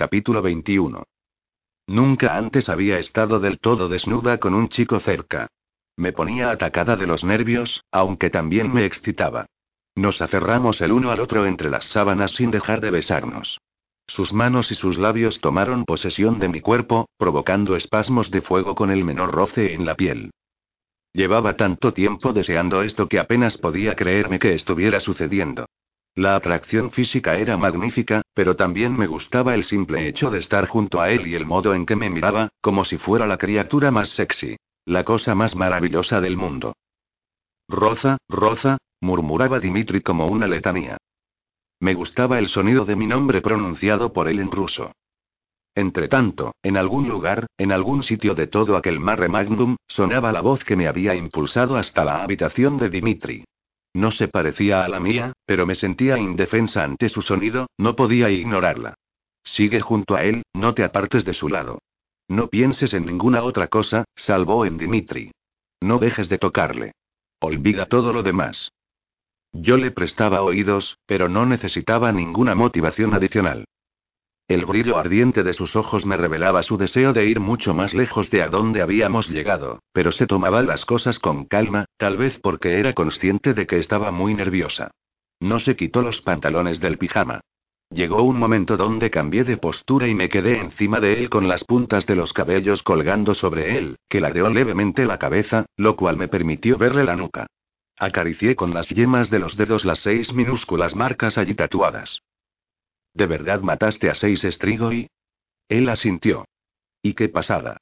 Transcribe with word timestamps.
Capítulo 0.00 0.40
21. 0.40 1.04
Nunca 1.88 2.34
antes 2.34 2.70
había 2.70 2.98
estado 2.98 3.38
del 3.38 3.58
todo 3.58 3.86
desnuda 3.86 4.38
con 4.38 4.54
un 4.54 4.70
chico 4.70 4.98
cerca. 4.98 5.48
Me 5.94 6.14
ponía 6.14 6.50
atacada 6.50 6.96
de 6.96 7.06
los 7.06 7.22
nervios, 7.22 7.84
aunque 7.92 8.30
también 8.30 8.72
me 8.72 8.86
excitaba. 8.86 9.44
Nos 9.94 10.22
aferramos 10.22 10.80
el 10.80 10.92
uno 10.92 11.10
al 11.10 11.20
otro 11.20 11.44
entre 11.44 11.68
las 11.68 11.84
sábanas 11.84 12.30
sin 12.30 12.50
dejar 12.50 12.80
de 12.80 12.90
besarnos. 12.90 13.60
Sus 14.06 14.32
manos 14.32 14.70
y 14.70 14.74
sus 14.74 14.96
labios 14.96 15.42
tomaron 15.42 15.84
posesión 15.84 16.38
de 16.38 16.48
mi 16.48 16.62
cuerpo, 16.62 17.06
provocando 17.18 17.76
espasmos 17.76 18.30
de 18.30 18.40
fuego 18.40 18.74
con 18.74 18.90
el 18.90 19.04
menor 19.04 19.32
roce 19.32 19.74
en 19.74 19.84
la 19.84 19.96
piel. 19.96 20.30
Llevaba 21.12 21.56
tanto 21.56 21.92
tiempo 21.92 22.32
deseando 22.32 22.80
esto 22.80 23.06
que 23.06 23.18
apenas 23.18 23.58
podía 23.58 23.94
creerme 23.96 24.38
que 24.38 24.54
estuviera 24.54 24.98
sucediendo. 24.98 25.66
La 26.14 26.34
atracción 26.36 26.90
física 26.90 27.36
era 27.36 27.56
magnífica, 27.56 28.22
pero 28.40 28.56
también 28.56 28.96
me 28.96 29.06
gustaba 29.06 29.54
el 29.54 29.64
simple 29.64 30.08
hecho 30.08 30.30
de 30.30 30.38
estar 30.38 30.66
junto 30.66 30.98
a 30.98 31.10
él 31.10 31.26
y 31.26 31.34
el 31.34 31.44
modo 31.44 31.74
en 31.74 31.84
que 31.84 31.94
me 31.94 32.08
miraba, 32.08 32.48
como 32.62 32.86
si 32.86 32.96
fuera 32.96 33.26
la 33.26 33.36
criatura 33.36 33.90
más 33.90 34.08
sexy. 34.08 34.56
La 34.86 35.04
cosa 35.04 35.34
más 35.34 35.54
maravillosa 35.54 36.22
del 36.22 36.38
mundo. 36.38 36.72
Roza, 37.68 38.16
Roza, 38.30 38.78
murmuraba 39.02 39.60
Dimitri 39.60 40.00
como 40.00 40.26
una 40.26 40.46
letanía. 40.46 40.96
Me 41.80 41.92
gustaba 41.92 42.38
el 42.38 42.48
sonido 42.48 42.86
de 42.86 42.96
mi 42.96 43.06
nombre 43.06 43.42
pronunciado 43.42 44.14
por 44.14 44.26
él 44.26 44.40
en 44.40 44.50
ruso. 44.50 44.92
Entretanto, 45.74 46.54
en 46.62 46.78
algún 46.78 47.10
lugar, 47.10 47.44
en 47.58 47.72
algún 47.72 48.02
sitio 48.02 48.34
de 48.34 48.46
todo 48.46 48.78
aquel 48.78 49.00
mare 49.00 49.28
magnum, 49.28 49.76
sonaba 49.86 50.32
la 50.32 50.40
voz 50.40 50.64
que 50.64 50.76
me 50.76 50.88
había 50.88 51.14
impulsado 51.14 51.76
hasta 51.76 52.06
la 52.06 52.22
habitación 52.22 52.78
de 52.78 52.88
Dimitri. 52.88 53.44
No 53.94 54.10
se 54.10 54.28
parecía 54.28 54.84
a 54.84 54.88
la 54.88 55.00
mía, 55.00 55.32
pero 55.46 55.66
me 55.66 55.74
sentía 55.74 56.18
indefensa 56.18 56.84
ante 56.84 57.08
su 57.08 57.22
sonido, 57.22 57.66
no 57.76 57.96
podía 57.96 58.30
ignorarla. 58.30 58.94
Sigue 59.42 59.80
junto 59.80 60.14
a 60.14 60.24
él, 60.24 60.42
no 60.52 60.74
te 60.74 60.84
apartes 60.84 61.24
de 61.24 61.34
su 61.34 61.48
lado. 61.48 61.78
No 62.28 62.48
pienses 62.48 62.94
en 62.94 63.06
ninguna 63.06 63.42
otra 63.42 63.66
cosa, 63.66 64.04
salvo 64.14 64.64
en 64.64 64.78
Dimitri. 64.78 65.32
No 65.80 65.98
dejes 65.98 66.28
de 66.28 66.38
tocarle. 66.38 66.92
Olvida 67.40 67.86
todo 67.86 68.12
lo 68.12 68.22
demás. 68.22 68.70
Yo 69.52 69.76
le 69.76 69.90
prestaba 69.90 70.42
oídos, 70.42 70.98
pero 71.06 71.28
no 71.28 71.44
necesitaba 71.46 72.12
ninguna 72.12 72.54
motivación 72.54 73.14
adicional. 73.14 73.64
El 74.50 74.66
brillo 74.66 74.98
ardiente 74.98 75.44
de 75.44 75.52
sus 75.52 75.76
ojos 75.76 76.04
me 76.04 76.16
revelaba 76.16 76.64
su 76.64 76.76
deseo 76.76 77.12
de 77.12 77.24
ir 77.24 77.38
mucho 77.38 77.72
más 77.72 77.94
lejos 77.94 78.32
de 78.32 78.42
a 78.42 78.48
donde 78.48 78.82
habíamos 78.82 79.28
llegado, 79.28 79.78
pero 79.92 80.10
se 80.10 80.26
tomaba 80.26 80.60
las 80.64 80.84
cosas 80.84 81.20
con 81.20 81.44
calma, 81.44 81.84
tal 81.96 82.16
vez 82.16 82.40
porque 82.40 82.80
era 82.80 82.92
consciente 82.92 83.54
de 83.54 83.68
que 83.68 83.78
estaba 83.78 84.10
muy 84.10 84.34
nerviosa. 84.34 84.90
No 85.38 85.60
se 85.60 85.76
quitó 85.76 86.02
los 86.02 86.20
pantalones 86.22 86.80
del 86.80 86.98
pijama. 86.98 87.42
Llegó 87.90 88.24
un 88.24 88.40
momento 88.40 88.76
donde 88.76 89.08
cambié 89.08 89.44
de 89.44 89.56
postura 89.56 90.08
y 90.08 90.16
me 90.16 90.28
quedé 90.28 90.58
encima 90.58 90.98
de 90.98 91.12
él 91.12 91.30
con 91.30 91.46
las 91.46 91.62
puntas 91.62 92.04
de 92.06 92.16
los 92.16 92.32
cabellos 92.32 92.82
colgando 92.82 93.34
sobre 93.34 93.78
él, 93.78 93.98
que 94.08 94.20
ladeó 94.20 94.50
levemente 94.50 95.04
la 95.04 95.20
cabeza, 95.20 95.66
lo 95.76 95.94
cual 95.94 96.16
me 96.16 96.26
permitió 96.26 96.76
verle 96.76 97.04
la 97.04 97.14
nuca. 97.14 97.46
Acaricié 97.96 98.56
con 98.56 98.74
las 98.74 98.88
yemas 98.88 99.30
de 99.30 99.38
los 99.38 99.56
dedos 99.56 99.84
las 99.84 100.00
seis 100.00 100.32
minúsculas 100.32 100.96
marcas 100.96 101.38
allí 101.38 101.54
tatuadas. 101.54 102.20
¿De 103.14 103.26
verdad 103.26 103.60
mataste 103.60 104.10
a 104.10 104.14
seis 104.14 104.42
Strigoi? 104.42 105.08
Él 105.68 105.88
asintió. 105.88 106.46
¿Y 107.02 107.14
qué 107.14 107.28
pasada? 107.28 107.78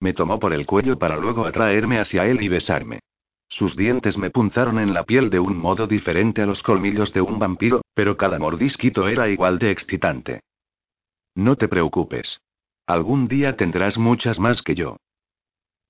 Me 0.00 0.14
tomó 0.14 0.38
por 0.38 0.52
el 0.52 0.66
cuello 0.66 0.98
para 0.98 1.16
luego 1.16 1.44
atraerme 1.44 1.98
hacia 1.98 2.26
él 2.26 2.42
y 2.42 2.48
besarme. 2.48 3.00
Sus 3.48 3.76
dientes 3.76 4.16
me 4.16 4.30
punzaron 4.30 4.78
en 4.78 4.94
la 4.94 5.04
piel 5.04 5.28
de 5.28 5.40
un 5.40 5.58
modo 5.58 5.86
diferente 5.86 6.40
a 6.42 6.46
los 6.46 6.62
colmillos 6.62 7.12
de 7.12 7.20
un 7.20 7.38
vampiro, 7.38 7.82
pero 7.94 8.16
cada 8.16 8.38
mordisquito 8.38 9.08
era 9.08 9.28
igual 9.28 9.58
de 9.58 9.72
excitante. 9.72 10.40
No 11.34 11.56
te 11.56 11.68
preocupes. 11.68 12.40
Algún 12.86 13.28
día 13.28 13.56
tendrás 13.56 13.98
muchas 13.98 14.38
más 14.38 14.62
que 14.62 14.74
yo. 14.74 14.96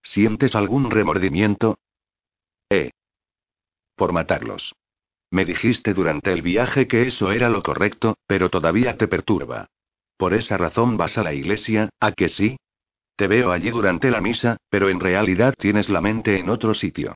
¿Sientes 0.02 0.54
algún 0.54 0.90
remordimiento? 0.90 1.78
Eh. 2.70 2.90
Por 3.94 4.12
matarlos. 4.12 4.74
Me 5.30 5.44
dijiste 5.44 5.94
durante 5.94 6.32
el 6.32 6.42
viaje 6.42 6.88
que 6.88 7.06
eso 7.06 7.30
era 7.30 7.48
lo 7.48 7.62
correcto, 7.62 8.16
pero 8.26 8.50
todavía 8.50 8.96
te 8.96 9.06
perturba. 9.06 9.66
Por 10.16 10.34
esa 10.34 10.56
razón 10.56 10.96
vas 10.96 11.16
a 11.18 11.22
la 11.22 11.32
iglesia, 11.32 11.88
¿a 12.00 12.12
que 12.12 12.28
sí? 12.28 12.56
Te 13.16 13.26
veo 13.26 13.52
allí 13.52 13.70
durante 13.70 14.10
la 14.10 14.20
misa, 14.20 14.56
pero 14.68 14.88
en 14.88 14.98
realidad 14.98 15.54
tienes 15.56 15.88
la 15.88 16.00
mente 16.00 16.38
en 16.38 16.50
otro 16.50 16.74
sitio. 16.74 17.14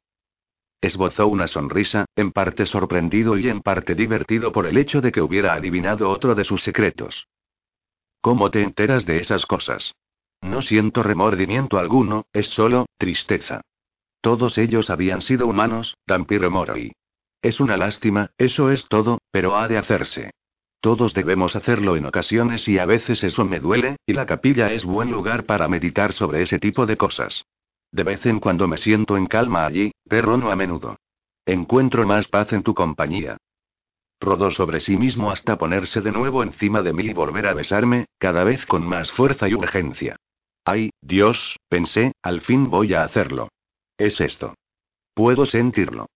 Esbozó 0.81 1.27
una 1.27 1.47
sonrisa, 1.47 2.05
en 2.15 2.31
parte 2.31 2.67
sorprendido 2.67 3.39
y 3.39 3.49
en 3.49 3.63
parte 3.63 3.95
divertido 3.95 4.53
por 4.53 4.67
el 4.67 4.77
hecho 4.77 5.01
de 5.01 5.13
que 5.13 5.23
hubiera 5.23 5.55
adivinado 5.55 6.11
otro 6.11 6.35
de 6.35 6.45
sus 6.45 6.63
secretos. 6.63 7.27
¿Cómo 8.21 8.51
te 8.51 8.63
enteras 8.63 9.07
de 9.07 9.19
esas 9.19 9.47
cosas? 9.47 9.95
No 10.43 10.63
siento 10.63 11.03
remordimiento 11.03 11.79
alguno, 11.79 12.27
es 12.33 12.49
solo, 12.49 12.87
tristeza. 12.99 13.63
Todos 14.21 14.59
ellos 14.59 14.91
habían 14.91 15.23
sido 15.23 15.47
humanos, 15.47 15.97
Dampiro 16.07 16.51
Moroi. 16.51 16.93
Es 17.45 17.61
una 17.61 17.77
lástima, 17.77 18.31
eso 18.39 18.71
es 18.71 18.89
todo, 18.89 19.19
pero 19.31 19.59
ha 19.59 19.69
de 19.69 19.77
hacerse. 19.77 20.31
Todos 20.81 21.13
debemos 21.13 21.55
hacerlo 21.55 21.95
en 21.95 22.07
ocasiones 22.07 22.67
y 22.69 22.79
a 22.79 22.87
veces 22.87 23.23
eso 23.23 23.45
me 23.45 23.61
duele, 23.61 23.97
y 24.07 24.15
la 24.15 24.25
capilla 24.25 24.73
es 24.73 24.87
buen 24.87 25.11
lugar 25.11 25.45
para 25.45 25.69
meditar 25.69 26.15
sobre 26.15 26.41
ese 26.41 26.59
tipo 26.59 26.87
de 26.87 26.97
cosas. 26.97 27.45
De 27.93 28.03
vez 28.03 28.25
en 28.25 28.41
cuando 28.41 28.67
me 28.67 28.79
siento 28.79 29.19
en 29.19 29.27
calma 29.27 29.67
allí, 29.67 29.93
pero 30.09 30.39
no 30.39 30.51
a 30.51 30.57
menudo. 30.57 30.97
Encuentro 31.45 32.07
más 32.07 32.29
paz 32.29 32.51
en 32.55 32.63
tu 32.63 32.73
compañía. 32.73 33.37
Rodó 34.21 34.51
sobre 34.51 34.81
sí 34.81 34.97
mismo 34.97 35.31
hasta 35.31 35.59
ponerse 35.59 36.01
de 36.01 36.13
nuevo 36.13 36.43
encima 36.43 36.81
de 36.81 36.95
mí 36.95 37.05
y 37.05 37.13
volver 37.13 37.47
a 37.47 37.53
besarme, 37.53 38.07
cada 38.19 38.43
vez 38.45 38.65
con 38.65 38.89
más 38.89 39.13
fuerza 39.13 39.51
y 39.51 39.55
urgencia. 39.55 40.17
Ay, 40.65 40.93
Dios, 41.03 41.59
pensé, 41.69 42.13
al 42.23 42.41
fin 42.41 42.71
voy 42.71 42.95
a 42.95 43.03
hacerlo. 43.03 43.51
Es 43.99 44.19
esto. 44.23 44.55
Puedo 45.13 45.45
sentirlo. 45.45 46.07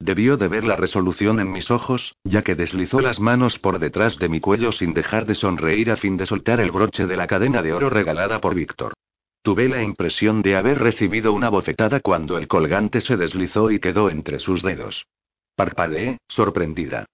Debió 0.00 0.36
de 0.36 0.48
ver 0.48 0.64
la 0.64 0.76
resolución 0.76 1.40
en 1.40 1.50
mis 1.50 1.70
ojos, 1.70 2.16
ya 2.24 2.42
que 2.42 2.54
deslizó 2.54 3.00
las 3.00 3.20
manos 3.20 3.58
por 3.58 3.78
detrás 3.78 4.18
de 4.18 4.28
mi 4.28 4.40
cuello 4.40 4.72
sin 4.72 4.92
dejar 4.92 5.24
de 5.24 5.34
sonreír 5.34 5.90
a 5.90 5.96
fin 5.96 6.16
de 6.16 6.26
soltar 6.26 6.60
el 6.60 6.70
broche 6.70 7.06
de 7.06 7.16
la 7.16 7.26
cadena 7.26 7.62
de 7.62 7.72
oro 7.72 7.90
regalada 7.90 8.40
por 8.40 8.54
Víctor. 8.54 8.94
Tuve 9.42 9.68
la 9.68 9.82
impresión 9.82 10.42
de 10.42 10.56
haber 10.56 10.78
recibido 10.78 11.32
una 11.32 11.48
bofetada 11.48 12.00
cuando 12.00 12.38
el 12.38 12.48
colgante 12.48 13.00
se 13.00 13.16
deslizó 13.16 13.70
y 13.70 13.78
quedó 13.78 14.10
entre 14.10 14.38
sus 14.38 14.62
dedos. 14.62 15.06
Parpadeé, 15.54 16.18
sorprendida. 16.28 17.06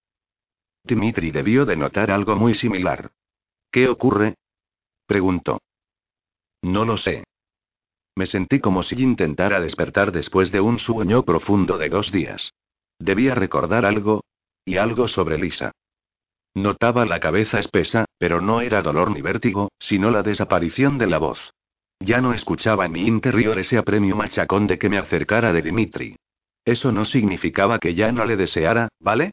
Dimitri 0.84 1.30
debió 1.30 1.66
de 1.66 1.76
notar 1.76 2.10
algo 2.10 2.36
muy 2.36 2.54
similar. 2.54 3.10
¿Qué 3.70 3.88
ocurre? 3.88 4.36
preguntó. 5.06 5.60
No 6.62 6.84
lo 6.84 6.96
sé. 6.96 7.24
Me 8.16 8.26
sentí 8.26 8.60
como 8.60 8.82
si 8.82 9.00
intentara 9.02 9.60
despertar 9.60 10.12
después 10.12 10.50
de 10.52 10.60
un 10.60 10.78
sueño 10.78 11.24
profundo 11.24 11.78
de 11.78 11.88
dos 11.88 12.10
días. 12.10 12.52
Debía 13.00 13.34
recordar 13.34 13.84
algo. 13.84 14.22
Y 14.64 14.76
algo 14.76 15.08
sobre 15.08 15.38
Lisa. 15.38 15.72
Notaba 16.54 17.06
la 17.06 17.18
cabeza 17.18 17.58
espesa, 17.58 18.04
pero 18.18 18.40
no 18.40 18.60
era 18.60 18.82
dolor 18.82 19.10
ni 19.10 19.22
vértigo, 19.22 19.70
sino 19.78 20.10
la 20.10 20.22
desaparición 20.22 20.98
de 20.98 21.06
la 21.06 21.18
voz. 21.18 21.52
Ya 21.98 22.20
no 22.20 22.34
escuchaba 22.34 22.86
en 22.86 22.92
mi 22.92 23.06
interior 23.06 23.58
ese 23.58 23.78
apremio 23.78 24.16
machacón 24.16 24.66
de 24.66 24.78
que 24.78 24.90
me 24.90 24.98
acercara 24.98 25.52
de 25.52 25.62
Dimitri. 25.62 26.16
Eso 26.64 26.92
no 26.92 27.06
significaba 27.06 27.78
que 27.78 27.94
ya 27.94 28.12
no 28.12 28.24
le 28.26 28.36
deseara, 28.36 28.88
¿vale? 29.00 29.32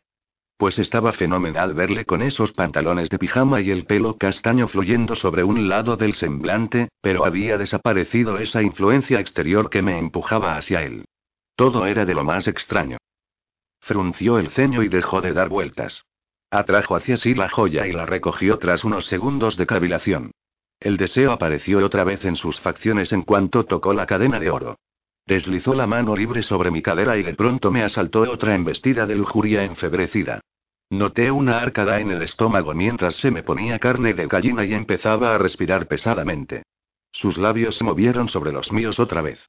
Pues 0.57 0.79
estaba 0.79 1.11
fenomenal 1.11 1.73
verle 1.73 2.05
con 2.05 2.21
esos 2.21 2.53
pantalones 2.53 3.09
de 3.09 3.19
pijama 3.19 3.61
y 3.61 3.69
el 3.69 3.85
pelo 3.85 4.17
castaño 4.17 4.67
fluyendo 4.67 5.15
sobre 5.15 5.43
un 5.43 5.67
lado 5.67 5.97
del 5.97 6.13
semblante, 6.15 6.89
pero 7.01 7.25
había 7.25 7.57
desaparecido 7.57 8.37
esa 8.39 8.61
influencia 8.61 9.19
exterior 9.19 9.69
que 9.69 9.81
me 9.81 9.99
empujaba 9.99 10.55
hacia 10.55 10.83
él. 10.83 11.05
Todo 11.55 11.85
era 11.85 12.05
de 12.05 12.15
lo 12.15 12.23
más 12.23 12.47
extraño. 12.47 12.97
Frunció 13.87 14.37
el 14.37 14.49
ceño 14.49 14.83
y 14.83 14.89
dejó 14.89 15.21
de 15.21 15.31
dar 15.31 15.47
vueltas. 15.47 16.03
Atrajo 16.51 16.97
hacia 16.97 17.15
sí 17.15 17.33
la 17.33 17.47
joya 17.47 17.87
y 17.87 17.93
la 17.93 18.05
recogió 18.05 18.57
tras 18.57 18.83
unos 18.83 19.05
segundos 19.05 19.55
de 19.55 19.65
cavilación. 19.65 20.31
El 20.77 20.97
deseo 20.97 21.31
apareció 21.31 21.83
otra 21.85 22.03
vez 22.03 22.25
en 22.25 22.35
sus 22.35 22.59
facciones 22.59 23.13
en 23.13 23.21
cuanto 23.21 23.63
tocó 23.63 23.93
la 23.93 24.05
cadena 24.05 24.41
de 24.41 24.49
oro. 24.49 24.77
Deslizó 25.25 25.73
la 25.73 25.87
mano 25.87 26.17
libre 26.17 26.43
sobre 26.43 26.69
mi 26.69 26.81
cadera 26.81 27.15
y 27.15 27.23
de 27.23 27.33
pronto 27.33 27.71
me 27.71 27.81
asaltó 27.81 28.29
otra 28.29 28.55
embestida 28.55 29.05
de 29.05 29.15
lujuria 29.15 29.63
enfebrecida. 29.63 30.41
Noté 30.89 31.31
una 31.31 31.59
arcada 31.59 32.01
en 32.01 32.11
el 32.11 32.21
estómago 32.23 32.73
mientras 32.73 33.15
se 33.15 33.31
me 33.31 33.41
ponía 33.41 33.79
carne 33.79 34.13
de 34.13 34.27
gallina 34.27 34.65
y 34.65 34.73
empezaba 34.73 35.33
a 35.33 35.37
respirar 35.37 35.87
pesadamente. 35.87 36.63
Sus 37.13 37.37
labios 37.37 37.77
se 37.77 37.85
movieron 37.85 38.27
sobre 38.27 38.51
los 38.51 38.69
míos 38.73 38.99
otra 38.99 39.21
vez. 39.21 39.39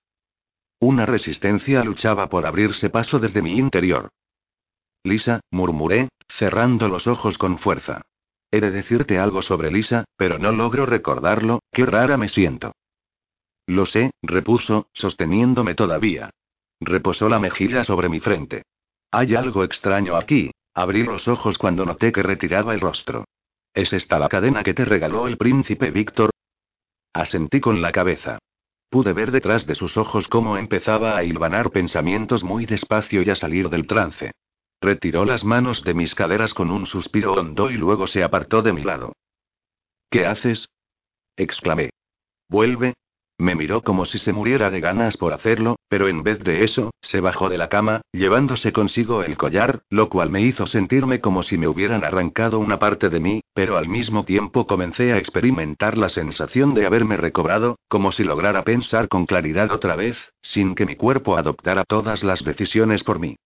Una 0.78 1.06
resistencia 1.06 1.82
luchaba 1.82 2.28
por 2.28 2.46
abrirse 2.46 2.88
paso 2.88 3.18
desde 3.18 3.42
mi 3.42 3.58
interior. 3.58 4.10
Lisa, 5.08 5.40
murmuré, 5.50 6.08
cerrando 6.28 6.88
los 6.88 7.06
ojos 7.06 7.38
con 7.38 7.58
fuerza. 7.58 8.02
He 8.50 8.60
de 8.60 8.70
decirte 8.70 9.18
algo 9.18 9.42
sobre 9.42 9.70
Lisa, 9.70 10.04
pero 10.16 10.38
no 10.38 10.52
logro 10.52 10.86
recordarlo, 10.86 11.60
qué 11.72 11.84
rara 11.84 12.16
me 12.16 12.28
siento. 12.28 12.72
Lo 13.66 13.84
sé, 13.84 14.12
repuso, 14.22 14.88
sosteniéndome 14.94 15.74
todavía. 15.74 16.30
Reposó 16.80 17.28
la 17.28 17.38
mejilla 17.38 17.84
sobre 17.84 18.08
mi 18.08 18.20
frente. 18.20 18.62
Hay 19.10 19.34
algo 19.34 19.64
extraño 19.64 20.16
aquí. 20.16 20.50
Abrí 20.74 21.02
los 21.02 21.26
ojos 21.26 21.58
cuando 21.58 21.84
noté 21.84 22.12
que 22.12 22.22
retiraba 22.22 22.72
el 22.72 22.80
rostro. 22.80 23.24
¿Es 23.74 23.92
esta 23.92 24.18
la 24.18 24.28
cadena 24.28 24.62
que 24.62 24.74
te 24.74 24.84
regaló 24.84 25.26
el 25.26 25.36
príncipe 25.36 25.90
Víctor? 25.90 26.30
Asentí 27.12 27.60
con 27.60 27.82
la 27.82 27.90
cabeza. 27.92 28.38
Pude 28.88 29.12
ver 29.12 29.32
detrás 29.32 29.66
de 29.66 29.74
sus 29.74 29.96
ojos 29.96 30.28
cómo 30.28 30.56
empezaba 30.56 31.16
a 31.16 31.24
hilvanar 31.24 31.70
pensamientos 31.70 32.44
muy 32.44 32.64
despacio 32.64 33.22
y 33.22 33.30
a 33.30 33.36
salir 33.36 33.68
del 33.68 33.86
trance. 33.86 34.32
Retiró 34.80 35.24
las 35.24 35.44
manos 35.44 35.82
de 35.84 35.94
mis 35.94 36.14
caderas 36.14 36.54
con 36.54 36.70
un 36.70 36.86
suspiro 36.86 37.32
hondo 37.32 37.70
y 37.70 37.76
luego 37.76 38.06
se 38.06 38.22
apartó 38.22 38.62
de 38.62 38.72
mi 38.72 38.82
lado. 38.82 39.12
¿Qué 40.10 40.26
haces? 40.26 40.68
exclamé. 41.36 41.90
Vuelve, 42.48 42.94
me 43.40 43.54
miró 43.54 43.82
como 43.82 44.04
si 44.04 44.18
se 44.18 44.32
muriera 44.32 44.68
de 44.68 44.80
ganas 44.80 45.16
por 45.16 45.32
hacerlo, 45.32 45.76
pero 45.88 46.08
en 46.08 46.24
vez 46.24 46.40
de 46.40 46.64
eso, 46.64 46.90
se 47.00 47.20
bajó 47.20 47.48
de 47.48 47.56
la 47.56 47.68
cama, 47.68 48.00
llevándose 48.10 48.72
consigo 48.72 49.22
el 49.22 49.36
collar, 49.36 49.82
lo 49.90 50.08
cual 50.08 50.28
me 50.30 50.42
hizo 50.42 50.66
sentirme 50.66 51.20
como 51.20 51.44
si 51.44 51.56
me 51.56 51.68
hubieran 51.68 52.02
arrancado 52.02 52.58
una 52.58 52.80
parte 52.80 53.10
de 53.10 53.20
mí, 53.20 53.40
pero 53.54 53.76
al 53.76 53.88
mismo 53.88 54.24
tiempo 54.24 54.66
comencé 54.66 55.12
a 55.12 55.18
experimentar 55.18 55.96
la 55.96 56.08
sensación 56.08 56.74
de 56.74 56.86
haberme 56.86 57.16
recobrado, 57.16 57.78
como 57.86 58.10
si 58.10 58.24
lograra 58.24 58.64
pensar 58.64 59.06
con 59.06 59.24
claridad 59.24 59.70
otra 59.70 59.94
vez, 59.94 60.32
sin 60.42 60.74
que 60.74 60.84
mi 60.84 60.96
cuerpo 60.96 61.36
adoptara 61.36 61.84
todas 61.84 62.24
las 62.24 62.42
decisiones 62.42 63.04
por 63.04 63.20
mí. 63.20 63.36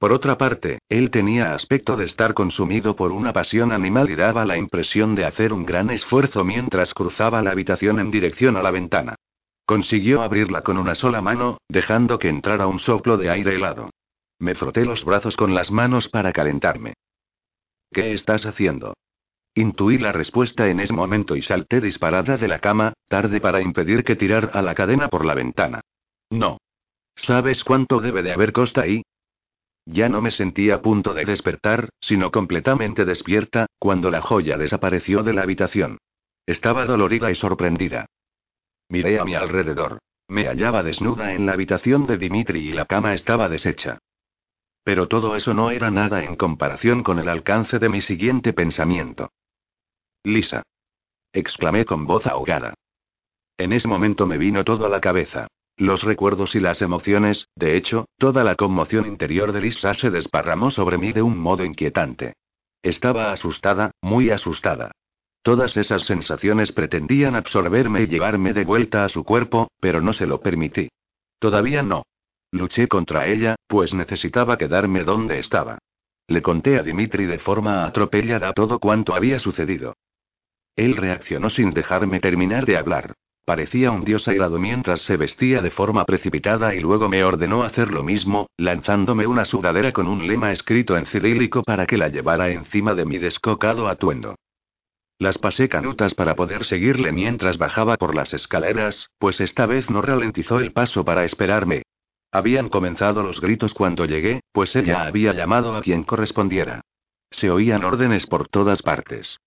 Por 0.00 0.12
otra 0.14 0.38
parte, 0.38 0.78
él 0.88 1.10
tenía 1.10 1.52
aspecto 1.52 1.94
de 1.94 2.06
estar 2.06 2.32
consumido 2.32 2.96
por 2.96 3.12
una 3.12 3.34
pasión 3.34 3.70
animal 3.70 4.08
y 4.08 4.14
daba 4.14 4.46
la 4.46 4.56
impresión 4.56 5.14
de 5.14 5.26
hacer 5.26 5.52
un 5.52 5.66
gran 5.66 5.90
esfuerzo 5.90 6.42
mientras 6.42 6.94
cruzaba 6.94 7.42
la 7.42 7.50
habitación 7.50 8.00
en 8.00 8.10
dirección 8.10 8.56
a 8.56 8.62
la 8.62 8.70
ventana. 8.70 9.16
Consiguió 9.66 10.22
abrirla 10.22 10.62
con 10.62 10.78
una 10.78 10.94
sola 10.94 11.20
mano, 11.20 11.58
dejando 11.68 12.18
que 12.18 12.30
entrara 12.30 12.66
un 12.66 12.78
soplo 12.78 13.18
de 13.18 13.28
aire 13.28 13.56
helado. 13.56 13.90
Me 14.38 14.54
froté 14.54 14.86
los 14.86 15.04
brazos 15.04 15.36
con 15.36 15.54
las 15.54 15.70
manos 15.70 16.08
para 16.08 16.32
calentarme. 16.32 16.94
¿Qué 17.92 18.14
estás 18.14 18.46
haciendo? 18.46 18.94
Intuí 19.54 19.98
la 19.98 20.12
respuesta 20.12 20.70
en 20.70 20.80
ese 20.80 20.94
momento 20.94 21.36
y 21.36 21.42
salté 21.42 21.82
disparada 21.82 22.38
de 22.38 22.48
la 22.48 22.60
cama, 22.60 22.94
tarde 23.06 23.38
para 23.38 23.60
impedir 23.60 24.02
que 24.02 24.16
tirar 24.16 24.50
a 24.54 24.62
la 24.62 24.74
cadena 24.74 25.08
por 25.08 25.26
la 25.26 25.34
ventana. 25.34 25.82
No. 26.30 26.56
¿Sabes 27.16 27.64
cuánto 27.64 28.00
debe 28.00 28.22
de 28.22 28.32
haber 28.32 28.54
costa 28.54 28.80
ahí? 28.80 29.02
Ya 29.92 30.08
no 30.08 30.22
me 30.22 30.30
sentía 30.30 30.76
a 30.76 30.82
punto 30.82 31.14
de 31.14 31.24
despertar, 31.24 31.88
sino 32.00 32.30
completamente 32.30 33.04
despierta, 33.04 33.66
cuando 33.80 34.08
la 34.08 34.20
joya 34.20 34.56
desapareció 34.56 35.24
de 35.24 35.32
la 35.32 35.42
habitación. 35.42 35.98
Estaba 36.46 36.86
dolorida 36.86 37.28
y 37.32 37.34
sorprendida. 37.34 38.06
Miré 38.88 39.18
a 39.18 39.24
mi 39.24 39.34
alrededor. 39.34 39.98
Me 40.28 40.46
hallaba 40.46 40.84
desnuda 40.84 41.34
en 41.34 41.44
la 41.44 41.54
habitación 41.54 42.06
de 42.06 42.18
Dimitri 42.18 42.68
y 42.68 42.72
la 42.72 42.84
cama 42.84 43.14
estaba 43.14 43.48
deshecha. 43.48 43.98
Pero 44.84 45.08
todo 45.08 45.34
eso 45.34 45.54
no 45.54 45.72
era 45.72 45.90
nada 45.90 46.22
en 46.22 46.36
comparación 46.36 47.02
con 47.02 47.18
el 47.18 47.28
alcance 47.28 47.80
de 47.80 47.88
mi 47.88 48.00
siguiente 48.00 48.52
pensamiento. 48.52 49.32
Lisa. 50.22 50.62
exclamé 51.32 51.84
con 51.84 52.06
voz 52.06 52.28
ahogada. 52.28 52.74
En 53.58 53.72
ese 53.72 53.88
momento 53.88 54.24
me 54.24 54.38
vino 54.38 54.62
todo 54.62 54.86
a 54.86 54.88
la 54.88 55.00
cabeza. 55.00 55.48
Los 55.80 56.02
recuerdos 56.02 56.54
y 56.56 56.60
las 56.60 56.82
emociones, 56.82 57.48
de 57.56 57.74
hecho, 57.74 58.04
toda 58.18 58.44
la 58.44 58.54
conmoción 58.54 59.06
interior 59.06 59.50
de 59.50 59.62
Lisa 59.62 59.94
se 59.94 60.10
desparramó 60.10 60.70
sobre 60.70 60.98
mí 60.98 61.14
de 61.14 61.22
un 61.22 61.38
modo 61.38 61.64
inquietante. 61.64 62.34
Estaba 62.82 63.32
asustada, 63.32 63.90
muy 64.02 64.28
asustada. 64.28 64.92
Todas 65.42 65.78
esas 65.78 66.04
sensaciones 66.04 66.72
pretendían 66.72 67.34
absorberme 67.34 68.02
y 68.02 68.08
llevarme 68.08 68.52
de 68.52 68.64
vuelta 68.64 69.06
a 69.06 69.08
su 69.08 69.24
cuerpo, 69.24 69.68
pero 69.80 70.02
no 70.02 70.12
se 70.12 70.26
lo 70.26 70.42
permití. 70.42 70.90
Todavía 71.38 71.82
no. 71.82 72.02
Luché 72.52 72.86
contra 72.86 73.26
ella, 73.26 73.56
pues 73.66 73.94
necesitaba 73.94 74.58
quedarme 74.58 75.04
donde 75.04 75.38
estaba. 75.38 75.78
Le 76.26 76.42
conté 76.42 76.78
a 76.78 76.82
Dimitri 76.82 77.24
de 77.24 77.38
forma 77.38 77.86
atropellada 77.86 78.52
todo 78.52 78.80
cuanto 78.80 79.14
había 79.14 79.38
sucedido. 79.38 79.94
Él 80.76 80.98
reaccionó 80.98 81.48
sin 81.48 81.70
dejarme 81.70 82.20
terminar 82.20 82.66
de 82.66 82.76
hablar. 82.76 83.14
Parecía 83.50 83.90
un 83.90 84.04
dios 84.04 84.28
airado 84.28 84.60
mientras 84.60 85.02
se 85.02 85.16
vestía 85.16 85.60
de 85.60 85.72
forma 85.72 86.04
precipitada 86.04 86.72
y 86.72 86.78
luego 86.78 87.08
me 87.08 87.24
ordenó 87.24 87.64
hacer 87.64 87.92
lo 87.92 88.04
mismo, 88.04 88.46
lanzándome 88.56 89.26
una 89.26 89.44
sudadera 89.44 89.90
con 89.90 90.06
un 90.06 90.24
lema 90.24 90.52
escrito 90.52 90.96
en 90.96 91.04
cirílico 91.04 91.64
para 91.64 91.84
que 91.84 91.96
la 91.96 92.06
llevara 92.06 92.50
encima 92.50 92.94
de 92.94 93.04
mi 93.04 93.18
descocado 93.18 93.88
atuendo. 93.88 94.36
Las 95.18 95.36
pasé 95.38 95.68
canutas 95.68 96.14
para 96.14 96.36
poder 96.36 96.64
seguirle 96.64 97.10
mientras 97.10 97.58
bajaba 97.58 97.96
por 97.96 98.14
las 98.14 98.32
escaleras, 98.34 99.10
pues 99.18 99.40
esta 99.40 99.66
vez 99.66 99.90
no 99.90 100.00
ralentizó 100.00 100.60
el 100.60 100.72
paso 100.72 101.04
para 101.04 101.24
esperarme. 101.24 101.82
Habían 102.30 102.68
comenzado 102.68 103.24
los 103.24 103.40
gritos 103.40 103.74
cuando 103.74 104.04
llegué, 104.04 104.42
pues 104.52 104.76
ella 104.76 105.02
había 105.02 105.32
llamado 105.32 105.74
a 105.74 105.82
quien 105.82 106.04
correspondiera. 106.04 106.82
Se 107.32 107.50
oían 107.50 107.82
órdenes 107.82 108.28
por 108.28 108.46
todas 108.46 108.80
partes. 108.82 109.40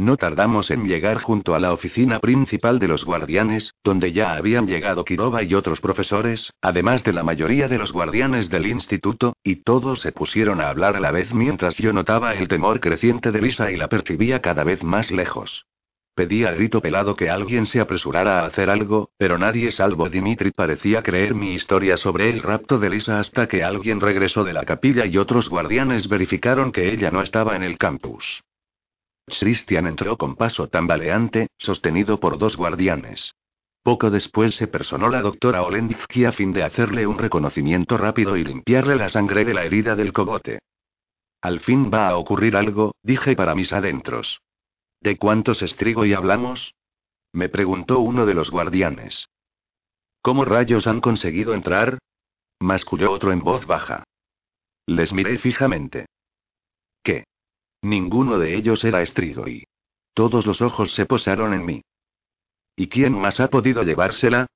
No 0.00 0.16
tardamos 0.16 0.70
en 0.70 0.86
llegar 0.86 1.20
junto 1.20 1.54
a 1.54 1.60
la 1.60 1.74
oficina 1.74 2.20
principal 2.20 2.78
de 2.78 2.88
los 2.88 3.04
guardianes, 3.04 3.74
donde 3.84 4.14
ya 4.14 4.32
habían 4.32 4.66
llegado 4.66 5.04
Kiroba 5.04 5.42
y 5.42 5.52
otros 5.52 5.82
profesores, 5.82 6.54
además 6.62 7.04
de 7.04 7.12
la 7.12 7.22
mayoría 7.22 7.68
de 7.68 7.76
los 7.76 7.92
guardianes 7.92 8.48
del 8.48 8.66
instituto, 8.66 9.34
y 9.44 9.56
todos 9.56 10.00
se 10.00 10.10
pusieron 10.10 10.62
a 10.62 10.70
hablar 10.70 10.96
a 10.96 11.00
la 11.00 11.10
vez 11.10 11.34
mientras 11.34 11.76
yo 11.76 11.92
notaba 11.92 12.32
el 12.32 12.48
temor 12.48 12.80
creciente 12.80 13.30
de 13.30 13.42
Lisa 13.42 13.70
y 13.70 13.76
la 13.76 13.88
percibía 13.88 14.40
cada 14.40 14.64
vez 14.64 14.82
más 14.82 15.10
lejos. 15.10 15.66
Pedí 16.14 16.44
a 16.46 16.52
grito 16.52 16.80
pelado 16.80 17.14
que 17.14 17.28
alguien 17.28 17.66
se 17.66 17.80
apresurara 17.80 18.40
a 18.40 18.46
hacer 18.46 18.70
algo, 18.70 19.10
pero 19.18 19.36
nadie 19.36 19.70
salvo 19.70 20.08
Dimitri 20.08 20.50
parecía 20.50 21.02
creer 21.02 21.34
mi 21.34 21.52
historia 21.52 21.98
sobre 21.98 22.30
el 22.30 22.40
rapto 22.40 22.78
de 22.78 22.88
Lisa 22.88 23.20
hasta 23.20 23.48
que 23.48 23.62
alguien 23.62 24.00
regresó 24.00 24.44
de 24.44 24.54
la 24.54 24.64
capilla 24.64 25.04
y 25.04 25.18
otros 25.18 25.50
guardianes 25.50 26.08
verificaron 26.08 26.72
que 26.72 26.90
ella 26.90 27.10
no 27.10 27.20
estaba 27.20 27.54
en 27.54 27.64
el 27.64 27.76
campus. 27.76 28.42
Christian 29.38 29.86
entró 29.86 30.16
con 30.16 30.36
paso 30.36 30.68
tambaleante, 30.68 31.48
sostenido 31.58 32.20
por 32.20 32.38
dos 32.38 32.56
guardianes. 32.56 33.34
Poco 33.82 34.10
después 34.10 34.56
se 34.56 34.68
personó 34.68 35.08
la 35.08 35.22
doctora 35.22 35.62
Olenditsky 35.62 36.24
a 36.24 36.32
fin 36.32 36.52
de 36.52 36.62
hacerle 36.62 37.06
un 37.06 37.18
reconocimiento 37.18 37.96
rápido 37.96 38.36
y 38.36 38.44
limpiarle 38.44 38.96
la 38.96 39.08
sangre 39.08 39.44
de 39.44 39.54
la 39.54 39.64
herida 39.64 39.96
del 39.96 40.12
cogote. 40.12 40.58
Al 41.40 41.60
fin 41.60 41.90
va 41.92 42.08
a 42.08 42.16
ocurrir 42.16 42.56
algo, 42.56 42.94
dije 43.02 43.34
para 43.34 43.54
mis 43.54 43.72
adentros. 43.72 44.42
¿De 45.00 45.16
cuántos 45.16 45.62
estrigo 45.62 46.04
y 46.04 46.12
hablamos? 46.12 46.74
Me 47.32 47.48
preguntó 47.48 48.00
uno 48.00 48.26
de 48.26 48.34
los 48.34 48.50
guardianes. 48.50 49.28
¿Cómo 50.20 50.44
rayos 50.44 50.86
han 50.86 51.00
conseguido 51.00 51.54
entrar? 51.54 51.98
masculló 52.58 53.10
otro 53.10 53.32
en 53.32 53.40
voz 53.40 53.66
baja. 53.66 54.04
Les 54.86 55.12
miré 55.14 55.38
fijamente. 55.38 56.06
Ninguno 57.82 58.38
de 58.38 58.56
ellos 58.56 58.84
era 58.84 59.02
y 59.02 59.64
Todos 60.14 60.46
los 60.46 60.60
ojos 60.60 60.94
se 60.94 61.06
posaron 61.06 61.54
en 61.54 61.64
mí. 61.64 61.82
¿Y 62.76 62.88
quién 62.88 63.18
más 63.18 63.40
ha 63.40 63.48
podido 63.48 63.82
llevársela? 63.82 64.46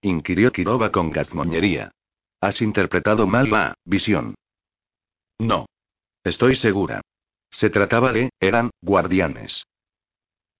inquirió 0.00 0.52
Kiroba 0.52 0.90
con 0.90 1.10
gazmoñería. 1.10 1.92
Has 2.40 2.60
interpretado 2.60 3.26
mal 3.26 3.50
la 3.50 3.74
visión. 3.84 4.34
No. 5.38 5.66
Estoy 6.22 6.56
segura. 6.56 7.00
Se 7.50 7.70
trataba 7.70 8.12
de, 8.12 8.30
eran, 8.40 8.70
guardianes. 8.82 9.64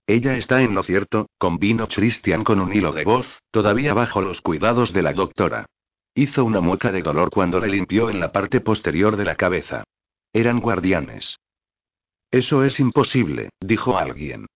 Ella 0.07 0.37
está 0.37 0.63
en 0.63 0.75
lo 0.75 0.83
cierto, 0.83 1.29
convino 1.39 1.89
Christian 1.89 2.45
con 2.45 2.61
un 2.61 2.73
hilo 2.73 2.93
de 2.93 3.05
voz, 3.05 3.41
todavía 3.51 3.95
bajo 3.95 4.21
los 4.21 4.43
cuidados 4.43 4.93
de 4.93 5.03
la 5.03 5.13
doctora. 5.13 5.67
Hizo 6.15 6.45
una 6.45 6.61
mueca 6.61 6.93
de 6.93 7.03
dolor 7.03 7.31
cuando 7.31 7.59
le 7.59 7.69
limpió 7.69 8.11
en 8.11 8.21
la 8.21 8.31
parte 8.31 8.61
posterior 8.61 9.17
de 9.17 9.25
la 9.25 9.37
cabeza. 9.37 9.85
Eran 10.33 10.61
guardianes. 10.61 11.39
Eso 12.35 12.65
es 12.65 12.81
imposible, 12.81 13.51
dijo 13.61 13.97
alguien. 13.97 14.47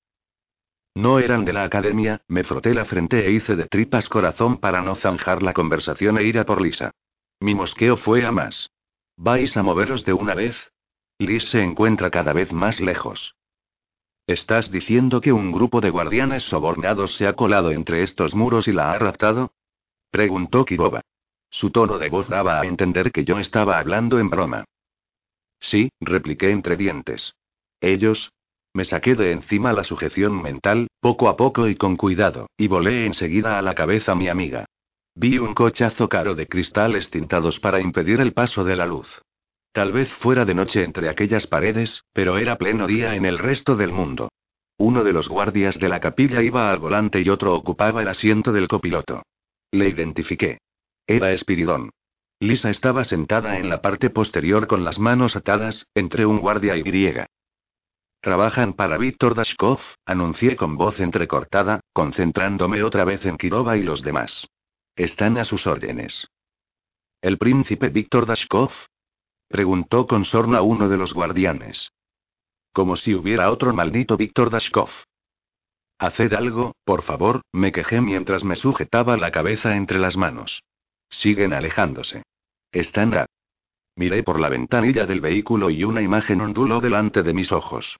No 0.97 1.21
eran 1.21 1.45
de 1.45 1.53
la 1.53 1.63
academia, 1.63 2.23
me 2.27 2.43
froté 2.43 2.75
la 2.75 2.85
frente 2.85 3.25
e 3.25 3.31
hice 3.31 3.55
de 3.55 3.69
tripas 3.69 4.09
corazón 4.09 4.59
para 4.59 4.83
no 4.83 4.97
zanjar 4.97 5.45
la 5.45 5.53
conversación 5.53 6.19
e 6.19 6.25
ir 6.25 6.41
a 6.41 6.45
por 6.45 6.61
Lisa. 6.61 6.91
Mi 7.39 7.55
mosqueo 7.55 7.97
fue 7.97 8.27
a 8.27 8.33
más. 8.33 8.69
¿Vais 9.17 9.57
a 9.57 9.63
moveros 9.63 10.05
de 10.05 10.13
una 10.13 10.35
vez? 10.35 10.73
Liz 11.21 11.45
se 11.51 11.63
encuentra 11.63 12.11
cada 12.11 12.33
vez 12.33 12.53
más 12.53 12.81
lejos. 12.81 13.37
¿Estás 14.27 14.73
diciendo 14.73 15.21
que 15.21 15.33
un 15.33 15.53
grupo 15.53 15.81
de 15.81 15.91
guardianes 15.91 16.43
sobornados 16.43 17.15
se 17.15 17.29
ha 17.29 17.35
colado 17.35 17.71
entre 17.71 18.03
estos 18.03 18.35
muros 18.35 18.67
y 18.67 18.73
la 18.73 18.91
ha 18.91 18.99
raptado? 18.99 19.53
Preguntó 20.11 20.65
Kiroba. 20.65 21.03
Su 21.49 21.71
tono 21.71 21.99
de 21.99 22.09
voz 22.09 22.29
daba 22.29 22.61
a 22.61 22.67
entender 22.67 23.13
que 23.13 23.25
yo 23.25 23.39
estaba 23.39 23.79
hablando 23.79 24.19
en 24.19 24.31
broma. 24.31 24.65
Sí, 25.61 25.93
repliqué 26.01 26.51
entre 26.51 26.77
dientes. 26.77 27.35
Ellos. 27.81 28.33
Me 28.75 28.85
saqué 28.85 29.15
de 29.15 29.33
encima 29.33 29.73
la 29.73 29.85
sujeción 29.85 30.41
mental, 30.41 30.89
poco 31.01 31.29
a 31.29 31.37
poco 31.37 31.69
y 31.69 31.77
con 31.77 31.97
cuidado, 31.97 32.49
y 32.57 32.69
volé 32.69 33.07
enseguida 33.07 33.59
a 33.59 33.63
la 33.63 33.75
cabeza 33.75 34.15
mi 34.15 34.29
amiga. 34.29 34.67
Vi 35.15 35.39
un 35.39 35.55
cochazo 35.55 36.09
caro 36.09 36.35
de 36.35 36.47
cristales 36.47 37.11
tintados 37.11 37.59
para 37.59 37.81
impedir 37.81 38.21
el 38.21 38.33
paso 38.33 38.63
de 38.65 38.77
la 38.77 38.87
luz. 38.87 39.21
Tal 39.73 39.93
vez 39.93 40.13
fuera 40.15 40.45
de 40.45 40.55
noche 40.55 40.85
entre 40.85 41.09
aquellas 41.09 41.47
paredes, 41.47 42.05
pero 42.13 42.39
era 42.39 42.57
pleno 42.57 42.87
día 42.87 43.15
en 43.17 43.27
el 43.27 43.39
resto 43.39 43.75
del 43.75 43.93
mundo. 43.93 44.29
Uno 44.77 45.03
de 45.03 45.13
los 45.13 45.29
guardias 45.29 45.79
de 45.79 45.89
la 45.89 45.99
capilla 45.99 46.43
iba 46.43 46.71
al 46.71 46.79
volante 46.79 47.21
y 47.21 47.29
otro 47.29 47.55
ocupaba 47.55 48.03
el 48.03 48.09
asiento 48.09 48.53
del 48.53 48.69
copiloto. 48.69 49.23
Le 49.73 49.89
identifiqué. 49.89 50.59
Era 51.07 51.33
Espiridón. 51.33 51.91
Lisa 52.41 52.71
estaba 52.71 53.03
sentada 53.03 53.59
en 53.59 53.69
la 53.69 53.83
parte 53.83 54.11
posterior 54.11 54.69
con 54.69 54.85
las 54.85 55.01
manos 55.01 55.35
atadas, 55.35 55.87
entre 55.95 56.27
un 56.27 56.39
guardia 56.39 56.77
y 56.77 56.83
griega. 56.83 57.27
Trabajan 58.21 58.73
para 58.73 58.99
Víctor 58.99 59.37
Dashkov, 59.37 59.79
anuncié 60.05 60.57
con 60.57 60.77
voz 60.77 60.99
entrecortada, 60.99 61.81
concentrándome 61.93 62.83
otra 62.83 63.05
vez 63.05 63.25
en 63.27 63.39
Kirova 63.39 63.77
y 63.77 63.83
los 63.83 64.03
demás. 64.03 64.49
Están 64.97 65.39
a 65.39 65.45
sus 65.45 65.69
órdenes. 65.69 66.27
¿El 67.23 67.39
príncipe 67.39 67.91
Víctor 67.91 68.27
Dashkov? 68.27 68.73
preguntó 69.47 70.09
con 70.09 70.25
sorna 70.25 70.63
uno 70.63 70.89
de 70.89 70.97
los 70.97 71.15
guardianes. 71.15 71.93
Como 72.73 72.97
si 72.97 73.15
hubiera 73.15 73.53
otro 73.53 73.73
maldito 73.73 74.17
Víctor 74.17 74.51
Dashkov. 74.51 74.91
Haced 76.01 76.33
algo, 76.33 76.75
por 76.85 77.03
favor, 77.03 77.43
me 77.53 77.71
quejé 77.71 78.01
mientras 78.01 78.43
me 78.43 78.57
sujetaba 78.57 79.17
la 79.17 79.31
cabeza 79.31 79.77
entre 79.77 80.01
las 80.01 80.17
manos. 80.17 80.65
Siguen 81.09 81.53
alejándose. 81.53 82.25
Están 82.73 83.15
a. 83.15 83.27
Miré 83.95 84.25
por 84.25 84.41
la 84.41 84.49
ventanilla 84.49 85.07
del 85.07 85.21
vehículo 85.21 85.71
y 85.71 85.85
una 85.85 86.03
imagen 86.03 86.41
onduló 86.41 86.81
delante 86.81 87.23
de 87.23 87.33
mis 87.33 87.53
ojos. 87.53 87.97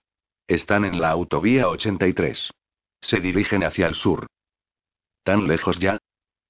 Están 0.49 0.83
en 0.83 0.99
la 0.99 1.11
autovía 1.11 1.69
83. 1.69 2.51
Se 3.01 3.19
dirigen 3.19 3.63
hacia 3.63 3.85
el 3.85 3.93
sur. 3.93 4.25
¿Tan 5.21 5.47
lejos 5.47 5.77
ya? 5.77 5.99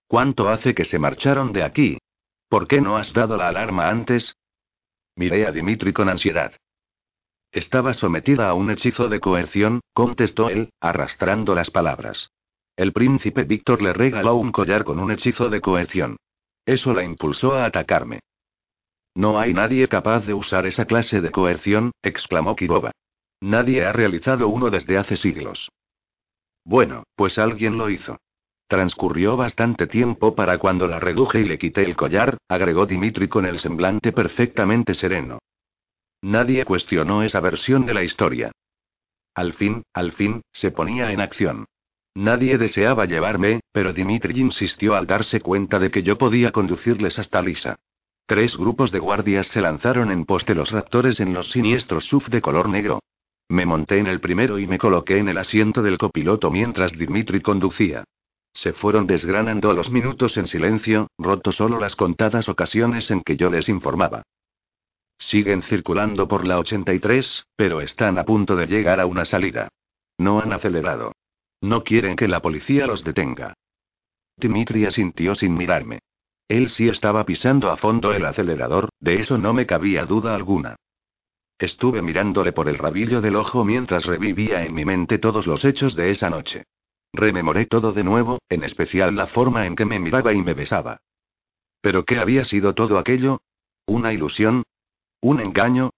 ¿Cuánto 0.08 0.48
hace 0.48 0.74
que 0.74 0.86
se 0.86 1.00
marcharon 1.00 1.52
de 1.52 1.64
aquí? 1.64 1.98
¿Por 2.48 2.66
qué 2.66 2.80
no 2.80 2.96
has 2.96 3.12
dado 3.12 3.36
la 3.36 3.50
alarma 3.50 3.90
antes? 3.90 4.38
Miré 5.18 5.46
a 5.46 5.52
Dimitri 5.52 5.92
con 5.92 6.08
ansiedad. 6.08 6.54
Estaba 7.52 7.94
sometida 7.94 8.48
a 8.48 8.54
un 8.54 8.72
hechizo 8.72 9.10
de 9.10 9.20
coerción, 9.20 9.82
contestó 9.92 10.50
él, 10.50 10.70
arrastrando 10.80 11.54
las 11.54 11.70
palabras. 11.70 12.32
El 12.78 12.94
príncipe 12.94 13.44
Víctor 13.44 13.82
le 13.82 13.92
regaló 13.92 14.36
un 14.36 14.54
collar 14.54 14.86
con 14.86 15.00
un 15.00 15.12
hechizo 15.12 15.50
de 15.50 15.60
coerción. 15.60 16.16
Eso 16.66 16.94
la 16.94 17.04
impulsó 17.04 17.54
a 17.54 17.66
atacarme. 17.66 18.22
No 19.14 19.38
hay 19.38 19.54
nadie 19.54 19.90
capaz 19.90 20.22
de 20.22 20.34
usar 20.34 20.66
esa 20.68 20.86
clase 20.86 21.20
de 21.20 21.32
coerción, 21.32 21.92
exclamó 22.02 22.56
Kirova. 22.56 22.94
Nadie 23.42 23.86
ha 23.86 23.94
realizado 23.94 24.50
uno 24.50 24.70
desde 24.70 24.98
hace 24.98 25.16
siglos. 25.18 25.70
Bueno, 26.66 27.04
pues 27.16 27.38
alguien 27.38 27.78
lo 27.78 27.90
hizo. 27.90 28.20
Transcurrió 28.68 29.36
bastante 29.36 29.88
tiempo 29.88 30.36
para 30.36 30.58
cuando 30.60 30.86
la 30.88 31.00
reduje 31.00 31.40
y 31.40 31.46
le 31.46 31.58
quité 31.58 31.84
el 31.84 31.96
collar, 31.96 32.38
agregó 32.48 32.86
Dimitri 32.86 33.28
con 33.28 33.46
el 33.46 33.60
semblante 33.60 34.12
perfectamente 34.12 34.94
sereno. 34.94 35.40
Nadie 36.22 36.66
cuestionó 36.66 37.24
esa 37.24 37.40
versión 37.40 37.86
de 37.86 37.94
la 37.94 38.04
historia. 38.04 38.52
Al 39.34 39.54
fin, 39.54 39.84
al 39.94 40.12
fin, 40.12 40.42
se 40.52 40.72
ponía 40.72 41.12
en 41.12 41.22
acción. 41.22 41.66
Nadie 42.14 42.58
deseaba 42.58 43.06
llevarme, 43.06 43.62
pero 43.72 43.94
Dimitri 43.94 44.40
insistió 44.40 44.96
al 44.96 45.08
darse 45.08 45.40
cuenta 45.40 45.80
de 45.80 45.90
que 45.90 46.04
yo 46.04 46.18
podía 46.18 46.52
conducirles 46.52 47.18
hasta 47.18 47.42
Lisa. 47.42 47.78
Tres 48.26 48.58
grupos 48.58 48.92
de 48.92 49.00
guardias 49.00 49.48
se 49.48 49.62
lanzaron 49.62 50.12
en 50.12 50.26
pos 50.26 50.46
de 50.46 50.56
los 50.56 50.72
raptores 50.72 51.20
en 51.20 51.34
los 51.34 51.52
siniestros 51.52 52.06
SUV 52.06 52.30
de 52.30 52.42
color 52.42 52.70
negro. 52.70 53.00
Me 53.50 53.66
monté 53.66 53.98
en 53.98 54.08
el 54.08 54.20
primero 54.20 54.60
y 54.60 54.68
me 54.68 54.78
coloqué 54.78 55.18
en 55.18 55.28
el 55.28 55.38
asiento 55.38 55.82
del 55.82 55.98
copiloto 55.98 56.52
mientras 56.52 56.98
Dimitri 56.98 57.42
conducía. 57.42 58.04
Se 58.54 58.74
fueron 58.74 59.08
desgranando 59.08 59.74
los 59.74 59.90
minutos 59.90 60.38
en 60.38 60.46
silencio, 60.46 61.08
roto 61.18 61.52
solo 61.52 61.80
las 61.80 61.96
contadas 61.96 62.48
ocasiones 62.48 63.10
en 63.10 63.22
que 63.22 63.38
yo 63.38 63.50
les 63.50 63.68
informaba. 63.68 64.24
Siguen 65.18 65.64
circulando 65.64 66.28
por 66.28 66.46
la 66.46 66.60
83, 66.60 67.46
pero 67.56 67.82
están 67.82 68.20
a 68.20 68.24
punto 68.24 68.56
de 68.56 68.68
llegar 68.68 69.00
a 69.00 69.06
una 69.06 69.26
salida. 69.26 69.68
No 70.18 70.40
han 70.40 70.54
acelerado. 70.54 71.14
No 71.62 71.84
quieren 71.84 72.16
que 72.16 72.28
la 72.28 72.42
policía 72.42 72.86
los 72.88 73.04
detenga. 73.04 73.54
Dimitri 74.38 74.86
asintió 74.86 75.36
sin 75.36 75.56
mirarme. 75.56 76.00
Él 76.48 76.70
sí 76.70 76.88
estaba 76.88 77.26
pisando 77.26 77.70
a 77.70 77.78
fondo 77.78 78.14
el 78.14 78.26
acelerador, 78.26 78.90
de 79.00 79.16
eso 79.16 79.38
no 79.38 79.54
me 79.54 79.66
cabía 79.66 80.06
duda 80.06 80.36
alguna. 80.36 80.76
Estuve 81.60 82.02
mirándole 82.02 82.54
por 82.54 82.70
el 82.70 82.78
rabillo 82.78 83.20
del 83.20 83.36
ojo 83.36 83.66
mientras 83.66 84.06
revivía 84.06 84.66
en 84.66 84.74
mi 84.74 84.86
mente 84.86 85.18
todos 85.18 85.46
los 85.46 85.66
hechos 85.66 85.94
de 85.94 86.10
esa 86.10 86.30
noche. 86.30 86.64
Rememoré 87.12 87.66
todo 87.66 87.92
de 87.92 88.06
nuevo, 88.06 88.40
en 88.48 88.64
especial 88.64 89.16
la 89.16 89.28
forma 89.28 89.66
en 89.66 89.76
que 89.76 89.84
me 89.84 90.00
miraba 90.00 90.34
y 90.34 90.42
me 90.42 90.54
besaba. 90.54 91.02
¿Pero 91.82 92.06
qué 92.06 92.18
había 92.18 92.46
sido 92.46 92.74
todo 92.74 92.98
aquello? 92.98 93.42
¿Una 93.86 94.14
ilusión? 94.14 94.64
¿Un 95.20 95.42
engaño? 95.42 95.92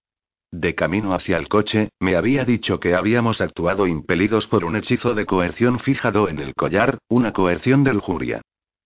De 0.50 0.74
camino 0.74 1.14
hacia 1.14 1.38
el 1.38 1.48
coche, 1.48 1.90
me 2.00 2.16
había 2.16 2.44
dicho 2.44 2.80
que 2.80 2.94
habíamos 2.94 3.40
actuado 3.40 3.86
impelidos 3.86 4.48
por 4.48 4.64
un 4.64 4.74
hechizo 4.74 5.14
de 5.14 5.26
coerción 5.26 5.78
fijado 5.78 6.28
en 6.28 6.40
el 6.40 6.54
collar, 6.54 6.98
una 7.08 7.32
coerción 7.32 7.84
de 7.84 7.94
lujuria. 7.94 8.42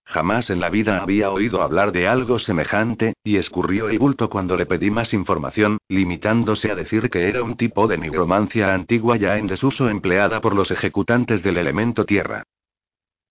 Jamás 0.07 0.51
en 0.51 0.61
la 0.61 0.71
vida 0.71 1.03
había 1.03 1.31
oído 1.31 1.63
hablar 1.63 1.91
de 1.91 2.07
algo 2.07 2.39
semejante, 2.39 3.15
y 3.25 3.37
escurrió 3.37 3.89
el 3.89 3.99
bulto 3.99 4.31
cuando 4.31 4.57
le 4.57 4.65
pedí 4.65 4.89
más 4.89 5.13
información, 5.13 5.79
limitándose 5.89 6.71
a 6.71 6.77
decir 6.77 7.11
que 7.11 7.29
era 7.29 7.43
un 7.43 7.57
tipo 7.57 7.89
de 7.89 7.99
nigromancia 7.99 8.73
antigua 8.73 9.17
ya 9.17 9.37
en 9.37 9.49
desuso 9.49 9.89
empleada 9.91 10.41
por 10.41 10.55
los 10.55 10.71
ejecutantes 10.71 11.43
del 11.43 11.57
elemento 11.57 12.05
tierra. 12.05 12.45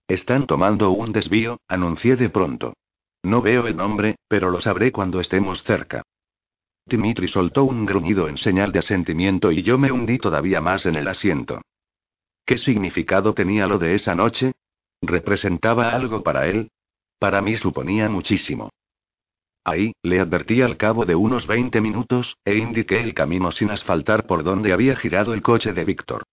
Están 0.06 0.46
tomando 0.46 0.90
un 0.90 1.12
desvío, 1.12 1.60
anuncié 1.66 2.14
de 2.14 2.28
pronto. 2.28 2.74
No 3.22 3.40
veo 3.40 3.66
el 3.66 3.76
nombre, 3.76 4.16
pero 4.28 4.50
lo 4.50 4.60
sabré 4.60 4.92
cuando 4.92 5.18
estemos 5.18 5.64
cerca. 5.64 6.02
Dimitri 6.84 7.26
soltó 7.26 7.64
un 7.64 7.86
gruñido 7.86 8.28
en 8.28 8.36
señal 8.36 8.70
de 8.70 8.78
asentimiento 8.80 9.50
y 9.50 9.62
yo 9.62 9.78
me 9.78 9.90
hundí 9.90 10.18
todavía 10.18 10.60
más 10.60 10.84
en 10.86 10.94
el 10.94 11.08
asiento. 11.08 11.62
¿Qué 12.44 12.58
significado 12.58 13.34
tenía 13.34 13.66
lo 13.66 13.78
de 13.78 13.94
esa 13.94 14.14
noche? 14.14 14.52
¿Representaba 15.06 15.90
algo 15.90 16.24
para 16.24 16.48
él? 16.48 16.68
Para 17.20 17.40
mí 17.40 17.54
suponía 17.56 18.08
muchísimo. 18.08 18.70
Ahí, 19.64 19.92
le 20.02 20.20
advertí 20.20 20.62
al 20.62 20.76
cabo 20.76 21.04
de 21.04 21.14
unos 21.14 21.46
20 21.46 21.80
minutos, 21.80 22.36
e 22.44 22.56
indiqué 22.56 23.00
el 23.00 23.14
camino 23.14 23.52
sin 23.52 23.70
asfaltar 23.70 24.26
por 24.26 24.42
donde 24.42 24.72
había 24.72 24.96
girado 24.96 25.32
el 25.32 25.42
coche 25.42 25.72
de 25.72 25.84
Víctor. 25.84 26.24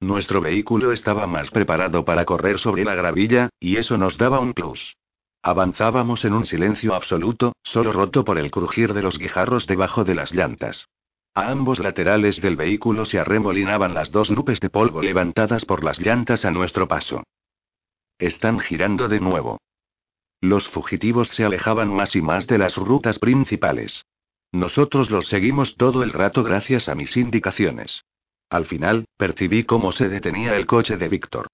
Nuestro 0.00 0.40
vehículo 0.40 0.92
estaba 0.92 1.26
más 1.26 1.50
preparado 1.50 2.06
para 2.06 2.24
correr 2.24 2.58
sobre 2.58 2.84
la 2.84 2.94
gravilla, 2.94 3.50
y 3.60 3.76
eso 3.76 3.98
nos 3.98 4.16
daba 4.16 4.40
un 4.40 4.54
plus. 4.54 4.96
Avanzábamos 5.42 6.24
en 6.24 6.32
un 6.32 6.46
silencio 6.46 6.94
absoluto, 6.94 7.52
solo 7.62 7.92
roto 7.92 8.24
por 8.24 8.38
el 8.38 8.50
crujir 8.50 8.94
de 8.94 9.02
los 9.02 9.18
guijarros 9.18 9.66
debajo 9.66 10.04
de 10.04 10.14
las 10.14 10.32
llantas. 10.32 10.86
A 11.34 11.50
ambos 11.50 11.78
laterales 11.78 12.40
del 12.40 12.56
vehículo 12.56 13.04
se 13.04 13.18
arremolinaban 13.18 13.92
las 13.92 14.10
dos 14.10 14.30
nubes 14.30 14.58
de 14.60 14.70
polvo 14.70 15.02
levantadas 15.02 15.66
por 15.66 15.84
las 15.84 16.00
llantas 16.00 16.46
a 16.46 16.50
nuestro 16.50 16.88
paso. 16.88 17.22
Están 18.20 18.60
girando 18.60 19.08
de 19.08 19.18
nuevo. 19.18 19.62
Los 20.42 20.68
fugitivos 20.68 21.28
se 21.30 21.42
alejaban 21.42 21.88
más 21.88 22.14
y 22.14 22.20
más 22.20 22.46
de 22.46 22.58
las 22.58 22.76
rutas 22.76 23.18
principales. 23.18 24.04
Nosotros 24.52 25.10
los 25.10 25.26
seguimos 25.26 25.76
todo 25.76 26.02
el 26.02 26.12
rato 26.12 26.44
gracias 26.44 26.90
a 26.90 26.94
mis 26.94 27.16
indicaciones. 27.16 28.04
Al 28.50 28.66
final, 28.66 29.06
percibí 29.16 29.64
cómo 29.64 29.90
se 29.90 30.10
detenía 30.10 30.54
el 30.56 30.66
coche 30.66 30.98
de 30.98 31.08
Víctor. 31.08 31.48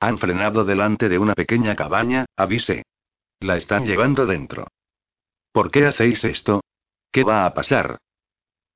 Han 0.00 0.18
frenado 0.18 0.64
delante 0.64 1.08
de 1.08 1.18
una 1.18 1.34
pequeña 1.34 1.76
cabaña, 1.76 2.26
avisé. 2.36 2.82
La 3.38 3.56
están 3.56 3.86
llevando 3.86 4.26
dentro. 4.26 4.66
¿Por 5.52 5.70
qué 5.70 5.86
hacéis 5.86 6.24
esto? 6.24 6.60
¿Qué 7.12 7.22
va 7.22 7.46
a 7.46 7.54
pasar? 7.54 7.98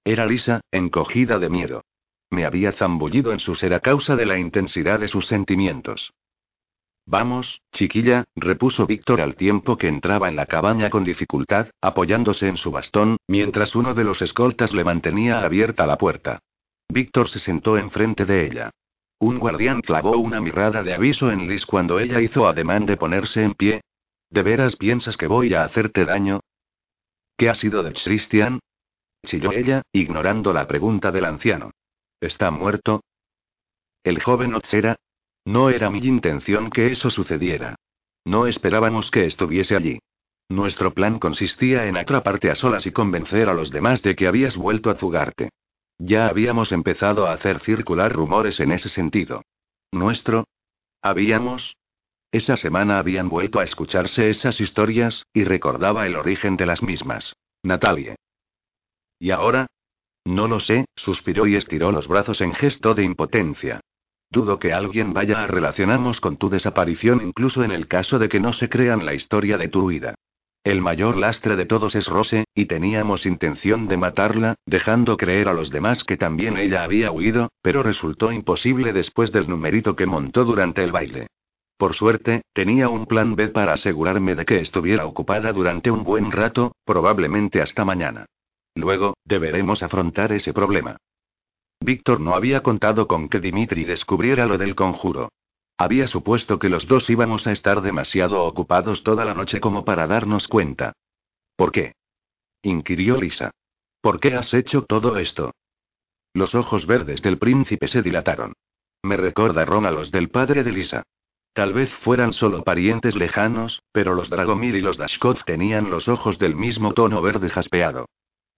Era 0.05 0.25
Lisa, 0.25 0.61
encogida 0.71 1.41
de 1.41 1.51
miedo. 1.51 1.83
Me 2.31 2.45
había 2.45 2.71
zambullido 2.71 3.33
en 3.33 3.41
su 3.41 3.57
ser 3.57 3.75
a 3.75 3.81
causa 3.81 4.15
de 4.15 4.27
la 4.27 4.39
intensidad 4.39 5.01
de 5.01 5.09
sus 5.09 5.27
sentimientos. 5.27 6.13
Vamos, 7.07 7.61
chiquilla, 7.73 8.25
repuso 8.37 8.87
Víctor 8.87 9.21
al 9.21 9.35
tiempo 9.35 9.77
que 9.77 9.89
entraba 9.89 10.29
en 10.29 10.37
la 10.37 10.47
cabaña 10.47 10.89
con 10.89 11.05
dificultad, 11.05 11.69
apoyándose 11.81 12.49
en 12.49 12.57
su 12.57 12.71
bastón, 12.71 13.17
mientras 13.27 13.75
uno 13.75 13.95
de 13.95 14.05
los 14.05 14.23
escoltas 14.23 14.73
le 14.73 14.85
mantenía 14.85 15.43
abierta 15.43 15.87
la 15.87 15.99
puerta. 15.99 16.41
Víctor 16.89 17.29
se 17.29 17.39
sentó 17.39 17.77
enfrente 17.77 18.25
de 18.25 18.47
ella. 18.47 18.71
Un 19.19 19.39
guardián 19.39 19.83
clavó 19.83 20.17
una 20.17 20.41
mirada 20.41 20.83
de 20.83 20.95
aviso 20.95 21.31
en 21.31 21.49
Liz 21.49 21.65
cuando 21.65 21.99
ella 21.99 22.21
hizo 22.21 22.47
ademán 22.47 22.87
de 22.87 22.97
ponerse 22.97 23.43
en 23.43 23.55
pie. 23.55 23.81
¿De 24.31 24.43
veras 24.43 24.77
piensas 24.77 25.17
que 25.17 25.27
voy 25.27 25.55
a 25.55 25.65
hacerte 25.65 26.05
daño? 26.05 26.41
¿Qué 27.37 27.49
ha 27.49 27.55
sido 27.55 27.83
de 27.83 27.93
Christian? 27.93 28.61
chilló 29.25 29.53
ella, 29.53 29.83
ignorando 29.93 30.53
la 30.53 30.67
pregunta 30.67 31.13
del 31.13 31.25
anciano. 31.25 31.71
¿Está 32.21 32.51
muerto? 32.51 33.03
El 34.03 34.21
joven 34.21 34.55
Otsera. 34.55 34.97
No 35.45 35.71
era 35.71 35.91
mi 35.91 35.99
intención 35.99 36.71
que 36.71 36.93
eso 36.93 37.11
sucediera. 37.11 37.77
No 38.25 38.47
esperábamos 38.47 39.11
que 39.11 39.27
estuviese 39.27 39.75
allí. 39.77 39.99
Nuestro 40.49 40.93
plan 40.93 41.19
consistía 41.19 41.87
en 41.87 41.97
atraparte 41.97 42.51
a 42.51 42.55
solas 42.55 42.87
y 42.87 42.93
convencer 42.93 43.49
a 43.49 43.55
los 43.55 43.71
demás 43.71 44.03
de 44.03 44.15
que 44.15 44.27
habías 44.27 44.57
vuelto 44.57 44.91
a 44.91 44.95
fugarte. 44.95 45.51
Ya 45.99 46.27
habíamos 46.27 46.73
empezado 46.73 47.27
a 47.27 47.33
hacer 47.33 47.61
circular 47.61 48.13
rumores 48.13 48.61
en 48.61 48.73
ese 48.73 48.89
sentido. 48.89 49.43
¿Nuestro? 49.91 50.47
¿Habíamos? 51.01 51.77
Esa 52.31 52.57
semana 52.57 52.99
habían 52.99 53.29
vuelto 53.29 53.61
a 53.61 53.65
escucharse 53.65 54.31
esas 54.31 54.61
historias, 54.61 55.27
y 55.33 55.45
recordaba 55.45 56.07
el 56.07 56.17
origen 56.17 56.57
de 56.57 56.67
las 56.67 56.83
mismas. 56.83 57.35
Natalie. 57.63 58.17
¿Y 59.19 59.31
ahora? 59.31 59.67
No 60.25 60.49
lo 60.49 60.61
sé, 60.61 60.87
suspiró 60.97 61.47
y 61.47 61.57
estiró 61.57 61.93
los 61.93 62.09
brazos 62.09 62.41
en 62.41 62.55
gesto 62.55 62.95
de 62.95 63.05
impotencia. 63.05 63.81
Dudo 64.33 64.59
que 64.59 64.73
alguien 64.73 65.13
vaya 65.13 65.45
a 65.45 65.47
relacionarnos 65.47 66.19
con 66.19 66.39
tu 66.39 66.49
desaparición 66.49 67.21
incluso 67.21 67.65
en 67.65 67.71
el 67.71 67.87
caso 67.87 68.19
de 68.19 68.31
que 68.31 68.41
no 68.41 68.55
se 68.55 68.71
crean 68.71 69.05
la 69.05 69.13
historia 69.13 69.59
de 69.59 69.69
tu 69.69 69.83
huida. 69.83 70.15
El 70.65 70.81
mayor 70.81 71.19
lastre 71.19 71.55
de 71.55 71.67
todos 71.67 71.95
es 71.97 72.07
Rose, 72.07 72.47
y 72.55 72.65
teníamos 72.65 73.27
intención 73.27 73.89
de 73.89 73.99
matarla, 73.99 74.55
dejando 74.65 75.19
creer 75.19 75.49
a 75.49 75.53
los 75.53 75.69
demás 75.69 76.03
que 76.03 76.17
también 76.17 76.57
ella 76.57 76.83
había 76.83 77.11
huido, 77.11 77.51
pero 77.61 77.83
resultó 77.83 78.33
imposible 78.33 78.95
después 78.95 79.33
del 79.33 79.51
numerito 79.51 79.97
que 79.97 80.07
montó 80.07 80.47
durante 80.47 80.83
el 80.83 80.93
baile. 80.93 81.27
Por 81.77 81.93
suerte, 81.93 82.41
tenía 82.55 82.89
un 82.89 83.05
plan 83.05 83.37
B 83.37 83.49
para 83.49 83.75
asegurarme 83.75 84.35
de 84.35 84.47
que 84.47 84.61
estuviera 84.61 85.05
ocupada 85.05 85.53
durante 85.53 85.91
un 85.91 86.05
buen 86.05 86.33
rato, 86.33 86.73
probablemente 86.87 87.61
hasta 87.61 87.85
mañana. 87.85 88.25
Luego, 88.75 89.13
deberemos 89.27 89.83
afrontar 89.83 90.33
ese 90.33 90.55
problema. 90.55 90.97
Víctor 91.83 92.21
no 92.21 92.35
había 92.35 92.63
contado 92.63 93.07
con 93.07 93.29
que 93.29 93.41
Dimitri 93.41 93.85
descubriera 93.85 94.47
lo 94.47 94.59
del 94.59 94.75
conjuro. 94.75 95.31
Había 95.79 96.07
supuesto 96.07 96.59
que 96.59 96.69
los 96.69 96.87
dos 96.87 97.09
íbamos 97.11 97.47
a 97.47 97.53
estar 97.53 97.81
demasiado 97.81 98.45
ocupados 98.45 99.03
toda 99.03 99.25
la 99.25 99.35
noche 99.35 99.61
como 99.61 99.85
para 99.85 100.07
darnos 100.07 100.49
cuenta. 100.49 100.93
¿Por 101.57 101.73
qué? 101.73 101.95
inquirió 102.63 103.17
Lisa. 103.17 103.51
¿Por 104.01 104.21
qué 104.21 104.35
has 104.35 104.55
hecho 104.55 104.83
todo 104.83 105.17
esto? 105.17 105.53
Los 106.35 106.55
ojos 106.55 106.87
verdes 106.87 107.23
del 107.23 107.39
príncipe 107.39 107.89
se 107.89 108.03
dilataron. 108.03 108.55
Me 109.03 109.17
recordaron 109.17 109.85
a 109.85 109.91
los 109.91 110.11
del 110.11 110.31
padre 110.31 110.65
de 110.65 110.73
Lisa. 110.73 111.03
Tal 111.53 111.73
vez 111.75 111.93
fueran 111.93 112.33
solo 112.33 112.63
parientes 112.65 113.17
lejanos, 113.17 113.83
pero 113.93 114.15
los 114.15 114.31
Dragomir 114.31 114.75
y 114.75 114.81
los 114.81 114.97
Dashkov 114.97 115.45
tenían 115.45 115.91
los 115.91 116.09
ojos 116.09 116.39
del 116.39 116.57
mismo 116.57 116.95
tono 116.95 117.21
verde 117.21 117.51
jaspeado. 117.51 118.07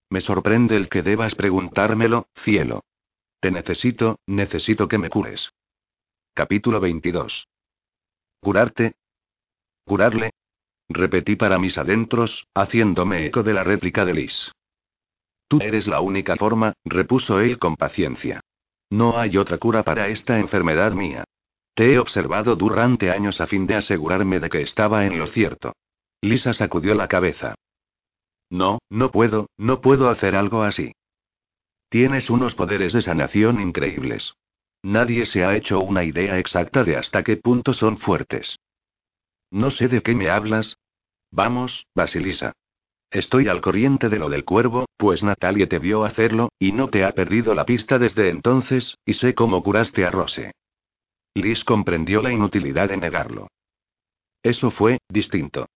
Me 0.09 0.21
sorprende 0.21 0.77
el 0.77 0.87
que 0.87 1.01
debas 1.01 1.35
preguntármelo, 1.35 2.27
cielo. 2.35 2.83
Te 3.39 3.51
necesito, 3.51 4.19
necesito 4.25 4.87
que 4.87 4.97
me 4.97 5.09
cures. 5.09 5.51
Capítulo 6.33 6.79
22. 6.79 7.47
¿Curarte? 8.41 8.95
¿Curarle? 9.85 10.31
Repetí 10.89 11.35
para 11.35 11.57
mis 11.59 11.77
adentros, 11.77 12.47
haciéndome 12.53 13.25
eco 13.25 13.43
de 13.43 13.53
la 13.53 13.63
réplica 13.63 14.05
de 14.05 14.13
Liz. 14.13 14.51
Tú 15.47 15.59
eres 15.61 15.87
la 15.87 16.01
única 16.01 16.35
forma, 16.35 16.73
repuso 16.83 17.39
él 17.39 17.59
con 17.59 17.75
paciencia. 17.75 18.41
No 18.89 19.17
hay 19.17 19.37
otra 19.37 19.57
cura 19.57 19.83
para 19.83 20.07
esta 20.09 20.39
enfermedad 20.39 20.91
mía. 20.93 21.23
Te 21.73 21.93
he 21.93 21.99
observado 21.99 22.55
durante 22.55 23.11
años 23.11 23.41
a 23.41 23.47
fin 23.47 23.67
de 23.67 23.75
asegurarme 23.75 24.39
de 24.39 24.49
que 24.49 24.61
estaba 24.61 25.05
en 25.05 25.19
lo 25.19 25.27
cierto. 25.27 25.73
Lisa 26.21 26.53
sacudió 26.53 26.95
la 26.95 27.07
cabeza. 27.07 27.55
No, 28.49 28.79
no 28.89 29.11
puedo, 29.11 29.49
no 29.57 29.81
puedo 29.81 30.09
hacer 30.09 30.35
algo 30.35 30.63
así. 30.63 30.93
Tienes 31.95 32.29
unos 32.29 32.55
poderes 32.55 32.91
de 32.91 33.01
sanación 33.01 33.61
increíbles. 33.61 34.35
Nadie 34.83 35.25
se 35.25 35.45
ha 35.45 35.55
hecho 35.55 35.79
una 35.79 36.03
idea 36.03 36.37
exacta 36.37 36.83
de 36.83 36.97
hasta 36.97 37.23
qué 37.23 37.37
punto 37.37 37.71
son 37.71 37.95
fuertes. 37.95 38.59
No 39.49 39.71
sé 39.71 39.87
de 39.87 40.01
qué 40.01 40.13
me 40.13 40.29
hablas. 40.29 40.77
Vamos, 41.31 41.87
Basilisa. 41.95 42.51
Estoy 43.09 43.47
al 43.47 43.61
corriente 43.61 44.09
de 44.09 44.19
lo 44.19 44.27
del 44.27 44.43
cuervo, 44.43 44.87
pues 44.97 45.23
Natalie 45.23 45.67
te 45.67 45.79
vio 45.79 46.03
hacerlo, 46.03 46.49
y 46.59 46.73
no 46.73 46.89
te 46.89 47.05
ha 47.05 47.13
perdido 47.13 47.55
la 47.55 47.65
pista 47.65 47.97
desde 47.97 48.29
entonces, 48.29 48.97
y 49.05 49.13
sé 49.13 49.33
cómo 49.33 49.63
curaste 49.63 50.03
a 50.03 50.11
Rose. 50.11 50.51
Liz 51.33 51.63
comprendió 51.63 52.21
la 52.21 52.33
inutilidad 52.33 52.89
de 52.89 52.97
negarlo. 52.97 53.47
Eso 54.43 54.69
fue, 54.69 54.97
distinto. 55.07 55.67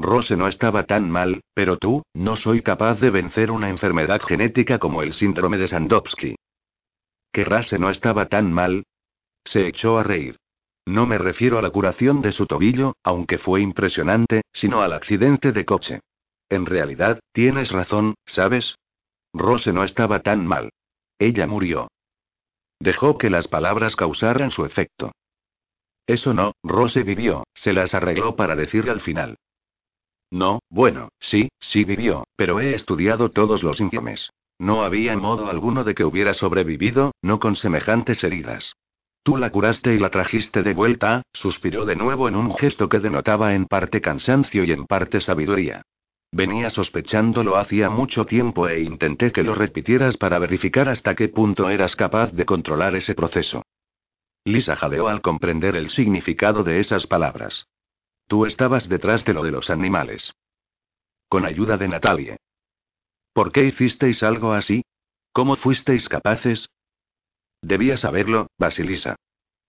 Rose 0.00 0.36
no 0.36 0.46
estaba 0.46 0.84
tan 0.84 1.10
mal, 1.10 1.40
pero 1.54 1.76
tú, 1.76 2.04
no 2.14 2.36
soy 2.36 2.62
capaz 2.62 3.00
de 3.00 3.10
vencer 3.10 3.50
una 3.50 3.68
enfermedad 3.68 4.22
genética 4.22 4.78
como 4.78 5.02
el 5.02 5.12
síndrome 5.12 5.58
de 5.58 5.66
Sandowski. 5.66 6.36
¿Que 7.32 7.42
Rase 7.44 7.80
no 7.80 7.90
estaba 7.90 8.26
tan 8.26 8.52
mal? 8.52 8.84
Se 9.44 9.66
echó 9.66 9.98
a 9.98 10.04
reír. 10.04 10.36
No 10.86 11.06
me 11.06 11.18
refiero 11.18 11.58
a 11.58 11.62
la 11.62 11.70
curación 11.70 12.22
de 12.22 12.30
su 12.30 12.46
tobillo, 12.46 12.94
aunque 13.02 13.38
fue 13.38 13.60
impresionante, 13.60 14.42
sino 14.52 14.82
al 14.82 14.92
accidente 14.92 15.50
de 15.50 15.64
coche. 15.64 16.00
En 16.48 16.64
realidad, 16.64 17.18
tienes 17.32 17.72
razón, 17.72 18.14
¿sabes? 18.24 18.76
Rose 19.34 19.72
no 19.72 19.82
estaba 19.82 20.20
tan 20.20 20.46
mal. 20.46 20.70
Ella 21.18 21.48
murió. 21.48 21.88
Dejó 22.78 23.18
que 23.18 23.30
las 23.30 23.48
palabras 23.48 23.96
causaran 23.96 24.52
su 24.52 24.64
efecto. 24.64 25.10
Eso 26.06 26.32
no, 26.32 26.52
Rose 26.62 27.02
vivió, 27.02 27.44
se 27.52 27.72
las 27.72 27.94
arregló 27.94 28.36
para 28.36 28.54
decir 28.54 28.88
al 28.88 29.00
final. 29.00 29.36
No, 30.30 30.60
bueno, 30.68 31.08
sí, 31.18 31.48
sí 31.58 31.84
vivió, 31.84 32.24
pero 32.36 32.60
he 32.60 32.74
estudiado 32.74 33.30
todos 33.30 33.62
los 33.62 33.80
informes. 33.80 34.30
No 34.58 34.82
había 34.82 35.16
modo 35.16 35.48
alguno 35.48 35.84
de 35.84 35.94
que 35.94 36.04
hubiera 36.04 36.34
sobrevivido, 36.34 37.12
no 37.22 37.38
con 37.38 37.56
semejantes 37.56 38.24
heridas. 38.24 38.74
Tú 39.22 39.36
la 39.36 39.50
curaste 39.50 39.94
y 39.94 39.98
la 39.98 40.10
trajiste 40.10 40.62
de 40.62 40.74
vuelta, 40.74 41.22
suspiró 41.32 41.84
de 41.84 41.96
nuevo 41.96 42.28
en 42.28 42.36
un 42.36 42.54
gesto 42.54 42.88
que 42.88 42.98
denotaba 42.98 43.54
en 43.54 43.66
parte 43.66 44.00
cansancio 44.00 44.64
y 44.64 44.72
en 44.72 44.86
parte 44.86 45.20
sabiduría. 45.20 45.82
Venía 46.32 46.70
sospechándolo 46.70 47.56
hacía 47.56 47.88
mucho 47.88 48.26
tiempo 48.26 48.68
e 48.68 48.80
intenté 48.80 49.32
que 49.32 49.42
lo 49.42 49.54
repitieras 49.54 50.16
para 50.16 50.38
verificar 50.38 50.88
hasta 50.88 51.14
qué 51.14 51.28
punto 51.28 51.70
eras 51.70 51.96
capaz 51.96 52.32
de 52.32 52.44
controlar 52.44 52.94
ese 52.96 53.14
proceso. 53.14 53.62
Lisa 54.44 54.76
jadeó 54.76 55.08
al 55.08 55.20
comprender 55.20 55.76
el 55.76 55.90
significado 55.90 56.64
de 56.64 56.80
esas 56.80 57.06
palabras. 57.06 57.66
Tú 58.28 58.44
estabas 58.44 58.88
detrás 58.90 59.24
de 59.24 59.32
lo 59.32 59.42
de 59.42 59.50
los 59.50 59.70
animales. 59.70 60.34
Con 61.28 61.46
ayuda 61.46 61.78
de 61.78 61.88
Natalie. 61.88 62.36
¿Por 63.32 63.50
qué 63.50 63.64
hicisteis 63.64 64.22
algo 64.22 64.52
así? 64.52 64.84
¿Cómo 65.32 65.56
fuisteis 65.56 66.08
capaces? 66.10 66.68
Debía 67.62 67.96
saberlo, 67.96 68.48
Basilisa. 68.58 69.16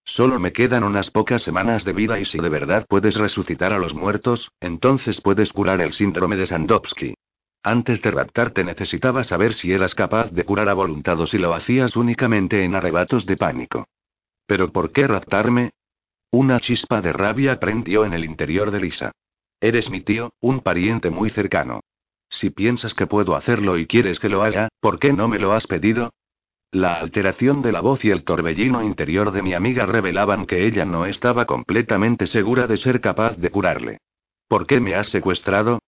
Solo 0.04 0.39
me 0.39 0.52
quedan 0.52 0.84
unas 0.84 1.10
pocas 1.10 1.41
semanas 1.41 1.86
de 1.86 1.93
vida 1.93 2.19
y 2.19 2.26
si 2.26 2.39
de 2.39 2.50
verdad 2.50 2.86
puedes 2.89 3.15
resucitar 3.15 3.72
a 3.72 3.80
los 3.80 3.93
muertos, 3.93 4.52
entonces 4.60 5.22
puedes 5.22 5.54
curar 5.54 5.80
el 5.80 5.93
síndrome 5.93 6.36
de 6.36 6.45
Sandowski. 6.45 7.13
Antes 7.63 8.02
de 8.02 8.12
raptarte 8.12 8.63
necesitaba 8.63 9.24
saber 9.24 9.54
si 9.54 9.72
eras 9.72 9.95
capaz 9.95 10.32
de 10.32 10.43
curar 10.43 10.67
a 10.67 10.74
voluntad 10.74 11.19
o 11.22 11.28
si 11.28 11.38
lo 11.38 11.54
hacías 11.54 11.95
únicamente 11.95 12.63
en 12.63 12.76
arrebatos 12.76 13.26
de 13.26 13.38
pánico. 13.38 13.88
¿Pero 14.45 14.72
por 14.72 14.91
qué 14.91 15.08
raptarme? 15.08 15.72
Una 16.32 16.60
chispa 16.60 17.02
de 17.02 17.12
rabia 17.12 17.60
prendió 17.60 18.06
en 18.06 18.13
el 18.13 18.24
interior 18.24 18.70
de 18.70 18.80
Lisa. 18.80 19.12
Eres 19.60 19.89
mi 19.89 20.02
tío, 20.02 20.34
un 20.39 20.60
pariente 20.60 21.10
muy 21.10 21.32
cercano. 21.32 21.82
Si 22.30 22.52
piensas 22.52 22.94
que 22.94 23.08
puedo 23.08 23.36
hacerlo 23.36 23.80
y 23.80 23.88
quieres 23.88 24.20
que 24.20 24.30
lo 24.30 24.44
haga, 24.44 24.70
¿por 24.80 25.00
qué 25.00 25.12
no 25.12 25.28
me 25.28 25.39
lo 25.39 25.54
has 25.54 25.65
pedido? 25.65 26.13
La 26.72 27.00
alteración 27.00 27.63
de 27.63 27.72
la 27.72 27.82
voz 27.82 28.06
y 28.06 28.12
el 28.12 28.24
torbellino 28.24 28.84
interior 28.84 29.32
de 29.32 29.42
mi 29.42 29.56
amiga 29.56 29.88
revelaban 29.88 30.46
que 30.46 30.68
ella 30.68 30.86
no 30.86 31.08
estaba 31.08 31.46
completamente 31.46 32.28
segura 32.28 32.68
de 32.68 32.78
ser 32.78 33.02
capaz 33.02 33.36
de 33.38 33.50
curarle. 33.50 33.98
¿Por 34.48 34.68
qué 34.68 34.80
me 34.80 34.94
has 34.94 35.10
secuestrado? 35.10 35.80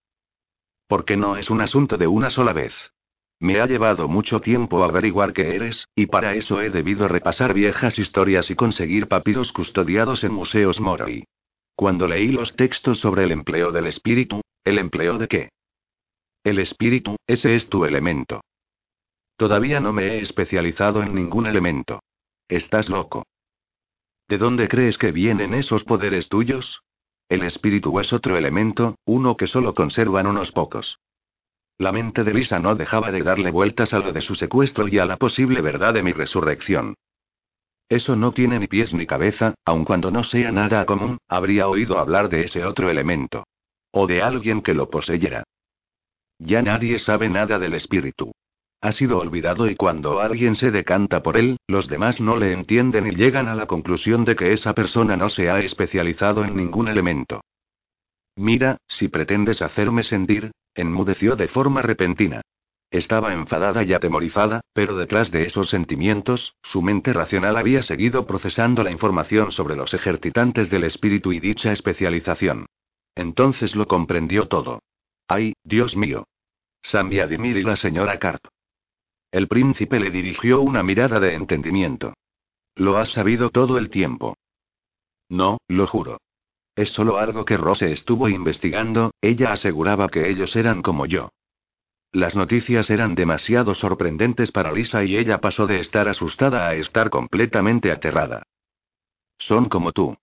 Porque 0.88 1.18
no 1.18 1.38
es 1.38 1.52
un 1.52 1.62
asunto 1.62 1.98
de 1.98 2.08
una 2.08 2.32
sola 2.32 2.52
vez. 2.52 2.74
Me 3.42 3.60
ha 3.60 3.66
llevado 3.66 4.08
mucho 4.08 4.40
tiempo 4.40 4.84
averiguar 4.84 5.34
qué 5.34 5.56
eres, 5.56 5.88
y 5.96 6.06
para 6.06 6.36
eso 6.36 6.62
he 6.62 6.70
debido 6.70 7.08
repasar 7.08 7.56
viejas 7.56 7.98
historias 7.98 8.52
y 8.52 8.56
conseguir 8.56 9.08
papiros 9.08 9.52
custodiados 9.52 10.24
en 10.24 10.32
museos 10.32 10.80
Moroi. 10.80 11.24
Cuando 11.76 12.08
leí 12.08 12.28
los 12.28 12.56
textos 12.56 13.00
sobre 13.00 13.24
el 13.24 13.32
empleo 13.32 13.72
del 13.72 13.88
espíritu, 13.88 14.42
¿el 14.64 14.78
empleo 14.78 15.18
de 15.18 15.28
qué? 15.28 15.50
El 16.44 16.60
espíritu, 16.60 17.16
ese 17.26 17.56
es 17.56 17.68
tu 17.68 17.84
elemento. 17.84 18.42
Todavía 19.38 19.80
no 19.80 19.92
me 19.92 20.04
he 20.04 20.22
especializado 20.22 21.02
en 21.02 21.16
ningún 21.16 21.48
elemento. 21.48 22.04
Estás 22.48 22.90
loco. 22.90 23.26
¿De 24.28 24.38
dónde 24.38 24.68
crees 24.68 25.00
que 25.00 25.12
vienen 25.12 25.56
esos 25.56 25.84
poderes 25.84 26.30
tuyos? 26.30 26.84
El 27.28 27.42
espíritu 27.42 28.00
es 28.00 28.14
otro 28.14 28.38
elemento, 28.38 29.00
uno 29.04 29.36
que 29.36 29.48
solo 29.48 29.74
conservan 29.74 30.28
unos 30.28 30.52
pocos. 30.52 31.00
La 31.82 31.92
mente 31.92 32.24
de 32.24 32.32
Lisa 32.32 32.60
no 32.60 32.76
dejaba 32.76 33.12
de 33.12 33.24
darle 33.24 33.50
vueltas 33.50 33.92
a 33.96 33.98
lo 33.98 34.14
de 34.14 34.22
su 34.22 34.36
secuestro 34.36 34.88
y 34.88 35.00
a 35.00 35.06
la 35.08 35.18
posible 35.18 35.62
verdad 35.62 35.96
de 35.96 36.04
mi 36.04 36.12
resurrección. 36.12 36.94
Eso 37.90 38.16
no 38.16 38.34
tiene 38.34 38.60
ni 38.60 38.68
pies 38.68 38.94
ni 38.94 39.08
cabeza, 39.08 39.56
aun 39.66 39.84
cuando 39.84 40.12
no 40.12 40.24
sea 40.24 40.52
nada 40.52 40.86
común, 40.86 41.18
habría 41.28 41.68
oído 41.68 41.98
hablar 41.98 42.30
de 42.30 42.44
ese 42.44 42.64
otro 42.66 42.92
elemento. 42.92 43.46
O 43.92 44.06
de 44.06 44.22
alguien 44.22 44.62
que 44.62 44.76
lo 44.76 44.92
poseyera. 44.92 45.44
Ya 46.38 46.62
nadie 46.62 47.00
sabe 47.00 47.30
nada 47.30 47.58
del 47.58 47.74
espíritu. 47.74 48.32
Ha 48.80 48.92
sido 48.92 49.18
olvidado 49.18 49.68
y 49.68 49.76
cuando 49.76 50.20
alguien 50.20 50.54
se 50.54 50.70
decanta 50.70 51.24
por 51.24 51.36
él, 51.36 51.58
los 51.66 51.88
demás 51.88 52.22
no 52.22 52.38
le 52.38 52.54
entienden 52.54 53.08
y 53.08 53.16
llegan 53.16 53.48
a 53.48 53.56
la 53.56 53.66
conclusión 53.66 54.24
de 54.24 54.36
que 54.36 54.54
esa 54.54 54.76
persona 54.76 55.18
no 55.18 55.30
se 55.30 55.50
ha 55.50 55.60
especializado 55.60 56.46
en 56.46 56.56
ningún 56.56 56.90
elemento. 56.90 57.42
Mira, 58.42 58.78
si 58.88 59.08
pretendes 59.08 59.62
hacerme 59.62 60.02
sentir, 60.02 60.50
enmudeció 60.74 61.36
de 61.36 61.48
forma 61.48 61.84
repentina. 61.84 62.42
Estaba 62.90 63.34
enfadada 63.34 63.84
y 63.84 63.94
atemorizada, 63.94 64.62
pero 64.74 64.98
detrás 64.98 65.30
de 65.30 65.46
esos 65.46 65.70
sentimientos, 65.70 66.56
su 66.64 66.82
mente 66.82 67.14
racional 67.14 67.56
había 67.56 67.84
seguido 67.84 68.26
procesando 68.26 68.82
la 68.82 68.90
información 68.90 69.52
sobre 69.52 69.76
los 69.76 69.94
ejercitantes 69.94 70.72
del 70.72 70.86
espíritu 70.86 71.32
y 71.34 71.40
dicha 71.40 71.72
especialización. 71.72 72.66
Entonces 73.14 73.76
lo 73.76 73.86
comprendió 73.86 74.48
todo. 74.48 74.80
¡Ay, 75.28 75.54
Dios 75.64 75.96
mío! 75.96 76.24
San 76.82 77.10
Vladimir 77.10 77.58
y 77.58 77.64
la 77.64 77.76
señora 77.76 78.18
Karp. 78.18 78.44
El 79.32 79.48
príncipe 79.50 80.00
le 80.00 80.10
dirigió 80.10 80.62
una 80.62 80.82
mirada 80.82 81.20
de 81.20 81.36
entendimiento. 81.36 82.16
Lo 82.74 82.98
has 82.98 83.10
sabido 83.10 83.52
todo 83.52 83.78
el 83.78 83.92
tiempo. 83.92 84.36
No, 85.30 85.60
lo 85.68 85.86
juro. 85.86 86.18
Es 86.76 86.90
solo 86.90 87.18
algo 87.18 87.46
que 87.46 87.58
Rose 87.58 87.92
estuvo 87.92 88.30
investigando, 88.30 89.12
ella 89.22 89.52
aseguraba 89.52 90.10
que 90.10 90.30
ellos 90.30 90.56
eran 90.56 90.82
como 90.82 91.06
yo. 91.06 91.30
Las 92.14 92.36
noticias 92.36 92.90
eran 92.90 93.16
demasiado 93.16 93.74
sorprendentes 93.74 94.52
para 94.52 94.74
Lisa 94.74 95.04
y 95.04 95.16
ella 95.16 95.40
pasó 95.40 95.66
de 95.66 95.80
estar 95.80 96.10
asustada 96.10 96.68
a 96.68 96.76
estar 96.76 97.10
completamente 97.10 97.92
aterrada. 97.92 98.44
Son 99.38 99.70
como 99.70 99.92
tú. 99.92 100.18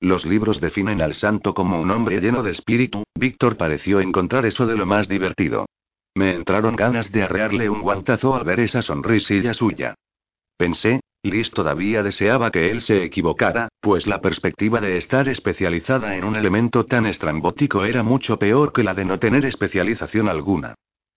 Los 0.00 0.24
libros 0.24 0.60
definen 0.60 1.00
al 1.00 1.14
santo 1.14 1.54
como 1.54 1.80
un 1.80 1.90
hombre 1.90 2.20
lleno 2.20 2.42
de 2.42 2.52
espíritu, 2.52 3.04
Víctor 3.14 3.56
pareció 3.56 4.00
encontrar 4.00 4.46
eso 4.46 4.66
de 4.66 4.76
lo 4.76 4.86
más 4.86 5.08
divertido. 5.08 5.66
Me 6.14 6.34
entraron 6.34 6.76
ganas 6.76 7.10
de 7.12 7.22
arrearle 7.22 7.68
un 7.68 7.82
guantazo 7.82 8.34
al 8.34 8.44
ver 8.44 8.60
esa 8.60 8.82
sonrisilla 8.82 9.54
suya. 9.54 9.94
Pensé, 10.56 11.00
Liz 11.22 11.50
todavía 11.50 12.02
deseaba 12.02 12.50
que 12.52 12.70
él 12.70 12.80
se 12.80 13.02
equivocara, 13.02 13.68
pues 13.80 14.06
la 14.06 14.20
perspectiva 14.20 14.80
de 14.80 14.96
estar 14.96 15.28
especializada 15.28 16.16
en 16.16 16.24
un 16.24 16.36
elemento 16.36 16.86
tan 16.86 17.06
estrambótico 17.06 17.84
era 17.84 18.02
mucho 18.02 18.38
peor 18.38 18.72
que 18.72 18.84
la 18.84 18.94
de 18.94 19.04
no 19.04 19.18
tener 19.18 19.44
especialización 19.44 20.28
alguna. 20.28 20.74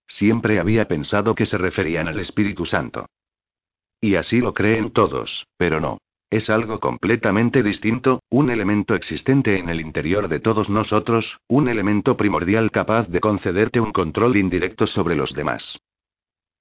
Siempre 0.07 0.59
había 0.59 0.87
pensado 0.87 1.35
que 1.35 1.45
se 1.45 1.57
referían 1.57 2.07
al 2.07 2.19
Espíritu 2.19 2.65
Santo. 2.65 3.05
Y 4.01 4.15
así 4.15 4.39
lo 4.39 4.53
creen 4.53 4.91
todos, 4.91 5.45
pero 5.57 5.79
no. 5.79 5.99
Es 6.31 6.49
algo 6.49 6.79
completamente 6.79 7.61
distinto, 7.61 8.21
un 8.29 8.49
elemento 8.49 8.95
existente 8.95 9.59
en 9.59 9.69
el 9.69 9.81
interior 9.81 10.29
de 10.29 10.39
todos 10.39 10.69
nosotros, 10.69 11.37
un 11.47 11.67
elemento 11.67 12.17
primordial 12.17 12.71
capaz 12.71 13.07
de 13.09 13.19
concederte 13.19 13.79
un 13.79 13.91
control 13.91 14.37
indirecto 14.37 14.87
sobre 14.87 15.15
los 15.15 15.33
demás. 15.33 15.77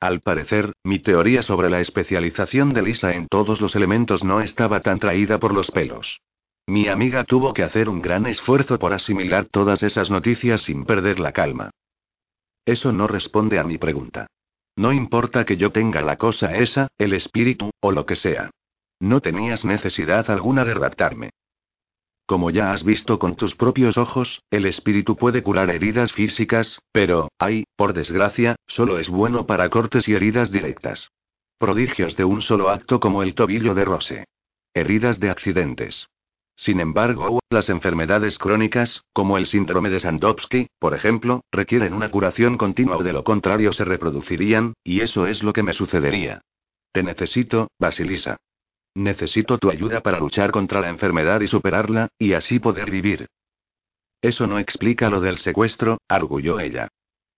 Al 0.00 0.20
parecer, 0.20 0.72
mi 0.82 0.98
teoría 0.98 1.42
sobre 1.42 1.68
la 1.68 1.80
especialización 1.80 2.72
de 2.72 2.80
Lisa 2.80 3.12
en 3.12 3.28
todos 3.28 3.60
los 3.60 3.76
elementos 3.76 4.24
no 4.24 4.40
estaba 4.40 4.80
tan 4.80 4.98
traída 4.98 5.38
por 5.38 5.52
los 5.52 5.70
pelos. 5.70 6.22
Mi 6.66 6.88
amiga 6.88 7.24
tuvo 7.24 7.52
que 7.52 7.62
hacer 7.62 7.88
un 7.90 8.00
gran 8.00 8.26
esfuerzo 8.26 8.78
por 8.78 8.94
asimilar 8.94 9.44
todas 9.44 9.82
esas 9.82 10.10
noticias 10.10 10.62
sin 10.62 10.86
perder 10.86 11.20
la 11.20 11.32
calma. 11.32 11.70
Eso 12.64 12.92
no 12.92 13.08
responde 13.08 13.58
a 13.58 13.64
mi 13.64 13.76
pregunta. 13.76 14.26
No 14.76 14.92
importa 14.92 15.44
que 15.44 15.58
yo 15.58 15.70
tenga 15.70 16.00
la 16.00 16.16
cosa 16.16 16.54
esa, 16.56 16.88
el 16.96 17.12
espíritu, 17.12 17.70
o 17.80 17.92
lo 17.92 18.06
que 18.06 18.16
sea. 18.16 18.50
No 19.00 19.20
tenías 19.20 19.66
necesidad 19.66 20.30
alguna 20.30 20.64
de 20.64 20.74
raptarme. 20.74 21.30
Como 22.30 22.52
ya 22.52 22.70
has 22.70 22.84
visto 22.84 23.18
con 23.18 23.34
tus 23.34 23.56
propios 23.56 23.98
ojos, 23.98 24.44
el 24.52 24.64
espíritu 24.64 25.16
puede 25.16 25.42
curar 25.42 25.68
heridas 25.68 26.12
físicas, 26.12 26.80
pero, 26.92 27.32
ay, 27.40 27.64
por 27.74 27.92
desgracia, 27.92 28.54
solo 28.68 29.00
es 29.00 29.10
bueno 29.10 29.46
para 29.46 29.68
cortes 29.68 30.06
y 30.06 30.14
heridas 30.14 30.52
directas. 30.52 31.10
Prodigios 31.58 32.14
de 32.14 32.22
un 32.22 32.40
solo 32.40 32.70
acto 32.70 33.00
como 33.00 33.24
el 33.24 33.34
tobillo 33.34 33.74
de 33.74 33.84
Rose. 33.84 34.24
Heridas 34.74 35.18
de 35.18 35.28
accidentes. 35.28 36.06
Sin 36.54 36.78
embargo, 36.78 37.40
las 37.50 37.68
enfermedades 37.68 38.38
crónicas, 38.38 39.02
como 39.12 39.36
el 39.36 39.48
síndrome 39.48 39.90
de 39.90 39.98
Sandowski, 39.98 40.68
por 40.78 40.94
ejemplo, 40.94 41.40
requieren 41.50 41.94
una 41.94 42.12
curación 42.12 42.56
continua 42.56 42.98
o 42.98 43.02
de 43.02 43.12
lo 43.12 43.24
contrario 43.24 43.72
se 43.72 43.84
reproducirían, 43.84 44.74
y 44.84 45.00
eso 45.00 45.26
es 45.26 45.42
lo 45.42 45.52
que 45.52 45.64
me 45.64 45.72
sucedería. 45.72 46.42
Te 46.92 47.02
necesito, 47.02 47.72
Basilisa. 47.80 48.36
Necesito 48.94 49.58
tu 49.58 49.70
ayuda 49.70 50.00
para 50.00 50.18
luchar 50.18 50.50
contra 50.50 50.80
la 50.80 50.88
enfermedad 50.88 51.40
y 51.40 51.46
superarla, 51.46 52.08
y 52.18 52.32
así 52.32 52.58
poder 52.58 52.90
vivir. 52.90 53.28
Eso 54.20 54.46
no 54.46 54.58
explica 54.58 55.08
lo 55.08 55.20
del 55.20 55.38
secuestro, 55.38 55.98
arguyó 56.08 56.60
ella. 56.60 56.88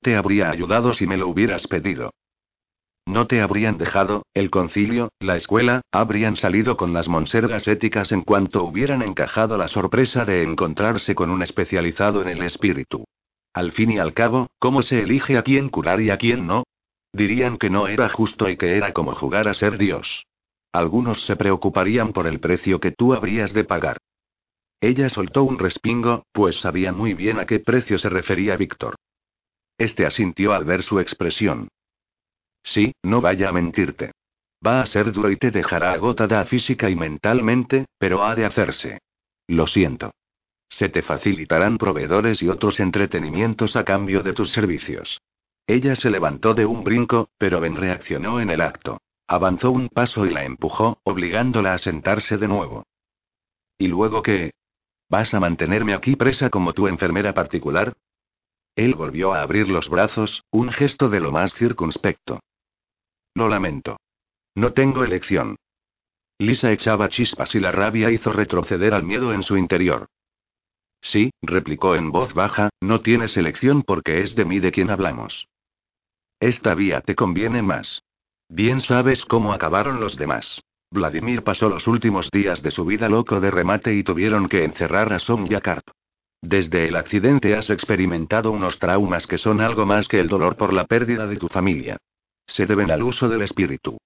Te 0.01 0.17
habría 0.17 0.51
ayudado 0.51 0.95
si 0.95 1.07
me 1.07 1.17
lo 1.17 1.29
hubieras 1.29 1.67
pedido. 1.67 2.13
No 3.07 3.27
te 3.27 3.41
habrían 3.41 3.79
dejado, 3.79 4.25
el 4.33 4.51
concilio, 4.51 5.11
la 5.19 5.37
escuela, 5.37 5.83
habrían 5.91 6.37
salido 6.37 6.77
con 6.77 6.93
las 6.93 7.09
monsergas 7.09 7.67
éticas 7.67 8.13
en 8.13 8.23
cuanto 8.23 8.65
hubieran 8.65 9.03
encajado 9.03 9.59
la 9.59 9.69
sorpresa 9.69 10.25
de 10.25 10.43
encontrarse 10.43 11.15
con 11.15 11.31
un 11.31 11.43
especializado 11.43 12.23
en 12.23 12.29
el 12.29 12.43
espíritu. 12.43 13.05
Al 13.53 13.73
fin 13.73 13.91
y 13.91 13.99
al 13.99 14.15
cabo, 14.15 14.49
¿cómo 14.59 14.83
se 14.83 15.03
elige 15.03 15.37
a 15.37 15.43
quién 15.43 15.69
curar 15.69 16.01
y 16.01 16.11
a 16.11 16.17
quién 16.17 16.47
no? 16.47 16.65
Dirían 17.13 17.59
que 17.59 17.71
no 17.71 17.89
era 17.89 18.09
justo 18.09 18.49
y 18.49 18.57
que 18.57 18.77
era 18.77 18.93
como 18.93 19.15
jugar 19.15 19.49
a 19.49 19.55
ser 19.55 19.79
Dios. 19.79 20.25
Algunos 20.73 21.27
se 21.27 21.37
preocuparían 21.37 22.13
por 22.13 22.27
el 22.27 22.41
precio 22.41 22.81
que 22.81 22.93
tú 22.93 23.13
habrías 23.13 23.53
de 23.53 23.65
pagar. 23.65 23.99
Ella 24.81 25.09
soltó 25.09 25.45
un 25.45 25.59
respingo, 25.59 26.25
pues 26.33 26.57
sabía 26.57 26.93
muy 26.93 27.15
bien 27.15 27.39
a 27.39 27.47
qué 27.47 27.61
precio 27.61 27.99
se 27.99 28.09
refería 28.09 28.57
Víctor. 28.57 28.97
Este 29.79 30.07
asintió 30.07 30.53
al 30.55 30.65
ver 30.65 30.83
su 30.83 30.99
expresión. 30.99 31.69
Sí, 32.63 32.95
no 33.03 33.21
vaya 33.21 33.51
a 33.51 33.53
mentirte. 33.53 34.13
Va 34.65 34.81
a 34.81 34.87
ser 34.87 35.13
duro 35.13 35.31
y 35.31 35.37
te 35.37 35.51
dejará 35.51 35.93
agotada 35.93 36.45
física 36.45 36.89
y 36.89 36.97
mentalmente, 36.97 37.87
pero 37.99 38.25
ha 38.25 38.35
de 38.35 38.45
hacerse. 38.45 38.99
Lo 39.49 39.67
siento. 39.67 40.13
Se 40.69 40.89
te 40.89 41.03
facilitarán 41.03 41.79
proveedores 41.79 42.43
y 42.43 42.49
otros 42.49 42.81
entretenimientos 42.81 43.77
a 43.77 43.85
cambio 43.85 44.23
de 44.23 44.33
tus 44.33 44.51
servicios. 44.53 45.21
Ella 45.67 45.95
se 45.95 46.11
levantó 46.11 46.55
de 46.55 46.65
un 46.65 46.83
brinco, 46.83 47.29
pero 47.39 47.61
Ben 47.61 47.77
reaccionó 47.77 48.41
en 48.41 48.51
el 48.51 48.61
acto. 48.61 48.99
Avanzó 49.33 49.71
un 49.71 49.89
paso 49.89 50.27
y 50.27 50.31
la 50.31 50.45
empujó, 50.45 50.99
obligándola 51.05 51.73
a 51.73 51.79
sentarse 51.79 52.37
de 52.37 52.49
nuevo. 52.49 52.85
¿Y 53.79 53.89
luego 53.89 54.23
qué? 54.23 54.53
¿Vas 55.09 55.33
a 55.33 55.41
mantenerme 55.41 55.95
aquí 55.95 56.17
presa 56.17 56.51
como 56.51 56.75
tu 56.75 56.87
enfermera 56.87 57.33
particular? 57.33 57.95
Él 58.77 58.95
volvió 58.95 59.33
a 59.33 59.41
abrir 59.41 59.71
los 59.71 59.89
brazos, 59.89 60.45
un 60.51 60.71
gesto 60.71 61.09
de 61.09 61.21
lo 61.21 61.33
más 61.33 61.55
circunspecto. 61.55 62.41
Lo 63.33 63.49
lamento. 63.49 63.97
No 64.55 64.75
tengo 64.75 65.03
elección. 65.03 65.57
Lisa 66.37 66.71
echaba 66.71 67.09
chispas 67.09 67.55
y 67.55 67.61
la 67.61 67.73
rabia 67.73 68.11
hizo 68.11 68.35
retroceder 68.35 68.93
al 68.93 69.05
miedo 69.05 69.33
en 69.33 69.45
su 69.45 69.57
interior. 69.57 70.09
Sí, 71.01 71.31
replicó 71.41 71.97
en 71.97 72.13
voz 72.13 72.35
baja, 72.35 72.69
no 72.83 73.01
tienes 73.01 73.35
elección 73.39 73.83
porque 73.83 74.21
es 74.21 74.35
de 74.35 74.45
mí 74.45 74.61
de 74.61 74.73
quien 74.73 74.91
hablamos. 74.91 75.49
Esta 76.39 76.75
vía 76.75 77.01
te 77.01 77.15
conviene 77.15 77.63
más. 77.63 78.03
Bien 78.55 78.83
sabes 78.83 79.25
cómo 79.25 79.55
acabaron 79.55 79.99
los 79.99 80.19
demás. 80.19 80.61
Vladimir 80.91 81.43
pasó 81.43 81.71
los 81.71 81.87
últimos 81.87 82.31
días 82.31 82.63
de 82.63 82.71
su 82.71 82.85
vida 82.85 83.09
loco 83.09 83.41
de 83.41 83.51
remate 83.51 83.95
y 83.95 84.03
tuvieron 84.03 84.47
que 84.47 84.63
encerrar 84.63 85.11
a 85.15 85.19
Sonja 85.19 85.63
Karp. 85.63 85.85
Desde 86.43 86.87
el 86.87 86.97
accidente 86.97 87.57
has 87.57 87.71
experimentado 87.71 88.51
unos 88.51 88.79
traumas 88.79 89.27
que 89.27 89.39
son 89.39 89.63
algo 89.63 89.87
más 89.87 90.07
que 90.07 90.21
el 90.21 90.29
dolor 90.29 90.57
por 90.57 90.75
la 90.75 90.85
pérdida 90.85 91.27
de 91.27 91.39
tu 91.39 91.49
familia. 91.49 91.97
Se 92.47 92.67
deben 92.67 92.91
al 92.91 93.03
uso 93.03 93.27
del 93.27 93.41
espíritu. 93.41 93.97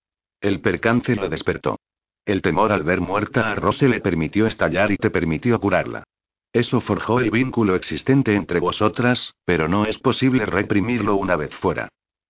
El 0.40 0.60
percance 0.60 1.16
lo 1.16 1.28
despertó. 1.28 1.80
El 2.24 2.40
temor 2.40 2.70
al 2.70 2.84
ver 2.84 3.00
muerta 3.00 3.50
a 3.50 3.56
Rose 3.56 3.88
le 3.88 4.00
permitió 4.00 4.46
estallar 4.46 4.92
y 4.92 4.96
te 4.96 5.10
permitió 5.10 5.58
curarla. 5.58 6.04
Eso 6.52 6.80
forjó 6.80 7.18
el 7.18 7.32
vínculo 7.32 7.74
existente 7.74 8.36
entre 8.36 8.60
vosotras, 8.60 9.34
pero 9.44 9.66
no 9.66 9.86
es 9.86 9.98
posible 9.98 10.46
reprimirlo 10.46 11.16
una 11.16 11.34
vez 11.34 11.52
fuera. 11.56 11.88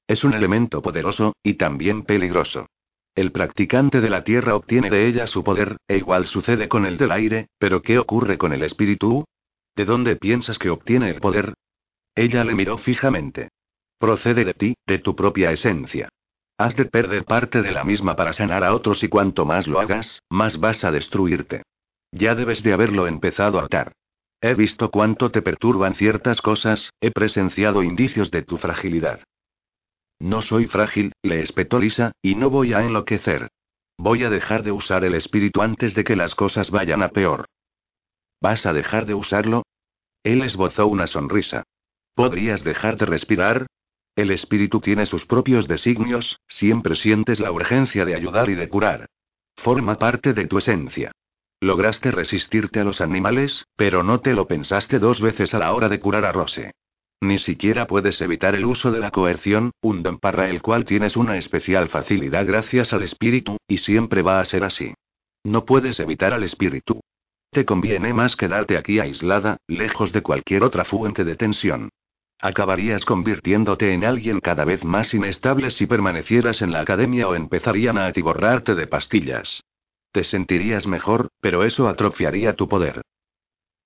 Es 0.09 0.25
un 0.25 0.35
elemento 0.35 0.83
poderoso, 0.83 1.35
y 1.43 1.55
también 1.55 2.03
peligroso. 2.03 2.69
El 3.15 3.33
practicante 3.33 4.01
de 4.01 4.11
la 4.11 4.25
tierra 4.25 4.55
obtiene 4.55 4.91
de 4.91 5.09
ella 5.09 5.27
su 5.27 5.43
poder, 5.43 5.79
e 5.89 5.97
igual 5.97 6.27
sucede 6.27 6.69
con 6.69 6.85
el 6.85 6.97
del 6.97 7.13
aire, 7.13 7.49
pero 7.59 7.83
¿qué 7.83 7.99
ocurre 7.99 8.39
con 8.39 8.53
el 8.53 8.63
espíritu? 8.63 9.25
¿De 9.75 9.85
dónde 9.85 10.17
piensas 10.17 10.59
que 10.59 10.71
obtiene 10.71 11.11
el 11.11 11.21
poder? 11.21 11.55
Ella 12.15 12.45
le 12.45 12.55
miró 12.55 12.79
fijamente. 12.79 13.49
Procede 13.99 14.45
de 14.45 14.55
ti, 14.55 14.75
de 14.87 14.99
tu 14.99 15.17
propia 15.17 15.51
esencia. 15.51 16.09
Has 16.59 16.77
de 16.77 16.85
perder 16.85 17.25
parte 17.25 17.63
de 17.63 17.73
la 17.73 17.85
misma 17.85 18.17
para 18.17 18.33
sanar 18.33 18.65
a 18.65 18.75
otros 18.75 19.03
y 19.03 19.09
cuanto 19.09 19.45
más 19.45 19.67
lo 19.67 19.81
hagas, 19.81 20.23
más 20.31 20.59
vas 20.61 20.85
a 20.85 20.91
destruirte. 20.91 21.63
Ya 22.13 22.35
debes 22.35 22.63
de 22.63 22.73
haberlo 22.73 23.07
empezado 23.07 23.59
a 23.59 23.65
atar. 23.65 23.93
He 24.41 24.55
visto 24.55 24.91
cuánto 24.91 25.31
te 25.31 25.43
perturban 25.43 25.95
ciertas 25.95 26.41
cosas, 26.41 26.91
he 27.01 27.11
presenciado 27.11 27.83
indicios 27.83 28.31
de 28.31 28.43
tu 28.43 28.59
fragilidad. 28.59 29.21
No 30.19 30.43
soy 30.43 30.67
frágil, 30.67 31.13
le 31.23 31.41
espetó 31.41 31.79
Lisa, 31.79 32.13
y 32.23 32.35
no 32.35 32.51
voy 32.51 32.73
a 32.73 32.83
enloquecer. 32.83 33.49
Voy 33.99 34.25
a 34.25 34.31
dejar 34.31 34.63
de 34.63 34.73
usar 34.73 35.05
el 35.05 35.15
espíritu 35.15 35.63
antes 35.63 35.95
de 35.95 36.05
que 36.05 36.17
las 36.17 36.35
cosas 36.35 36.71
vayan 36.71 37.03
a 37.03 37.11
peor. 37.11 37.47
¿Vas 38.41 38.67
a 38.67 38.73
dejar 38.73 39.07
de 39.07 39.15
usarlo? 39.15 39.65
Él 40.23 40.43
esbozó 40.43 40.87
una 40.87 41.07
sonrisa. 41.07 41.65
¿Podrías 42.15 42.65
dejar 42.65 42.97
de 42.97 43.07
respirar? 43.07 43.67
El 44.17 44.31
espíritu 44.31 44.81
tiene 44.81 45.05
sus 45.05 45.27
propios 45.27 45.69
designios, 45.69 46.41
siempre 46.47 46.95
sientes 46.97 47.39
la 47.41 47.53
urgencia 47.53 48.05
de 48.05 48.15
ayudar 48.15 48.49
y 48.49 48.55
de 48.55 48.69
curar. 48.69 49.07
Forma 49.57 49.99
parte 49.99 50.33
de 50.33 50.47
tu 50.47 50.59
esencia. 50.59 51.13
Lograste 51.61 52.11
resistirte 52.11 52.81
a 52.81 52.85
los 52.85 53.01
animales, 53.01 53.67
pero 53.77 54.03
no 54.03 54.21
te 54.21 54.33
lo 54.35 54.47
pensaste 54.47 54.99
dos 54.99 55.21
veces 55.21 55.55
a 55.55 55.59
la 55.59 55.73
hora 55.73 55.89
de 55.89 56.01
curar 56.01 56.25
a 56.25 56.33
Rose. 56.33 56.73
Ni 57.21 57.39
siquiera 57.39 57.87
puedes 57.87 58.21
evitar 58.21 58.55
el 58.55 58.65
uso 58.65 58.93
de 58.93 59.01
la 59.01 59.11
coerción, 59.11 59.73
un 59.81 60.03
don 60.03 60.19
para 60.19 60.51
el 60.51 60.61
cual 60.61 60.85
tienes 60.85 61.17
una 61.17 61.37
especial 61.37 61.89
facilidad 61.89 62.47
gracias 62.47 62.93
al 62.93 63.03
espíritu, 63.03 63.57
y 63.67 63.79
siempre 63.79 64.23
va 64.23 64.41
a 64.41 64.45
ser 64.45 64.65
así. 64.65 64.95
No 65.43 65.65
puedes 65.65 65.99
evitar 66.01 66.33
al 66.33 66.45
espíritu. 66.45 67.01
Te 67.51 67.65
conviene 67.65 68.13
más 68.13 68.37
quedarte 68.37 68.77
aquí 68.77 69.01
aislada, 69.01 69.57
lejos 69.67 70.13
de 70.13 70.23
cualquier 70.23 70.63
otra 70.63 70.85
fuente 70.85 71.25
de 71.25 71.37
tensión. 71.37 71.89
Acabarías 72.39 73.07
convirtiéndote 73.07 73.95
en 73.95 74.05
alguien 74.05 74.41
cada 74.41 74.67
vez 74.67 74.85
más 74.85 75.15
inestable 75.15 75.71
si 75.71 75.87
permanecieras 75.87 76.61
en 76.61 76.71
la 76.71 76.81
academia 76.81 77.29
o 77.29 77.35
empezarían 77.35 77.97
a 77.97 78.07
atiborrarte 78.07 78.75
de 78.75 78.87
pastillas. 78.87 79.63
Te 80.13 80.23
sentirías 80.23 80.87
mejor, 80.87 81.29
pero 81.41 81.65
eso 81.65 81.89
atrofiaría 81.89 82.55
tu 82.55 82.69
poder. 82.69 83.03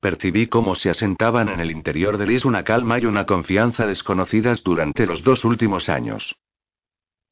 Percibí 0.01 0.47
cómo 0.47 0.75
se 0.75 0.89
asentaban 0.89 1.51
en 1.51 1.61
el 1.61 1.71
interior 1.71 2.17
de 2.17 2.27
Liz 2.27 2.47
una 2.47 2.65
calma 2.65 2.99
y 2.99 3.05
una 3.05 3.27
confianza 3.27 3.87
desconocidas 3.87 4.63
durante 4.63 5.07
los 5.07 5.23
dos 5.23 5.45
últimos 5.45 5.91
años. 5.91 6.37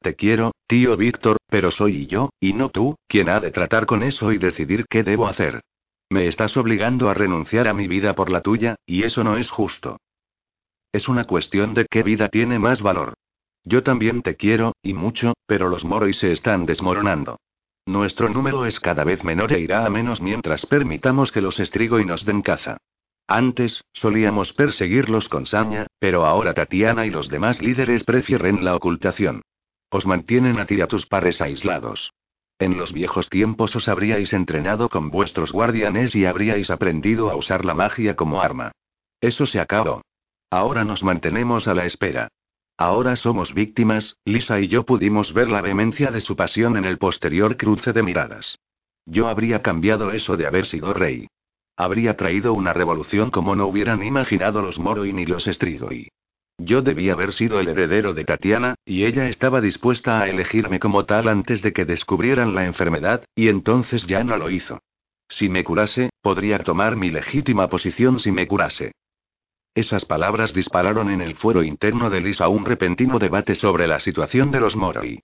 Te 0.01 0.15
quiero, 0.15 0.51
tío 0.67 0.95
Víctor, 0.95 1.37
pero 1.47 1.71
soy 1.71 2.05
yo, 2.05 2.29
y 2.39 2.53
no 2.53 2.69
tú, 2.69 2.95
quien 3.07 3.27
ha 3.27 3.39
de 3.39 3.51
tratar 3.51 3.87
con 3.87 4.03
eso 4.03 4.31
y 4.31 4.37
decidir 4.37 4.85
qué 4.87 5.03
debo 5.03 5.27
hacer. 5.27 5.61
Me 6.11 6.27
estás 6.27 6.55
obligando 6.57 7.09
a 7.09 7.15
renunciar 7.15 7.67
a 7.67 7.73
mi 7.73 7.87
vida 7.87 8.13
por 8.13 8.29
la 8.29 8.41
tuya, 8.41 8.75
y 8.85 9.03
eso 9.03 9.23
no 9.23 9.35
es 9.37 9.49
justo. 9.49 9.97
Es 10.91 11.09
una 11.09 11.25
cuestión 11.25 11.73
de 11.73 11.85
qué 11.89 12.03
vida 12.03 12.29
tiene 12.29 12.59
más 12.59 12.81
valor. 12.81 13.15
Yo 13.63 13.83
también 13.83 14.21
te 14.21 14.35
quiero, 14.35 14.73
y 14.81 14.93
mucho, 14.93 15.33
pero 15.45 15.69
los 15.69 15.83
Moroi 15.85 16.13
se 16.13 16.31
están 16.31 16.65
desmoronando. 16.65 17.39
Nuestro 17.89 18.29
número 18.29 18.67
es 18.67 18.79
cada 18.79 19.03
vez 19.03 19.23
menor 19.23 19.51
e 19.51 19.59
irá 19.59 19.83
a 19.83 19.89
menos 19.89 20.21
mientras 20.21 20.63
permitamos 20.67 21.31
que 21.31 21.41
los 21.41 21.57
Strigoi 21.57 22.05
nos 22.05 22.23
den 22.23 22.43
caza. 22.43 22.77
Antes, 23.27 23.83
solíamos 23.93 24.53
perseguirlos 24.53 25.27
con 25.27 25.47
saña, 25.47 25.87
pero 25.97 26.27
ahora 26.27 26.53
Tatiana 26.53 27.07
y 27.07 27.09
los 27.09 27.29
demás 27.29 27.63
líderes 27.63 28.03
prefieren 28.03 28.63
la 28.63 28.75
ocultación. 28.75 29.41
Os 29.89 30.05
mantienen 30.05 30.59
a 30.59 30.67
ti 30.67 30.75
y 30.75 30.81
a 30.81 30.87
tus 30.87 31.07
pares 31.07 31.41
aislados. 31.41 32.13
En 32.59 32.77
los 32.77 32.93
viejos 32.93 33.27
tiempos 33.27 33.75
os 33.75 33.87
habríais 33.87 34.33
entrenado 34.33 34.89
con 34.89 35.09
vuestros 35.09 35.51
guardianes 35.51 36.13
y 36.13 36.27
habríais 36.27 36.69
aprendido 36.69 37.31
a 37.31 37.35
usar 37.35 37.65
la 37.65 37.73
magia 37.73 38.15
como 38.15 38.43
arma. 38.43 38.71
Eso 39.19 39.47
se 39.47 39.59
acabó. 39.59 40.03
Ahora 40.51 40.85
nos 40.85 41.01
mantenemos 41.01 41.67
a 41.67 41.73
la 41.73 41.85
espera. 41.85 42.27
Ahora 42.79 43.17
somos 43.17 43.53
víctimas, 43.53 44.15
Lisa 44.23 44.61
y 44.61 44.69
yo 44.69 44.85
pudimos 44.85 45.33
ver 45.33 45.49
la 45.49 45.59
vehemencia 45.59 46.11
de 46.11 46.21
su 46.21 46.37
pasión 46.37 46.77
en 46.77 46.85
el 46.85 46.97
posterior 46.97 47.57
cruce 47.57 47.91
de 47.91 48.03
miradas. 48.03 48.57
Yo 49.05 49.27
habría 49.27 49.61
cambiado 49.61 50.13
eso 50.13 50.37
de 50.37 50.47
haber 50.47 50.65
sido 50.65 50.93
rey. 50.93 51.27
Habría 51.75 52.15
traído 52.15 52.53
una 52.53 52.71
revolución 52.71 53.31
como 53.31 53.53
no 53.53 53.67
hubieran 53.67 54.01
imaginado 54.01 54.61
los 54.61 54.79
Moroi 54.79 55.11
ni 55.11 55.25
los 55.25 55.43
Strigoi. 55.43 56.07
Yo 56.57 56.81
debía 56.81 57.11
haber 57.11 57.33
sido 57.33 57.59
el 57.59 57.67
heredero 57.67 58.13
de 58.13 58.23
Tatiana, 58.23 58.75
y 58.85 59.03
ella 59.03 59.27
estaba 59.27 59.59
dispuesta 59.59 60.21
a 60.21 60.29
elegirme 60.29 60.79
como 60.79 61.03
tal 61.03 61.27
antes 61.27 61.61
de 61.61 61.73
que 61.73 61.83
descubrieran 61.83 62.55
la 62.55 62.65
enfermedad, 62.65 63.25
y 63.35 63.49
entonces 63.49 64.07
ya 64.07 64.23
no 64.23 64.37
lo 64.37 64.49
hizo. 64.49 64.79
Si 65.27 65.49
me 65.49 65.65
curase, 65.65 66.11
podría 66.21 66.59
tomar 66.59 66.95
mi 66.95 67.09
legítima 67.09 67.67
posición 67.67 68.21
si 68.21 68.31
me 68.31 68.47
curase. 68.47 68.93
Esas 69.75 70.05
palabras 70.05 70.53
dispararon 70.53 71.09
en 71.09 71.21
el 71.21 71.35
fuero 71.35 71.63
interno 71.63 72.09
de 72.09 72.21
Lisa 72.21 72.47
un 72.47 72.65
repentino 72.65 73.19
debate 73.19 73.55
sobre 73.55 73.87
la 73.87 73.99
situación 73.99 74.51
de 74.51 74.59
los 74.59 74.75
Moroi. 74.75 75.19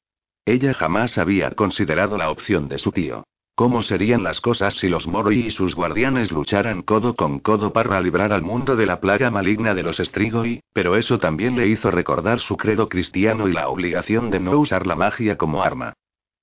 Ella 0.45 0.73
jamás 0.73 1.17
había 1.17 1.51
considerado 1.51 2.17
la 2.17 2.29
opción 2.29 2.67
de 2.67 2.77
su 2.77 2.91
tío. 2.91 3.23
¿Cómo 3.55 3.83
serían 3.83 4.21
las 4.21 4.41
cosas 4.41 4.75
si 4.75 4.89
los 4.89 5.07
Moroi 5.07 5.47
y 5.47 5.51
sus 5.51 5.75
guardianes 5.75 6.31
lucharan 6.31 6.81
codo 6.81 7.15
con 7.15 7.39
codo 7.39 7.71
para 7.71 8.01
librar 8.01 8.33
al 8.33 8.41
mundo 8.41 8.75
de 8.75 8.85
la 8.85 8.99
plaga 8.99 9.31
maligna 9.31 9.73
de 9.73 9.81
los 9.81 9.97
Strigoi? 9.97 10.61
Pero 10.73 10.97
eso 10.97 11.19
también 11.19 11.55
le 11.55 11.67
hizo 11.67 11.89
recordar 11.89 12.39
su 12.41 12.57
credo 12.57 12.89
cristiano 12.89 13.47
y 13.47 13.53
la 13.53 13.69
obligación 13.69 14.29
de 14.29 14.41
no 14.41 14.59
usar 14.59 14.85
la 14.85 14.95
magia 14.95 15.37
como 15.37 15.63
arma. 15.63 15.93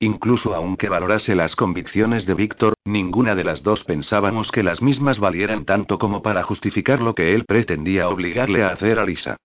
Incluso 0.02 0.52
aunque 0.52 0.88
valorase 0.88 1.36
las 1.36 1.54
convicciones 1.54 2.26
de 2.26 2.34
Víctor, 2.34 2.74
ninguna 2.84 3.36
de 3.36 3.44
las 3.44 3.62
dos 3.62 3.84
pensábamos 3.84 4.50
que 4.50 4.64
las 4.64 4.82
mismas 4.82 5.20
valieran 5.20 5.64
tanto 5.64 5.96
como 5.96 6.22
para 6.22 6.42
justificar 6.42 7.00
lo 7.00 7.14
que 7.14 7.36
él 7.36 7.44
pretendía 7.46 8.08
obligarle 8.08 8.64
a 8.64 8.70
hacer 8.70 8.98
a 8.98 9.04
Lisa. 9.06 9.36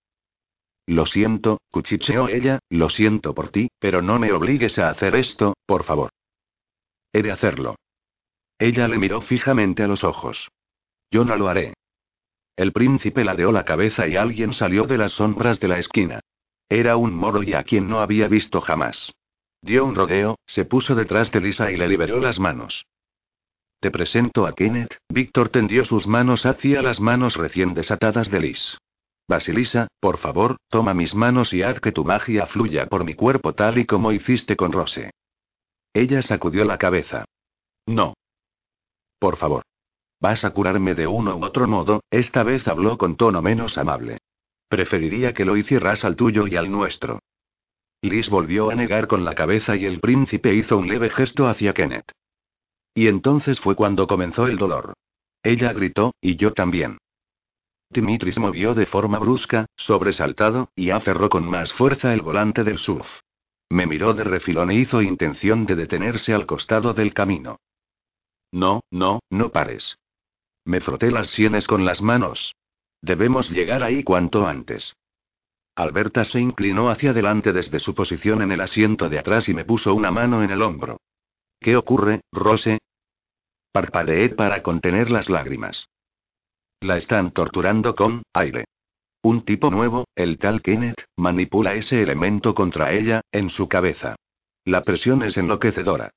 Lo 0.87 1.05
siento, 1.05 1.59
cuchicheó 1.69 2.27
ella, 2.27 2.57
lo 2.71 2.89
siento 2.89 3.35
por 3.35 3.49
ti, 3.49 3.69
pero 3.77 4.01
no 4.01 4.17
me 4.17 4.31
obligues 4.31 4.79
a 4.79 4.89
hacer 4.89 5.15
esto, 5.15 5.53
por 5.67 5.83
favor. 5.83 6.09
He 7.13 7.21
de 7.21 7.31
hacerlo. 7.31 7.75
Ella 8.57 8.87
le 8.87 8.97
miró 8.97 9.21
fijamente 9.21 9.83
a 9.83 9.87
los 9.87 10.03
ojos. 10.03 10.49
Yo 11.11 11.23
no 11.23 11.35
lo 11.35 11.49
haré. 11.49 11.75
El 12.55 12.71
príncipe 12.71 13.23
ladeó 13.23 13.51
la 13.51 13.63
cabeza 13.63 14.07
y 14.07 14.15
alguien 14.15 14.53
salió 14.53 14.85
de 14.85 14.97
las 14.97 15.11
sombras 15.11 15.59
de 15.59 15.67
la 15.67 15.77
esquina. 15.77 16.19
Era 16.67 16.97
un 16.97 17.13
moro 17.13 17.43
y 17.43 17.53
a 17.53 17.61
quien 17.61 17.87
no 17.87 17.99
había 17.99 18.27
visto 18.27 18.59
jamás. 18.59 19.11
Dio 19.67 19.83
un 19.83 19.95
rodeo, 19.95 20.39
se 20.45 20.63
puso 20.63 20.95
detrás 20.95 21.29
de 21.33 21.41
Lisa 21.41 21.69
y 21.69 21.75
le 21.75 21.89
liberó 21.89 22.21
las 22.21 22.39
manos. 22.39 22.85
Te 23.81 23.91
presento 23.91 24.47
a 24.47 24.53
Kenneth. 24.53 24.95
Víctor 25.09 25.49
tendió 25.49 25.83
sus 25.83 26.07
manos 26.07 26.45
hacia 26.45 26.81
las 26.81 27.01
manos 27.01 27.35
recién 27.35 27.73
desatadas 27.73 28.31
de 28.31 28.39
Liz. 28.39 28.77
Basilisa, 29.27 29.89
por 29.99 30.19
favor, 30.19 30.55
toma 30.69 30.93
mis 30.93 31.13
manos 31.13 31.53
y 31.53 31.63
haz 31.63 31.81
que 31.81 31.91
tu 31.91 32.05
magia 32.05 32.47
fluya 32.47 32.85
por 32.85 33.03
mi 33.03 33.13
cuerpo 33.13 33.55
tal 33.55 33.77
y 33.77 33.85
como 33.85 34.13
hiciste 34.13 34.55
con 34.55 34.71
Rose. 34.71 35.11
Ella 35.93 36.21
sacudió 36.21 36.63
la 36.63 36.77
cabeza. 36.77 37.25
No. 37.87 38.13
Por 39.19 39.35
favor. 39.35 39.63
Vas 40.21 40.45
a 40.45 40.51
curarme 40.51 40.95
de 40.95 41.07
uno 41.07 41.35
u 41.35 41.43
otro 41.43 41.67
modo, 41.67 41.99
esta 42.09 42.43
vez 42.43 42.69
habló 42.69 42.97
con 42.97 43.17
tono 43.17 43.41
menos 43.41 43.77
amable. 43.77 44.19
Preferiría 44.69 45.33
que 45.33 45.43
lo 45.43 45.57
hicieras 45.57 46.05
al 46.05 46.15
tuyo 46.15 46.47
y 46.47 46.55
al 46.55 46.71
nuestro. 46.71 47.19
Liz 48.01 48.29
volvió 48.29 48.69
a 48.69 48.75
negar 48.75 49.07
con 49.07 49.25
la 49.25 49.33
cabeza 49.33 49.75
y 49.75 49.85
el 49.85 49.99
príncipe 49.99 50.53
hizo 50.53 50.77
un 50.77 50.87
leve 50.87 51.09
gesto 51.09 51.47
hacia 51.47 51.73
Kenneth. 51.73 52.11
Y 52.93 53.07
entonces 53.07 53.59
fue 53.59 53.75
cuando 53.75 54.07
comenzó 54.07 54.47
el 54.47 54.57
dolor. 54.57 54.93
Ella 55.43 55.73
gritó, 55.73 56.13
y 56.21 56.35
yo 56.35 56.53
también. 56.53 56.97
Dimitris 57.89 58.37
movió 58.37 58.73
de 58.73 58.85
forma 58.85 59.17
brusca, 59.17 59.65
sobresaltado, 59.75 60.69
y 60.75 60.89
aferró 60.89 61.29
con 61.29 61.49
más 61.49 61.73
fuerza 61.73 62.13
el 62.13 62.21
volante 62.21 62.63
del 62.63 62.79
surf. 62.79 63.07
Me 63.69 63.85
miró 63.85 64.13
de 64.13 64.23
refilón 64.23 64.71
e 64.71 64.75
hizo 64.75 65.01
intención 65.01 65.65
de 65.65 65.75
detenerse 65.75 66.33
al 66.33 66.45
costado 66.45 66.93
del 66.93 67.13
camino. 67.13 67.59
No, 68.51 68.81
no, 68.91 69.19
no 69.29 69.51
pares. 69.51 69.97
Me 70.65 70.81
froté 70.81 71.11
las 71.11 71.27
sienes 71.27 71.67
con 71.67 71.85
las 71.85 72.01
manos. 72.01 72.55
Debemos 73.01 73.49
llegar 73.49 73.83
ahí 73.83 74.03
cuanto 74.03 74.47
antes. 74.47 74.95
Alberta 75.77 76.25
se 76.25 76.39
inclinó 76.39 76.89
hacia 76.89 77.11
adelante 77.11 77.53
desde 77.53 77.79
su 77.79 77.93
posición 77.93 78.41
en 78.41 78.51
el 78.51 78.61
asiento 78.61 79.09
de 79.09 79.19
atrás 79.19 79.47
y 79.47 79.53
me 79.53 79.63
puso 79.63 79.93
una 79.93 80.09
mano 80.09 80.41
en 80.41 80.49
el 80.49 80.63
hombro. 80.63 81.01
¿Qué 81.59 81.77
ocurre, 81.77 82.21
Rose? 82.31 82.79
Parpadeé 83.71 84.29
para 84.29 84.63
contener 84.63 85.11
las 85.11 85.29
lágrimas. 85.29 85.87
La 86.81 86.97
están 86.97 87.29
torturando 87.29 87.93
con 87.93 88.23
aire. 88.33 88.65
Un 89.21 89.43
tipo 89.43 89.69
nuevo, 89.69 90.05
el 90.15 90.39
tal 90.39 90.63
Kenneth, 90.63 91.05
manipula 91.15 91.75
ese 91.75 92.01
elemento 92.01 92.55
contra 92.55 92.91
ella, 92.91 93.21
en 93.31 93.51
su 93.51 93.69
cabeza. 93.69 94.15
La 94.65 94.81
presión 94.81 95.21
es 95.21 95.37
enloquecedora. 95.37 96.09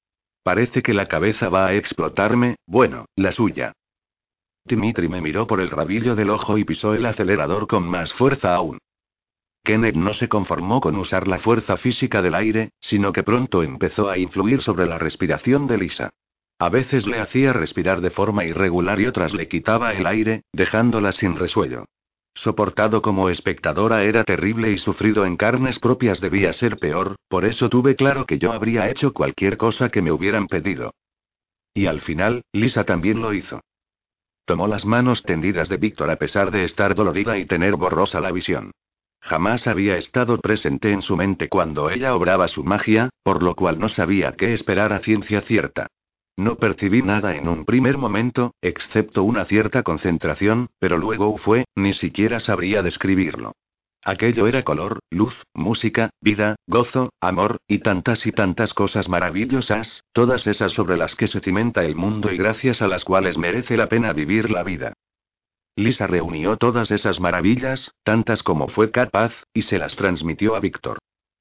Parece 0.42 0.82
que 0.82 0.94
la 0.94 1.06
cabeza 1.06 1.50
va 1.50 1.66
a 1.66 1.74
explotarme, 1.74 2.56
bueno, 2.66 3.04
la 3.14 3.30
suya. 3.30 3.74
Dimitri 4.64 5.08
me 5.10 5.20
miró 5.20 5.46
por 5.46 5.60
el 5.60 5.68
rabillo 5.68 6.14
del 6.14 6.30
ojo 6.30 6.56
y 6.56 6.64
pisó 6.64 6.94
el 6.94 7.04
acelerador 7.04 7.66
con 7.66 7.86
más 7.86 8.14
fuerza 8.14 8.54
aún. 8.54 8.78
Kenneth 9.62 9.96
no 9.96 10.12
se 10.14 10.28
conformó 10.28 10.80
con 10.80 10.96
usar 10.96 11.28
la 11.28 11.38
fuerza 11.38 11.76
física 11.76 12.22
del 12.22 12.34
aire, 12.34 12.70
sino 12.80 13.12
que 13.12 13.22
pronto 13.22 13.62
empezó 13.62 14.08
a 14.08 14.18
influir 14.18 14.62
sobre 14.62 14.86
la 14.86 14.98
respiración 14.98 15.66
de 15.66 15.78
Lisa. 15.78 16.10
A 16.58 16.68
veces 16.68 17.06
le 17.06 17.18
hacía 17.18 17.52
respirar 17.52 18.00
de 18.00 18.10
forma 18.10 18.44
irregular 18.44 19.00
y 19.00 19.06
otras 19.06 19.34
le 19.34 19.48
quitaba 19.48 19.92
el 19.92 20.06
aire, 20.06 20.42
dejándola 20.52 21.12
sin 21.12 21.36
resuello. 21.36 21.86
Soportado 22.34 23.02
como 23.02 23.28
espectadora 23.28 24.04
era 24.04 24.24
terrible 24.24 24.70
y 24.70 24.78
sufrido 24.78 25.26
en 25.26 25.36
carnes 25.36 25.78
propias 25.78 26.20
debía 26.20 26.52
ser 26.52 26.76
peor, 26.76 27.16
por 27.28 27.44
eso 27.44 27.68
tuve 27.68 27.96
claro 27.96 28.24
que 28.24 28.38
yo 28.38 28.52
habría 28.52 28.88
hecho 28.88 29.12
cualquier 29.12 29.56
cosa 29.56 29.88
que 29.88 30.00
me 30.00 30.12
hubieran 30.12 30.46
pedido. 30.46 30.94
Y 31.74 31.86
al 31.86 32.00
final, 32.00 32.44
Lisa 32.52 32.84
también 32.84 33.20
lo 33.20 33.32
hizo. 33.32 33.60
Tomó 34.44 34.66
las 34.66 34.84
manos 34.84 35.22
tendidas 35.22 35.68
de 35.68 35.76
Víctor 35.76 36.10
a 36.10 36.16
pesar 36.16 36.50
de 36.50 36.64
estar 36.64 36.94
dolorida 36.94 37.38
y 37.38 37.46
tener 37.46 37.76
borrosa 37.76 38.20
la 38.20 38.32
visión. 38.32 38.72
Jamás 39.20 39.66
había 39.66 39.96
estado 39.96 40.38
presente 40.38 40.92
en 40.92 41.02
su 41.02 41.16
mente 41.16 41.48
cuando 41.48 41.90
ella 41.90 42.14
obraba 42.14 42.48
su 42.48 42.64
magia, 42.64 43.10
por 43.22 43.42
lo 43.42 43.54
cual 43.54 43.78
no 43.78 43.88
sabía 43.88 44.32
qué 44.32 44.52
esperar 44.54 44.92
a 44.92 45.00
ciencia 45.00 45.42
cierta. 45.42 45.88
No 46.36 46.56
percibí 46.56 47.02
nada 47.02 47.36
en 47.36 47.48
un 47.48 47.64
primer 47.64 47.98
momento, 47.98 48.54
excepto 48.62 49.22
una 49.22 49.44
cierta 49.44 49.82
concentración, 49.82 50.70
pero 50.78 50.96
luego 50.96 51.36
fue, 51.36 51.66
ni 51.74 51.92
siquiera 51.92 52.40
sabría 52.40 52.82
describirlo. 52.82 53.52
Aquello 54.02 54.46
era 54.46 54.62
color, 54.62 55.00
luz, 55.10 55.44
música, 55.52 56.08
vida, 56.22 56.56
gozo, 56.66 57.12
amor, 57.20 57.58
y 57.68 57.80
tantas 57.80 58.26
y 58.26 58.32
tantas 58.32 58.72
cosas 58.72 59.10
maravillosas, 59.10 60.04
todas 60.14 60.46
esas 60.46 60.72
sobre 60.72 60.96
las 60.96 61.14
que 61.14 61.26
se 61.26 61.40
cimenta 61.40 61.84
el 61.84 61.96
mundo 61.96 62.32
y 62.32 62.38
gracias 62.38 62.80
a 62.80 62.88
las 62.88 63.04
cuales 63.04 63.36
merece 63.36 63.76
la 63.76 63.88
pena 63.90 64.14
vivir 64.14 64.50
la 64.50 64.62
vida. 64.62 64.94
Lisa 65.80 66.06
reunió 66.06 66.58
todas 66.58 66.90
esas 66.90 67.20
maravillas, 67.20 67.92
tantas 68.02 68.42
como 68.42 68.68
fue 68.68 68.90
capaz, 68.90 69.32
y 69.54 69.62
se 69.62 69.78
las 69.78 69.96
transmitió 69.96 70.54
a 70.54 70.60
Víctor. 70.60 70.98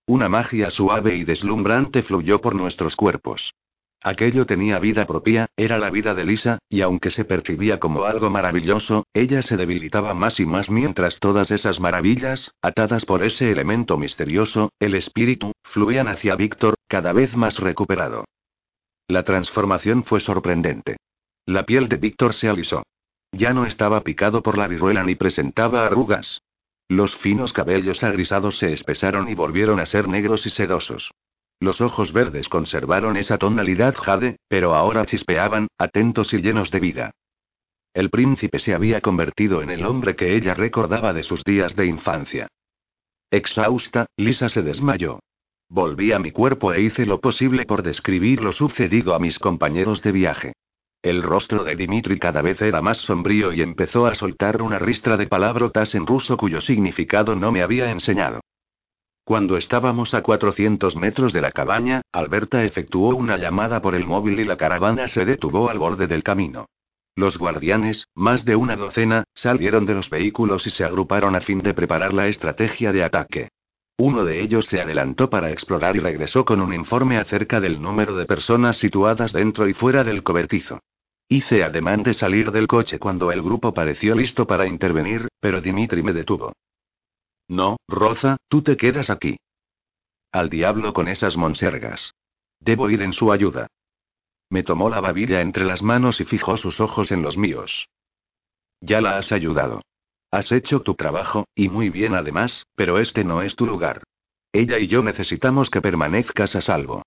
Una 0.08 0.30
magia 0.30 0.70
suave 0.70 1.18
y 1.18 1.26
deslumbrante 1.26 2.04
fluyó 2.04 2.40
por 2.40 2.56
nuestros 2.56 2.96
cuerpos. 2.96 3.54
Aquello 4.02 4.46
tenía 4.46 4.80
vida 4.80 5.06
propia, 5.06 5.48
era 5.58 5.78
la 5.78 5.90
vida 5.90 6.14
de 6.14 6.24
Lisa, 6.24 6.60
y 6.70 6.80
aunque 6.80 7.12
se 7.12 7.26
percibía 7.26 7.82
como 7.82 8.06
algo 8.06 8.30
maravilloso, 8.30 9.06
ella 9.14 9.42
se 9.42 9.58
debilitaba 9.58 10.14
más 10.14 10.40
y 10.40 10.46
más 10.46 10.70
mientras 10.70 11.20
todas 11.20 11.52
esas 11.52 11.82
maravillas, 11.82 12.54
atadas 12.62 13.04
por 13.04 13.24
ese 13.24 13.52
elemento 13.52 13.98
misterioso, 13.98 14.72
el 14.80 14.96
espíritu, 14.96 15.52
fluían 15.64 16.08
hacia 16.08 16.38
Víctor, 16.38 16.76
cada 16.88 17.12
vez 17.12 17.36
más 17.36 17.60
recuperado. 17.60 18.24
La 19.10 19.24
transformación 19.24 20.06
fue 20.06 20.22
sorprendente. 20.22 20.96
La 21.46 21.66
piel 21.66 21.90
de 21.90 21.98
Víctor 21.98 22.34
se 22.34 22.48
alisó. 22.48 22.84
Ya 23.32 23.54
no 23.54 23.66
estaba 23.66 24.02
picado 24.02 24.42
por 24.42 24.58
la 24.58 24.68
viruela 24.68 25.04
ni 25.04 25.16
presentaba 25.16 25.86
arrugas. 25.86 26.42
Los 26.88 27.16
finos 27.18 27.54
cabellos 27.54 28.04
agrisados 28.04 28.58
se 28.58 28.74
espesaron 28.74 29.30
y 29.30 29.36
volvieron 29.36 29.80
a 29.80 29.86
ser 29.86 30.08
negros 30.08 30.46
y 30.46 30.50
sedosos. 30.50 31.12
Los 31.60 31.82
ojos 31.82 32.14
verdes 32.14 32.50
conservaron 32.50 33.18
esa 33.18 33.38
tonalidad 33.38 33.94
jade, 33.96 34.38
pero 34.48 34.76
ahora 34.76 35.06
chispeaban, 35.06 35.68
atentos 35.78 36.34
y 36.34 36.42
llenos 36.42 36.72
de 36.72 36.80
vida. 36.80 37.12
El 37.94 38.10
príncipe 38.10 38.60
se 38.60 38.74
había 38.74 39.02
convertido 39.02 39.62
en 39.62 39.70
el 39.70 39.86
hombre 39.86 40.16
que 40.16 40.36
ella 40.36 40.54
recordaba 40.54 41.14
de 41.14 41.24
sus 41.24 41.44
días 41.44 41.76
de 41.76 41.86
infancia. 41.86 42.48
Exhausta, 43.30 44.08
Lisa 44.16 44.50
se 44.50 44.64
desmayó. 44.64 45.20
Volví 45.68 46.14
a 46.14 46.20
mi 46.20 46.32
cuerpo 46.32 46.74
e 46.74 46.82
hice 46.82 47.06
lo 47.06 47.20
posible 47.20 47.66
por 47.66 47.84
describir 47.84 48.42
lo 48.42 48.54
sucedido 48.54 49.14
a 49.14 49.20
mis 49.20 49.38
compañeros 49.38 50.02
de 50.02 50.12
viaje. 50.12 50.54
El 51.02 51.24
rostro 51.24 51.64
de 51.64 51.78
Dimitri 51.78 52.20
cada 52.20 52.42
vez 52.42 52.62
era 52.62 52.82
más 52.82 52.98
sombrío 52.98 53.54
y 53.54 53.62
empezó 53.62 54.06
a 54.06 54.16
soltar 54.16 54.62
una 54.62 54.80
ristra 54.80 55.16
de 55.16 55.28
palabrotas 55.28 55.96
en 55.96 56.06
ruso 56.06 56.36
cuyo 56.36 56.60
significado 56.60 57.36
no 57.36 57.54
me 57.54 57.62
había 57.62 57.90
enseñado. 57.90 58.42
Cuando 59.24 59.56
estábamos 59.56 60.14
a 60.14 60.24
400 60.24 60.98
metros 60.98 61.32
de 61.32 61.40
la 61.40 61.52
cabaña, 61.52 62.02
Alberta 62.12 62.66
efectuó 62.66 63.16
una 63.16 63.38
llamada 63.38 63.82
por 63.82 63.96
el 63.96 64.06
móvil 64.06 64.42
y 64.42 64.44
la 64.44 64.58
caravana 64.58 65.08
se 65.08 65.24
detuvo 65.24 65.70
al 65.70 65.80
borde 65.80 66.08
del 66.08 66.24
camino. 66.24 66.66
Los 67.16 67.38
guardianes, 67.38 68.08
más 68.14 68.44
de 68.44 68.58
una 68.58 68.76
docena, 68.76 69.24
salieron 69.34 69.86
de 69.86 69.94
los 69.94 70.10
vehículos 70.10 70.68
y 70.68 70.70
se 70.70 70.84
agruparon 70.84 71.36
a 71.36 71.42
fin 71.42 71.60
de 71.60 71.74
preparar 71.74 72.14
la 72.14 72.28
estrategia 72.28 72.92
de 72.92 73.04
ataque. 73.04 73.50
Uno 74.00 74.24
de 74.24 74.42
ellos 74.42 74.66
se 74.68 74.80
adelantó 74.80 75.30
para 75.30 75.52
explorar 75.52 75.98
y 75.98 76.00
regresó 76.00 76.46
con 76.46 76.62
un 76.62 76.74
informe 76.74 77.18
acerca 77.18 77.60
del 77.60 77.82
número 77.82 78.16
de 78.16 78.26
personas 78.26 78.78
situadas 78.78 79.34
dentro 79.34 79.68
y 79.68 79.74
fuera 79.74 80.06
del 80.06 80.24
cobertizo. 80.24 80.80
Hice 81.28 81.66
ademán 81.66 82.04
de 82.04 82.14
salir 82.14 82.50
del 82.54 82.66
coche 82.66 82.98
cuando 82.98 83.30
el 83.30 83.42
grupo 83.42 83.74
pareció 83.74 84.16
listo 84.16 84.48
para 84.48 84.68
intervenir, 84.68 85.28
pero 85.42 85.60
Dimitri 85.60 86.02
me 86.02 86.14
detuvo. 86.14 86.54
No, 87.50 87.76
Roza, 87.90 88.38
tú 88.48 88.62
te 88.62 88.78
quedas 88.78 89.10
aquí. 89.10 89.38
Al 90.32 90.50
diablo 90.50 90.94
con 90.94 91.10
esas 91.10 91.36
monsergas. 91.36 92.14
Debo 92.62 92.90
ir 92.90 93.02
en 93.02 93.12
su 93.12 93.34
ayuda. 93.34 93.68
Me 94.50 94.64
tomó 94.64 94.90
la 94.90 95.02
babilla 95.02 95.42
entre 95.42 95.66
las 95.66 95.82
manos 95.82 96.22
y 96.22 96.24
fijó 96.24 96.56
sus 96.56 96.80
ojos 96.80 97.12
en 97.12 97.22
los 97.22 97.36
míos. 97.36 97.90
Ya 98.80 99.02
la 99.02 99.18
has 99.18 99.34
ayudado. 99.34 99.82
Has 100.32 100.52
hecho 100.52 100.82
tu 100.82 100.94
trabajo, 100.94 101.48
y 101.56 101.70
muy 101.70 101.90
bien 101.90 102.14
además, 102.14 102.66
pero 102.76 103.00
este 103.00 103.24
no 103.24 103.42
es 103.42 103.56
tu 103.56 103.66
lugar. 103.66 104.04
Ella 104.54 104.78
y 104.78 104.88
yo 104.88 105.02
necesitamos 105.02 105.70
que 105.70 105.82
permanezcas 105.82 106.56
a 106.56 106.62
salvo. 106.62 107.04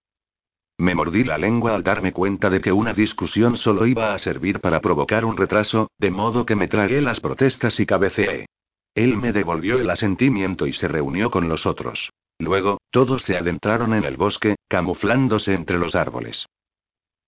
Me 0.78 0.94
mordí 0.96 1.22
la 1.22 1.38
lengua 1.38 1.74
al 1.74 1.85
darme 1.85 2.12
cuenta 2.12 2.50
de 2.50 2.61
que 2.61 2.72
una 2.72 2.92
discusión 2.92 3.56
solo 3.56 3.87
iba 3.87 4.12
a 4.12 4.18
servir 4.18 4.61
para 4.61 4.80
provocar 4.80 5.24
un 5.24 5.37
retraso, 5.37 5.88
de 5.98 6.11
modo 6.11 6.44
que 6.44 6.56
me 6.56 6.66
tragué 6.66 7.00
las 7.00 7.20
protestas 7.20 7.78
y 7.78 7.87
cabeceé. 7.87 8.46
Él 8.94 9.16
me 9.16 9.32
devolvió 9.32 9.78
el 9.78 9.90
asentimiento 9.90 10.66
y 10.66 10.72
se 10.72 10.88
reunió 10.88 11.30
con 11.30 11.48
los 11.48 11.66
otros. 11.66 12.11
Luego, 12.38 12.80
todos 12.90 13.22
se 13.22 13.37
adentraron 13.37 13.94
en 13.94 14.04
el 14.04 14.16
bosque, 14.16 14.56
camuflándose 14.68 15.54
entre 15.54 15.78
los 15.78 15.94
árboles. 15.94 16.46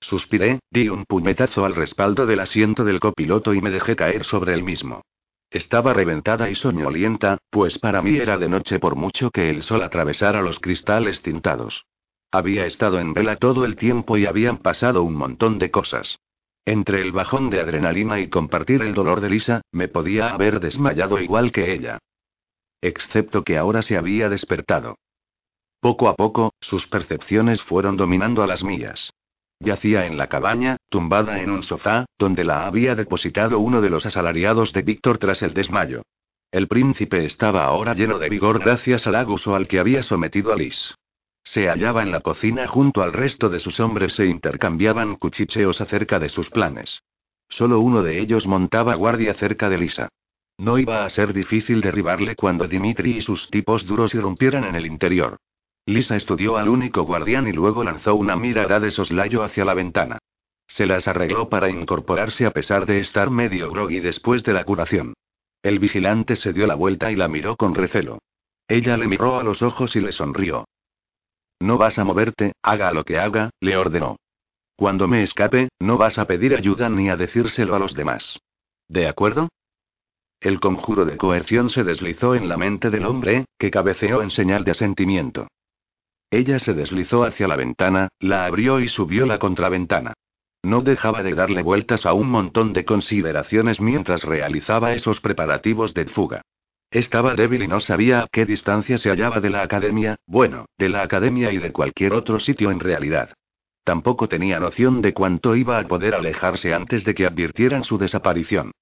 Suspiré, 0.00 0.58
di 0.70 0.88
un 0.88 1.04
puñetazo 1.04 1.64
al 1.64 1.76
respaldo 1.76 2.26
del 2.26 2.40
asiento 2.40 2.84
del 2.84 2.98
copiloto 2.98 3.54
y 3.54 3.62
me 3.62 3.70
dejé 3.70 3.94
caer 3.94 4.24
sobre 4.24 4.52
el 4.52 4.64
mismo. 4.64 5.02
Estaba 5.50 5.92
reventada 5.92 6.50
y 6.50 6.54
soñolienta, 6.54 7.38
pues 7.50 7.78
para 7.78 8.02
mí 8.02 8.16
era 8.16 8.38
de 8.38 8.48
noche 8.48 8.78
por 8.78 8.96
mucho 8.96 9.30
que 9.30 9.50
el 9.50 9.62
sol 9.62 9.82
atravesara 9.82 10.42
los 10.42 10.58
cristales 10.58 11.22
tintados. 11.22 11.86
Había 12.32 12.66
estado 12.66 12.98
en 12.98 13.14
vela 13.14 13.36
todo 13.36 13.64
el 13.64 13.76
tiempo 13.76 14.16
y 14.16 14.26
habían 14.26 14.58
pasado 14.58 15.04
un 15.04 15.14
montón 15.14 15.58
de 15.58 15.70
cosas. 15.70 16.18
Entre 16.64 17.00
el 17.02 17.12
bajón 17.12 17.50
de 17.50 17.60
adrenalina 17.60 18.18
y 18.20 18.28
compartir 18.28 18.82
el 18.82 18.94
dolor 18.94 19.20
de 19.20 19.30
Lisa, 19.30 19.62
me 19.70 19.86
podía 19.86 20.30
haber 20.30 20.60
desmayado 20.60 21.20
igual 21.20 21.52
que 21.52 21.72
ella. 21.72 21.98
Excepto 22.80 23.44
que 23.44 23.56
ahora 23.56 23.82
se 23.82 23.96
había 23.96 24.28
despertado. 24.28 24.96
Poco 25.80 26.08
a 26.08 26.16
poco, 26.16 26.54
sus 26.60 26.86
percepciones 26.88 27.62
fueron 27.62 27.96
dominando 27.96 28.42
a 28.42 28.46
las 28.46 28.64
mías. 28.64 29.12
Yacía 29.60 30.06
en 30.06 30.16
la 30.16 30.28
cabaña, 30.28 30.76
tumbada 30.88 31.40
en 31.40 31.50
un 31.50 31.62
sofá, 31.62 32.06
donde 32.18 32.44
la 32.44 32.66
había 32.66 32.94
depositado 32.94 33.58
uno 33.58 33.80
de 33.80 33.90
los 33.90 34.06
asalariados 34.06 34.72
de 34.72 34.82
Víctor 34.82 35.18
tras 35.18 35.42
el 35.42 35.54
desmayo. 35.54 36.02
El 36.50 36.68
príncipe 36.68 37.24
estaba 37.24 37.64
ahora 37.64 37.94
lleno 37.94 38.18
de 38.18 38.28
vigor 38.28 38.60
gracias 38.60 39.06
al 39.06 39.16
aguso 39.16 39.56
al 39.56 39.66
que 39.66 39.80
había 39.80 40.02
sometido 40.02 40.52
a 40.52 40.56
Liz. 40.56 40.94
Se 41.42 41.68
hallaba 41.68 42.02
en 42.02 42.10
la 42.12 42.20
cocina 42.20 42.66
junto 42.66 43.02
al 43.02 43.12
resto 43.12 43.48
de 43.48 43.58
sus 43.58 43.80
hombres 43.80 44.18
e 44.20 44.26
intercambiaban 44.26 45.16
cuchicheos 45.16 45.80
acerca 45.80 46.18
de 46.18 46.28
sus 46.28 46.50
planes. 46.50 47.02
Solo 47.48 47.80
uno 47.80 48.02
de 48.02 48.20
ellos 48.20 48.46
montaba 48.46 48.94
guardia 48.94 49.34
cerca 49.34 49.68
de 49.68 49.78
Lisa. 49.78 50.08
No 50.56 50.78
iba 50.78 51.04
a 51.04 51.10
ser 51.10 51.32
difícil 51.32 51.80
derribarle 51.80 52.36
cuando 52.36 52.68
Dimitri 52.68 53.18
y 53.18 53.20
sus 53.20 53.50
tipos 53.50 53.84
duros 53.86 54.14
irrumpieran 54.14 54.64
en 54.64 54.76
el 54.76 54.86
interior. 54.86 55.38
Lisa 55.86 56.16
estudió 56.16 56.56
al 56.56 56.68
único 56.68 57.02
guardián 57.02 57.46
y 57.46 57.52
luego 57.52 57.84
lanzó 57.84 58.14
una 58.14 58.36
mirada 58.36 58.80
de 58.80 58.90
soslayo 58.90 59.42
hacia 59.42 59.64
la 59.64 59.74
ventana. 59.74 60.18
Se 60.66 60.86
las 60.86 61.06
arregló 61.08 61.48
para 61.50 61.68
incorporarse 61.68 62.46
a 62.46 62.50
pesar 62.50 62.86
de 62.86 62.98
estar 62.98 63.30
medio 63.30 63.70
groggy 63.70 64.00
después 64.00 64.42
de 64.44 64.54
la 64.54 64.64
curación. 64.64 65.14
El 65.62 65.78
vigilante 65.78 66.36
se 66.36 66.52
dio 66.52 66.66
la 66.66 66.74
vuelta 66.74 67.12
y 67.12 67.16
la 67.16 67.28
miró 67.28 67.56
con 67.56 67.74
recelo. 67.74 68.18
Ella 68.66 68.96
le 68.96 69.06
miró 69.06 69.38
a 69.38 69.44
los 69.44 69.62
ojos 69.62 69.94
y 69.94 70.00
le 70.00 70.12
sonrió. 70.12 70.64
No 71.60 71.76
vas 71.76 71.98
a 71.98 72.04
moverte, 72.04 72.52
haga 72.62 72.92
lo 72.92 73.04
que 73.04 73.18
haga, 73.18 73.50
le 73.60 73.76
ordenó. 73.76 74.16
Cuando 74.76 75.06
me 75.06 75.22
escape, 75.22 75.68
no 75.80 75.98
vas 75.98 76.18
a 76.18 76.26
pedir 76.26 76.54
ayuda 76.54 76.88
ni 76.88 77.10
a 77.10 77.16
decírselo 77.16 77.74
a 77.74 77.78
los 77.78 77.94
demás. 77.94 78.40
¿De 78.88 79.06
acuerdo? 79.06 79.48
El 80.40 80.60
conjuro 80.60 81.04
de 81.04 81.16
coerción 81.16 81.70
se 81.70 81.84
deslizó 81.84 82.34
en 82.34 82.48
la 82.48 82.56
mente 82.56 82.90
del 82.90 83.06
hombre, 83.06 83.44
que 83.58 83.70
cabeceó 83.70 84.22
en 84.22 84.30
señal 84.30 84.64
de 84.64 84.72
asentimiento. 84.72 85.48
Ella 86.30 86.58
se 86.58 86.74
deslizó 86.74 87.24
hacia 87.24 87.48
la 87.48 87.56
ventana, 87.56 88.08
la 88.20 88.46
abrió 88.46 88.80
y 88.80 88.88
subió 88.88 89.26
la 89.26 89.38
contraventana. 89.38 90.14
No 90.62 90.80
dejaba 90.80 91.22
de 91.22 91.34
darle 91.34 91.62
vueltas 91.62 92.06
a 92.06 92.14
un 92.14 92.30
montón 92.30 92.72
de 92.72 92.84
consideraciones 92.84 93.80
mientras 93.80 94.24
realizaba 94.24 94.94
esos 94.94 95.20
preparativos 95.20 95.92
de 95.92 96.06
fuga. 96.06 96.42
Estaba 96.90 97.34
débil 97.34 97.62
y 97.64 97.68
no 97.68 97.80
sabía 97.80 98.20
a 98.20 98.26
qué 98.30 98.46
distancia 98.46 98.98
se 98.98 99.10
hallaba 99.10 99.40
de 99.40 99.50
la 99.50 99.62
academia, 99.62 100.16
bueno, 100.26 100.66
de 100.78 100.88
la 100.88 101.02
academia 101.02 101.52
y 101.52 101.58
de 101.58 101.72
cualquier 101.72 102.12
otro 102.14 102.38
sitio 102.38 102.70
en 102.70 102.80
realidad. 102.80 103.34
Tampoco 103.84 104.28
tenía 104.28 104.58
noción 104.58 105.02
de 105.02 105.12
cuánto 105.12 105.56
iba 105.56 105.78
a 105.78 105.82
poder 105.86 106.14
alejarse 106.14 106.72
antes 106.72 107.04
de 107.04 107.14
que 107.14 107.26
advirtieran 107.26 107.84
su 107.84 107.98
desaparición. 107.98 108.72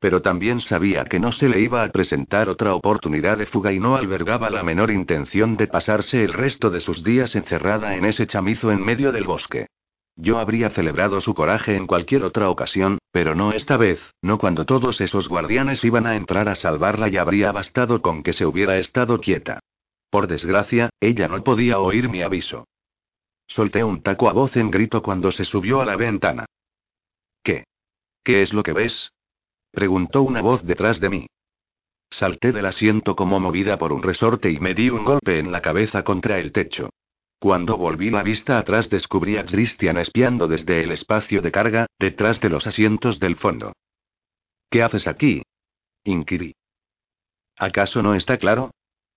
Pero 0.00 0.22
también 0.22 0.60
sabía 0.60 1.04
que 1.04 1.18
no 1.18 1.32
se 1.32 1.48
le 1.48 1.60
iba 1.60 1.82
a 1.82 1.88
presentar 1.88 2.48
otra 2.48 2.74
oportunidad 2.74 3.38
de 3.38 3.46
fuga 3.46 3.72
y 3.72 3.80
no 3.80 3.96
albergaba 3.96 4.48
la 4.48 4.62
menor 4.62 4.90
intención 4.90 5.56
de 5.56 5.66
pasarse 5.66 6.22
el 6.22 6.32
resto 6.32 6.70
de 6.70 6.80
sus 6.80 7.02
días 7.02 7.34
encerrada 7.34 7.96
en 7.96 8.04
ese 8.04 8.26
chamizo 8.26 8.70
en 8.70 8.84
medio 8.84 9.10
del 9.10 9.24
bosque. 9.24 9.66
Yo 10.14 10.38
habría 10.38 10.70
celebrado 10.70 11.20
su 11.20 11.34
coraje 11.34 11.76
en 11.76 11.86
cualquier 11.86 12.24
otra 12.24 12.50
ocasión, 12.50 12.98
pero 13.12 13.34
no 13.34 13.52
esta 13.52 13.76
vez, 13.76 14.00
no 14.20 14.38
cuando 14.38 14.66
todos 14.66 15.00
esos 15.00 15.28
guardianes 15.28 15.84
iban 15.84 16.06
a 16.06 16.16
entrar 16.16 16.48
a 16.48 16.56
salvarla 16.56 17.08
y 17.08 17.16
habría 17.16 17.52
bastado 17.52 18.02
con 18.02 18.22
que 18.22 18.32
se 18.32 18.44
hubiera 18.44 18.78
estado 18.78 19.20
quieta. 19.20 19.60
Por 20.10 20.26
desgracia, 20.26 20.90
ella 21.00 21.28
no 21.28 21.42
podía 21.44 21.78
oír 21.78 22.08
mi 22.08 22.22
aviso. 22.22 22.66
Solté 23.46 23.84
un 23.84 24.02
taco 24.02 24.28
a 24.28 24.32
voz 24.32 24.56
en 24.56 24.70
grito 24.70 25.02
cuando 25.02 25.30
se 25.30 25.44
subió 25.44 25.80
a 25.80 25.86
la 25.86 25.96
ventana. 25.96 26.46
¿Qué? 27.42 27.64
¿Qué 28.24 28.42
es 28.42 28.52
lo 28.52 28.62
que 28.62 28.72
ves? 28.72 29.12
Preguntó 29.70 30.22
una 30.22 30.40
voz 30.40 30.64
detrás 30.64 31.00
de 31.00 31.10
mí. 31.10 31.26
Salté 32.10 32.52
del 32.52 32.66
asiento 32.66 33.14
como 33.14 33.38
movida 33.38 33.78
por 33.78 33.92
un 33.92 34.02
resorte 34.02 34.50
y 34.50 34.58
me 34.60 34.74
di 34.74 34.90
un 34.90 35.04
golpe 35.04 35.38
en 35.38 35.52
la 35.52 35.60
cabeza 35.60 36.02
contra 36.04 36.38
el 36.38 36.52
techo. 36.52 36.90
Cuando 37.38 37.76
volví 37.76 38.10
la 38.10 38.22
vista 38.22 38.58
atrás 38.58 38.90
descubrí 38.90 39.36
a 39.36 39.44
Christian 39.44 39.98
espiando 39.98 40.48
desde 40.48 40.82
el 40.82 40.90
espacio 40.90 41.40
de 41.40 41.52
carga, 41.52 41.86
detrás 41.98 42.40
de 42.40 42.48
los 42.48 42.66
asientos 42.66 43.20
del 43.20 43.36
fondo. 43.36 43.74
¿Qué 44.70 44.82
haces 44.82 45.06
aquí? 45.06 45.42
inquirí. 46.04 46.54
¿Acaso 47.56 48.02
no 48.02 48.14
está 48.14 48.38
claro? 48.38 48.70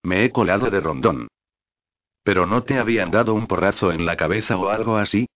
Me 0.03 0.25
he 0.25 0.31
colado 0.31 0.69
de 0.69 0.81
rondón. 0.81 1.27
¿Pero 2.23 2.45
no 2.45 2.63
te 2.63 2.77
habían 2.77 3.09
dado 3.11 3.33
un 3.33 3.47
porrazo 3.47 3.91
en 3.91 4.05
la 4.05 4.17
cabeza 4.17 4.57
o 4.57 4.69
algo 4.69 4.97
así? 4.97 5.27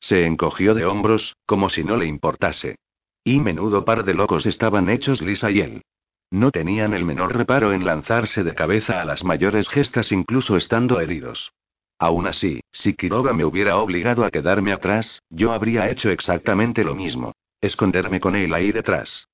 Se 0.00 0.26
encogió 0.26 0.74
de 0.74 0.84
hombros, 0.84 1.36
como 1.46 1.68
si 1.68 1.84
no 1.84 1.96
le 1.96 2.06
importase. 2.06 2.76
Y 3.24 3.38
menudo 3.38 3.84
par 3.84 4.04
de 4.04 4.14
locos 4.14 4.46
estaban 4.46 4.90
hechos 4.90 5.22
Lisa 5.22 5.50
y 5.50 5.60
él. 5.60 5.82
No 6.30 6.50
tenían 6.50 6.94
el 6.94 7.04
menor 7.04 7.36
reparo 7.36 7.72
en 7.72 7.84
lanzarse 7.84 8.42
de 8.42 8.54
cabeza 8.54 9.00
a 9.00 9.04
las 9.04 9.22
mayores 9.22 9.68
gestas 9.68 10.10
incluso 10.12 10.56
estando 10.56 11.00
heridos. 11.00 11.52
Aún 11.98 12.26
así, 12.26 12.60
si 12.72 12.94
Kiroga 12.94 13.32
me 13.32 13.44
hubiera 13.44 13.76
obligado 13.76 14.24
a 14.24 14.30
quedarme 14.30 14.72
atrás, 14.72 15.22
yo 15.30 15.52
habría 15.52 15.88
hecho 15.88 16.10
exactamente 16.10 16.82
lo 16.82 16.96
mismo. 16.96 17.32
Esconderme 17.60 18.18
con 18.18 18.34
él 18.34 18.52
ahí 18.54 18.72
detrás. 18.72 19.28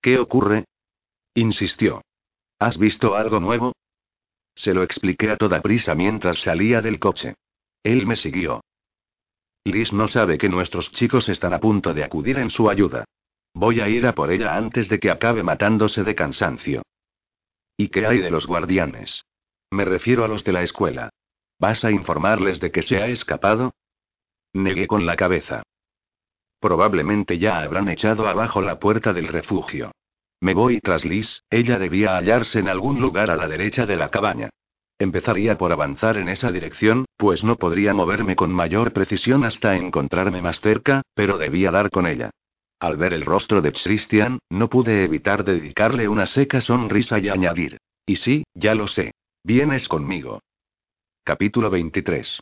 ¿Qué 0.00 0.18
ocurre? 0.18 0.64
insistió. 1.34 2.02
¿Has 2.58 2.78
visto 2.78 3.16
algo 3.16 3.38
nuevo? 3.38 3.72
Se 4.54 4.72
lo 4.72 4.82
expliqué 4.82 5.30
a 5.30 5.36
toda 5.36 5.60
prisa 5.60 5.94
mientras 5.94 6.38
salía 6.38 6.80
del 6.80 6.98
coche. 6.98 7.34
Él 7.82 8.06
me 8.06 8.16
siguió. 8.16 8.62
Liz 9.64 9.92
no 9.92 10.08
sabe 10.08 10.38
que 10.38 10.48
nuestros 10.48 10.90
chicos 10.92 11.28
están 11.28 11.52
a 11.52 11.60
punto 11.60 11.92
de 11.92 12.04
acudir 12.04 12.38
en 12.38 12.50
su 12.50 12.70
ayuda. 12.70 13.04
Voy 13.58 13.80
a 13.80 13.88
ir 13.88 14.06
a 14.06 14.12
por 14.12 14.30
ella 14.30 14.54
antes 14.54 14.86
de 14.90 15.00
que 15.00 15.10
acabe 15.10 15.42
matándose 15.42 16.04
de 16.04 16.14
cansancio. 16.14 16.82
¿Y 17.74 17.88
qué 17.88 18.06
hay 18.06 18.18
de 18.18 18.30
los 18.30 18.46
guardianes? 18.46 19.24
Me 19.70 19.86
refiero 19.86 20.24
a 20.24 20.28
los 20.28 20.44
de 20.44 20.52
la 20.52 20.62
escuela. 20.62 21.08
¿Vas 21.58 21.82
a 21.82 21.90
informarles 21.90 22.60
de 22.60 22.70
que 22.70 22.82
se 22.82 22.98
ha 22.98 23.06
escapado? 23.06 23.72
Negué 24.52 24.86
con 24.86 25.06
la 25.06 25.16
cabeza. 25.16 25.62
Probablemente 26.60 27.38
ya 27.38 27.60
habrán 27.62 27.88
echado 27.88 28.28
abajo 28.28 28.60
la 28.60 28.78
puerta 28.78 29.14
del 29.14 29.28
refugio. 29.28 29.92
Me 30.38 30.52
voy 30.52 30.80
tras 30.80 31.06
Liz, 31.06 31.40
ella 31.48 31.78
debía 31.78 32.18
hallarse 32.18 32.58
en 32.58 32.68
algún 32.68 33.00
lugar 33.00 33.30
a 33.30 33.36
la 33.36 33.48
derecha 33.48 33.86
de 33.86 33.96
la 33.96 34.10
cabaña. 34.10 34.50
Empezaría 34.98 35.56
por 35.56 35.72
avanzar 35.72 36.18
en 36.18 36.28
esa 36.28 36.52
dirección, 36.52 37.06
pues 37.16 37.42
no 37.42 37.56
podría 37.56 37.94
moverme 37.94 38.36
con 38.36 38.52
mayor 38.52 38.92
precisión 38.92 39.44
hasta 39.44 39.76
encontrarme 39.76 40.42
más 40.42 40.60
cerca, 40.60 41.00
pero 41.14 41.38
debía 41.38 41.70
dar 41.70 41.88
con 41.88 42.06
ella. 42.06 42.32
Al 42.78 42.98
ver 42.98 43.14
el 43.14 43.24
rostro 43.24 43.62
de 43.62 43.72
Christian, 43.72 44.38
no 44.50 44.68
pude 44.68 45.02
evitar 45.02 45.44
dedicarle 45.44 46.08
una 46.08 46.26
seca 46.26 46.60
sonrisa 46.60 47.18
y 47.18 47.30
añadir. 47.30 47.78
Y 48.04 48.16
sí, 48.16 48.44
ya 48.54 48.74
lo 48.74 48.86
sé. 48.86 49.12
Vienes 49.42 49.88
conmigo. 49.88 50.40
Capítulo 51.24 51.70
23. 51.70 52.38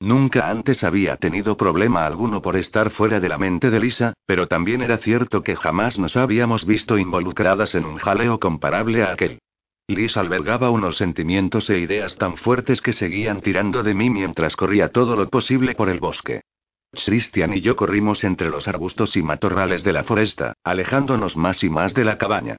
Nunca 0.00 0.48
antes 0.48 0.82
había 0.82 1.16
tenido 1.18 1.56
problema 1.56 2.06
alguno 2.06 2.40
por 2.40 2.56
estar 2.56 2.90
fuera 2.90 3.20
de 3.20 3.28
la 3.28 3.38
mente 3.38 3.70
de 3.70 3.78
Lisa, 3.78 4.14
pero 4.26 4.48
también 4.48 4.82
era 4.82 4.96
cierto 4.96 5.42
que 5.42 5.54
jamás 5.54 5.98
nos 5.98 6.16
habíamos 6.16 6.66
visto 6.66 6.96
involucradas 6.96 7.74
en 7.74 7.84
un 7.84 7.98
jaleo 7.98 8.40
comparable 8.40 9.02
a 9.02 9.12
aquel. 9.12 9.38
Liz 9.86 10.16
albergaba 10.16 10.70
unos 10.70 10.96
sentimientos 10.96 11.68
e 11.68 11.78
ideas 11.78 12.16
tan 12.16 12.36
fuertes 12.36 12.80
que 12.80 12.92
seguían 12.94 13.42
tirando 13.42 13.82
de 13.82 13.94
mí 13.94 14.08
mientras 14.08 14.56
corría 14.56 14.88
todo 14.88 15.14
lo 15.14 15.28
posible 15.28 15.74
por 15.74 15.90
el 15.90 16.00
bosque. 16.00 16.40
Christian 16.92 17.54
y 17.54 17.60
yo 17.60 17.74
corrimos 17.74 18.22
entre 18.22 18.50
los 18.50 18.68
arbustos 18.68 19.16
y 19.16 19.22
matorrales 19.22 19.82
de 19.82 19.92
la 19.92 20.04
foresta, 20.04 20.54
alejándonos 20.62 21.36
más 21.36 21.64
y 21.64 21.70
más 21.70 21.94
de 21.94 22.04
la 22.04 22.18
cabaña. 22.18 22.56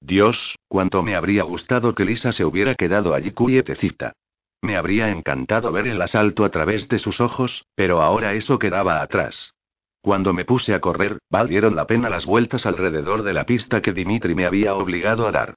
Dios, 0.00 0.56
cuánto 0.68 1.02
me 1.02 1.14
habría 1.14 1.44
gustado 1.44 1.94
que 1.94 2.04
Lisa 2.04 2.32
se 2.32 2.44
hubiera 2.44 2.74
quedado 2.74 3.14
allí 3.14 3.30
quietecita. 3.30 4.12
Me 4.60 4.76
habría 4.76 5.10
encantado 5.10 5.70
ver 5.72 5.86
el 5.86 6.02
asalto 6.02 6.44
a 6.44 6.50
través 6.50 6.88
de 6.88 6.98
sus 6.98 7.20
ojos, 7.20 7.64
pero 7.74 8.02
ahora 8.02 8.34
eso 8.34 8.58
quedaba 8.58 9.00
atrás. 9.00 9.54
Cuando 10.02 10.32
me 10.32 10.44
puse 10.44 10.74
a 10.74 10.80
correr, 10.80 11.18
valieron 11.30 11.76
la 11.76 11.86
pena 11.86 12.08
las 12.08 12.26
vueltas 12.26 12.66
alrededor 12.66 13.22
de 13.22 13.32
la 13.32 13.44
pista 13.44 13.82
que 13.82 13.92
Dimitri 13.92 14.34
me 14.34 14.46
había 14.46 14.74
obligado 14.74 15.26
a 15.26 15.32
dar. 15.32 15.54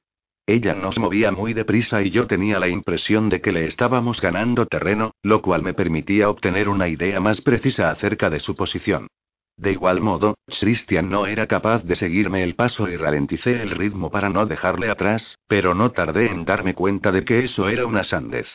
Ella 0.50 0.74
nos 0.74 0.98
movía 0.98 1.32
muy 1.32 1.54
deprisa 1.54 2.02
y 2.02 2.10
yo 2.10 2.26
tenía 2.26 2.58
la 2.58 2.68
impresión 2.68 3.30
de 3.30 3.40
que 3.40 3.52
le 3.52 3.68
estábamos 3.68 4.20
ganando 4.20 4.66
terreno, 4.66 5.12
lo 5.22 5.44
cual 5.44 5.62
me 5.62 5.76
permitía 5.76 6.28
obtener 6.28 6.70
una 6.70 6.88
idea 6.88 7.20
más 7.20 7.42
precisa 7.42 7.92
acerca 7.92 8.32
de 8.32 8.40
su 8.40 8.56
posición. 8.56 9.10
De 9.58 9.74
igual 9.74 10.02
modo, 10.02 10.40
Christian 10.48 11.08
no 11.08 11.28
era 11.28 11.46
capaz 11.46 11.84
de 11.84 11.94
seguirme 11.94 12.44
el 12.44 12.56
paso 12.56 12.90
y 12.90 12.98
ralenticé 12.98 13.62
el 13.62 13.70
ritmo 13.70 14.10
para 14.10 14.30
no 14.30 14.48
dejarle 14.48 14.90
atrás, 14.90 15.38
pero 15.46 15.76
no 15.76 15.92
tardé 15.92 16.32
en 16.32 16.46
darme 16.46 16.74
cuenta 16.74 17.12
de 17.12 17.24
que 17.24 17.44
eso 17.44 17.70
era 17.70 17.86
una 17.86 18.04
sandez. 18.04 18.48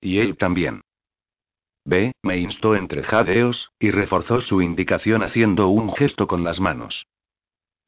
Y 0.00 0.18
él 0.18 0.36
también. 0.36 0.80
Ve, 1.84 2.12
me 2.22 2.38
instó 2.38 2.76
entre 2.76 3.02
jadeos, 3.02 3.72
y 3.80 3.90
reforzó 3.90 4.40
su 4.40 4.62
indicación 4.62 5.24
haciendo 5.24 5.66
un 5.70 5.92
gesto 5.92 6.28
con 6.28 6.44
las 6.44 6.60
manos. 6.60 7.04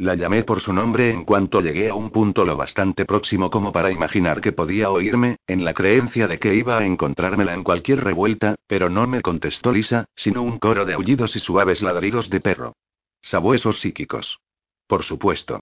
La 0.03 0.17
llamé 0.17 0.43
por 0.43 0.59
su 0.59 0.73
nombre 0.73 1.13
en 1.13 1.25
cuanto 1.25 1.61
llegué 1.61 1.89
a 1.89 1.95
un 1.95 2.11
punto 2.11 2.45
lo 2.45 2.57
bastante 2.57 3.05
próximo 3.05 3.51
como 3.51 3.71
para 3.71 3.93
imaginar 3.93 4.41
que 4.41 4.51
podía 4.51 4.91
oírme, 4.91 5.37
en 5.47 5.65
la 5.65 5.75
creencia 5.75 6.27
de 6.27 6.41
que 6.41 6.57
iba 6.57 6.77
a 6.77 6.85
encontrármela 6.85 7.55
en 7.55 7.63
cualquier 7.63 8.03
revuelta, 8.03 8.57
pero 8.67 8.91
no 8.91 9.07
me 9.07 9.23
contestó 9.23 9.71
Lisa, 9.71 10.07
sino 10.17 10.43
un 10.43 10.59
coro 10.59 10.85
de 10.85 10.95
aullidos 10.95 11.37
y 11.37 11.39
suaves 11.39 11.83
ladridos 11.83 12.31
de 12.31 12.41
perro. 12.41 12.73
Sabuesos 13.21 13.79
psíquicos. 13.79 14.41
Por 14.89 15.05
supuesto. 15.05 15.61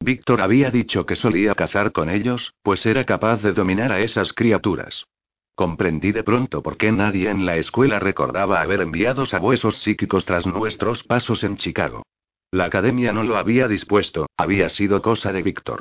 Víctor 0.00 0.40
había 0.40 0.70
dicho 0.70 1.04
que 1.04 1.14
solía 1.14 1.54
cazar 1.54 1.92
con 1.92 2.08
ellos, 2.08 2.54
pues 2.62 2.86
era 2.86 3.04
capaz 3.04 3.42
de 3.42 3.52
dominar 3.52 3.92
a 3.92 4.00
esas 4.00 4.32
criaturas. 4.32 5.04
Comprendí 5.54 6.10
de 6.10 6.24
pronto 6.24 6.62
por 6.62 6.78
qué 6.78 6.90
nadie 6.90 7.28
en 7.28 7.44
la 7.44 7.58
escuela 7.58 7.98
recordaba 7.98 8.62
haber 8.62 8.80
enviado 8.80 9.26
sabuesos 9.26 9.76
psíquicos 9.82 10.24
tras 10.24 10.46
nuestros 10.46 11.02
pasos 11.04 11.44
en 11.44 11.58
Chicago. 11.58 12.02
La 12.54 12.66
academia 12.66 13.12
no 13.12 13.24
lo 13.24 13.36
había 13.36 13.66
dispuesto, 13.66 14.26
había 14.36 14.68
sido 14.68 15.02
cosa 15.02 15.32
de 15.32 15.42
Víctor. 15.42 15.80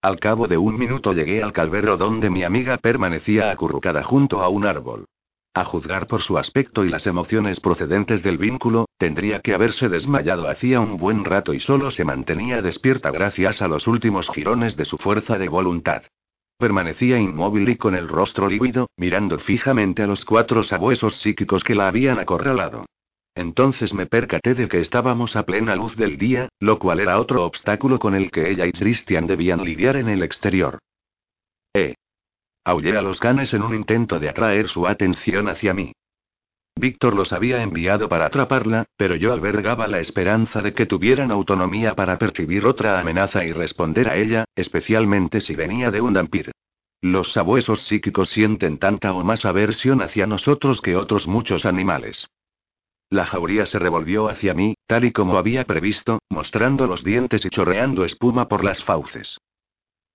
Al 0.00 0.18
cabo 0.18 0.48
de 0.48 0.56
un 0.56 0.78
minuto 0.78 1.12
llegué 1.12 1.42
al 1.42 1.52
calvero 1.52 1.98
donde 1.98 2.30
mi 2.30 2.44
amiga 2.44 2.78
permanecía 2.78 3.50
acurrucada 3.50 4.02
junto 4.02 4.40
a 4.40 4.48
un 4.48 4.64
árbol. 4.64 5.04
A 5.52 5.66
juzgar 5.66 6.06
por 6.06 6.22
su 6.22 6.38
aspecto 6.38 6.86
y 6.86 6.88
las 6.88 7.06
emociones 7.06 7.60
procedentes 7.60 8.22
del 8.22 8.38
vínculo, 8.38 8.86
tendría 8.96 9.40
que 9.40 9.52
haberse 9.52 9.90
desmayado 9.90 10.48
hacía 10.48 10.80
un 10.80 10.96
buen 10.96 11.26
rato 11.26 11.52
y 11.52 11.60
solo 11.60 11.90
se 11.90 12.06
mantenía 12.06 12.62
despierta 12.62 13.10
gracias 13.10 13.60
a 13.60 13.68
los 13.68 13.86
últimos 13.86 14.30
girones 14.30 14.78
de 14.78 14.86
su 14.86 14.96
fuerza 14.96 15.36
de 15.36 15.50
voluntad. 15.50 16.04
Permanecía 16.56 17.18
inmóvil 17.18 17.68
y 17.68 17.76
con 17.76 17.94
el 17.94 18.08
rostro 18.08 18.48
lívido, 18.48 18.88
mirando 18.96 19.38
fijamente 19.38 20.04
a 20.04 20.06
los 20.06 20.24
cuatro 20.24 20.62
sabuesos 20.62 21.16
psíquicos 21.16 21.62
que 21.62 21.74
la 21.74 21.88
habían 21.88 22.18
acorralado. 22.18 22.86
Entonces 23.34 23.94
me 23.94 24.06
percaté 24.06 24.54
de 24.54 24.68
que 24.68 24.80
estábamos 24.80 25.36
a 25.36 25.44
plena 25.44 25.74
luz 25.74 25.96
del 25.96 26.18
día, 26.18 26.48
lo 26.60 26.78
cual 26.78 27.00
era 27.00 27.18
otro 27.18 27.44
obstáculo 27.44 27.98
con 27.98 28.14
el 28.14 28.30
que 28.30 28.50
ella 28.50 28.66
y 28.66 28.72
Christian 28.72 29.26
debían 29.26 29.64
lidiar 29.64 29.96
en 29.96 30.08
el 30.08 30.22
exterior. 30.22 30.78
Eh. 31.74 31.94
Aullé 32.64 32.96
a 32.96 33.02
los 33.02 33.18
canes 33.18 33.54
en 33.54 33.62
un 33.62 33.74
intento 33.74 34.20
de 34.20 34.28
atraer 34.28 34.68
su 34.68 34.86
atención 34.86 35.48
hacia 35.48 35.74
mí. 35.74 35.92
Víctor 36.74 37.14
los 37.14 37.32
había 37.32 37.62
enviado 37.62 38.08
para 38.08 38.26
atraparla, 38.26 38.86
pero 38.96 39.16
yo 39.16 39.32
albergaba 39.32 39.88
la 39.88 39.98
esperanza 39.98 40.62
de 40.62 40.74
que 40.74 40.86
tuvieran 40.86 41.30
autonomía 41.30 41.94
para 41.94 42.18
percibir 42.18 42.66
otra 42.66 43.00
amenaza 43.00 43.44
y 43.44 43.52
responder 43.52 44.08
a 44.08 44.16
ella, 44.16 44.44
especialmente 44.54 45.40
si 45.40 45.54
venía 45.54 45.90
de 45.90 46.00
un 46.00 46.14
dampir. 46.14 46.52
Los 47.00 47.32
sabuesos 47.32 47.82
psíquicos 47.82 48.28
sienten 48.28 48.78
tanta 48.78 49.12
o 49.12 49.24
más 49.24 49.44
aversión 49.44 50.02
hacia 50.02 50.26
nosotros 50.26 50.80
que 50.80 50.96
otros 50.96 51.26
muchos 51.26 51.66
animales. 51.66 52.28
La 53.12 53.26
jauría 53.26 53.66
se 53.66 53.78
revolvió 53.78 54.30
hacia 54.30 54.54
mí, 54.54 54.74
tal 54.86 55.04
y 55.04 55.12
como 55.12 55.36
había 55.36 55.66
previsto, 55.66 56.20
mostrando 56.30 56.86
los 56.86 57.04
dientes 57.04 57.44
y 57.44 57.50
chorreando 57.50 58.06
espuma 58.06 58.48
por 58.48 58.64
las 58.64 58.82
fauces. 58.82 59.36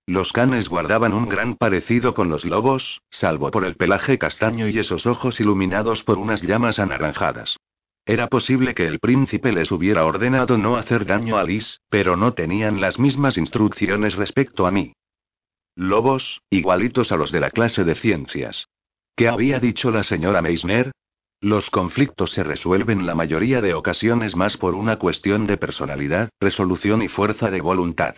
Los 0.04 0.32
canes 0.32 0.68
guardaban 0.68 1.12
un 1.12 1.28
gran 1.28 1.54
parecido 1.54 2.12
con 2.12 2.28
los 2.28 2.44
lobos, 2.44 3.00
salvo 3.08 3.52
por 3.52 3.64
el 3.64 3.76
pelaje 3.76 4.18
castaño 4.18 4.66
y 4.66 4.80
esos 4.80 5.06
ojos 5.06 5.38
iluminados 5.38 6.02
por 6.02 6.18
unas 6.18 6.42
llamas 6.42 6.80
anaranjadas. 6.80 7.56
Era 8.04 8.26
posible 8.26 8.74
que 8.74 8.88
el 8.88 8.98
príncipe 8.98 9.52
les 9.52 9.70
hubiera 9.70 10.04
ordenado 10.04 10.58
no 10.58 10.74
hacer 10.74 11.06
daño 11.06 11.36
a 11.36 11.44
Liz, 11.44 11.78
pero 11.88 12.16
no 12.16 12.34
tenían 12.34 12.80
las 12.80 12.98
mismas 12.98 13.38
instrucciones 13.38 14.16
respecto 14.16 14.66
a 14.66 14.72
mí. 14.72 14.92
Lobos, 15.76 16.40
igualitos 16.50 17.12
a 17.12 17.16
los 17.16 17.30
de 17.30 17.38
la 17.38 17.50
clase 17.50 17.84
de 17.84 17.94
ciencias. 17.94 18.66
¿Qué 19.14 19.28
había 19.28 19.60
dicho 19.60 19.92
la 19.92 20.02
señora 20.02 20.42
Meissner? 20.42 20.90
Los 21.40 21.70
conflictos 21.70 22.32
se 22.32 22.42
resuelven 22.42 23.06
la 23.06 23.14
mayoría 23.14 23.60
de 23.60 23.74
ocasiones 23.74 24.34
más 24.34 24.56
por 24.56 24.74
una 24.74 24.96
cuestión 24.96 25.46
de 25.46 25.56
personalidad, 25.56 26.30
resolución 26.40 27.00
y 27.02 27.08
fuerza 27.08 27.48
de 27.48 27.60
voluntad. 27.60 28.16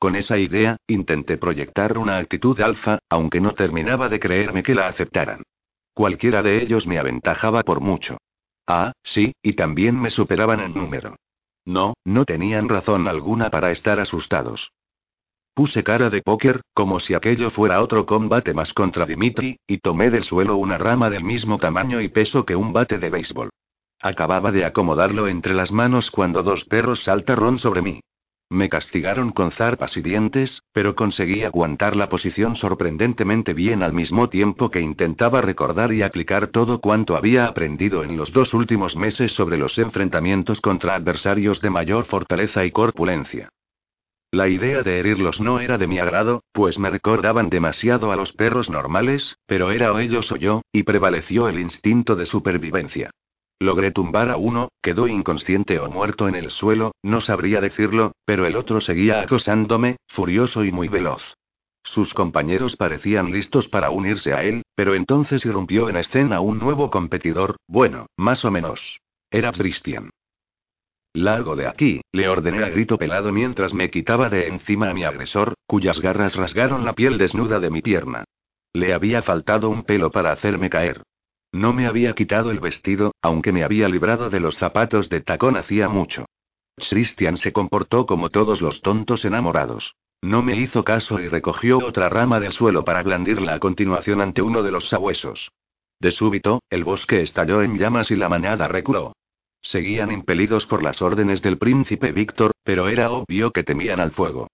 Con 0.00 0.16
esa 0.16 0.36
idea, 0.38 0.76
intenté 0.88 1.38
proyectar 1.38 1.96
una 1.96 2.18
actitud 2.18 2.60
alfa, 2.60 2.98
aunque 3.08 3.40
no 3.40 3.52
terminaba 3.52 4.08
de 4.08 4.18
creerme 4.18 4.64
que 4.64 4.74
la 4.74 4.88
aceptaran. 4.88 5.44
Cualquiera 5.94 6.42
de 6.42 6.60
ellos 6.60 6.88
me 6.88 6.98
aventajaba 6.98 7.62
por 7.62 7.80
mucho. 7.80 8.18
Ah, 8.66 8.92
sí, 9.02 9.32
y 9.42 9.52
también 9.52 10.00
me 10.00 10.10
superaban 10.10 10.58
en 10.60 10.74
número. 10.74 11.14
No, 11.64 11.94
no 12.04 12.24
tenían 12.24 12.68
razón 12.68 13.06
alguna 13.06 13.48
para 13.48 13.70
estar 13.70 14.00
asustados. 14.00 14.72
Puse 15.56 15.82
cara 15.82 16.10
de 16.10 16.20
póker, 16.20 16.60
como 16.74 17.00
si 17.00 17.14
aquello 17.14 17.48
fuera 17.48 17.80
otro 17.80 18.04
combate 18.04 18.52
más 18.52 18.74
contra 18.74 19.06
Dimitri, 19.06 19.58
y 19.66 19.78
tomé 19.78 20.10
del 20.10 20.22
suelo 20.22 20.58
una 20.58 20.76
rama 20.76 21.08
del 21.08 21.24
mismo 21.24 21.56
tamaño 21.56 22.02
y 22.02 22.08
peso 22.08 22.44
que 22.44 22.54
un 22.54 22.74
bate 22.74 22.98
de 22.98 23.08
béisbol. 23.08 23.48
Acababa 24.02 24.52
de 24.52 24.66
acomodarlo 24.66 25.28
entre 25.28 25.54
las 25.54 25.72
manos 25.72 26.10
cuando 26.10 26.42
dos 26.42 26.66
perros 26.66 27.04
saltaron 27.04 27.58
sobre 27.58 27.80
mí. 27.80 28.00
Me 28.50 28.68
castigaron 28.68 29.32
con 29.32 29.50
zarpas 29.50 29.96
y 29.96 30.02
dientes, 30.02 30.60
pero 30.74 30.94
conseguí 30.94 31.42
aguantar 31.42 31.96
la 31.96 32.10
posición 32.10 32.56
sorprendentemente 32.56 33.54
bien 33.54 33.82
al 33.82 33.94
mismo 33.94 34.28
tiempo 34.28 34.70
que 34.70 34.82
intentaba 34.82 35.40
recordar 35.40 35.90
y 35.94 36.02
aplicar 36.02 36.48
todo 36.48 36.82
cuanto 36.82 37.16
había 37.16 37.46
aprendido 37.46 38.04
en 38.04 38.18
los 38.18 38.30
dos 38.30 38.52
últimos 38.52 38.94
meses 38.94 39.32
sobre 39.32 39.56
los 39.56 39.78
enfrentamientos 39.78 40.60
contra 40.60 40.96
adversarios 40.96 41.62
de 41.62 41.70
mayor 41.70 42.04
fortaleza 42.04 42.66
y 42.66 42.72
corpulencia. 42.72 43.48
La 44.32 44.48
idea 44.48 44.82
de 44.82 44.98
herirlos 44.98 45.40
no 45.40 45.60
era 45.60 45.78
de 45.78 45.86
mi 45.86 45.98
agrado, 45.98 46.42
pues 46.52 46.78
me 46.78 46.90
recordaban 46.90 47.48
demasiado 47.48 48.10
a 48.10 48.16
los 48.16 48.32
perros 48.32 48.70
normales, 48.70 49.38
pero 49.46 49.70
era 49.70 49.92
o 49.92 49.98
ellos 49.98 50.32
o 50.32 50.36
yo, 50.36 50.62
y 50.72 50.82
prevaleció 50.82 51.48
el 51.48 51.60
instinto 51.60 52.16
de 52.16 52.26
supervivencia. 52.26 53.10
Logré 53.58 53.90
tumbar 53.90 54.28
a 54.30 54.36
uno, 54.36 54.68
quedó 54.82 55.08
inconsciente 55.08 55.78
o 55.78 55.90
muerto 55.90 56.28
en 56.28 56.34
el 56.34 56.50
suelo, 56.50 56.92
no 57.02 57.20
sabría 57.20 57.60
decirlo, 57.60 58.12
pero 58.26 58.46
el 58.46 58.56
otro 58.56 58.80
seguía 58.80 59.22
acosándome, 59.22 59.96
furioso 60.08 60.64
y 60.64 60.72
muy 60.72 60.88
veloz. 60.88 61.34
Sus 61.82 62.12
compañeros 62.12 62.76
parecían 62.76 63.30
listos 63.30 63.68
para 63.68 63.90
unirse 63.90 64.34
a 64.34 64.42
él, 64.42 64.62
pero 64.74 64.94
entonces 64.94 65.46
irrumpió 65.46 65.88
en 65.88 65.96
escena 65.96 66.40
un 66.40 66.58
nuevo 66.58 66.90
competidor, 66.90 67.56
bueno, 67.68 68.06
más 68.16 68.44
o 68.44 68.50
menos. 68.50 69.00
Era 69.30 69.52
Christian. 69.52 70.10
Largo 71.16 71.56
de 71.56 71.66
aquí, 71.66 72.02
le 72.12 72.28
ordené 72.28 72.62
a 72.62 72.68
grito 72.68 72.98
pelado 72.98 73.32
mientras 73.32 73.72
me 73.72 73.88
quitaba 73.88 74.28
de 74.28 74.48
encima 74.48 74.90
a 74.90 74.92
mi 74.92 75.04
agresor, 75.04 75.54
cuyas 75.66 75.98
garras 75.98 76.36
rasgaron 76.36 76.84
la 76.84 76.92
piel 76.92 77.16
desnuda 77.16 77.58
de 77.58 77.70
mi 77.70 77.80
pierna. 77.80 78.24
Le 78.74 78.92
había 78.92 79.22
faltado 79.22 79.70
un 79.70 79.84
pelo 79.84 80.10
para 80.10 80.30
hacerme 80.30 80.68
caer. 80.68 81.02
No 81.52 81.72
me 81.72 81.86
había 81.86 82.12
quitado 82.12 82.50
el 82.50 82.60
vestido, 82.60 83.14
aunque 83.22 83.50
me 83.50 83.64
había 83.64 83.88
librado 83.88 84.28
de 84.28 84.40
los 84.40 84.58
zapatos 84.58 85.08
de 85.08 85.22
tacón 85.22 85.56
hacía 85.56 85.88
mucho. 85.88 86.26
Christian 86.76 87.38
se 87.38 87.50
comportó 87.50 88.04
como 88.04 88.28
todos 88.28 88.60
los 88.60 88.82
tontos 88.82 89.24
enamorados. 89.24 89.94
No 90.20 90.42
me 90.42 90.54
hizo 90.54 90.84
caso 90.84 91.18
y 91.18 91.28
recogió 91.28 91.78
otra 91.78 92.10
rama 92.10 92.40
del 92.40 92.52
suelo 92.52 92.84
para 92.84 93.02
blandirla 93.02 93.54
a 93.54 93.58
continuación 93.58 94.20
ante 94.20 94.42
uno 94.42 94.62
de 94.62 94.70
los 94.70 94.90
sabuesos. 94.90 95.50
De 95.98 96.12
súbito, 96.12 96.60
el 96.68 96.84
bosque 96.84 97.22
estalló 97.22 97.62
en 97.62 97.78
llamas 97.78 98.10
y 98.10 98.16
la 98.16 98.28
manada 98.28 98.68
reculó. 98.68 99.14
Seguían 99.66 100.12
impelidos 100.12 100.64
por 100.64 100.84
las 100.84 101.02
órdenes 101.02 101.42
del 101.42 101.58
príncipe 101.58 102.12
Víctor, 102.12 102.52
pero 102.62 102.88
era 102.88 103.10
obvio 103.10 103.50
que 103.50 103.64
temían 103.64 103.98
al 103.98 104.12
fuego. 104.12 104.46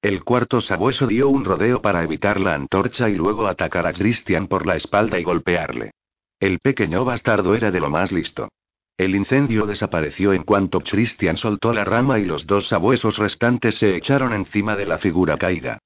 El 0.00 0.22
cuarto 0.22 0.60
sabueso 0.60 1.08
dio 1.08 1.28
un 1.28 1.44
rodeo 1.44 1.82
para 1.82 2.04
evitar 2.04 2.38
la 2.38 2.54
antorcha 2.54 3.08
y 3.08 3.16
luego 3.16 3.48
atacar 3.48 3.84
a 3.88 3.92
Christian 3.92 4.46
por 4.46 4.64
la 4.64 4.76
espalda 4.76 5.18
y 5.18 5.24
golpearle. 5.24 5.90
El 6.38 6.60
pequeño 6.60 7.04
bastardo 7.04 7.56
era 7.56 7.72
de 7.72 7.80
lo 7.80 7.90
más 7.90 8.12
listo. 8.12 8.48
El 8.96 9.16
incendio 9.16 9.66
desapareció 9.66 10.32
en 10.32 10.44
cuanto 10.44 10.82
Christian 10.82 11.36
soltó 11.36 11.72
la 11.72 11.84
rama 11.84 12.20
y 12.20 12.24
los 12.24 12.46
dos 12.46 12.68
sabuesos 12.68 13.18
restantes 13.18 13.74
se 13.74 13.96
echaron 13.96 14.32
encima 14.32 14.76
de 14.76 14.86
la 14.86 14.98
figura 14.98 15.36
caída. 15.36 15.80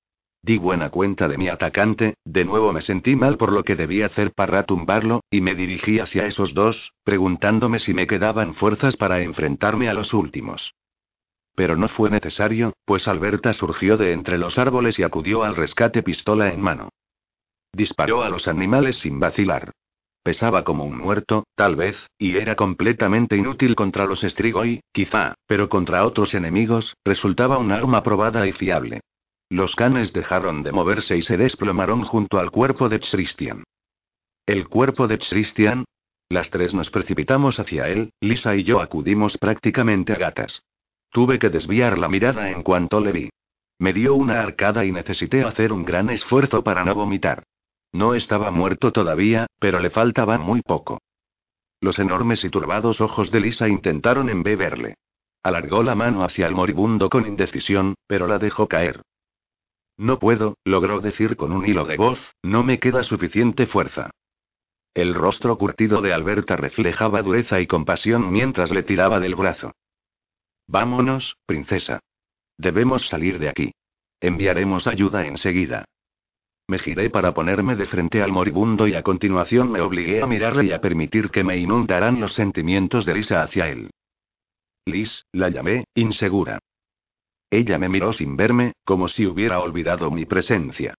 Di 0.45 0.59
buena 0.59 0.91
cuenta 0.91 1.29
de 1.29 1.39
mi 1.39 1.49
atacante, 1.49 2.17
de 2.25 2.45
nuevo 2.45 2.73
me 2.73 2.83
sentí 2.83 3.15
mal 3.15 3.37
por 3.37 3.53
lo 3.53 3.63
que 3.63 3.77
debía 3.77 4.07
hacer 4.07 4.33
para 4.33 4.65
tumbarlo, 4.65 5.21
y 5.31 5.41
me 5.41 5.55
dirigí 5.55 6.01
hacia 6.01 6.27
esos 6.27 6.53
dos, 6.53 6.95
preguntándome 7.05 7.79
si 7.79 7.95
me 7.95 8.09
quedaban 8.09 8.55
fuerzas 8.55 8.97
para 8.97 9.21
enfrentarme 9.21 9.89
a 9.89 9.95
los 9.95 10.13
últimos. 10.13 10.75
Pero 11.55 11.77
no 11.77 11.87
fue 11.87 12.11
necesario, 12.11 12.73
pues 12.85 13.07
Alberta 13.07 13.53
surgió 13.53 13.97
de 13.97 14.13
entre 14.13 14.37
los 14.37 14.59
árboles 14.59 14.99
y 14.99 15.05
acudió 15.05 15.45
al 15.45 15.55
rescate 15.55 16.03
pistola 16.03 16.53
en 16.53 16.61
mano. 16.61 16.89
Disparó 17.73 18.25
a 18.25 18.29
los 18.29 18.49
animales 18.49 18.97
sin 18.97 19.21
vacilar. 19.21 19.71
Pesaba 20.25 20.65
como 20.65 20.85
un 20.85 20.99
muerto, 20.99 21.45
tal 21.55 21.77
vez, 21.77 22.09
y 22.19 22.37
era 22.37 22.57
completamente 22.57 23.37
inútil 23.37 23.77
contra 23.77 24.07
los 24.07 24.23
Strigoi, 24.23 24.81
quizá, 24.91 25.35
pero 25.47 25.69
contra 25.69 26.05
otros 26.05 26.35
enemigos, 26.35 26.97
resultaba 27.05 27.59
un 27.59 27.71
arma 27.71 28.03
probada 28.03 28.45
y 28.49 28.53
fiable. 28.53 29.03
Los 29.53 29.77
canes 29.77 30.15
dejaron 30.15 30.63
de 30.63 30.73
moverse 30.73 31.15
y 31.15 31.21
se 31.21 31.37
desplomaron 31.37 32.05
junto 32.05 32.39
al 32.39 32.51
cuerpo 32.51 32.89
de 32.89 33.01
Christian. 33.01 33.65
¿El 34.47 34.67
cuerpo 34.67 35.07
de 35.07 35.19
Christian? 35.19 35.85
Las 36.31 36.49
tres 36.49 36.73
nos 36.73 36.89
precipitamos 36.89 37.61
hacia 37.61 37.87
él, 37.89 38.15
Lisa 38.19 38.57
y 38.57 38.65
yo 38.65 38.81
acudimos 38.81 39.37
prácticamente 39.37 40.15
a 40.15 40.17
gatas. 40.17 40.63
Tuve 41.11 41.39
que 41.39 41.51
desviar 41.51 41.99
la 41.99 42.09
mirada 42.09 42.51
en 42.51 42.63
cuanto 42.63 42.99
le 42.99 43.13
vi. 43.13 43.31
Me 43.79 43.93
dio 43.93 44.15
una 44.15 44.41
arcada 44.41 44.87
y 44.87 44.91
necesité 44.91 45.45
hacer 45.45 45.71
un 45.71 45.85
gran 45.85 46.09
esfuerzo 46.09 46.65
para 46.65 46.83
no 46.87 46.95
vomitar. 46.95 47.45
No 47.93 48.15
estaba 48.15 48.51
muerto 48.51 48.91
todavía, 48.91 49.49
pero 49.59 49.81
le 49.81 49.91
faltaba 49.91 50.39
muy 50.39 50.63
poco. 50.63 51.03
Los 51.79 51.99
enormes 51.99 52.43
y 52.45 52.49
turbados 52.49 53.03
ojos 53.03 53.31
de 53.31 53.41
Lisa 53.41 53.69
intentaron 53.69 54.31
embeberle. 54.31 54.95
Alargó 55.43 55.83
la 55.83 55.95
mano 55.95 56.25
hacia 56.25 56.47
el 56.47 56.55
moribundo 56.55 57.11
con 57.11 57.27
indecisión, 57.27 57.97
pero 58.07 58.27
la 58.27 58.39
dejó 58.39 58.67
caer. 58.67 59.03
No 59.97 60.19
puedo, 60.19 60.57
logró 60.65 61.01
decir 61.01 61.37
con 61.37 61.53
un 61.53 61.67
hilo 61.67 61.85
de 61.85 61.97
voz, 61.97 62.35
no 62.43 62.63
me 62.63 62.79
queda 62.79 63.05
suficiente 63.05 63.67
fuerza. 63.67 64.11
El 64.95 65.15
rostro 65.15 65.57
curtido 65.57 66.03
de 66.03 66.13
Alberta 66.13 66.57
reflejaba 66.57 67.23
dureza 67.23 67.61
y 67.61 67.67
compasión 67.67 68.31
mientras 68.31 68.71
le 68.71 68.83
tiraba 68.83 69.21
del 69.21 69.35
brazo. 69.35 69.73
Vámonos, 70.67 71.37
princesa. 71.47 72.01
Debemos 72.59 73.09
salir 73.09 73.39
de 73.39 73.49
aquí. 73.49 73.73
Enviaremos 74.21 74.87
ayuda 74.87 75.27
enseguida. 75.27 75.85
Me 76.69 76.79
giré 76.79 77.11
para 77.11 77.35
ponerme 77.35 77.75
de 77.75 77.87
frente 77.87 78.23
al 78.23 78.33
moribundo 78.33 78.87
y 78.87 78.95
a 78.95 79.03
continuación 79.03 79.71
me 79.71 79.81
obligué 79.81 80.23
a 80.23 80.27
mirarle 80.27 80.67
y 80.67 80.73
a 80.73 80.81
permitir 80.81 81.31
que 81.31 81.43
me 81.43 81.57
inundaran 81.57 82.21
los 82.21 82.35
sentimientos 82.35 83.05
de 83.05 83.15
Lisa 83.15 83.43
hacia 83.43 83.69
él. 83.69 83.91
Liz, 84.87 85.25
la 85.33 85.49
llamé, 85.49 85.85
insegura. 85.95 86.59
Ella 87.53 87.77
me 87.77 87.91
miró 87.91 88.15
sin 88.15 88.35
verme, 88.35 88.73
como 88.83 89.09
si 89.09 89.27
hubiera 89.27 89.61
olvidado 89.61 90.11
mi 90.11 90.25
presencia. 90.25 90.95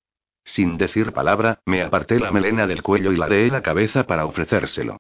Sin 0.46 0.78
decir 0.78 1.12
palabra, 1.12 1.60
me 1.66 1.82
aparté 1.82 2.20
la 2.20 2.32
melena 2.32 2.68
del 2.68 2.84
cuello 2.84 3.12
y 3.12 3.16
la 3.16 3.28
de 3.28 3.48
la 3.48 3.64
cabeza 3.64 4.06
para 4.06 4.28
ofrecérselo. 4.28 4.98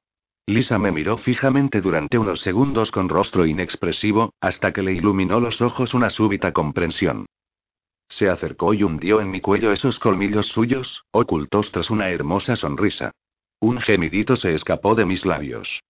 Lisa 0.47 0.79
me 0.79 0.91
miró 0.91 1.19
fijamente 1.19 1.79
durante 1.79 2.17
unos 2.17 2.41
segundos 2.41 2.89
con 2.89 3.07
rostro 3.07 3.45
inexpresivo, 3.45 4.33
hasta 4.41 4.73
que 4.73 4.81
le 4.81 4.93
iluminó 4.93 5.39
los 5.39 5.61
ojos 5.61 5.93
una 5.93 6.09
súbita 6.09 6.53
comprensión. 6.53 7.27
Se 8.09 8.29
acercó 8.29 8.73
y 8.73 8.81
hundió 8.81 9.21
en 9.21 9.29
mi 9.29 9.39
cuello 9.39 9.71
esos 9.71 9.99
colmillos 9.99 10.47
suyos, 10.47 11.05
ocultos 11.11 11.71
tras 11.71 11.91
una 11.91 12.09
hermosa 12.09 12.55
sonrisa. 12.55 13.11
Un 13.59 13.79
gemidito 13.79 14.37
se 14.37 14.55
escapó 14.55 14.95
de 14.95 15.05
mis 15.05 15.23
labios. 15.23 15.83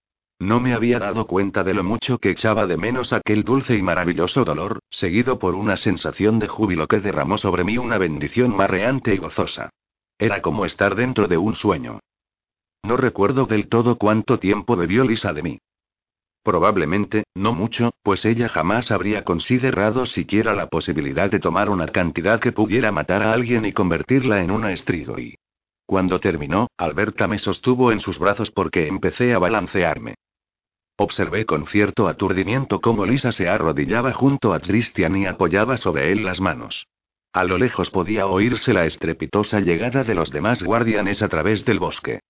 No 0.44 0.60
me 0.60 0.74
había 0.74 1.00
dado 1.00 1.26
cuenta 1.26 1.64
de 1.64 1.74
lo 1.74 1.86
mucho 1.86 2.18
que 2.18 2.32
echaba 2.32 2.68
de 2.68 2.76
menos 2.76 3.14
aquel 3.14 3.46
dulce 3.46 3.78
y 3.78 3.82
maravilloso 3.82 4.44
dolor, 4.44 4.80
seguido 4.90 5.40
por 5.40 5.56
una 5.56 5.78
sensación 5.78 6.38
de 6.38 6.50
júbilo 6.50 6.86
que 6.86 7.00
derramó 7.00 7.38
sobre 7.38 7.64
mí 7.64 7.78
una 7.78 7.98
bendición 7.98 8.54
marreante 8.54 9.16
y 9.16 9.20
gozosa. 9.20 9.70
Era 10.20 10.42
como 10.42 10.66
estar 10.66 10.96
dentro 10.96 11.30
de 11.30 11.38
un 11.38 11.56
sueño. 11.56 12.02
No 12.84 12.98
recuerdo 12.98 13.46
del 13.46 13.70
todo 13.70 13.98
cuánto 13.98 14.38
tiempo 14.38 14.76
bebió 14.76 15.06
Lisa 15.06 15.32
de 15.32 15.44
mí. 15.44 15.60
Probablemente, 16.44 17.24
no 17.36 17.54
mucho, 17.54 17.94
pues 18.04 18.26
ella 18.26 18.50
jamás 18.50 18.92
habría 18.92 19.24
considerado 19.24 20.06
siquiera 20.06 20.54
la 20.54 20.68
posibilidad 20.68 21.32
de 21.32 21.40
tomar 21.40 21.70
una 21.70 21.88
cantidad 21.88 22.42
que 22.42 22.52
pudiera 22.52 22.92
matar 22.92 23.24
a 23.24 23.32
alguien 23.32 23.64
y 23.64 23.72
convertirla 23.72 24.44
en 24.44 24.52
una 24.52 24.74
y 24.74 25.36
Cuando 25.86 26.20
terminó, 26.20 26.68
Alberta 26.76 27.30
me 27.30 27.40
sostuvo 27.40 27.94
en 27.94 28.02
sus 28.02 28.20
brazos 28.20 28.52
porque 28.52 28.88
empecé 28.88 29.34
a 29.34 29.40
balancearme. 29.40 30.16
Observé 31.04 31.46
con 31.46 31.68
cierto 31.68 32.08
aturdimiento 32.08 32.80
cómo 32.80 33.06
Lisa 33.06 33.34
se 33.34 33.50
arrodillaba 33.50 34.14
junto 34.14 34.54
a 34.54 34.62
Christian 34.62 35.18
y 35.18 35.26
apoyaba 35.26 35.76
sobre 35.76 36.14
él 36.14 36.24
las 36.24 36.40
manos. 36.40 36.88
A 37.34 37.44
lo 37.44 37.58
lejos 37.58 37.90
podía 37.90 38.26
oírse 38.26 38.72
la 38.72 38.86
estrepitosa 38.86 39.60
llegada 39.60 40.06
de 40.06 40.16
los 40.16 40.32
demás 40.32 40.64
guardianes 40.64 41.22
a 41.22 41.28
través 41.28 41.66
del 41.66 41.80
bosque. 41.80 42.22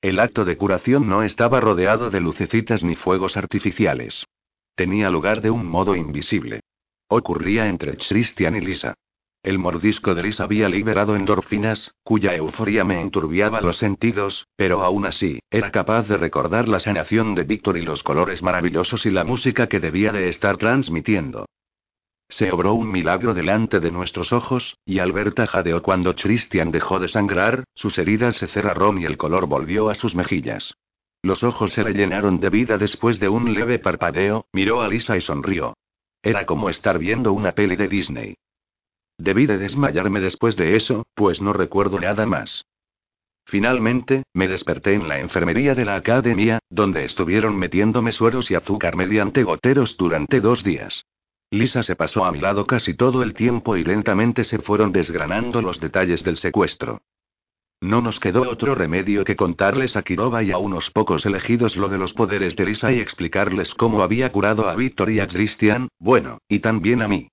El 0.00 0.18
acto 0.18 0.44
de 0.44 0.56
curación 0.56 1.08
no 1.08 1.22
estaba 1.22 1.60
rodeado 1.60 2.10
de 2.10 2.18
lucecitas 2.18 2.82
ni 2.82 2.96
fuegos 2.96 3.36
artificiales. 3.36 4.26
Tenía 4.74 5.08
lugar 5.08 5.40
de 5.40 5.50
un 5.50 5.64
modo 5.64 5.94
invisible. 5.94 6.58
Ocurría 7.06 7.68
entre 7.68 7.96
Christian 7.96 8.56
y 8.56 8.62
Lisa. 8.62 8.94
El 9.42 9.58
mordisco 9.58 10.14
de 10.14 10.22
Lisa 10.22 10.44
había 10.44 10.68
liberado 10.68 11.16
endorfinas, 11.16 11.96
cuya 12.04 12.36
euforia 12.36 12.84
me 12.84 13.00
enturbiaba 13.00 13.60
los 13.60 13.76
sentidos, 13.76 14.46
pero 14.54 14.84
aún 14.84 15.04
así, 15.04 15.40
era 15.50 15.72
capaz 15.72 16.06
de 16.06 16.16
recordar 16.16 16.68
la 16.68 16.78
sanación 16.78 17.34
de 17.34 17.42
Víctor 17.42 17.76
y 17.76 17.82
los 17.82 18.04
colores 18.04 18.40
maravillosos 18.44 19.04
y 19.04 19.10
la 19.10 19.24
música 19.24 19.66
que 19.66 19.80
debía 19.80 20.12
de 20.12 20.28
estar 20.28 20.58
transmitiendo. 20.58 21.46
Se 22.28 22.52
obró 22.52 22.74
un 22.74 22.92
milagro 22.92 23.34
delante 23.34 23.80
de 23.80 23.90
nuestros 23.90 24.32
ojos, 24.32 24.78
y 24.86 25.00
Alberta 25.00 25.46
jadeó 25.48 25.82
cuando 25.82 26.14
Christian 26.14 26.70
dejó 26.70 27.00
de 27.00 27.08
sangrar, 27.08 27.64
sus 27.74 27.98
heridas 27.98 28.36
se 28.36 28.46
cerraron 28.46 28.98
y 28.98 29.06
el 29.06 29.18
color 29.18 29.46
volvió 29.46 29.90
a 29.90 29.96
sus 29.96 30.14
mejillas. 30.14 30.74
Los 31.20 31.42
ojos 31.42 31.72
se 31.72 31.82
le 31.82 31.94
llenaron 31.94 32.38
de 32.38 32.48
vida 32.48 32.78
después 32.78 33.18
de 33.18 33.28
un 33.28 33.52
leve 33.52 33.80
parpadeo, 33.80 34.46
miró 34.52 34.82
a 34.82 34.88
Lisa 34.88 35.16
y 35.16 35.20
sonrió. 35.20 35.74
Era 36.22 36.46
como 36.46 36.70
estar 36.70 36.98
viendo 37.00 37.32
una 37.32 37.52
peli 37.52 37.74
de 37.74 37.88
Disney. 37.88 38.34
Debí 39.18 39.46
de 39.46 39.58
desmayarme 39.58 40.20
después 40.20 40.56
de 40.56 40.76
eso, 40.76 41.04
pues 41.14 41.40
no 41.40 41.52
recuerdo 41.52 42.00
nada 42.00 42.26
más. 42.26 42.64
Finalmente, 43.44 44.22
me 44.32 44.48
desperté 44.48 44.94
en 44.94 45.08
la 45.08 45.18
enfermería 45.18 45.74
de 45.74 45.84
la 45.84 45.96
academia, 45.96 46.60
donde 46.70 47.04
estuvieron 47.04 47.56
metiéndome 47.56 48.12
sueros 48.12 48.50
y 48.50 48.54
azúcar 48.54 48.96
mediante 48.96 49.42
goteros 49.42 49.96
durante 49.96 50.40
dos 50.40 50.62
días. 50.62 51.04
Lisa 51.50 51.82
se 51.82 51.96
pasó 51.96 52.24
a 52.24 52.32
mi 52.32 52.40
lado 52.40 52.66
casi 52.66 52.94
todo 52.94 53.22
el 53.22 53.34
tiempo 53.34 53.76
y 53.76 53.84
lentamente 53.84 54.42
se 54.44 54.58
fueron 54.58 54.90
desgranando 54.90 55.60
los 55.60 55.80
detalles 55.80 56.24
del 56.24 56.38
secuestro. 56.38 57.02
No 57.82 58.00
nos 58.00 58.20
quedó 58.20 58.48
otro 58.48 58.76
remedio 58.76 59.24
que 59.24 59.34
contarles 59.34 59.96
a 59.96 60.02
Kirova 60.02 60.44
y 60.44 60.52
a 60.52 60.58
unos 60.58 60.90
pocos 60.92 61.26
elegidos 61.26 61.76
lo 61.76 61.88
de 61.88 61.98
los 61.98 62.14
poderes 62.14 62.54
de 62.54 62.64
Lisa 62.64 62.92
y 62.92 63.00
explicarles 63.00 63.74
cómo 63.74 64.02
había 64.02 64.30
curado 64.30 64.68
a 64.68 64.76
Víctor 64.76 65.10
y 65.10 65.18
a 65.18 65.26
Christian, 65.26 65.88
bueno, 65.98 66.38
y 66.48 66.60
también 66.60 67.02
a 67.02 67.08
mí. 67.08 67.31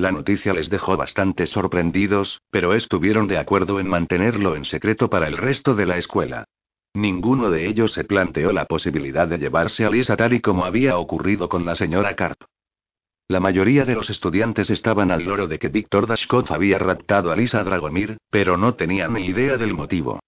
La 0.00 0.12
noticia 0.12 0.54
les 0.54 0.70
dejó 0.70 0.96
bastante 0.96 1.46
sorprendidos, 1.46 2.40
pero 2.50 2.72
estuvieron 2.72 3.26
de 3.28 3.36
acuerdo 3.36 3.80
en 3.80 3.86
mantenerlo 3.86 4.56
en 4.56 4.64
secreto 4.64 5.10
para 5.10 5.28
el 5.28 5.36
resto 5.36 5.74
de 5.74 5.84
la 5.84 5.98
escuela. 5.98 6.44
Ninguno 6.94 7.50
de 7.50 7.66
ellos 7.68 7.92
se 7.92 8.04
planteó 8.04 8.50
la 8.50 8.64
posibilidad 8.64 9.28
de 9.28 9.36
llevarse 9.36 9.84
a 9.84 9.90
Lisa 9.90 10.16
tal 10.16 10.32
y 10.32 10.40
como 10.40 10.64
había 10.64 10.96
ocurrido 10.96 11.50
con 11.50 11.66
la 11.66 11.74
señora 11.74 12.16
Carp. 12.16 12.40
La 13.28 13.40
mayoría 13.40 13.84
de 13.84 13.94
los 13.94 14.08
estudiantes 14.08 14.70
estaban 14.70 15.10
al 15.10 15.24
loro 15.24 15.46
de 15.48 15.58
que 15.58 15.68
Víctor 15.68 16.06
Dashkov 16.06 16.50
había 16.50 16.78
raptado 16.78 17.30
a 17.30 17.36
Lisa 17.36 17.62
Dragomir, 17.62 18.16
pero 18.30 18.56
no 18.56 18.76
tenían 18.76 19.12
ni 19.12 19.26
idea 19.26 19.58
del 19.58 19.74
motivo. 19.74 20.18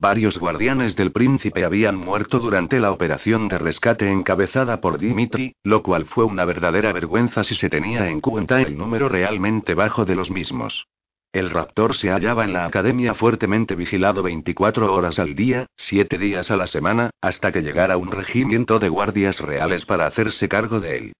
Varios 0.00 0.38
guardianes 0.38 0.96
del 0.96 1.12
príncipe 1.12 1.62
habían 1.62 1.96
muerto 1.96 2.38
durante 2.38 2.80
la 2.80 2.90
operación 2.90 3.48
de 3.48 3.58
rescate 3.58 4.10
encabezada 4.10 4.80
por 4.80 4.98
Dimitri, 4.98 5.54
lo 5.62 5.82
cual 5.82 6.06
fue 6.06 6.24
una 6.24 6.46
verdadera 6.46 6.90
vergüenza 6.94 7.44
si 7.44 7.54
se 7.54 7.68
tenía 7.68 8.08
en 8.08 8.22
cuenta 8.22 8.62
el 8.62 8.78
número 8.78 9.10
realmente 9.10 9.74
bajo 9.74 10.06
de 10.06 10.16
los 10.16 10.30
mismos. 10.30 10.86
El 11.34 11.50
raptor 11.50 11.94
se 11.94 12.08
hallaba 12.08 12.44
en 12.44 12.54
la 12.54 12.64
academia 12.64 13.12
fuertemente 13.12 13.74
vigilado 13.74 14.22
24 14.22 14.90
horas 14.90 15.18
al 15.18 15.36
día, 15.36 15.66
7 15.76 16.16
días 16.16 16.50
a 16.50 16.56
la 16.56 16.66
semana, 16.66 17.10
hasta 17.20 17.52
que 17.52 17.60
llegara 17.60 17.98
un 17.98 18.10
regimiento 18.10 18.78
de 18.78 18.88
guardias 18.88 19.38
reales 19.38 19.84
para 19.84 20.06
hacerse 20.06 20.48
cargo 20.48 20.80
de 20.80 20.96
él. 20.96 21.12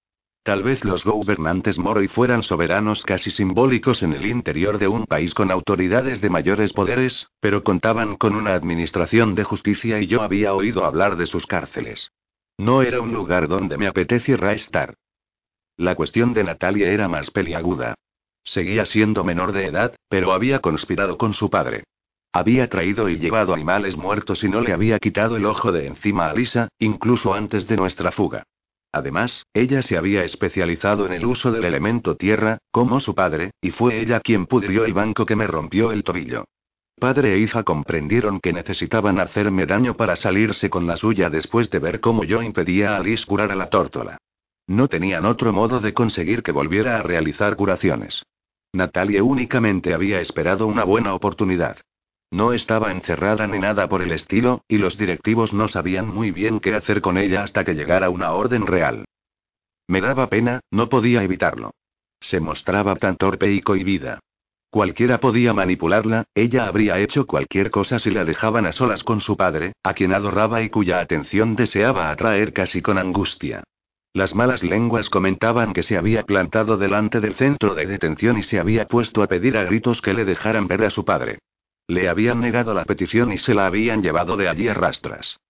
Tal 0.42 0.62
vez 0.62 0.84
los 0.84 1.04
gobernantes 1.04 1.78
Moroi 1.78 2.08
fueran 2.08 2.42
soberanos 2.42 3.02
casi 3.02 3.30
simbólicos 3.30 4.02
en 4.02 4.14
el 4.14 4.24
interior 4.24 4.78
de 4.78 4.88
un 4.88 5.04
país 5.04 5.34
con 5.34 5.50
autoridades 5.50 6.22
de 6.22 6.30
mayores 6.30 6.72
poderes, 6.72 7.28
pero 7.40 7.62
contaban 7.62 8.16
con 8.16 8.34
una 8.34 8.54
administración 8.54 9.34
de 9.34 9.44
justicia 9.44 10.00
y 10.00 10.06
yo 10.06 10.22
había 10.22 10.54
oído 10.54 10.86
hablar 10.86 11.16
de 11.16 11.26
sus 11.26 11.46
cárceles. 11.46 12.10
No 12.56 12.80
era 12.80 13.02
un 13.02 13.12
lugar 13.12 13.48
donde 13.48 13.76
me 13.76 13.86
apeteciera 13.86 14.52
estar. 14.52 14.94
La 15.76 15.94
cuestión 15.94 16.32
de 16.32 16.44
Natalia 16.44 16.88
era 16.90 17.06
más 17.06 17.30
peliaguda. 17.30 17.94
Seguía 18.42 18.86
siendo 18.86 19.24
menor 19.24 19.52
de 19.52 19.66
edad, 19.66 19.94
pero 20.08 20.32
había 20.32 20.60
conspirado 20.60 21.18
con 21.18 21.34
su 21.34 21.50
padre. 21.50 21.84
Había 22.32 22.68
traído 22.70 23.10
y 23.10 23.18
llevado 23.18 23.52
animales 23.52 23.98
muertos 23.98 24.42
y 24.42 24.48
no 24.48 24.62
le 24.62 24.72
había 24.72 24.98
quitado 24.98 25.36
el 25.36 25.44
ojo 25.44 25.70
de 25.70 25.86
encima 25.86 26.30
a 26.30 26.34
Lisa, 26.34 26.68
incluso 26.78 27.34
antes 27.34 27.66
de 27.66 27.76
nuestra 27.76 28.10
fuga. 28.10 28.44
Además, 28.92 29.46
ella 29.54 29.82
se 29.82 29.96
había 29.96 30.24
especializado 30.24 31.06
en 31.06 31.12
el 31.12 31.24
uso 31.24 31.52
del 31.52 31.64
elemento 31.64 32.16
tierra, 32.16 32.58
como 32.70 33.00
su 33.00 33.14
padre, 33.14 33.52
y 33.60 33.70
fue 33.70 34.00
ella 34.00 34.20
quien 34.20 34.46
pudrió 34.46 34.84
el 34.84 34.92
banco 34.92 35.26
que 35.26 35.36
me 35.36 35.46
rompió 35.46 35.92
el 35.92 36.02
tobillo. 36.02 36.44
Padre 36.98 37.34
e 37.34 37.38
hija 37.38 37.62
comprendieron 37.62 38.40
que 38.40 38.52
necesitaban 38.52 39.20
hacerme 39.20 39.64
daño 39.64 39.96
para 39.96 40.16
salirse 40.16 40.68
con 40.68 40.86
la 40.86 40.96
suya 40.96 41.30
después 41.30 41.70
de 41.70 41.78
ver 41.78 42.00
cómo 42.00 42.24
yo 42.24 42.42
impedía 42.42 42.94
a 42.94 42.96
Alice 42.98 43.24
curar 43.24 43.52
a 43.52 43.56
la 43.56 43.70
tórtola. 43.70 44.18
No 44.66 44.88
tenían 44.88 45.24
otro 45.24 45.52
modo 45.52 45.80
de 45.80 45.94
conseguir 45.94 46.42
que 46.42 46.52
volviera 46.52 46.98
a 46.98 47.02
realizar 47.02 47.56
curaciones. 47.56 48.22
Natalia 48.72 49.24
únicamente 49.24 49.94
había 49.94 50.20
esperado 50.20 50.66
una 50.66 50.84
buena 50.84 51.14
oportunidad. 51.14 51.78
No 52.30 52.52
estaba 52.52 52.92
encerrada 52.92 53.46
ni 53.48 53.58
nada 53.58 53.88
por 53.88 54.02
el 54.02 54.12
estilo, 54.12 54.62
y 54.68 54.78
los 54.78 54.96
directivos 54.96 55.52
no 55.52 55.66
sabían 55.66 56.06
muy 56.06 56.30
bien 56.30 56.60
qué 56.60 56.74
hacer 56.74 57.00
con 57.00 57.18
ella 57.18 57.42
hasta 57.42 57.64
que 57.64 57.74
llegara 57.74 58.08
una 58.08 58.32
orden 58.32 58.66
real. 58.66 59.04
Me 59.88 60.00
daba 60.00 60.28
pena, 60.28 60.60
no 60.70 60.88
podía 60.88 61.24
evitarlo. 61.24 61.72
Se 62.20 62.38
mostraba 62.38 62.94
tan 62.94 63.16
torpe 63.16 63.50
y 63.52 63.60
cohibida. 63.60 64.20
Cualquiera 64.70 65.18
podía 65.18 65.52
manipularla, 65.52 66.26
ella 66.32 66.66
habría 66.66 67.00
hecho 67.00 67.26
cualquier 67.26 67.72
cosa 67.72 67.98
si 67.98 68.12
la 68.12 68.24
dejaban 68.24 68.66
a 68.66 68.72
solas 68.72 69.02
con 69.02 69.20
su 69.20 69.36
padre, 69.36 69.72
a 69.82 69.94
quien 69.94 70.14
adoraba 70.14 70.62
y 70.62 70.70
cuya 70.70 71.00
atención 71.00 71.56
deseaba 71.56 72.10
atraer 72.10 72.52
casi 72.52 72.80
con 72.80 72.96
angustia. 72.96 73.64
Las 74.12 74.36
malas 74.36 74.62
lenguas 74.62 75.10
comentaban 75.10 75.72
que 75.72 75.82
se 75.82 75.96
había 75.96 76.22
plantado 76.22 76.76
delante 76.76 77.20
del 77.20 77.34
centro 77.34 77.74
de 77.74 77.86
detención 77.86 78.38
y 78.38 78.44
se 78.44 78.60
había 78.60 78.86
puesto 78.86 79.24
a 79.24 79.26
pedir 79.26 79.56
a 79.56 79.64
gritos 79.64 80.00
que 80.00 80.14
le 80.14 80.24
dejaran 80.24 80.68
ver 80.68 80.84
a 80.84 80.90
su 80.90 81.04
padre. 81.04 81.40
Le 81.90 82.08
habían 82.08 82.38
negado 82.38 82.72
la 82.72 82.84
petición 82.84 83.32
y 83.32 83.38
se 83.38 83.52
la 83.52 83.66
habían 83.66 84.00
llevado 84.00 84.36
de 84.36 84.48
allí 84.48 84.68
a 84.68 84.74
rastras. 84.74 85.40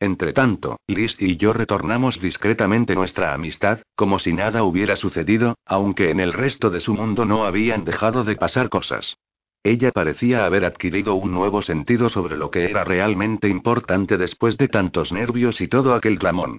Entretanto, 0.00 0.80
Liz 0.88 1.14
y 1.20 1.36
yo 1.36 1.52
retornamos 1.52 2.20
discretamente 2.20 2.96
nuestra 2.96 3.34
amistad, 3.34 3.78
como 3.94 4.18
si 4.18 4.32
nada 4.32 4.64
hubiera 4.64 4.96
sucedido, 4.96 5.54
aunque 5.64 6.10
en 6.10 6.18
el 6.18 6.32
resto 6.32 6.70
de 6.70 6.80
su 6.80 6.94
mundo 6.94 7.24
no 7.24 7.44
habían 7.44 7.84
dejado 7.84 8.24
de 8.24 8.34
pasar 8.34 8.68
cosas. 8.68 9.16
Ella 9.62 9.92
parecía 9.92 10.44
haber 10.44 10.64
adquirido 10.64 11.14
un 11.14 11.30
nuevo 11.30 11.62
sentido 11.62 12.08
sobre 12.08 12.36
lo 12.36 12.50
que 12.50 12.64
era 12.64 12.82
realmente 12.82 13.46
importante 13.48 14.18
después 14.18 14.58
de 14.58 14.66
tantos 14.66 15.12
nervios 15.12 15.60
y 15.60 15.68
todo 15.68 15.94
aquel 15.94 16.18
clamón. 16.18 16.58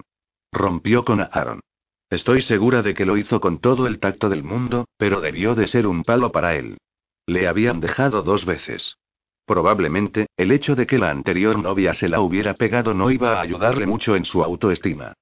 Rompió 0.50 1.04
con 1.04 1.20
Aaron. 1.20 1.60
Estoy 2.08 2.40
segura 2.40 2.80
de 2.80 2.94
que 2.94 3.04
lo 3.04 3.18
hizo 3.18 3.42
con 3.42 3.58
todo 3.58 3.86
el 3.86 3.98
tacto 3.98 4.30
del 4.30 4.42
mundo, 4.42 4.86
pero 4.96 5.20
debió 5.20 5.54
de 5.54 5.68
ser 5.68 5.86
un 5.86 6.02
palo 6.02 6.32
para 6.32 6.56
él. 6.56 6.78
Le 7.26 7.46
habían 7.46 7.80
dejado 7.80 8.22
dos 8.22 8.46
veces. 8.46 8.96
Probablemente, 9.44 10.26
el 10.36 10.52
hecho 10.52 10.74
de 10.76 10.86
que 10.86 10.98
la 10.98 11.10
anterior 11.10 11.58
novia 11.58 11.94
se 11.94 12.08
la 12.08 12.20
hubiera 12.20 12.54
pegado 12.54 12.94
no 12.94 13.10
iba 13.10 13.34
a 13.34 13.40
ayudarle 13.40 13.86
mucho 13.86 14.14
en 14.16 14.24
su 14.24 14.42
autoestima. 14.42 15.14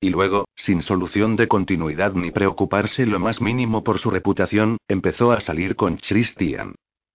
Y 0.00 0.10
luego, 0.10 0.46
sin 0.54 0.82
solución 0.82 1.36
de 1.36 1.48
continuidad 1.48 2.12
ni 2.12 2.30
preocuparse 2.30 3.06
lo 3.06 3.18
más 3.18 3.40
mínimo 3.40 3.82
por 3.82 3.98
su 3.98 4.10
reputación, 4.10 4.76
empezó 4.88 5.32
a 5.32 5.40
salir 5.40 5.74
con 5.74 5.96
Christian. 5.96 6.74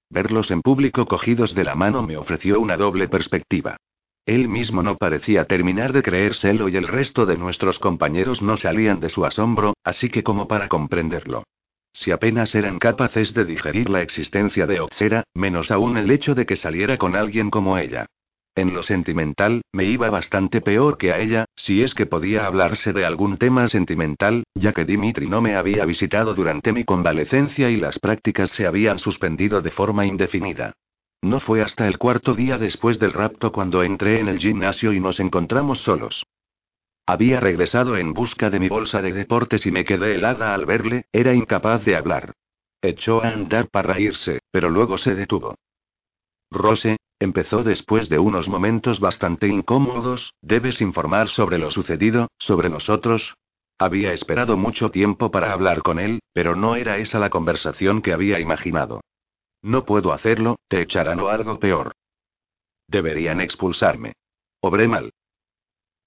Verlos 0.09 0.51
en 0.51 0.61
público 0.61 1.05
cogidos 1.05 1.53
de 1.53 1.63
la 1.63 1.75
mano 1.75 2.01
me 2.01 2.17
ofreció 2.17 2.59
una 2.59 2.77
doble 2.77 3.07
perspectiva. 3.07 3.77
Él 4.25 4.49
mismo 4.49 4.83
no 4.83 4.97
parecía 4.97 5.45
terminar 5.45 5.93
de 5.93 6.03
creérselo 6.03 6.69
y 6.69 6.75
el 6.75 6.87
resto 6.87 7.25
de 7.25 7.37
nuestros 7.37 7.79
compañeros 7.79 8.41
no 8.41 8.57
salían 8.57 8.99
de 8.99 9.09
su 9.09 9.25
asombro, 9.25 9.73
así 9.83 10.09
que 10.09 10.23
como 10.23 10.47
para 10.47 10.67
comprenderlo. 10.67 11.43
Si 11.93 12.11
apenas 12.11 12.55
eran 12.55 12.79
capaces 12.79 13.33
de 13.33 13.45
digerir 13.45 13.89
la 13.89 14.01
existencia 14.01 14.65
de 14.65 14.79
Oxera, 14.79 15.23
menos 15.33 15.71
aún 15.71 15.97
el 15.97 16.09
hecho 16.09 16.35
de 16.35 16.45
que 16.45 16.55
saliera 16.55 16.97
con 16.97 17.15
alguien 17.15 17.49
como 17.49 17.77
ella. 17.77 18.05
En 18.53 18.73
lo 18.73 18.83
sentimental, 18.83 19.61
me 19.71 19.85
iba 19.85 20.09
bastante 20.09 20.59
peor 20.59 20.97
que 20.97 21.13
a 21.13 21.19
ella, 21.19 21.45
si 21.55 21.83
es 21.83 21.93
que 21.93 22.05
podía 22.05 22.45
hablarse 22.45 22.91
de 22.91 23.05
algún 23.05 23.37
tema 23.37 23.67
sentimental, 23.69 24.43
ya 24.55 24.73
que 24.73 24.83
Dimitri 24.83 25.27
no 25.27 25.41
me 25.41 25.55
había 25.55 25.85
visitado 25.85 26.33
durante 26.33 26.73
mi 26.73 26.83
convalecencia 26.83 27.69
y 27.69 27.77
las 27.77 27.97
prácticas 27.99 28.49
se 28.49 28.67
habían 28.67 28.99
suspendido 28.99 29.61
de 29.61 29.71
forma 29.71 30.05
indefinida. 30.05 30.73
No 31.21 31.39
fue 31.39 31.61
hasta 31.61 31.87
el 31.87 31.97
cuarto 31.97 32.33
día 32.33 32.57
después 32.57 32.99
del 32.99 33.13
rapto 33.13 33.53
cuando 33.53 33.83
entré 33.83 34.19
en 34.19 34.27
el 34.27 34.39
gimnasio 34.39 34.91
y 34.91 34.99
nos 34.99 35.19
encontramos 35.19 35.79
solos. 35.79 36.25
Había 37.11 37.41
regresado 37.41 37.97
en 37.97 38.13
busca 38.13 38.49
de 38.49 38.57
mi 38.57 38.69
bolsa 38.69 39.01
de 39.01 39.11
deportes 39.11 39.65
y 39.65 39.71
me 39.71 39.83
quedé 39.83 40.15
helada 40.15 40.53
al 40.53 40.65
verle, 40.65 41.07
era 41.11 41.33
incapaz 41.33 41.83
de 41.83 41.97
hablar. 41.97 42.35
Echó 42.81 43.21
a 43.21 43.27
andar 43.27 43.67
para 43.67 43.99
irse, 43.99 44.39
pero 44.49 44.69
luego 44.69 44.97
se 44.97 45.13
detuvo. 45.13 45.55
Rose, 46.49 46.95
empezó 47.19 47.65
después 47.65 48.07
de 48.07 48.17
unos 48.17 48.47
momentos 48.47 49.01
bastante 49.01 49.49
incómodos, 49.49 50.35
debes 50.41 50.79
informar 50.79 51.27
sobre 51.27 51.57
lo 51.57 51.69
sucedido, 51.69 52.29
sobre 52.39 52.69
nosotros. 52.69 53.35
Había 53.77 54.13
esperado 54.13 54.55
mucho 54.55 54.89
tiempo 54.89 55.31
para 55.31 55.51
hablar 55.51 55.81
con 55.81 55.99
él, 55.99 56.21
pero 56.31 56.55
no 56.55 56.77
era 56.77 56.97
esa 56.97 57.19
la 57.19 57.29
conversación 57.29 58.01
que 58.01 58.13
había 58.13 58.39
imaginado. 58.39 59.01
No 59.61 59.83
puedo 59.83 60.13
hacerlo, 60.13 60.59
te 60.69 60.81
echarán 60.81 61.19
o 61.19 61.27
algo 61.27 61.59
peor. 61.59 61.91
Deberían 62.87 63.41
expulsarme. 63.41 64.13
Obré 64.61 64.87
mal. 64.87 65.11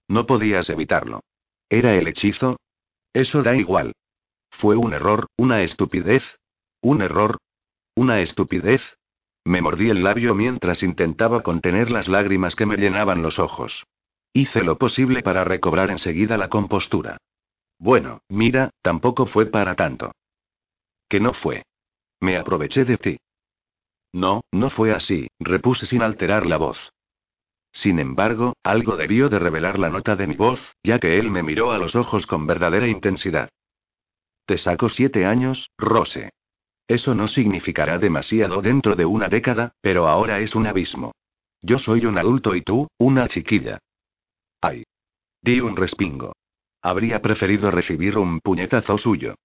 No 0.07 0.25
podías 0.25 0.69
evitarlo. 0.69 1.21
¿Era 1.69 1.93
el 1.95 2.07
hechizo? 2.07 2.57
Eso 3.13 3.43
da 3.43 3.55
igual. 3.55 3.93
Fue 4.51 4.75
un 4.75 4.93
error, 4.93 5.27
una 5.37 5.61
estupidez. 5.61 6.37
Un 6.81 7.01
error. 7.01 7.37
Una 7.95 8.21
estupidez. 8.21 8.97
Me 9.43 9.61
mordí 9.61 9.89
el 9.89 10.03
labio 10.03 10.35
mientras 10.35 10.83
intentaba 10.83 11.43
contener 11.43 11.91
las 11.91 12.07
lágrimas 12.07 12.55
que 12.55 12.65
me 12.65 12.77
llenaban 12.77 13.21
los 13.21 13.39
ojos. 13.39 13.85
Hice 14.33 14.63
lo 14.63 14.77
posible 14.77 15.21
para 15.21 15.43
recobrar 15.43 15.91
enseguida 15.91 16.37
la 16.37 16.49
compostura. 16.49 17.17
Bueno, 17.77 18.21
mira, 18.27 18.71
tampoco 18.81 19.25
fue 19.25 19.45
para 19.45 19.75
tanto. 19.75 20.11
Que 21.07 21.19
no 21.19 21.33
fue. 21.33 21.63
Me 22.19 22.37
aproveché 22.37 22.85
de 22.85 22.97
ti. 22.97 23.17
No, 24.13 24.41
no 24.51 24.69
fue 24.69 24.93
así, 24.93 25.27
repuse 25.39 25.85
sin 25.85 26.01
alterar 26.01 26.45
la 26.45 26.57
voz. 26.57 26.91
Sin 27.75 27.99
embargo, 27.99 28.55
algo 28.63 28.95
debió 28.95 29.27
de 29.27 29.37
revelar 29.37 29.77
la 29.77 29.89
nota 29.89 30.15
de 30.15 30.27
mi 30.27 30.35
voz, 30.35 30.75
ya 30.81 30.97
que 30.97 31.19
él 31.19 31.29
me 31.29 31.43
miró 31.43 31.73
a 31.73 31.77
los 31.77 31.93
ojos 31.95 32.25
con 32.25 32.47
verdadera 32.47 32.87
intensidad. 32.87 33.49
Te 34.45 34.57
saco 34.57 34.87
siete 34.87 35.25
años, 35.25 35.69
Rose. 35.77 36.31
Eso 36.87 37.13
no 37.15 37.27
significará 37.27 37.97
demasiado 37.97 38.61
dentro 38.61 38.95
de 38.95 39.05
una 39.05 39.27
década, 39.27 39.73
pero 39.81 40.07
ahora 40.07 40.39
es 40.39 40.55
un 40.55 40.67
abismo. 40.67 41.11
Yo 41.61 41.77
soy 41.77 42.05
un 42.05 42.17
adulto 42.17 42.55
y 42.55 42.61
tú, 42.61 42.87
una 42.97 43.27
chiquilla. 43.27 43.79
Ay. 44.61 44.85
Di 45.41 45.59
un 45.59 45.75
respingo. 45.75 46.33
Habría 46.81 47.21
preferido 47.21 47.71
recibir 47.71 48.17
un 48.17 48.39
puñetazo 48.39 48.97
suyo. 48.97 49.35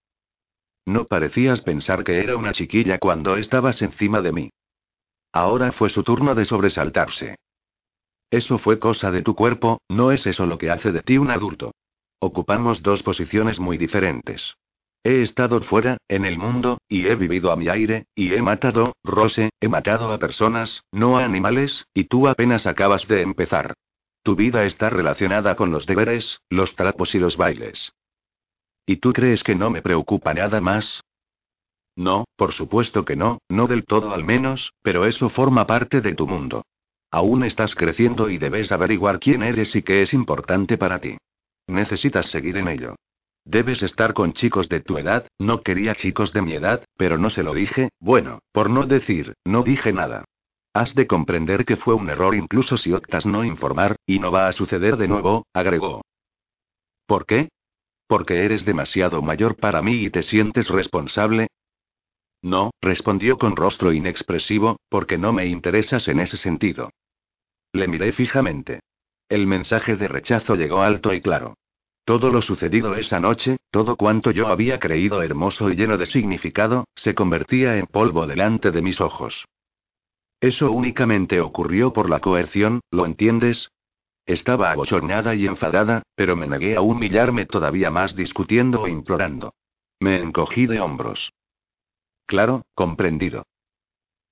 no 0.86 1.06
parecías 1.06 1.62
pensar 1.62 2.04
que 2.04 2.20
era 2.20 2.36
una 2.36 2.52
chiquilla 2.52 2.98
cuando 2.98 3.36
estabas 3.36 3.82
encima 3.82 4.20
de 4.20 4.32
mí. 4.32 4.50
Ahora 5.32 5.72
fue 5.72 5.88
su 5.88 6.02
turno 6.04 6.34
de 6.34 6.44
sobresaltarse. 6.44 7.36
Eso 8.30 8.58
fue 8.58 8.78
cosa 8.78 9.10
de 9.10 9.22
tu 9.22 9.34
cuerpo, 9.34 9.80
no 9.88 10.12
es 10.12 10.26
eso 10.26 10.46
lo 10.46 10.56
que 10.56 10.70
hace 10.70 10.92
de 10.92 11.02
ti 11.02 11.18
un 11.18 11.30
adulto. 11.30 11.72
Ocupamos 12.20 12.82
dos 12.82 13.02
posiciones 13.02 13.58
muy 13.58 13.76
diferentes. 13.76 14.54
He 15.02 15.22
estado 15.22 15.60
fuera, 15.62 15.96
en 16.08 16.24
el 16.26 16.36
mundo, 16.38 16.78
y 16.86 17.06
he 17.06 17.16
vivido 17.16 17.50
a 17.50 17.56
mi 17.56 17.68
aire, 17.68 18.06
y 18.14 18.34
he 18.34 18.42
matado, 18.42 18.92
Rose, 19.02 19.50
he 19.58 19.68
matado 19.68 20.12
a 20.12 20.18
personas, 20.18 20.84
no 20.92 21.18
a 21.18 21.24
animales, 21.24 21.86
y 21.94 22.04
tú 22.04 22.28
apenas 22.28 22.66
acabas 22.66 23.08
de 23.08 23.22
empezar. 23.22 23.74
Tu 24.22 24.36
vida 24.36 24.64
está 24.64 24.90
relacionada 24.90 25.56
con 25.56 25.70
los 25.70 25.86
deberes, 25.86 26.40
los 26.50 26.76
trapos 26.76 27.14
y 27.14 27.18
los 27.18 27.38
bailes. 27.38 27.92
¿Y 28.84 28.96
tú 28.96 29.12
crees 29.12 29.42
que 29.42 29.54
no 29.54 29.70
me 29.70 29.80
preocupa 29.80 30.34
nada 30.34 30.60
más? 30.60 31.02
No, 31.96 32.24
por 32.36 32.52
supuesto 32.52 33.04
que 33.04 33.16
no, 33.16 33.38
no 33.48 33.66
del 33.66 33.84
todo 33.84 34.12
al 34.12 34.24
menos, 34.24 34.72
pero 34.82 35.06
eso 35.06 35.30
forma 35.30 35.66
parte 35.66 36.02
de 36.02 36.14
tu 36.14 36.26
mundo. 36.26 36.64
Aún 37.10 37.44
estás 37.44 37.74
creciendo 37.74 38.30
y 38.30 38.38
debes 38.38 38.70
averiguar 38.70 39.18
quién 39.18 39.42
eres 39.42 39.74
y 39.74 39.82
qué 39.82 40.02
es 40.02 40.14
importante 40.14 40.78
para 40.78 41.00
ti. 41.00 41.18
Necesitas 41.66 42.26
seguir 42.26 42.56
en 42.56 42.68
ello. 42.68 42.96
Debes 43.44 43.82
estar 43.82 44.12
con 44.12 44.32
chicos 44.32 44.68
de 44.68 44.80
tu 44.80 44.98
edad, 44.98 45.26
no 45.38 45.62
quería 45.62 45.94
chicos 45.94 46.32
de 46.32 46.42
mi 46.42 46.52
edad, 46.52 46.84
pero 46.96 47.18
no 47.18 47.30
se 47.30 47.42
lo 47.42 47.54
dije, 47.54 47.88
bueno, 47.98 48.40
por 48.52 48.70
no 48.70 48.86
decir, 48.86 49.34
no 49.44 49.62
dije 49.62 49.92
nada. 49.92 50.24
Has 50.72 50.94
de 50.94 51.06
comprender 51.06 51.64
que 51.64 51.76
fue 51.76 51.94
un 51.94 52.10
error 52.10 52.34
incluso 52.34 52.76
si 52.76 52.92
optas 52.92 53.26
no 53.26 53.44
informar, 53.44 53.96
y 54.06 54.20
no 54.20 54.30
va 54.30 54.46
a 54.46 54.52
suceder 54.52 54.96
de 54.96 55.08
nuevo, 55.08 55.46
agregó. 55.52 56.02
¿Por 57.06 57.26
qué? 57.26 57.48
¿Porque 58.06 58.44
eres 58.44 58.64
demasiado 58.64 59.20
mayor 59.22 59.56
para 59.56 59.82
mí 59.82 60.04
y 60.04 60.10
te 60.10 60.22
sientes 60.22 60.68
responsable? 60.68 61.48
No, 62.42 62.70
respondió 62.80 63.38
con 63.38 63.56
rostro 63.56 63.92
inexpresivo, 63.92 64.76
porque 64.88 65.18
no 65.18 65.32
me 65.32 65.46
interesas 65.46 66.08
en 66.08 66.20
ese 66.20 66.36
sentido. 66.36 66.90
Le 67.72 67.86
miré 67.86 68.12
fijamente. 68.12 68.80
El 69.28 69.46
mensaje 69.46 69.96
de 69.96 70.08
rechazo 70.08 70.54
llegó 70.54 70.82
alto 70.82 71.12
y 71.14 71.20
claro. 71.20 71.54
Todo 72.04 72.30
lo 72.30 72.42
sucedido 72.42 72.96
esa 72.96 73.20
noche, 73.20 73.58
todo 73.70 73.96
cuanto 73.96 74.30
yo 74.30 74.48
había 74.48 74.80
creído 74.80 75.22
hermoso 75.22 75.70
y 75.70 75.76
lleno 75.76 75.96
de 75.96 76.06
significado, 76.06 76.86
se 76.96 77.14
convertía 77.14 77.76
en 77.76 77.86
polvo 77.86 78.26
delante 78.26 78.70
de 78.70 78.82
mis 78.82 79.00
ojos. 79.00 79.44
Eso 80.40 80.72
únicamente 80.72 81.40
ocurrió 81.40 81.92
por 81.92 82.08
la 82.08 82.20
coerción, 82.20 82.80
¿lo 82.90 83.04
entiendes? 83.04 83.70
Estaba 84.24 84.72
abochornada 84.72 85.34
y 85.34 85.46
enfadada, 85.46 86.02
pero 86.14 86.34
me 86.34 86.46
negué 86.46 86.76
a 86.76 86.80
humillarme 86.80 87.46
todavía 87.46 87.90
más 87.90 88.16
discutiendo 88.16 88.82
o 88.82 88.88
implorando. 88.88 89.54
Me 90.00 90.18
encogí 90.20 90.66
de 90.66 90.80
hombros. 90.80 91.30
Claro, 92.30 92.62
comprendido. 92.76 93.42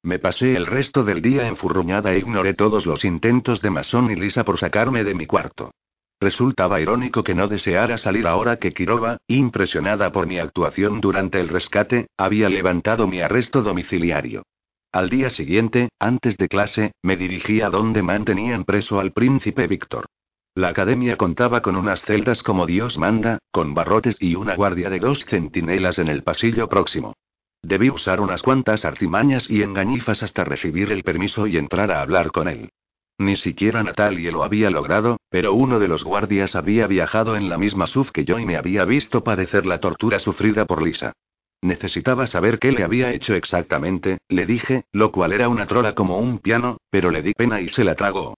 Me 0.04 0.20
pasé 0.20 0.54
el 0.54 0.66
resto 0.66 1.02
del 1.02 1.20
día 1.20 1.48
enfurruñada 1.48 2.12
e 2.12 2.18
ignoré 2.20 2.54
todos 2.54 2.86
los 2.86 3.04
intentos 3.04 3.60
de 3.60 3.70
Mason 3.70 4.08
y 4.12 4.14
Lisa 4.14 4.44
por 4.44 4.56
sacarme 4.56 5.02
de 5.02 5.16
mi 5.16 5.26
cuarto. 5.26 5.72
Resultaba 6.20 6.80
irónico 6.80 7.24
que 7.24 7.34
no 7.34 7.48
deseara 7.48 7.98
salir 7.98 8.28
ahora 8.28 8.60
que 8.60 8.72
Kirova, 8.72 9.18
impresionada 9.26 10.12
por 10.12 10.28
mi 10.28 10.38
actuación 10.38 11.00
durante 11.00 11.40
el 11.40 11.48
rescate, 11.48 12.06
había 12.16 12.48
levantado 12.48 13.08
mi 13.08 13.20
arresto 13.20 13.62
domiciliario. 13.62 14.44
Al 14.92 15.10
día 15.10 15.28
siguiente, 15.28 15.88
antes 15.98 16.36
de 16.36 16.46
clase, 16.46 16.92
me 17.02 17.16
dirigí 17.16 17.62
a 17.62 17.68
donde 17.68 18.04
mantenían 18.04 18.64
preso 18.64 19.00
al 19.00 19.10
príncipe 19.10 19.66
Víctor. 19.66 20.06
La 20.54 20.68
academia 20.68 21.16
contaba 21.16 21.62
con 21.62 21.74
unas 21.74 22.02
celdas 22.02 22.44
como 22.44 22.64
Dios 22.64 22.96
manda, 22.96 23.40
con 23.50 23.74
barrotes 23.74 24.16
y 24.20 24.36
una 24.36 24.54
guardia 24.54 24.88
de 24.88 25.00
dos 25.00 25.24
centinelas 25.24 25.98
en 25.98 26.06
el 26.06 26.22
pasillo 26.22 26.68
próximo. 26.68 27.14
Debí 27.62 27.90
usar 27.90 28.20
unas 28.20 28.42
cuantas 28.42 28.84
artimañas 28.84 29.50
y 29.50 29.62
engañifas 29.62 30.22
hasta 30.22 30.44
recibir 30.44 30.92
el 30.92 31.02
permiso 31.02 31.46
y 31.46 31.56
entrar 31.56 31.90
a 31.90 32.00
hablar 32.00 32.30
con 32.30 32.48
él. 32.48 32.70
Ni 33.18 33.34
siquiera 33.34 33.82
Natalie 33.82 34.30
lo 34.30 34.44
había 34.44 34.70
logrado, 34.70 35.18
pero 35.28 35.52
uno 35.52 35.80
de 35.80 35.88
los 35.88 36.04
guardias 36.04 36.54
había 36.54 36.86
viajado 36.86 37.36
en 37.36 37.48
la 37.48 37.58
misma 37.58 37.88
SUV 37.88 38.12
que 38.12 38.24
yo 38.24 38.38
y 38.38 38.46
me 38.46 38.56
había 38.56 38.84
visto 38.84 39.24
padecer 39.24 39.66
la 39.66 39.80
tortura 39.80 40.20
sufrida 40.20 40.66
por 40.66 40.82
Lisa. 40.82 41.12
Necesitaba 41.60 42.28
saber 42.28 42.60
qué 42.60 42.70
le 42.70 42.84
había 42.84 43.12
hecho 43.12 43.34
exactamente, 43.34 44.18
le 44.28 44.46
dije, 44.46 44.84
lo 44.92 45.10
cual 45.10 45.32
era 45.32 45.48
una 45.48 45.66
trola 45.66 45.96
como 45.96 46.18
un 46.18 46.38
piano, 46.38 46.78
pero 46.90 47.10
le 47.10 47.22
di 47.22 47.34
pena 47.34 47.60
y 47.60 47.68
se 47.68 47.82
la 47.82 47.96
tragó. 47.96 48.34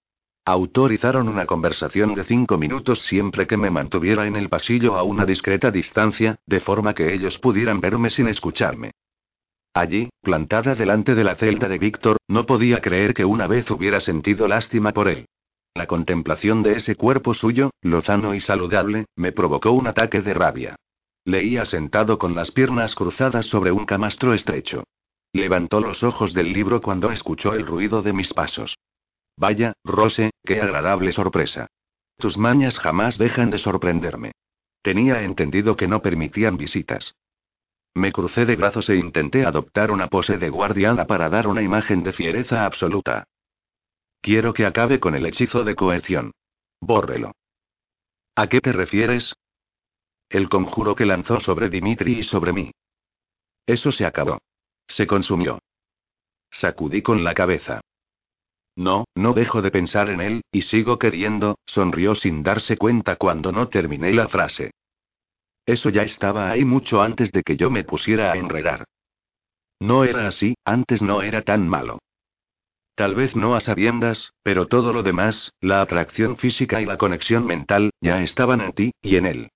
Autorizaron 0.46 1.28
una 1.28 1.44
conversación 1.44 2.14
de 2.14 2.24
cinco 2.24 2.56
minutos 2.56 3.02
siempre 3.02 3.46
que 3.46 3.58
me 3.58 3.70
mantuviera 3.70 4.26
en 4.26 4.36
el 4.36 4.48
pasillo 4.48 4.96
a 4.96 5.02
una 5.02 5.26
discreta 5.26 5.70
distancia, 5.70 6.38
de 6.46 6.60
forma 6.60 6.94
que 6.94 7.12
ellos 7.12 7.38
pudieran 7.38 7.80
verme 7.80 8.08
sin 8.08 8.26
escucharme. 8.26 8.92
Allí, 9.72 10.10
plantada 10.20 10.74
delante 10.74 11.14
de 11.14 11.24
la 11.24 11.36
celda 11.36 11.68
de 11.68 11.78
Víctor, 11.78 12.16
no 12.28 12.44
podía 12.44 12.80
creer 12.80 13.14
que 13.14 13.24
una 13.24 13.46
vez 13.46 13.70
hubiera 13.70 14.00
sentido 14.00 14.48
lástima 14.48 14.92
por 14.92 15.08
él. 15.08 15.26
La 15.74 15.86
contemplación 15.86 16.64
de 16.64 16.76
ese 16.76 16.96
cuerpo 16.96 17.32
suyo, 17.34 17.70
lozano 17.80 18.34
y 18.34 18.40
saludable, 18.40 19.06
me 19.14 19.30
provocó 19.30 19.70
un 19.70 19.86
ataque 19.86 20.20
de 20.20 20.34
rabia. 20.34 20.76
Leía 21.24 21.64
sentado 21.64 22.18
con 22.18 22.34
las 22.34 22.50
piernas 22.50 22.96
cruzadas 22.96 23.46
sobre 23.46 23.70
un 23.70 23.86
camastro 23.86 24.34
estrecho. 24.34 24.84
Levantó 25.32 25.80
los 25.80 26.02
ojos 26.02 26.34
del 26.34 26.52
libro 26.52 26.80
cuando 26.80 27.12
escuchó 27.12 27.54
el 27.54 27.64
ruido 27.64 28.02
de 28.02 28.12
mis 28.12 28.34
pasos. 28.34 28.76
Vaya, 29.36 29.74
Rose, 29.84 30.30
qué 30.44 30.60
agradable 30.60 31.12
sorpresa. 31.12 31.68
Tus 32.16 32.36
mañas 32.36 32.78
jamás 32.78 33.16
dejan 33.16 33.50
de 33.50 33.58
sorprenderme. 33.58 34.32
Tenía 34.82 35.22
entendido 35.22 35.76
que 35.76 35.86
no 35.86 36.02
permitían 36.02 36.56
visitas. 36.56 37.14
Me 37.94 38.12
crucé 38.12 38.46
de 38.46 38.56
brazos 38.56 38.88
e 38.88 38.96
intenté 38.96 39.44
adoptar 39.44 39.90
una 39.90 40.06
pose 40.06 40.38
de 40.38 40.48
guardiana 40.48 41.06
para 41.06 41.28
dar 41.28 41.46
una 41.46 41.62
imagen 41.62 42.02
de 42.02 42.12
fiereza 42.12 42.64
absoluta. 42.64 43.24
Quiero 44.20 44.52
que 44.52 44.66
acabe 44.66 45.00
con 45.00 45.14
el 45.14 45.26
hechizo 45.26 45.64
de 45.64 45.74
coerción. 45.74 46.32
Bórrelo. 46.80 47.32
¿A 48.36 48.48
qué 48.48 48.60
te 48.60 48.72
refieres? 48.72 49.34
El 50.28 50.48
conjuro 50.48 50.94
que 50.94 51.06
lanzó 51.06 51.40
sobre 51.40 51.68
Dimitri 51.68 52.20
y 52.20 52.22
sobre 52.22 52.52
mí. 52.52 52.70
Eso 53.66 53.90
se 53.90 54.04
acabó. 54.06 54.38
Se 54.86 55.06
consumió. 55.06 55.58
Sacudí 56.50 57.02
con 57.02 57.24
la 57.24 57.34
cabeza. 57.34 57.80
No, 58.76 59.04
no 59.14 59.32
dejo 59.32 59.62
de 59.62 59.70
pensar 59.70 60.10
en 60.10 60.20
él, 60.20 60.42
y 60.52 60.62
sigo 60.62 60.98
queriendo, 60.98 61.58
sonrió 61.66 62.14
sin 62.14 62.42
darse 62.42 62.76
cuenta 62.76 63.16
cuando 63.16 63.52
no 63.52 63.68
terminé 63.68 64.12
la 64.12 64.28
frase. 64.28 64.70
Eso 65.66 65.90
ya 65.90 66.02
estaba 66.02 66.50
ahí 66.50 66.64
mucho 66.64 67.02
antes 67.02 67.32
de 67.32 67.42
que 67.42 67.56
yo 67.56 67.70
me 67.70 67.84
pusiera 67.84 68.32
a 68.32 68.36
enredar. 68.36 68.84
No 69.78 70.04
era 70.04 70.26
así, 70.26 70.54
antes 70.64 71.00
no 71.00 71.22
era 71.22 71.42
tan 71.42 71.68
malo. 71.68 71.98
Tal 72.94 73.14
vez 73.14 73.34
no 73.34 73.54
a 73.54 73.60
sabiendas, 73.60 74.34
pero 74.42 74.66
todo 74.66 74.92
lo 74.92 75.02
demás, 75.02 75.52
la 75.60 75.80
atracción 75.80 76.36
física 76.36 76.82
y 76.82 76.86
la 76.86 76.98
conexión 76.98 77.46
mental, 77.46 77.90
ya 78.00 78.22
estaban 78.22 78.60
en 78.60 78.72
ti, 78.72 78.92
y 79.00 79.16
en 79.16 79.26
él. 79.26 79.50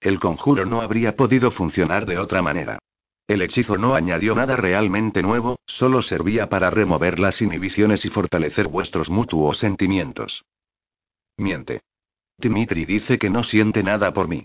El 0.00 0.20
conjuro 0.20 0.64
no 0.64 0.80
habría 0.80 1.16
podido 1.16 1.50
funcionar 1.50 2.06
de 2.06 2.18
otra 2.18 2.42
manera. 2.42 2.78
El 3.26 3.40
hechizo 3.40 3.78
no 3.78 3.94
añadió 3.94 4.34
nada 4.34 4.54
realmente 4.54 5.22
nuevo, 5.22 5.58
solo 5.66 6.02
servía 6.02 6.48
para 6.48 6.70
remover 6.70 7.18
las 7.18 7.40
inhibiciones 7.40 8.04
y 8.04 8.10
fortalecer 8.10 8.68
vuestros 8.68 9.08
mutuos 9.08 9.58
sentimientos. 9.58 10.44
Miente. 11.38 11.80
Dimitri 12.36 12.84
dice 12.84 13.18
que 13.18 13.30
no 13.30 13.42
siente 13.42 13.82
nada 13.82 14.12
por 14.12 14.28
mí. 14.28 14.44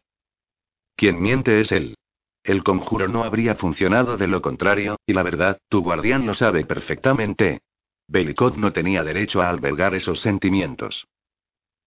Quien 1.00 1.22
miente 1.22 1.62
es 1.62 1.72
él. 1.72 1.96
El 2.44 2.62
conjuro 2.62 3.08
no 3.08 3.24
habría 3.24 3.56
funcionado 3.56 4.18
de 4.18 4.28
lo 4.28 4.42
contrario, 4.42 4.98
y 5.06 5.14
la 5.14 5.24
verdad, 5.24 5.58
tu 5.70 5.82
guardián 5.82 6.26
lo 6.26 6.34
sabe 6.34 6.66
perfectamente. 6.66 7.62
Belicot 8.10 8.58
no 8.58 8.74
tenía 8.74 9.02
derecho 9.02 9.42
a 9.42 9.48
albergar 9.48 9.96
esos 9.96 10.20
sentimientos. 10.20 11.08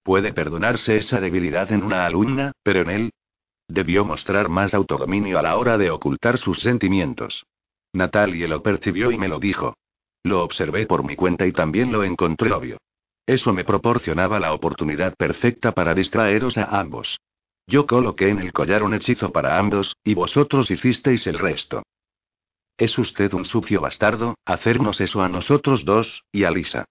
Puede 0.03 0.33
perdonarse 0.33 0.97
esa 0.97 1.21
debilidad 1.21 1.71
en 1.73 1.83
una 1.83 2.07
alumna, 2.07 2.53
pero 2.63 2.81
en 2.81 2.89
él. 2.89 3.11
Debió 3.69 4.07
mostrar 4.07 4.49
más 4.49 4.73
autodominio 4.73 5.39
a 5.39 5.43
la 5.43 5.59
hora 5.59 5.77
de 5.77 5.91
ocultar 5.91 6.39
sus 6.39 6.61
sentimientos. 6.61 7.45
Natalie 7.93 8.49
lo 8.49 8.63
percibió 8.63 9.11
y 9.11 9.19
me 9.19 9.29
lo 9.29 9.39
dijo. 9.39 9.77
Lo 10.23 10.43
observé 10.43 10.87
por 10.87 11.05
mi 11.05 11.17
cuenta 11.17 11.47
y 11.47 11.53
también 11.53 11.93
lo 11.93 12.03
encontré 12.03 12.51
obvio. 12.51 12.79
Eso 13.27 13.53
me 13.53 13.65
proporcionaba 13.65 14.41
la 14.41 14.55
oportunidad 14.55 15.15
perfecta 15.19 15.73
para 15.73 15.93
distraeros 15.93 16.57
a 16.57 16.65
ambos. 16.81 17.19
Yo 17.67 17.87
coloqué 17.87 18.29
en 18.29 18.41
el 18.41 18.53
collar 18.53 18.83
un 18.83 18.95
hechizo 18.95 19.33
para 19.33 19.59
ambos, 19.59 19.97
y 20.05 20.15
vosotros 20.15 20.71
hicisteis 20.71 21.27
el 21.27 21.39
resto. 21.39 21.83
Es 22.77 22.99
usted 22.99 23.33
un 23.35 23.45
sucio 23.45 23.81
bastardo, 23.81 24.35
hacernos 24.45 25.01
eso 25.01 25.23
a 25.23 25.29
nosotros 25.29 25.85
dos, 25.85 26.25
y 26.33 26.45
a 26.45 26.51
Lisa. 26.51 26.85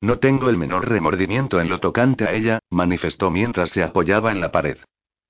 No 0.00 0.18
tengo 0.18 0.50
el 0.50 0.58
menor 0.58 0.88
remordimiento 0.88 1.60
en 1.60 1.68
lo 1.68 1.80
tocante 1.80 2.24
a 2.24 2.32
ella, 2.32 2.58
manifestó 2.70 3.30
mientras 3.30 3.70
se 3.70 3.82
apoyaba 3.82 4.32
en 4.32 4.40
la 4.40 4.52
pared. 4.52 4.78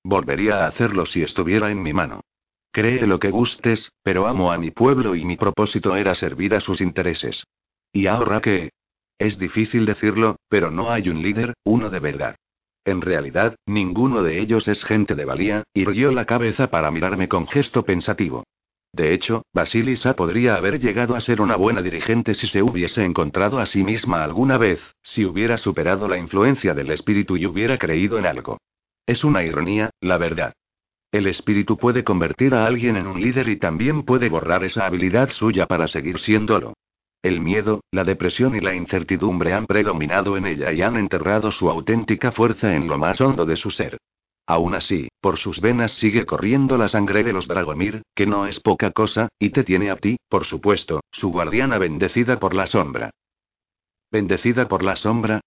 Volvería 0.03 0.65
a 0.65 0.67
hacerlo 0.67 1.07
si 1.07 1.23
estuviera 1.23 1.71
en 1.71 1.83
mi 1.83 1.93
mano. 1.93 2.21
Cree 2.73 3.07
lo 3.07 3.21
que 3.21 3.31
gustes, 3.31 3.93
pero 4.03 4.27
amo 4.27 4.51
a 4.51 4.59
mi 4.59 4.73
pueblo 4.73 5.15
y 5.15 5.25
mi 5.25 5.37
propósito 5.37 5.95
era 5.95 6.15
servir 6.15 6.55
a 6.55 6.61
sus 6.61 6.81
intereses. 6.81 7.45
¿Y 7.93 8.09
ahora 8.09 8.41
qué? 8.41 8.71
Es 9.17 9.39
difícil 9.39 9.87
decirlo, 9.87 10.37
pero 10.49 10.73
no 10.73 10.91
hay 10.91 11.09
un 11.09 11.23
líder, 11.23 11.55
uno 11.65 11.89
de 11.89 12.01
verdad. 12.01 12.35
En 12.85 13.01
realidad, 13.01 13.57
ninguno 13.67 14.23
de 14.23 14.41
ellos 14.41 14.69
es 14.69 14.85
gente 14.85 15.15
de 15.15 15.25
valía, 15.25 15.65
irguió 15.73 16.13
la 16.13 16.27
cabeza 16.27 16.69
para 16.71 16.91
mirarme 16.91 17.29
con 17.29 17.47
gesto 17.47 17.85
pensativo. 17.85 18.45
De 18.93 19.13
hecho, 19.13 19.43
Basilisa 19.53 20.15
podría 20.15 20.55
haber 20.55 20.79
llegado 20.79 21.17
a 21.17 21.21
ser 21.21 21.41
una 21.41 21.57
buena 21.57 21.83
dirigente 21.83 22.35
si 22.35 22.47
se 22.47 22.63
hubiese 22.63 23.05
encontrado 23.05 23.59
a 23.59 23.67
sí 23.67 23.83
misma 23.83 24.23
alguna 24.23 24.57
vez, 24.57 24.81
si 25.03 25.25
hubiera 25.25 25.59
superado 25.59 26.07
la 26.07 26.19
influencia 26.19 26.75
del 26.75 26.91
espíritu 26.91 27.37
y 27.37 27.47
hubiera 27.47 27.77
creído 27.77 28.19
en 28.19 28.27
algo. 28.27 28.59
Es 29.07 29.25
una 29.25 29.43
ironía, 29.43 29.91
la 30.01 30.17
verdad. 30.17 30.53
El 31.11 31.27
espíritu 31.27 31.77
puede 31.77 32.05
convertir 32.05 32.55
a 32.55 32.67
alguien 32.67 32.97
en 32.97 33.07
un 33.07 33.21
líder 33.21 33.49
y 33.49 33.57
también 33.57 34.05
puede 34.05 34.29
borrar 34.29 34.63
esa 34.63 34.87
habilidad 34.87 35.31
suya 35.31 35.67
para 35.67 35.89
seguir 35.89 36.19
siéndolo. 36.19 36.75
El 37.25 37.41
miedo, 37.41 37.81
la 37.91 38.05
depresión 38.05 38.55
y 38.55 38.61
la 38.61 38.75
incertidumbre 38.75 39.55
han 39.55 39.65
predominado 39.65 40.37
en 40.37 40.45
ella 40.45 40.73
y 40.73 40.83
han 40.83 40.99
enterrado 40.99 41.51
su 41.53 41.71
auténtica 41.71 42.33
fuerza 42.33 42.77
en 42.77 42.87
lo 42.87 42.99
más 42.99 43.19
hondo 43.23 43.47
de 43.47 43.57
su 43.57 43.71
ser. 43.71 43.97
Aún 44.47 44.75
así, 44.75 45.09
por 45.23 45.39
sus 45.39 45.63
venas 45.63 45.93
sigue 45.93 46.27
corriendo 46.27 46.77
la 46.77 46.87
sangre 46.87 47.25
de 47.25 47.33
los 47.33 47.49
Dragomir, 47.49 48.03
que 48.15 48.27
no 48.27 48.47
es 48.47 48.61
poca 48.61 48.91
cosa, 48.91 49.29
y 49.39 49.49
te 49.49 49.65
tiene 49.65 49.91
a 49.91 49.97
ti, 49.97 50.19
por 50.29 50.45
supuesto, 50.45 51.01
su 51.11 51.33
guardiana 51.33 51.79
bendecida 51.79 52.39
por 52.39 52.53
la 52.53 52.67
sombra. 52.67 53.09
¿Bendecida 54.13 54.69
por 54.69 54.83
la 54.83 54.95
sombra? 54.95 55.41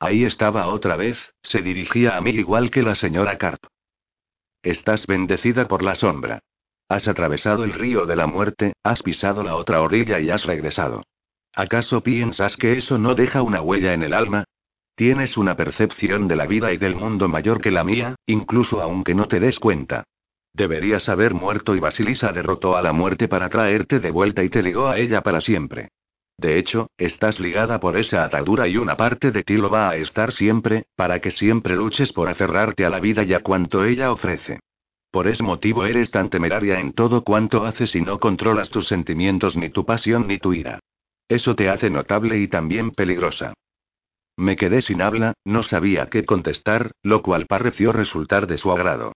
Ahí 0.00 0.24
estaba 0.24 0.66
otra 0.66 0.96
vez, 0.96 1.32
se 1.42 1.62
dirigía 1.62 2.18
a 2.18 2.20
mí 2.20 2.32
igual 2.32 2.70
que 2.70 2.82
la 2.82 2.94
señora 2.94 3.38
Carp. 3.38 3.64
Estás 4.62 5.06
bendecida 5.06 5.66
por 5.66 5.82
la 5.82 5.94
sombra. 5.94 6.40
Has 6.90 7.06
atravesado 7.06 7.62
el 7.62 7.72
río 7.72 8.04
de 8.04 8.16
la 8.16 8.26
muerte, 8.26 8.72
has 8.82 9.00
pisado 9.04 9.44
la 9.44 9.54
otra 9.54 9.80
orilla 9.80 10.18
y 10.18 10.28
has 10.28 10.44
regresado. 10.44 11.04
¿Acaso 11.54 12.02
piensas 12.02 12.56
que 12.56 12.76
eso 12.76 12.98
no 12.98 13.14
deja 13.14 13.42
una 13.42 13.62
huella 13.62 13.94
en 13.94 14.02
el 14.02 14.12
alma? 14.12 14.42
Tienes 14.96 15.36
una 15.36 15.54
percepción 15.54 16.26
de 16.26 16.34
la 16.34 16.46
vida 16.46 16.72
y 16.72 16.78
del 16.78 16.96
mundo 16.96 17.28
mayor 17.28 17.60
que 17.60 17.70
la 17.70 17.84
mía, 17.84 18.16
incluso 18.26 18.82
aunque 18.82 19.14
no 19.14 19.28
te 19.28 19.38
des 19.38 19.60
cuenta. 19.60 20.02
Deberías 20.52 21.08
haber 21.08 21.32
muerto 21.32 21.76
y 21.76 21.78
Basilisa 21.78 22.32
derrotó 22.32 22.76
a 22.76 22.82
la 22.82 22.92
muerte 22.92 23.28
para 23.28 23.48
traerte 23.48 24.00
de 24.00 24.10
vuelta 24.10 24.42
y 24.42 24.48
te 24.48 24.60
ligó 24.60 24.88
a 24.88 24.98
ella 24.98 25.22
para 25.22 25.40
siempre. 25.40 25.90
De 26.38 26.58
hecho, 26.58 26.88
estás 26.98 27.38
ligada 27.38 27.78
por 27.78 27.96
esa 27.98 28.24
atadura 28.24 28.66
y 28.66 28.76
una 28.76 28.96
parte 28.96 29.30
de 29.30 29.44
ti 29.44 29.56
lo 29.56 29.70
va 29.70 29.90
a 29.90 29.96
estar 29.96 30.32
siempre, 30.32 30.86
para 30.96 31.20
que 31.20 31.30
siempre 31.30 31.76
luches 31.76 32.12
por 32.12 32.28
aferrarte 32.28 32.84
a 32.84 32.90
la 32.90 32.98
vida 32.98 33.22
y 33.22 33.32
a 33.32 33.44
cuanto 33.44 33.84
ella 33.84 34.10
ofrece. 34.10 34.58
Por 35.10 35.26
ese 35.26 35.42
motivo 35.42 35.86
eres 35.86 36.10
tan 36.10 36.30
temeraria 36.30 36.78
en 36.78 36.92
todo 36.92 37.24
cuanto 37.24 37.64
haces 37.64 37.96
y 37.96 38.00
no 38.00 38.20
controlas 38.20 38.70
tus 38.70 38.86
sentimientos 38.86 39.56
ni 39.56 39.68
tu 39.68 39.84
pasión 39.84 40.28
ni 40.28 40.38
tu 40.38 40.52
ira. 40.52 40.78
Eso 41.28 41.56
te 41.56 41.68
hace 41.68 41.90
notable 41.90 42.38
y 42.38 42.46
también 42.46 42.92
peligrosa. 42.92 43.54
Me 44.36 44.56
quedé 44.56 44.82
sin 44.82 45.02
habla, 45.02 45.34
no 45.44 45.62
sabía 45.62 46.06
qué 46.06 46.24
contestar, 46.24 46.92
lo 47.02 47.22
cual 47.22 47.46
pareció 47.46 47.92
resultar 47.92 48.46
de 48.46 48.58
su 48.58 48.70
agrado. 48.70 49.12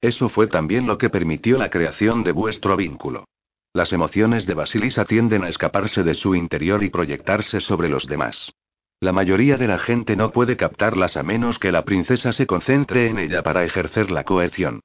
Eso 0.00 0.28
fue 0.28 0.46
también 0.48 0.86
lo 0.86 0.98
que 0.98 1.10
permitió 1.10 1.58
la 1.58 1.70
creación 1.70 2.22
de 2.24 2.32
vuestro 2.32 2.76
vínculo. 2.76 3.24
Las 3.72 3.92
emociones 3.92 4.46
de 4.46 4.54
Basilisa 4.54 5.04
tienden 5.04 5.44
a 5.44 5.48
escaparse 5.48 6.02
de 6.02 6.14
su 6.14 6.34
interior 6.34 6.82
y 6.82 6.90
proyectarse 6.90 7.60
sobre 7.60 7.88
los 7.88 8.06
demás. 8.06 8.52
La 9.00 9.12
mayoría 9.12 9.56
de 9.56 9.66
la 9.66 9.78
gente 9.78 10.16
no 10.16 10.30
puede 10.30 10.56
captarlas 10.56 11.16
a 11.16 11.22
menos 11.22 11.58
que 11.58 11.72
la 11.72 11.84
princesa 11.84 12.32
se 12.32 12.46
concentre 12.46 13.08
en 13.08 13.18
ella 13.18 13.42
para 13.42 13.64
ejercer 13.64 14.10
la 14.10 14.24
coerción. 14.24 14.80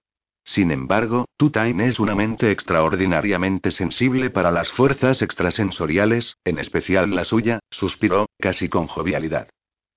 Sin 0.49 0.71
embargo, 0.71 1.25
Tutain 1.37 1.79
es 1.79 1.99
una 1.99 2.15
mente 2.15 2.49
extraordinariamente 2.49 3.69
sensible 3.69 4.31
para 4.31 4.51
las 4.51 4.71
fuerzas 4.71 5.21
extrasensoriales, 5.21 6.37
en 6.43 6.57
especial 6.57 7.13
la 7.13 7.23
suya, 7.23 7.59
suspiró, 7.69 8.25
casi 8.39 8.67
con 8.67 8.87
jovialidad. 8.87 9.47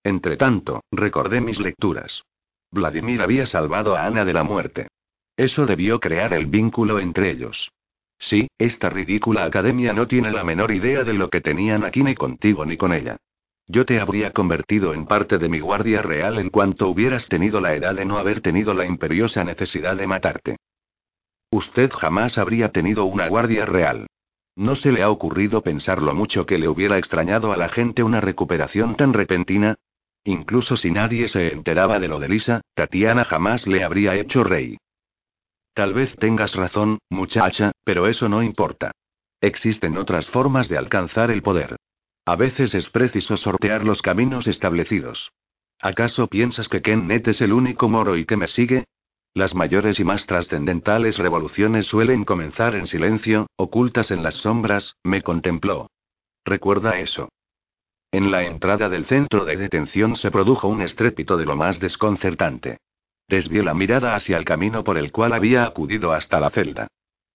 Entretanto, 0.05 0.83
recordé 0.91 1.41
mis 1.41 1.59
lecturas. 1.59 2.25
Vladimir 2.71 3.23
había 3.23 3.47
salvado 3.47 3.97
a 3.97 4.05
Ana 4.05 4.27
de 4.27 4.35
la 4.35 4.43
muerte. 4.43 4.89
Eso 5.39 5.65
debió 5.65 6.01
crear 6.01 6.35
el 6.35 6.45
vínculo 6.45 6.99
entre 6.99 7.31
ellos. 7.31 7.73
Sí, 8.19 8.49
esta 8.59 8.91
ridícula 8.91 9.45
academia 9.45 9.95
no 9.95 10.07
tiene 10.07 10.33
la 10.33 10.45
menor 10.45 10.71
idea 10.71 11.03
de 11.03 11.15
lo 11.15 11.31
que 11.31 11.41
tenían 11.41 11.83
aquí 11.83 12.03
ni 12.03 12.15
contigo 12.15 12.67
ni 12.67 12.77
con 12.77 12.93
ella. 12.93 13.17
Yo 13.73 13.87
te 13.87 13.99
habría 13.99 14.33
convertido 14.33 14.93
en 14.93 15.07
parte 15.07 15.39
de 15.39 15.49
mi 15.49 15.59
guardia 15.59 16.03
real 16.03 16.39
en 16.39 16.51
cuanto 16.51 16.89
hubieras 16.89 17.27
tenido 17.27 17.59
la 17.59 17.75
edad 17.75 17.95
de 17.95 18.05
no 18.05 18.19
haber 18.19 18.43
tenido 18.43 18.75
la 18.75 18.85
imperiosa 18.85 19.45
necesidad 19.45 19.97
de 19.97 20.07
matarte. 20.07 20.57
Usted 21.51 21.91
jamás 21.91 22.37
habría 22.37 22.71
tenido 22.71 23.07
una 23.07 23.29
guardia 23.29 23.65
real. 23.65 24.09
¿No 24.57 24.75
se 24.75 24.93
le 24.93 25.03
ha 25.03 25.09
ocurrido 25.09 25.63
pensar 25.63 26.03
lo 26.03 26.15
mucho 26.15 26.45
que 26.45 26.59
le 26.59 26.69
hubiera 26.69 26.99
extrañado 26.99 27.51
a 27.51 27.57
la 27.57 27.71
gente 27.71 28.03
una 28.03 28.21
recuperación 28.21 28.95
tan 28.95 29.15
repentina? 29.15 29.77
Incluso 30.23 30.77
si 30.77 30.91
nadie 30.91 31.27
se 31.29 31.51
enteraba 31.51 31.99
de 31.99 32.09
lo 32.09 32.21
de 32.21 32.29
Lisa, 32.29 32.61
Tatiana 32.75 33.25
jamás 33.25 33.67
le 33.67 33.85
habría 33.85 34.17
hecho 34.17 34.45
rey. 34.45 34.77
Tal 35.73 35.95
vez 35.95 36.15
tengas 36.17 36.55
razón, 36.57 36.99
muchacha, 37.09 37.73
pero 37.85 38.07
eso 38.07 38.29
no 38.29 38.43
importa. 38.43 38.91
Existen 39.41 39.97
otras 39.97 40.27
formas 40.27 40.69
de 40.69 40.77
alcanzar 40.77 41.31
el 41.31 41.41
poder. 41.41 41.77
A 42.25 42.37
veces 42.37 42.75
es 42.75 42.89
preciso 42.89 43.37
sortear 43.37 43.85
los 43.85 44.01
caminos 44.01 44.47
establecidos. 44.47 45.33
¿Acaso 45.81 46.29
piensas 46.29 46.69
que 46.69 46.81
Kennet 46.81 47.27
es 47.27 47.41
el 47.41 47.53
único 47.53 47.89
moro 47.89 48.17
y 48.17 48.25
que 48.25 48.37
me 48.37 48.47
sigue? 48.47 48.85
Las 49.35 49.55
mayores 49.55 49.99
y 49.99 50.05
más 50.05 50.27
trascendentales 50.27 51.19
revoluciones 51.19 51.87
suelen 51.87 52.25
comenzar 52.25 52.77
en 52.77 52.87
silencio, 52.87 53.49
ocultas 53.57 54.13
en 54.13 54.23
las 54.23 54.35
sombras, 54.35 54.95
me 55.03 55.23
contempló. 55.23 55.91
Recuerda 56.45 57.01
eso. 57.01 57.29
En 58.13 58.31
la 58.31 58.45
entrada 58.45 58.89
del 58.89 59.07
centro 59.07 59.45
de 59.45 59.57
detención 59.57 60.15
se 60.15 60.31
produjo 60.31 60.69
un 60.69 60.83
estrépito 60.83 61.37
de 61.37 61.47
lo 61.47 61.57
más 61.57 61.81
desconcertante. 61.81 62.79
Desvió 63.27 63.65
la 63.65 63.75
mirada 63.75 64.15
hacia 64.15 64.37
el 64.37 64.45
camino 64.45 64.85
por 64.85 64.99
el 64.99 65.11
cual 65.11 65.33
había 65.33 65.65
acudido 65.65 66.13
hasta 66.13 66.39
la 66.39 66.51
celda. 66.51 66.87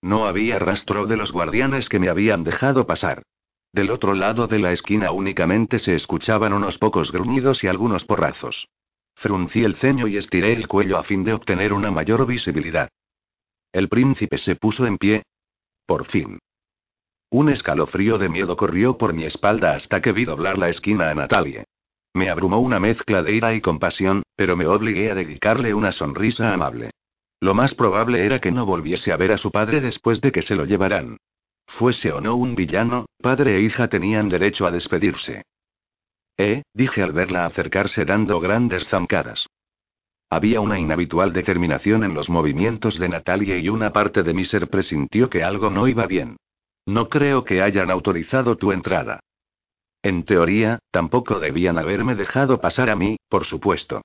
No 0.01 0.27
había 0.27 0.59
rastro 0.59 1.07
de 1.07 1.17
los 1.17 1.33
guardianes 1.33 1.89
que 1.89 1.99
me 1.99 2.07
habían 2.07 2.43
dejado 2.43 2.85
pasar. 2.85 3.23
Del 3.77 3.91
otro 3.91 4.15
lado 4.15 4.47
de 4.47 4.57
la 4.57 4.71
esquina 4.71 5.11
únicamente 5.11 5.77
se 5.77 5.93
escuchaban 5.93 6.51
unos 6.51 6.79
pocos 6.79 7.11
gruñidos 7.11 7.63
y 7.63 7.67
algunos 7.67 8.05
porrazos. 8.05 8.69
Fruncí 9.13 9.63
el 9.63 9.75
ceño 9.75 10.07
y 10.07 10.17
estiré 10.17 10.53
el 10.53 10.67
cuello 10.67 10.97
a 10.97 11.03
fin 11.03 11.23
de 11.23 11.33
obtener 11.33 11.73
una 11.73 11.91
mayor 11.91 12.25
visibilidad. 12.25 12.89
El 13.71 13.87
príncipe 13.87 14.39
se 14.39 14.55
puso 14.55 14.87
en 14.87 14.97
pie. 14.97 15.21
Por 15.85 16.05
fin. 16.05 16.39
Un 17.29 17.49
escalofrío 17.49 18.17
de 18.17 18.29
miedo 18.29 18.57
corrió 18.57 18.97
por 18.97 19.13
mi 19.13 19.25
espalda 19.25 19.75
hasta 19.75 20.01
que 20.01 20.11
vi 20.11 20.25
doblar 20.25 20.57
la 20.57 20.69
esquina 20.69 21.11
a 21.11 21.13
Natalie. 21.13 21.65
Me 22.15 22.31
abrumó 22.31 22.57
una 22.59 22.79
mezcla 22.79 23.21
de 23.21 23.33
ira 23.33 23.53
y 23.53 23.61
compasión, 23.61 24.23
pero 24.35 24.57
me 24.57 24.65
obligué 24.65 25.11
a 25.11 25.13
dedicarle 25.13 25.75
una 25.75 25.91
sonrisa 25.91 26.51
amable. 26.51 26.89
Lo 27.39 27.53
más 27.53 27.75
probable 27.75 28.25
era 28.25 28.39
que 28.39 28.51
no 28.51 28.65
volviese 28.65 29.11
a 29.11 29.17
ver 29.17 29.33
a 29.33 29.37
su 29.37 29.51
padre 29.51 29.81
después 29.81 30.19
de 30.19 30.31
que 30.31 30.41
se 30.41 30.55
lo 30.55 30.65
llevaran. 30.65 31.17
Fuese 31.67 32.11
o 32.11 32.21
no 32.21 32.35
un 32.35 32.55
villano, 32.55 33.05
padre 33.21 33.57
e 33.57 33.61
hija 33.61 33.87
tenían 33.87 34.29
derecho 34.29 34.65
a 34.65 34.71
despedirse. 34.71 35.43
Eh, 36.37 36.63
dije 36.73 37.03
al 37.03 37.11
verla 37.11 37.45
acercarse 37.45 38.05
dando 38.05 38.39
grandes 38.39 38.87
zancadas. 38.87 39.47
Había 40.29 40.59
una 40.61 40.79
inhabitual 40.79 41.31
determinación 41.33 42.03
en 42.03 42.13
los 42.13 42.29
movimientos 42.29 42.99
de 42.99 43.09
Natalia 43.09 43.57
y 43.57 43.69
una 43.69 43.93
parte 43.93 44.23
de 44.23 44.33
mi 44.33 44.45
ser 44.45 44.69
presintió 44.69 45.29
que 45.29 45.43
algo 45.43 45.69
no 45.69 45.87
iba 45.87 46.05
bien. 46.05 46.37
No 46.85 47.09
creo 47.09 47.43
que 47.43 47.61
hayan 47.61 47.91
autorizado 47.91 48.55
tu 48.57 48.71
entrada. 48.71 49.19
En 50.01 50.23
teoría, 50.23 50.79
tampoco 50.91 51.39
debían 51.39 51.77
haberme 51.77 52.15
dejado 52.15 52.61
pasar 52.61 52.89
a 52.89 52.95
mí, 52.95 53.17
por 53.29 53.45
supuesto. 53.45 54.01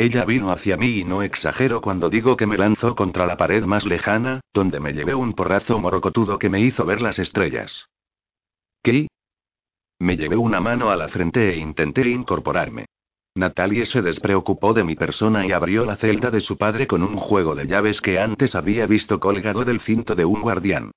Ella 0.00 0.24
vino 0.24 0.50
hacia 0.50 0.78
mí 0.78 1.00
y 1.00 1.04
no 1.04 1.22
exagero 1.22 1.82
cuando 1.82 2.08
digo 2.08 2.34
que 2.34 2.46
me 2.46 2.56
lanzó 2.56 2.96
contra 2.96 3.26
la 3.26 3.36
pared 3.36 3.64
más 3.64 3.84
lejana, 3.84 4.40
donde 4.54 4.80
me 4.80 4.94
llevé 4.94 5.14
un 5.14 5.34
porrazo 5.34 5.78
morocotudo 5.78 6.38
que 6.38 6.48
me 6.48 6.58
hizo 6.58 6.86
ver 6.86 7.02
las 7.02 7.18
estrellas. 7.18 7.84
¿Qué? 8.82 9.08
Me 9.98 10.16
llevé 10.16 10.38
una 10.38 10.58
mano 10.58 10.88
a 10.88 10.96
la 10.96 11.08
frente 11.08 11.50
e 11.50 11.58
intenté 11.58 12.08
incorporarme. 12.08 12.86
Natalie 13.34 13.84
se 13.84 14.00
despreocupó 14.00 14.72
de 14.72 14.84
mi 14.84 14.94
persona 14.96 15.46
y 15.46 15.52
abrió 15.52 15.84
la 15.84 15.96
celda 15.96 16.30
de 16.30 16.40
su 16.40 16.56
padre 16.56 16.86
con 16.86 17.02
un 17.02 17.18
juego 17.18 17.54
de 17.54 17.66
llaves 17.66 18.00
que 18.00 18.18
antes 18.18 18.54
había 18.54 18.86
visto 18.86 19.20
colgado 19.20 19.66
del 19.66 19.80
cinto 19.80 20.14
de 20.14 20.24
un 20.24 20.40
guardián. 20.40 20.92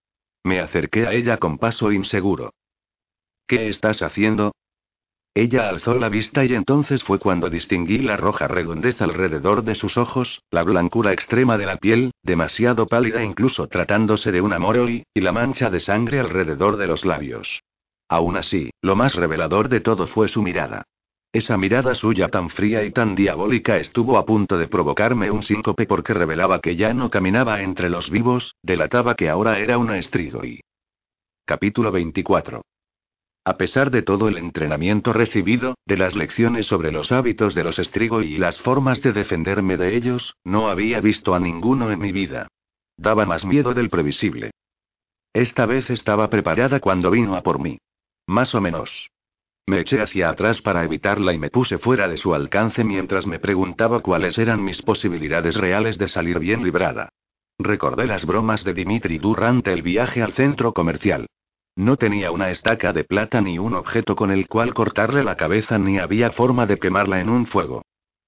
Me 0.45 0.61
acerqué 0.61 1.07
a 1.07 1.11
ella 1.11 1.39
con 1.39 1.57
paso 1.57 1.91
inseguro. 1.91 2.53
¿Qué 3.47 3.67
estás 3.67 4.01
haciendo? 4.01 4.53
Ella 5.35 5.67
alzó 5.67 5.95
la 5.95 6.09
vista 6.09 6.45
y 6.45 6.53
entonces 6.53 7.03
fue 7.03 7.17
cuando 7.17 7.49
distinguí 7.49 7.97
la 7.97 8.17
roja 8.17 8.47
redondez 8.47 9.01
alrededor 9.01 9.63
de 9.63 9.73
sus 9.73 9.97
ojos, 9.97 10.43
la 10.51 10.61
blancura 10.61 11.11
extrema 11.11 11.57
de 11.57 11.65
la 11.65 11.77
piel, 11.77 12.11
demasiado 12.21 12.85
pálida 12.85 13.23
incluso 13.23 13.67
tratándose 13.67 14.31
de 14.31 14.41
una 14.41 14.59
moroi, 14.59 15.03
y 15.11 15.21
la 15.21 15.31
mancha 15.31 15.71
de 15.71 15.79
sangre 15.79 16.19
alrededor 16.19 16.77
de 16.77 16.85
los 16.85 17.03
labios. 17.03 17.63
Aún 18.07 18.37
así, 18.37 18.69
lo 18.81 18.95
más 18.95 19.15
revelador 19.15 19.69
de 19.69 19.79
todo 19.79 20.05
fue 20.05 20.27
su 20.27 20.43
mirada. 20.43 20.83
Esa 21.31 21.57
mirada 21.57 21.95
suya 21.95 22.27
tan 22.27 22.51
fría 22.51 22.83
y 22.83 22.91
tan 22.91 23.15
diabólica 23.15 23.77
estuvo 23.77 24.19
a 24.19 24.25
punto 24.27 24.59
de 24.59 24.67
provocarme 24.67 25.31
un 25.31 25.41
síncope 25.41 25.87
porque 25.87 26.13
revelaba 26.13 26.61
que 26.61 26.75
ya 26.75 26.93
no 26.93 27.09
caminaba 27.09 27.63
entre 27.63 27.89
los 27.89 28.11
vivos, 28.11 28.55
delataba 28.61 29.15
que 29.15 29.29
ahora 29.29 29.57
era 29.57 29.79
una 29.79 29.97
estrigoi. 29.97 30.59
Capítulo 31.43 31.91
24. 31.91 32.61
A 33.45 33.57
pesar 33.57 33.91
de 33.91 34.03
todo 34.03 34.29
el 34.29 34.37
entrenamiento 34.37 35.11
recibido, 35.11 35.75
de 35.85 35.97
las 35.97 36.15
lecciones 36.15 36.65
sobre 36.67 36.93
los 36.93 37.11
hábitos 37.11 37.53
de 37.55 37.65
los 37.65 37.77
estrigo 37.77 38.21
y 38.21 38.37
las 38.37 38.57
formas 38.59 39.01
de 39.01 39.11
defenderme 39.11 39.75
de 39.75 39.97
ellos, 39.97 40.35
no 40.45 40.69
había 40.69 41.01
visto 41.01 41.35
a 41.35 41.39
ninguno 41.39 41.91
en 41.91 41.99
mi 41.99 42.13
vida. 42.13 42.47
Daba 42.95 43.25
más 43.25 43.43
miedo 43.43 43.73
del 43.73 43.89
previsible. 43.89 44.51
Esta 45.33 45.65
vez 45.65 45.89
estaba 45.89 46.29
preparada 46.29 46.79
cuando 46.79 47.11
vino 47.11 47.35
a 47.35 47.43
por 47.43 47.59
mí. 47.59 47.79
Más 48.27 48.55
o 48.55 48.61
menos. 48.61 49.09
Me 49.65 49.79
eché 49.79 50.01
hacia 50.01 50.29
atrás 50.29 50.61
para 50.61 50.83
evitarla 50.83 51.33
y 51.33 51.39
me 51.39 51.49
puse 51.49 51.77
fuera 51.77 52.07
de 52.07 52.17
su 52.17 52.33
alcance 52.33 52.83
mientras 52.83 53.27
me 53.27 53.39
preguntaba 53.39 54.01
cuáles 54.01 54.37
eran 54.37 54.63
mis 54.63 54.81
posibilidades 54.81 55.55
reales 55.55 55.97
de 55.97 56.07
salir 56.07 56.39
bien 56.39 56.63
librada. 56.63 57.09
Recordé 57.59 58.05
las 58.05 58.25
bromas 58.25 58.63
de 58.63 58.73
Dimitri 58.73 59.17
durante 59.17 59.73
el 59.73 59.81
viaje 59.81 60.21
al 60.21 60.33
centro 60.33 60.73
comercial. 60.73 61.27
No 61.75 61.97
tenía 61.97 62.31
una 62.31 62.51
estaca 62.51 62.93
de 62.93 63.03
plata 63.03 63.41
ni 63.41 63.57
un 63.57 63.73
objeto 63.73 64.15
con 64.15 64.29
el 64.29 64.47
cual 64.47 64.73
cortarle 64.73 65.23
la 65.23 65.37
cabeza 65.37 65.79
ni 65.79 65.97
había 65.97 66.31
forma 66.31 66.67
de 66.67 66.77
quemarla 66.77 67.19
en 67.19 67.29
un 67.29 67.47
fuego. 67.47 67.81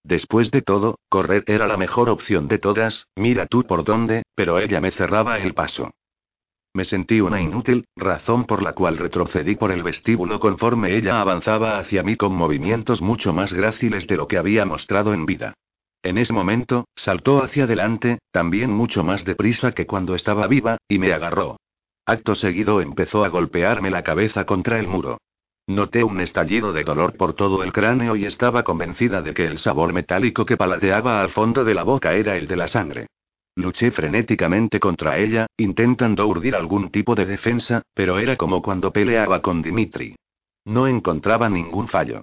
Después 0.03 0.51
de 0.51 0.61
todo, 0.61 0.99
correr 1.09 1.43
era 1.47 1.67
la 1.67 1.77
mejor 1.77 2.09
opción 2.09 2.47
de 2.47 2.57
todas, 2.57 3.07
mira 3.15 3.45
tú 3.45 3.63
por 3.63 3.83
dónde, 3.83 4.23
pero 4.35 4.59
ella 4.59 4.81
me 4.81 4.91
cerraba 4.91 5.37
el 5.39 5.53
paso. 5.53 5.91
Me 6.73 6.85
sentí 6.85 7.21
una 7.21 7.41
inútil, 7.41 7.85
razón 7.95 8.45
por 8.45 8.61
la 8.61 8.73
cual 8.73 8.97
retrocedí 8.97 9.55
por 9.55 9.71
el 9.71 9.81
vestíbulo 9.81 10.39
conforme 10.39 10.95
ella 10.95 11.21
avanzaba 11.21 11.79
hacia 11.79 12.03
mí 12.03 12.17
con 12.17 12.35
movimientos 12.35 13.01
mucho 13.01 13.31
más 13.31 13.53
gráciles 13.53 14.07
de 14.07 14.17
lo 14.17 14.27
que 14.27 14.37
había 14.37 14.65
mostrado 14.65 15.13
en 15.13 15.25
vida. 15.25 15.53
En 16.03 16.17
ese 16.17 16.33
momento, 16.33 16.85
saltó 16.95 17.43
hacia 17.43 17.63
adelante, 17.63 18.19
también 18.31 18.71
mucho 18.71 19.03
más 19.03 19.23
deprisa 19.23 19.71
que 19.71 19.85
cuando 19.85 20.15
estaba 20.15 20.47
viva, 20.47 20.77
y 20.87 20.99
me 20.99 21.13
agarró. 21.13 21.57
Acto 22.07 22.35
seguido 22.35 22.81
empezó 22.81 23.25
a 23.25 23.29
golpearme 23.29 23.89
la 23.89 24.03
cabeza 24.03 24.45
contra 24.45 24.79
el 24.79 24.87
muro. 24.87 25.17
Noté 25.67 26.03
un 26.03 26.21
estallido 26.21 26.71
de 26.71 26.83
dolor 26.83 27.17
por 27.17 27.33
todo 27.33 27.63
el 27.63 27.73
cráneo 27.73 28.15
y 28.15 28.25
estaba 28.25 28.61
convencida 28.63 29.23
de 29.23 29.33
que 29.33 29.47
el 29.47 29.57
sabor 29.57 29.91
metálico 29.91 30.45
que 30.45 30.57
palateaba 30.57 31.19
al 31.21 31.29
fondo 31.29 31.63
de 31.63 31.73
la 31.73 31.81
boca 31.81 32.13
era 32.13 32.37
el 32.37 32.47
de 32.47 32.55
la 32.55 32.67
sangre. 32.67 33.07
Luché 33.55 33.89
frenéticamente 33.89 34.79
contra 34.79 35.17
ella, 35.17 35.47
intentando 35.57 36.27
urdir 36.27 36.55
algún 36.55 36.91
tipo 36.91 37.15
de 37.15 37.25
defensa, 37.25 37.81
pero 37.95 38.19
era 38.19 38.35
como 38.35 38.61
cuando 38.61 38.91
peleaba 38.91 39.41
con 39.41 39.63
Dimitri. 39.63 40.15
No 40.65 40.87
encontraba 40.87 41.49
ningún 41.49 41.87
fallo. 41.87 42.21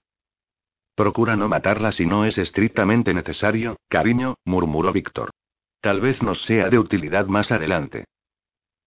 Procura 0.95 1.35
no 1.35 1.49
matarla 1.49 1.91
si 1.91 2.07
no 2.07 2.25
es 2.25 2.39
estrictamente 2.39 3.15
necesario, 3.15 3.77
cariño, 3.89 4.37
murmuró 4.45 4.93
Víctor. 4.93 5.31
Tal 5.81 6.01
vez 6.01 6.23
nos 6.23 6.45
sea 6.45 6.69
de 6.69 6.79
utilidad 6.79 7.27
más 7.27 7.51
adelante. 7.51 8.05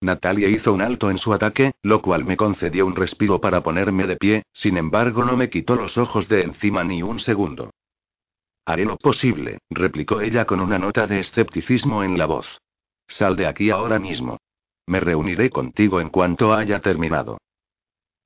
Natalia 0.01 0.49
hizo 0.49 0.73
un 0.73 0.81
alto 0.81 1.09
en 1.09 1.17
su 1.17 1.33
ataque, 1.33 1.73
lo 1.81 2.01
cual 2.01 2.25
me 2.25 2.37
concedió 2.37 2.85
un 2.85 2.95
respiro 2.95 3.39
para 3.39 3.61
ponerme 3.63 4.07
de 4.07 4.17
pie, 4.17 4.43
sin 4.53 4.77
embargo 4.77 5.23
no 5.23 5.37
me 5.37 5.49
quitó 5.49 5.75
los 5.75 5.97
ojos 5.97 6.27
de 6.27 6.41
encima 6.41 6.83
ni 6.83 7.01
un 7.01 7.19
segundo. 7.19 7.71
Haré 8.65 8.85
lo 8.85 8.97
posible, 8.97 9.59
replicó 9.69 10.21
ella 10.21 10.45
con 10.45 10.59
una 10.59 10.79
nota 10.79 11.07
de 11.07 11.19
escepticismo 11.19 12.03
en 12.03 12.17
la 12.17 12.25
voz. 12.25 12.61
Sal 13.07 13.35
de 13.35 13.47
aquí 13.47 13.69
ahora 13.69 13.99
mismo. 13.99 14.39
Me 14.87 14.99
reuniré 14.99 15.49
contigo 15.49 16.01
en 16.01 16.09
cuanto 16.09 16.53
haya 16.53 16.79
terminado. 16.79 17.37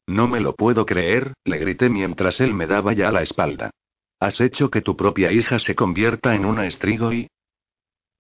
No 0.07 0.27
me 0.27 0.39
lo 0.39 0.55
puedo 0.55 0.85
creer, 0.85 1.33
le 1.43 1.57
grité 1.57 1.89
mientras 1.89 2.39
él 2.41 2.53
me 2.53 2.67
daba 2.67 2.93
ya 2.93 3.11
la 3.11 3.21
espalda. 3.21 3.71
Has 4.19 4.41
hecho 4.41 4.69
que 4.69 4.81
tu 4.81 4.97
propia 4.97 5.31
hija 5.31 5.59
se 5.59 5.75
convierta 5.75 6.35
en 6.35 6.45
una 6.45 6.65
estrigo 6.65 7.13
y... 7.13 7.29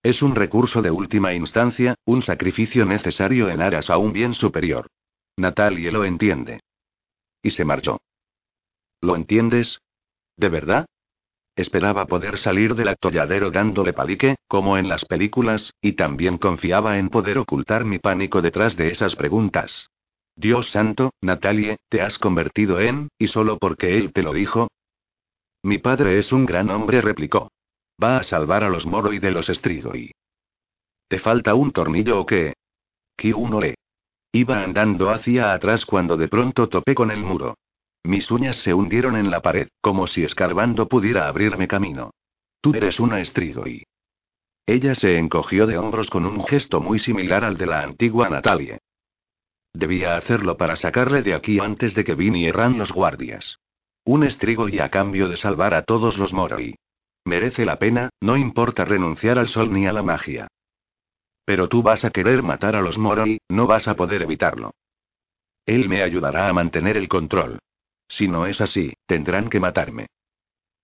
Es 0.01 0.21
un 0.21 0.33
recurso 0.33 0.81
de 0.81 0.91
última 0.91 1.33
instancia, 1.33 1.95
un 2.05 2.21
sacrificio 2.21 2.85
necesario 2.85 3.49
en 3.49 3.61
aras 3.61 3.89
a 3.89 3.97
un 3.97 4.13
bien 4.13 4.33
superior. 4.33 4.87
Natalie 5.35 5.91
lo 5.91 6.05
entiende. 6.05 6.61
Y 7.43 7.51
se 7.51 7.65
marchó. 7.65 7.99
¿Lo 9.01 9.15
entiendes? 9.15 9.81
¿De 10.37 10.47
verdad? 10.47 10.85
Esperaba 11.55 12.05
poder 12.05 12.37
salir 12.37 12.75
del 12.75 12.87
atolladero 12.87 13.51
dándole 13.51 13.91
palique, 13.91 14.35
como 14.47 14.77
en 14.77 14.87
las 14.87 15.03
películas, 15.03 15.73
y 15.81 15.93
también 15.93 16.37
confiaba 16.37 16.97
en 16.97 17.09
poder 17.09 17.37
ocultar 17.37 17.83
mi 17.83 17.99
pánico 17.99 18.41
detrás 18.41 18.77
de 18.77 18.91
esas 18.91 19.17
preguntas. 19.17 19.89
Dios 20.37 20.71
santo, 20.71 21.11
Natalie, 21.19 21.77
te 21.89 22.01
has 22.01 22.17
convertido 22.17 22.79
en, 22.79 23.09
y 23.17 23.27
solo 23.27 23.57
porque 23.57 23.97
él 23.97 24.13
te 24.13 24.23
lo 24.23 24.31
dijo. 24.31 24.69
Mi 25.61 25.77
padre 25.77 26.17
es 26.17 26.31
un 26.31 26.45
gran 26.45 26.69
hombre, 26.69 27.01
replicó. 27.01 27.49
Va 28.01 28.17
a 28.17 28.23
salvar 28.23 28.63
a 28.63 28.69
los 28.69 28.85
Moro 28.85 29.11
y 29.11 29.19
de 29.19 29.31
los 29.31 29.47
Strigoi. 29.47 30.11
¿Te 31.07 31.19
falta 31.19 31.55
un 31.55 31.71
tornillo 31.71 32.19
o 32.19 32.25
qué? 32.25 32.53
uno 33.35 33.59
le. 33.59 33.75
Iba 34.31 34.63
andando 34.63 35.09
hacia 35.09 35.53
atrás 35.53 35.85
cuando 35.85 36.15
de 36.15 36.27
pronto 36.27 36.69
topé 36.69 36.95
con 36.95 37.11
el 37.11 37.21
muro. 37.21 37.57
Mis 38.03 38.31
uñas 38.31 38.57
se 38.57 38.73
hundieron 38.73 39.17
en 39.17 39.29
la 39.29 39.41
pared, 39.41 39.67
como 39.81 40.07
si 40.07 40.23
escarbando 40.23 40.87
pudiera 40.87 41.27
abrirme 41.27 41.67
camino. 41.67 42.11
Tú 42.61 42.73
eres 42.73 42.99
una 42.99 43.23
Strigoi. 43.23 43.83
Ella 44.65 44.95
se 44.95 45.17
encogió 45.17 45.65
de 45.65 45.77
hombros 45.77 46.09
con 46.09 46.25
un 46.25 46.43
gesto 46.45 46.79
muy 46.79 46.99
similar 46.99 47.43
al 47.43 47.57
de 47.57 47.65
la 47.65 47.81
antigua 47.81 48.29
Natalie. 48.29 48.77
Debía 49.73 50.15
hacerlo 50.15 50.57
para 50.57 50.75
sacarle 50.75 51.21
de 51.23 51.33
aquí 51.33 51.59
antes 51.59 51.95
de 51.95 52.03
que 52.03 52.15
vinieran 52.15 52.77
los 52.77 52.91
guardias. 52.91 53.59
Un 54.05 54.23
estrigo 54.23 54.69
y 54.69 54.79
a 54.79 54.89
cambio 54.89 55.27
de 55.27 55.37
salvar 55.37 55.73
a 55.73 55.83
todos 55.83 56.17
los 56.17 56.33
Moroi. 56.33 56.75
Merece 57.29 57.63
la 57.63 57.77
pena, 57.77 58.09
no 58.21 58.37
importa 58.37 58.85
renunciar 58.85 59.37
al 59.37 59.49
sol 59.49 59.71
ni 59.71 59.85
a 59.85 59.93
la 59.93 60.01
magia. 60.01 60.47
Pero 61.45 61.67
tú 61.69 61.83
vas 61.83 62.03
a 62.03 62.09
querer 62.09 62.41
matar 62.41 62.75
a 62.75 62.81
los 62.81 62.97
Moroi, 62.97 63.37
no 63.49 63.67
vas 63.67 63.87
a 63.87 63.95
poder 63.95 64.23
evitarlo. 64.23 64.71
Él 65.63 65.87
me 65.87 66.01
ayudará 66.01 66.49
a 66.49 66.53
mantener 66.53 66.97
el 66.97 67.07
control. 67.07 67.59
Si 68.07 68.27
no 68.27 68.47
es 68.47 68.61
así, 68.61 68.93
tendrán 69.05 69.47
que 69.47 69.59
matarme. 69.59 70.07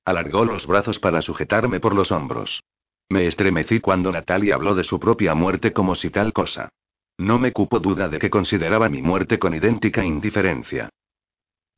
Alargó 0.06 0.46
los 0.46 0.68
brazos 0.68 1.00
para 1.00 1.24
sujetarme 1.24 1.80
por 1.80 1.96
los 1.96 2.12
hombros. 2.12 2.64
Me 3.10 3.26
estremecí 3.26 3.80
cuando 3.80 4.12
Natalia 4.12 4.54
habló 4.54 4.76
de 4.76 4.84
su 4.84 5.00
propia 5.00 5.34
muerte 5.34 5.74
como 5.74 5.96
si 5.96 6.12
tal 6.12 6.32
cosa. 6.32 6.70
No 7.18 7.40
me 7.40 7.54
cupo 7.54 7.80
duda 7.80 8.08
de 8.08 8.20
que 8.20 8.30
consideraba 8.30 8.88
mi 8.88 9.02
muerte 9.02 9.40
con 9.40 9.56
idéntica 9.56 10.06
indiferencia. 10.06 10.90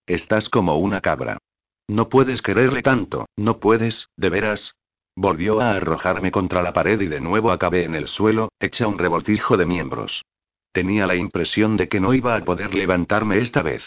Estás 0.05 0.49
como 0.49 0.75
una 0.75 0.99
cabra. 0.99 1.37
No 1.87 2.09
puedes 2.09 2.41
quererle 2.41 2.81
tanto, 2.81 3.27
no 3.37 3.59
puedes, 3.59 4.09
de 4.17 4.29
veras. 4.29 4.75
Volvió 5.15 5.61
a 5.61 5.71
arrojarme 5.71 6.31
contra 6.31 6.61
la 6.61 6.73
pared 6.73 6.99
y 6.99 7.07
de 7.07 7.21
nuevo 7.21 7.51
acabé 7.51 7.85
en 7.85 7.95
el 7.95 8.07
suelo, 8.07 8.49
hecha 8.59 8.87
un 8.87 8.97
revoltijo 8.97 9.57
de 9.57 9.65
miembros. 9.65 10.23
Tenía 10.73 11.07
la 11.07 11.15
impresión 11.15 11.77
de 11.77 11.87
que 11.87 11.99
no 11.99 12.13
iba 12.13 12.35
a 12.35 12.43
poder 12.43 12.75
levantarme 12.75 13.39
esta 13.39 13.61
vez. 13.61 13.83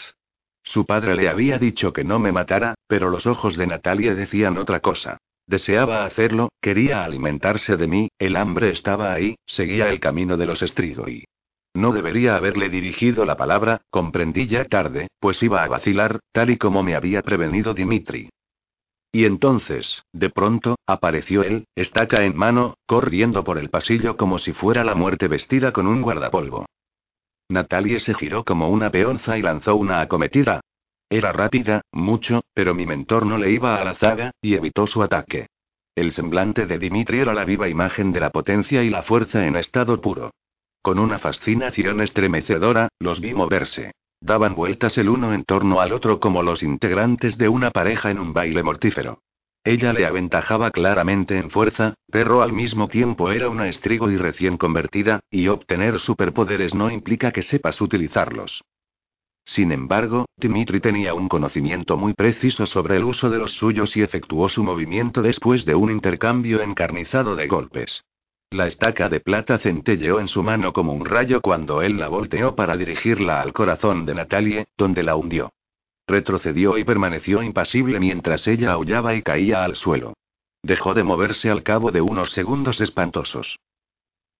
Su 0.63 0.85
padre 0.85 1.15
le 1.15 1.29
había 1.29 1.57
dicho 1.57 1.93
que 1.93 2.03
no 2.03 2.19
me 2.19 2.31
matara, 2.31 2.75
pero 2.87 3.09
los 3.09 3.25
ojos 3.25 3.55
de 3.55 3.67
Natalia 3.67 4.15
decían 4.15 4.57
otra 4.57 4.79
cosa. 4.79 5.17
Deseaba 5.47 6.05
hacerlo, 6.05 6.49
quería 6.59 7.03
alimentarse 7.03 7.77
de 7.77 7.87
mí, 7.87 8.09
el 8.19 8.35
hambre 8.35 8.69
estaba 8.69 9.13
ahí, 9.13 9.35
seguía 9.45 9.89
el 9.89 9.99
camino 9.99 10.37
de 10.37 10.45
los 10.45 10.59
Strigoi. 10.59 11.25
No 11.73 11.93
debería 11.93 12.35
haberle 12.35 12.69
dirigido 12.69 13.25
la 13.25 13.37
palabra, 13.37 13.81
comprendí 13.89 14.47
ya 14.47 14.65
tarde, 14.65 15.07
pues 15.19 15.41
iba 15.41 15.63
a 15.63 15.67
vacilar, 15.67 16.19
tal 16.31 16.49
y 16.49 16.57
como 16.57 16.83
me 16.83 16.95
había 16.95 17.21
prevenido 17.21 17.73
Dimitri. 17.73 18.29
Y 19.13 19.25
entonces, 19.25 20.03
de 20.13 20.29
pronto, 20.29 20.75
apareció 20.85 21.43
él, 21.43 21.65
estaca 21.75 22.23
en 22.23 22.35
mano, 22.35 22.75
corriendo 22.85 23.43
por 23.43 23.57
el 23.57 23.69
pasillo 23.69 24.15
como 24.15 24.39
si 24.39 24.53
fuera 24.53 24.83
la 24.83 24.95
muerte 24.95 25.27
vestida 25.27 25.73
con 25.73 25.87
un 25.87 26.01
guardapolvo. 26.01 26.65
Natalie 27.49 27.99
se 27.99 28.13
giró 28.13 28.45
como 28.45 28.69
una 28.69 28.89
peonza 28.89 29.37
y 29.37 29.41
lanzó 29.41 29.75
una 29.75 29.99
acometida. 29.99 30.61
Era 31.09 31.33
rápida, 31.33 31.81
mucho, 31.91 32.45
pero 32.53 32.73
mi 32.73 32.85
mentor 32.85 33.25
no 33.25 33.37
le 33.37 33.51
iba 33.51 33.75
a 33.75 33.83
la 33.83 33.95
zaga, 33.95 34.31
y 34.41 34.55
evitó 34.55 34.87
su 34.87 35.03
ataque. 35.03 35.47
El 35.93 36.13
semblante 36.13 36.65
de 36.65 36.79
Dimitri 36.79 37.19
era 37.19 37.33
la 37.33 37.43
viva 37.43 37.67
imagen 37.67 38.13
de 38.13 38.21
la 38.21 38.29
potencia 38.29 38.81
y 38.81 38.89
la 38.89 39.03
fuerza 39.03 39.45
en 39.45 39.57
estado 39.57 39.99
puro. 39.99 40.31
Con 40.81 40.97
una 40.97 41.19
fascinación 41.19 42.01
estremecedora, 42.01 42.89
los 42.99 43.21
vi 43.21 43.35
moverse. 43.35 43.91
Daban 44.19 44.55
vueltas 44.55 44.97
el 44.97 45.09
uno 45.09 45.31
en 45.31 45.43
torno 45.43 45.79
al 45.79 45.93
otro 45.93 46.19
como 46.19 46.41
los 46.41 46.63
integrantes 46.63 47.37
de 47.37 47.49
una 47.49 47.69
pareja 47.69 48.09
en 48.09 48.19
un 48.19 48.33
baile 48.33 48.63
mortífero. 48.63 49.19
Ella 49.63 49.93
le 49.93 50.07
aventajaba 50.07 50.71
claramente 50.71 51.37
en 51.37 51.51
fuerza, 51.51 51.93
pero 52.11 52.41
al 52.41 52.51
mismo 52.51 52.87
tiempo 52.87 53.31
era 53.31 53.47
una 53.49 53.67
estrigo 53.67 54.09
y 54.09 54.17
recién 54.17 54.57
convertida, 54.57 55.19
y 55.29 55.49
obtener 55.49 55.99
superpoderes 55.99 56.73
no 56.73 56.89
implica 56.89 57.31
que 57.31 57.43
sepas 57.43 57.79
utilizarlos. 57.79 58.63
Sin 59.43 59.71
embargo, 59.71 60.25
Dimitri 60.35 60.79
tenía 60.79 61.13
un 61.13 61.29
conocimiento 61.29 61.95
muy 61.95 62.13
preciso 62.13 62.65
sobre 62.65 62.97
el 62.97 63.03
uso 63.03 63.29
de 63.29 63.37
los 63.37 63.51
suyos 63.51 63.95
y 63.97 64.01
efectuó 64.01 64.49
su 64.49 64.63
movimiento 64.63 65.21
después 65.21 65.63
de 65.65 65.75
un 65.75 65.91
intercambio 65.91 66.61
encarnizado 66.61 67.35
de 67.35 67.47
golpes. 67.47 68.03
La 68.51 68.67
estaca 68.67 69.07
de 69.07 69.21
plata 69.21 69.57
centelleó 69.59 70.19
en 70.19 70.27
su 70.27 70.43
mano 70.43 70.73
como 70.73 70.91
un 70.91 71.05
rayo 71.05 71.39
cuando 71.41 71.81
él 71.81 71.97
la 71.97 72.09
volteó 72.09 72.53
para 72.53 72.75
dirigirla 72.75 73.39
al 73.39 73.53
corazón 73.53 74.05
de 74.05 74.13
Natalie, 74.13 74.67
donde 74.77 75.03
la 75.03 75.15
hundió. 75.15 75.53
Retrocedió 76.05 76.77
y 76.77 76.83
permaneció 76.83 77.41
impasible 77.43 77.97
mientras 78.01 78.45
ella 78.47 78.73
aullaba 78.73 79.15
y 79.15 79.21
caía 79.21 79.63
al 79.63 79.77
suelo. 79.77 80.15
Dejó 80.63 80.93
de 80.93 81.03
moverse 81.03 81.49
al 81.49 81.63
cabo 81.63 81.91
de 81.91 82.01
unos 82.01 82.31
segundos 82.33 82.81
espantosos. 82.81 83.57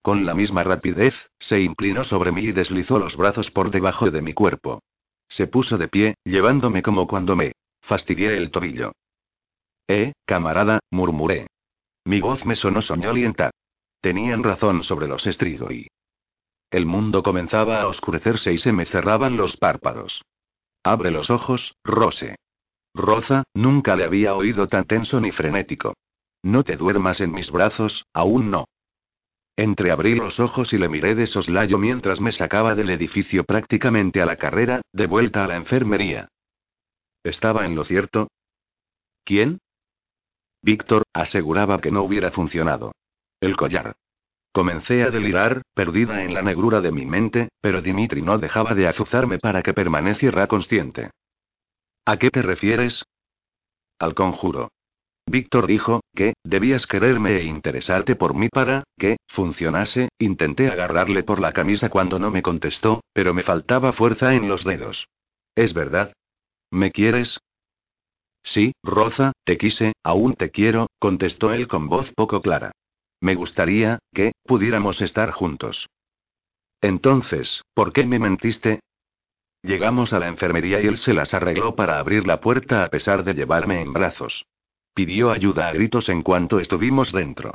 Con 0.02 0.26
la 0.26 0.34
misma 0.34 0.62
rapidez, 0.62 1.30
se 1.38 1.60
inclinó 1.60 2.04
sobre 2.04 2.32
mí 2.32 2.42
y 2.42 2.52
deslizó 2.52 2.98
los 2.98 3.16
brazos 3.16 3.50
por 3.50 3.70
debajo 3.70 4.10
de 4.10 4.20
mi 4.20 4.34
cuerpo. 4.34 4.82
Se 5.26 5.46
puso 5.46 5.78
de 5.78 5.88
pie, 5.88 6.16
llevándome 6.22 6.82
como 6.82 7.06
cuando 7.06 7.34
me 7.34 7.52
fastidié 7.80 8.36
el 8.36 8.50
tobillo. 8.50 8.92
Eh, 9.88 10.12
camarada, 10.26 10.80
murmuré. 10.90 11.46
Mi 12.04 12.20
voz 12.20 12.44
me 12.44 12.56
sonó 12.56 12.82
soñolienta. 12.82 13.52
Tenían 14.02 14.42
razón 14.42 14.82
sobre 14.82 15.06
los 15.06 15.22
Strigoi. 15.22 15.86
El 16.72 16.86
mundo 16.86 17.22
comenzaba 17.22 17.80
a 17.80 17.86
oscurecerse 17.86 18.52
y 18.52 18.58
se 18.58 18.72
me 18.72 18.84
cerraban 18.84 19.36
los 19.36 19.56
párpados. 19.56 20.22
Abre 20.82 21.12
los 21.12 21.30
ojos, 21.30 21.76
Rose. 21.84 22.34
Roza, 22.94 23.44
nunca 23.54 23.94
le 23.94 24.04
había 24.04 24.34
oído 24.34 24.66
tan 24.66 24.86
tenso 24.86 25.20
ni 25.20 25.30
frenético. 25.30 25.94
No 26.42 26.64
te 26.64 26.76
duermas 26.76 27.20
en 27.20 27.30
mis 27.30 27.52
brazos, 27.52 28.04
aún 28.12 28.50
no. 28.50 28.64
Entreabrí 29.56 30.16
los 30.16 30.40
ojos 30.40 30.72
y 30.72 30.78
le 30.78 30.88
miré 30.88 31.14
de 31.14 31.28
soslayo 31.28 31.78
mientras 31.78 32.20
me 32.20 32.32
sacaba 32.32 32.74
del 32.74 32.90
edificio 32.90 33.44
prácticamente 33.44 34.20
a 34.20 34.26
la 34.26 34.36
carrera, 34.36 34.82
de 34.92 35.06
vuelta 35.06 35.44
a 35.44 35.46
la 35.46 35.54
enfermería. 35.54 36.28
¿Estaba 37.22 37.66
en 37.66 37.76
lo 37.76 37.84
cierto? 37.84 38.28
¿Quién? 39.24 39.60
Víctor, 40.60 41.04
aseguraba 41.12 41.80
que 41.80 41.92
no 41.92 42.02
hubiera 42.02 42.32
funcionado. 42.32 42.92
El 43.42 43.56
collar. 43.56 43.96
Comencé 44.52 45.02
a 45.02 45.10
delirar, 45.10 45.62
perdida 45.74 46.22
en 46.22 46.32
la 46.32 46.42
negrura 46.42 46.80
de 46.80 46.92
mi 46.92 47.04
mente, 47.06 47.48
pero 47.60 47.82
Dimitri 47.82 48.22
no 48.22 48.38
dejaba 48.38 48.72
de 48.76 48.86
azuzarme 48.86 49.38
para 49.38 49.64
que 49.64 49.74
permaneciera 49.74 50.46
consciente. 50.46 51.10
¿A 52.04 52.18
qué 52.18 52.30
te 52.30 52.40
refieres? 52.40 53.04
Al 53.98 54.14
conjuro. 54.14 54.70
Víctor 55.26 55.66
dijo, 55.66 56.02
que, 56.14 56.34
debías 56.44 56.86
quererme 56.86 57.34
e 57.38 57.42
interesarte 57.42 58.14
por 58.14 58.34
mí 58.36 58.48
para, 58.48 58.84
que, 58.96 59.16
funcionase, 59.26 60.10
intenté 60.20 60.70
agarrarle 60.70 61.24
por 61.24 61.40
la 61.40 61.52
camisa 61.52 61.88
cuando 61.88 62.20
no 62.20 62.30
me 62.30 62.42
contestó, 62.42 63.02
pero 63.12 63.34
me 63.34 63.42
faltaba 63.42 63.92
fuerza 63.92 64.34
en 64.34 64.46
los 64.46 64.62
dedos. 64.62 65.08
¿Es 65.56 65.74
verdad? 65.74 66.12
¿Me 66.70 66.92
quieres? 66.92 67.40
Sí, 68.44 68.72
Roza, 68.84 69.32
te 69.44 69.56
quise, 69.56 69.94
aún 70.04 70.34
te 70.34 70.52
quiero, 70.52 70.86
contestó 71.00 71.52
él 71.52 71.66
con 71.66 71.88
voz 71.88 72.12
poco 72.14 72.40
clara. 72.40 72.70
Me 73.22 73.36
gustaría, 73.36 74.00
que, 74.12 74.32
pudiéramos 74.42 75.00
estar 75.00 75.30
juntos. 75.30 75.88
Entonces, 76.80 77.62
¿por 77.72 77.92
qué 77.92 78.04
me 78.04 78.18
mentiste? 78.18 78.80
Llegamos 79.62 80.12
a 80.12 80.18
la 80.18 80.26
enfermería 80.26 80.80
y 80.80 80.88
él 80.88 80.98
se 80.98 81.14
las 81.14 81.32
arregló 81.32 81.76
para 81.76 82.00
abrir 82.00 82.26
la 82.26 82.40
puerta 82.40 82.82
a 82.82 82.88
pesar 82.88 83.22
de 83.22 83.34
llevarme 83.34 83.80
en 83.80 83.92
brazos. 83.92 84.44
Pidió 84.92 85.30
ayuda 85.30 85.68
a 85.68 85.72
gritos 85.72 86.08
en 86.08 86.22
cuanto 86.22 86.58
estuvimos 86.58 87.12
dentro. 87.12 87.54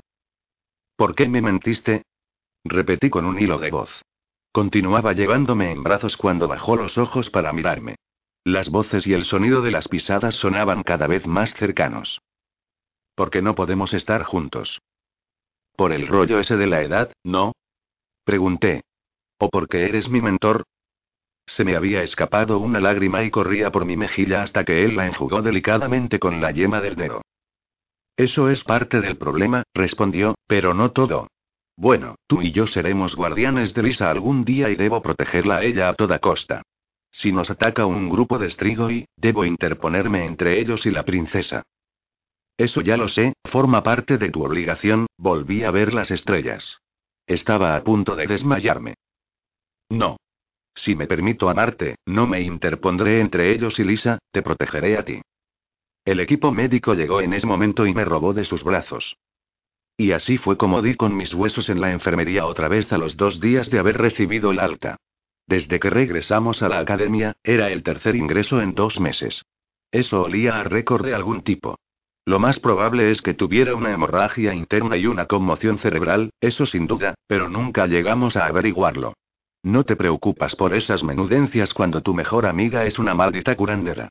¿Por 0.95 1.15
qué 1.15 1.27
me 1.27 1.41
mentiste? 1.41 2.03
Repetí 2.63 3.09
con 3.09 3.25
un 3.25 3.37
hilo 3.37 3.59
de 3.59 3.69
voz. 3.69 4.01
Continuaba 4.53 5.11
llevándome 5.11 5.71
en 5.71 5.83
brazos 5.83 6.15
cuando 6.15 6.47
bajó 6.47 6.77
los 6.77 6.97
ojos 6.97 7.29
para 7.29 7.51
mirarme. 7.51 7.97
Las 8.45 8.69
voces 8.69 9.05
y 9.05 9.11
el 9.11 9.25
sonido 9.25 9.61
de 9.61 9.71
las 9.71 9.89
pisadas 9.89 10.35
sonaban 10.35 10.83
cada 10.83 11.07
vez 11.07 11.27
más 11.27 11.53
cercanos. 11.53 12.21
¿Por 13.15 13.31
qué 13.31 13.41
no 13.41 13.53
podemos 13.53 13.93
estar 13.93 14.23
juntos? 14.23 14.79
¿Por 15.77 15.93
el 15.93 16.07
rollo 16.07 16.39
ese 16.39 16.57
de 16.57 16.65
la 16.65 16.81
edad, 16.81 17.13
no? 17.23 17.53
Pregunté. 18.23 18.81
¿O 19.37 19.47
porque 19.49 19.83
eres 19.83 20.09
mi 20.09 20.21
mentor? 20.21 20.63
Se 21.45 21.63
me 21.63 21.75
había 21.75 22.01
escapado 22.01 22.57
una 22.57 22.79
lágrima 22.79 23.23
y 23.23 23.29
corría 23.29 23.71
por 23.71 23.85
mi 23.85 23.95
mejilla 23.95 24.41
hasta 24.41 24.65
que 24.65 24.83
él 24.83 24.95
la 24.95 25.05
enjugó 25.05 25.43
delicadamente 25.43 26.17
con 26.17 26.41
la 26.41 26.49
yema 26.49 26.81
del 26.81 26.95
dedo. 26.95 27.21
Eso 28.17 28.49
es 28.49 28.63
parte 28.63 29.01
del 29.01 29.17
problema, 29.17 29.61
respondió, 29.75 30.33
pero 30.47 30.73
no 30.73 30.93
todo. 30.93 31.27
Bueno, 31.75 32.15
tú 32.25 32.41
y 32.41 32.51
yo 32.51 32.65
seremos 32.65 33.15
guardianes 33.15 33.75
de 33.75 33.83
Lisa 33.83 34.09
algún 34.09 34.43
día 34.43 34.71
y 34.71 34.75
debo 34.75 35.03
protegerla 35.03 35.57
a 35.57 35.63
ella 35.63 35.89
a 35.89 35.93
toda 35.93 36.17
costa. 36.17 36.63
Si 37.11 37.31
nos 37.31 37.51
ataca 37.51 37.85
un 37.85 38.09
grupo 38.09 38.39
de 38.39 38.49
Strigoi, 38.49 39.05
debo 39.15 39.45
interponerme 39.45 40.25
entre 40.25 40.59
ellos 40.59 40.87
y 40.87 40.91
la 40.91 41.05
princesa. 41.05 41.61
Eso 42.57 42.81
ya 42.81 42.97
lo 42.97 43.07
sé, 43.07 43.33
forma 43.45 43.83
parte 43.83 44.17
de 44.17 44.29
tu 44.31 44.43
obligación, 44.43 45.05
volví 45.17 45.63
a 45.63 45.71
ver 45.71 45.93
las 45.93 46.09
estrellas. 46.09 46.79
Estaba 47.27 47.75
a 47.75 47.83
punto 47.83 48.15
de 48.15 48.25
desmayarme. 48.25 48.95
No. 49.89 50.17
Si 50.73 50.95
me 50.95 51.07
permito 51.07 51.49
amarte, 51.49 51.95
no 52.05 52.27
me 52.27 52.41
interpondré 52.41 53.19
entre 53.19 53.51
ellos 53.51 53.79
y 53.79 53.83
Lisa, 53.83 54.19
te 54.31 54.41
protegeré 54.41 54.97
a 54.97 55.05
ti. 55.05 55.21
El 56.05 56.19
equipo 56.19 56.51
médico 56.51 56.93
llegó 56.93 57.21
en 57.21 57.33
ese 57.33 57.45
momento 57.45 57.85
y 57.85 57.93
me 57.93 58.05
robó 58.05 58.33
de 58.33 58.45
sus 58.45 58.63
brazos. 58.63 59.17
Y 59.97 60.11
así 60.11 60.37
fue 60.37 60.57
como 60.57 60.81
di 60.81 60.95
con 60.95 61.15
mis 61.15 61.33
huesos 61.33 61.69
en 61.69 61.81
la 61.81 61.91
enfermería 61.91 62.45
otra 62.45 62.67
vez 62.67 62.93
a 62.93 62.97
los 62.97 63.17
dos 63.17 63.39
días 63.39 63.69
de 63.69 63.79
haber 63.79 63.97
recibido 63.97 64.51
el 64.51 64.59
alta. 64.59 64.97
Desde 65.47 65.79
que 65.79 65.89
regresamos 65.89 66.61
a 66.61 66.69
la 66.69 66.79
academia, 66.79 67.35
era 67.43 67.71
el 67.71 67.83
tercer 67.83 68.15
ingreso 68.15 68.61
en 68.61 68.75
dos 68.75 68.99
meses. 68.99 69.43
Eso 69.91 70.21
olía 70.21 70.59
a 70.59 70.63
récord 70.63 71.05
de 71.05 71.15
algún 71.15 71.41
tipo. 71.41 71.77
Lo 72.27 72.39
más 72.39 72.59
probable 72.59 73.09
es 73.09 73.21
que 73.21 73.33
tuviera 73.33 73.73
una 73.73 73.93
hemorragia 73.93 74.53
interna 74.53 74.97
y 74.97 75.07
una 75.07 75.27
conmoción 75.27 75.77
cerebral, 75.77 76.31
eso 76.41 76.65
sin 76.65 76.85
duda, 76.85 77.15
pero 77.25 77.47
nunca 77.47 77.87
llegamos 77.87 78.35
a 78.35 78.47
averiguarlo. 78.47 79.13
No 79.63 79.85
te 79.85 79.95
preocupas 79.95 80.53
por 80.57 80.73
esas 80.73 81.05
menudencias 81.05 81.73
cuando 81.73 82.01
tu 82.01 82.13
mejor 82.13 82.45
amiga 82.45 82.83
es 82.83 82.99
una 82.99 83.13
maldita 83.13 83.55
curandera. 83.55 84.09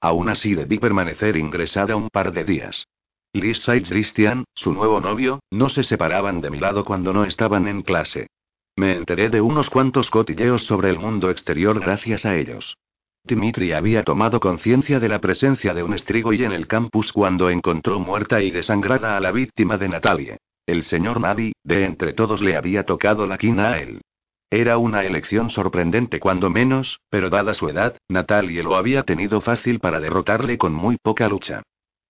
Aún 0.00 0.30
así 0.30 0.54
debí 0.54 0.78
permanecer 0.78 1.36
ingresada 1.36 1.94
un 1.94 2.08
par 2.08 2.32
de 2.32 2.44
días. 2.44 2.86
Lisa 3.34 3.76
y 3.76 3.82
Christian, 3.82 4.46
su 4.54 4.72
nuevo 4.72 5.02
novio, 5.02 5.40
no 5.50 5.68
se 5.68 5.82
separaban 5.82 6.40
de 6.40 6.48
mi 6.48 6.58
lado 6.58 6.86
cuando 6.86 7.12
no 7.12 7.26
estaban 7.26 7.68
en 7.68 7.82
clase. 7.82 8.28
Me 8.76 8.96
enteré 8.96 9.28
de 9.28 9.42
unos 9.42 9.68
cuantos 9.68 10.10
cotilleos 10.10 10.62
sobre 10.62 10.88
el 10.88 10.98
mundo 10.98 11.28
exterior 11.28 11.80
gracias 11.80 12.24
a 12.24 12.34
ellos. 12.34 12.78
Dimitri 13.26 13.72
había 13.72 14.04
tomado 14.04 14.38
conciencia 14.38 15.00
de 15.00 15.08
la 15.08 15.20
presencia 15.20 15.74
de 15.74 15.82
un 15.82 15.94
estrigoy 15.94 16.44
en 16.44 16.52
el 16.52 16.68
campus 16.68 17.12
cuando 17.12 17.50
encontró 17.50 17.98
muerta 17.98 18.40
y 18.40 18.50
desangrada 18.50 19.16
a 19.16 19.20
la 19.20 19.32
víctima 19.32 19.76
de 19.76 19.88
Natalie. 19.88 20.38
El 20.64 20.84
señor 20.84 21.18
Mavi, 21.18 21.52
de 21.64 21.84
entre 21.84 22.12
todos, 22.12 22.40
le 22.40 22.56
había 22.56 22.84
tocado 22.84 23.26
la 23.26 23.36
quina 23.36 23.72
a 23.72 23.78
él. 23.78 24.00
Era 24.48 24.78
una 24.78 25.04
elección 25.04 25.50
sorprendente 25.50 26.20
cuando 26.20 26.50
menos, 26.50 27.00
pero 27.10 27.28
dada 27.28 27.52
su 27.54 27.68
edad, 27.68 27.96
Natalie 28.08 28.62
lo 28.62 28.76
había 28.76 29.02
tenido 29.02 29.40
fácil 29.40 29.80
para 29.80 29.98
derrotarle 29.98 30.56
con 30.56 30.72
muy 30.72 30.96
poca 30.96 31.28
lucha. 31.28 31.62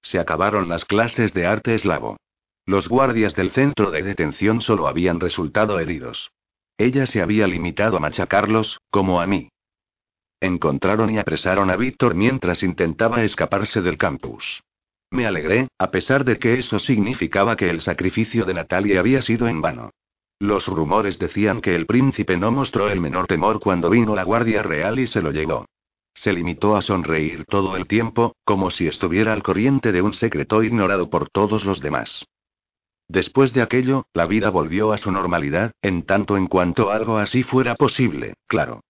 Se 0.03 0.19
acabaron 0.19 0.69
las 0.69 0.85
clases 0.85 1.33
de 1.33 1.47
arte 1.47 1.75
eslavo. 1.75 2.19
Los 2.67 2.89
guardias 2.89 3.35
del 3.35 3.53
centro 3.53 3.91
de 3.91 4.03
detención 4.03 4.61
solo 4.61 4.87
habían 4.87 5.21
resultado 5.21 5.81
heridos. 5.81 6.31
Ella 6.79 7.07
se 7.07 7.23
había 7.23 7.47
limitado 7.47 7.97
a 7.97 8.01
machacarlos, 8.01 8.81
como 8.91 9.21
a 9.21 9.27
mí. 9.27 9.49
Encontraron 10.47 11.11
y 11.11 11.19
apresaron 11.19 11.71
a 11.71 11.77
Víctor 11.77 12.15
mientras 12.15 12.63
intentaba 12.63 13.25
escaparse 13.25 13.83
del 13.83 13.99
campus. 13.99 14.63
Me 15.11 15.27
alegré, 15.27 15.67
a 15.77 15.91
pesar 15.91 16.25
de 16.25 16.39
que 16.39 16.55
eso 16.55 16.79
significaba 16.79 17.57
que 17.57 17.69
el 17.69 17.81
sacrificio 17.81 18.45
de 18.45 18.55
Natalia 18.55 19.01
había 19.01 19.23
sido 19.23 19.49
en 19.49 19.61
vano. 19.61 19.91
Los 20.39 20.69
rumores 20.69 21.19
decían 21.19 21.61
que 21.61 21.75
el 21.75 21.87
príncipe 21.87 22.37
no 22.37 22.53
mostró 22.53 22.89
el 22.89 23.01
menor 23.01 23.27
temor 23.27 23.59
cuando 23.59 23.91
vino 23.91 24.15
la 24.15 24.23
Guardia 24.23 24.63
Real 24.63 25.01
y 25.01 25.09
se 25.09 25.21
lo 25.21 25.33
llevó. 25.33 25.67
Se 26.15 26.33
limitó 26.33 26.77
a 26.77 26.83
sonreír 26.83 27.45
todo 27.47 27.77
el 27.77 27.89
tiempo, 27.89 28.37
como 28.45 28.71
si 28.71 28.87
estuviera 28.87 29.33
al 29.33 29.43
corriente 29.43 29.91
de 29.91 30.01
un 30.01 30.15
secreto 30.15 30.63
ignorado 30.63 31.11
por 31.11 31.29
todos 31.29 31.65
los 31.65 31.81
demás. 31.81 32.25
Después 33.09 33.53
de 33.53 33.63
aquello, 33.63 34.05
la 34.15 34.27
vida 34.27 34.51
volvió 34.51 34.93
a 34.93 34.99
su 34.99 35.11
normalidad, 35.11 35.73
en 35.83 36.05
tanto 36.05 36.37
en 36.37 36.47
cuanto 36.47 36.93
algo 36.93 37.19
así 37.19 37.43
fuera 37.43 37.75
posible, 37.75 38.35
claro. 38.47 38.83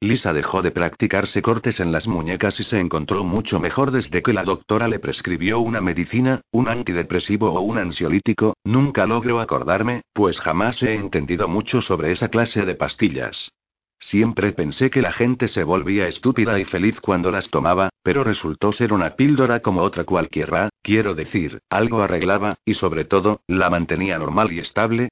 Lisa 0.00 0.32
dejó 0.32 0.62
de 0.62 0.70
practicarse 0.70 1.42
cortes 1.42 1.80
en 1.80 1.90
las 1.90 2.06
muñecas 2.06 2.60
y 2.60 2.62
se 2.62 2.78
encontró 2.78 3.24
mucho 3.24 3.58
mejor 3.58 3.90
desde 3.90 4.22
que 4.22 4.32
la 4.32 4.44
doctora 4.44 4.86
le 4.86 5.00
prescribió 5.00 5.58
una 5.58 5.80
medicina, 5.80 6.40
un 6.52 6.68
antidepresivo 6.68 7.50
o 7.50 7.60
un 7.62 7.78
ansiolítico, 7.78 8.54
nunca 8.62 9.06
logro 9.06 9.40
acordarme, 9.40 10.02
pues 10.12 10.38
jamás 10.38 10.84
he 10.84 10.94
entendido 10.94 11.48
mucho 11.48 11.80
sobre 11.80 12.12
esa 12.12 12.28
clase 12.28 12.64
de 12.64 12.76
pastillas. 12.76 13.50
Siempre 13.98 14.52
pensé 14.52 14.90
que 14.90 15.02
la 15.02 15.10
gente 15.10 15.48
se 15.48 15.64
volvía 15.64 16.06
estúpida 16.06 16.60
y 16.60 16.64
feliz 16.64 17.00
cuando 17.00 17.32
las 17.32 17.50
tomaba, 17.50 17.90
pero 18.04 18.22
resultó 18.22 18.70
ser 18.70 18.92
una 18.92 19.16
píldora 19.16 19.58
como 19.60 19.82
otra 19.82 20.04
cualquiera, 20.04 20.68
quiero 20.82 21.16
decir, 21.16 21.58
algo 21.68 22.02
arreglaba, 22.02 22.58
y 22.64 22.74
sobre 22.74 23.04
todo, 23.04 23.40
la 23.48 23.68
mantenía 23.68 24.16
normal 24.16 24.52
y 24.52 24.60
estable, 24.60 25.08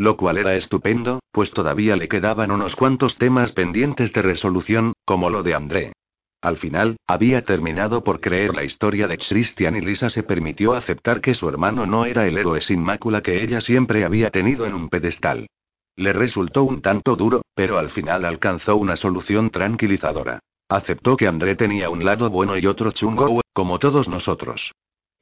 lo 0.00 0.16
cual 0.16 0.38
era 0.38 0.56
estupendo, 0.56 1.20
pues 1.30 1.50
todavía 1.50 1.94
le 1.94 2.08
quedaban 2.08 2.50
unos 2.50 2.74
cuantos 2.74 3.18
temas 3.18 3.52
pendientes 3.52 4.14
de 4.14 4.22
resolución, 4.22 4.94
como 5.04 5.28
lo 5.28 5.42
de 5.42 5.52
André. 5.52 5.92
Al 6.40 6.56
final, 6.56 6.96
había 7.06 7.44
terminado 7.44 8.02
por 8.02 8.18
creer 8.18 8.54
la 8.54 8.64
historia 8.64 9.06
de 9.06 9.18
Christian 9.18 9.76
y 9.76 9.82
Lisa 9.82 10.08
se 10.08 10.22
permitió 10.22 10.72
aceptar 10.72 11.20
que 11.20 11.34
su 11.34 11.50
hermano 11.50 11.84
no 11.84 12.06
era 12.06 12.26
el 12.26 12.38
héroe 12.38 12.62
sin 12.62 12.82
mácula 12.82 13.20
que 13.20 13.44
ella 13.44 13.60
siempre 13.60 14.06
había 14.06 14.30
tenido 14.30 14.64
en 14.64 14.72
un 14.72 14.88
pedestal. 14.88 15.48
Le 15.96 16.14
resultó 16.14 16.64
un 16.64 16.80
tanto 16.80 17.14
duro, 17.14 17.42
pero 17.54 17.76
al 17.76 17.90
final 17.90 18.24
alcanzó 18.24 18.76
una 18.76 18.96
solución 18.96 19.50
tranquilizadora. 19.50 20.38
Aceptó 20.70 21.14
que 21.18 21.26
André 21.26 21.56
tenía 21.56 21.90
un 21.90 22.06
lado 22.06 22.30
bueno 22.30 22.56
y 22.56 22.64
otro 22.66 22.90
chungo, 22.92 23.42
como 23.52 23.78
todos 23.78 24.08
nosotros. 24.08 24.72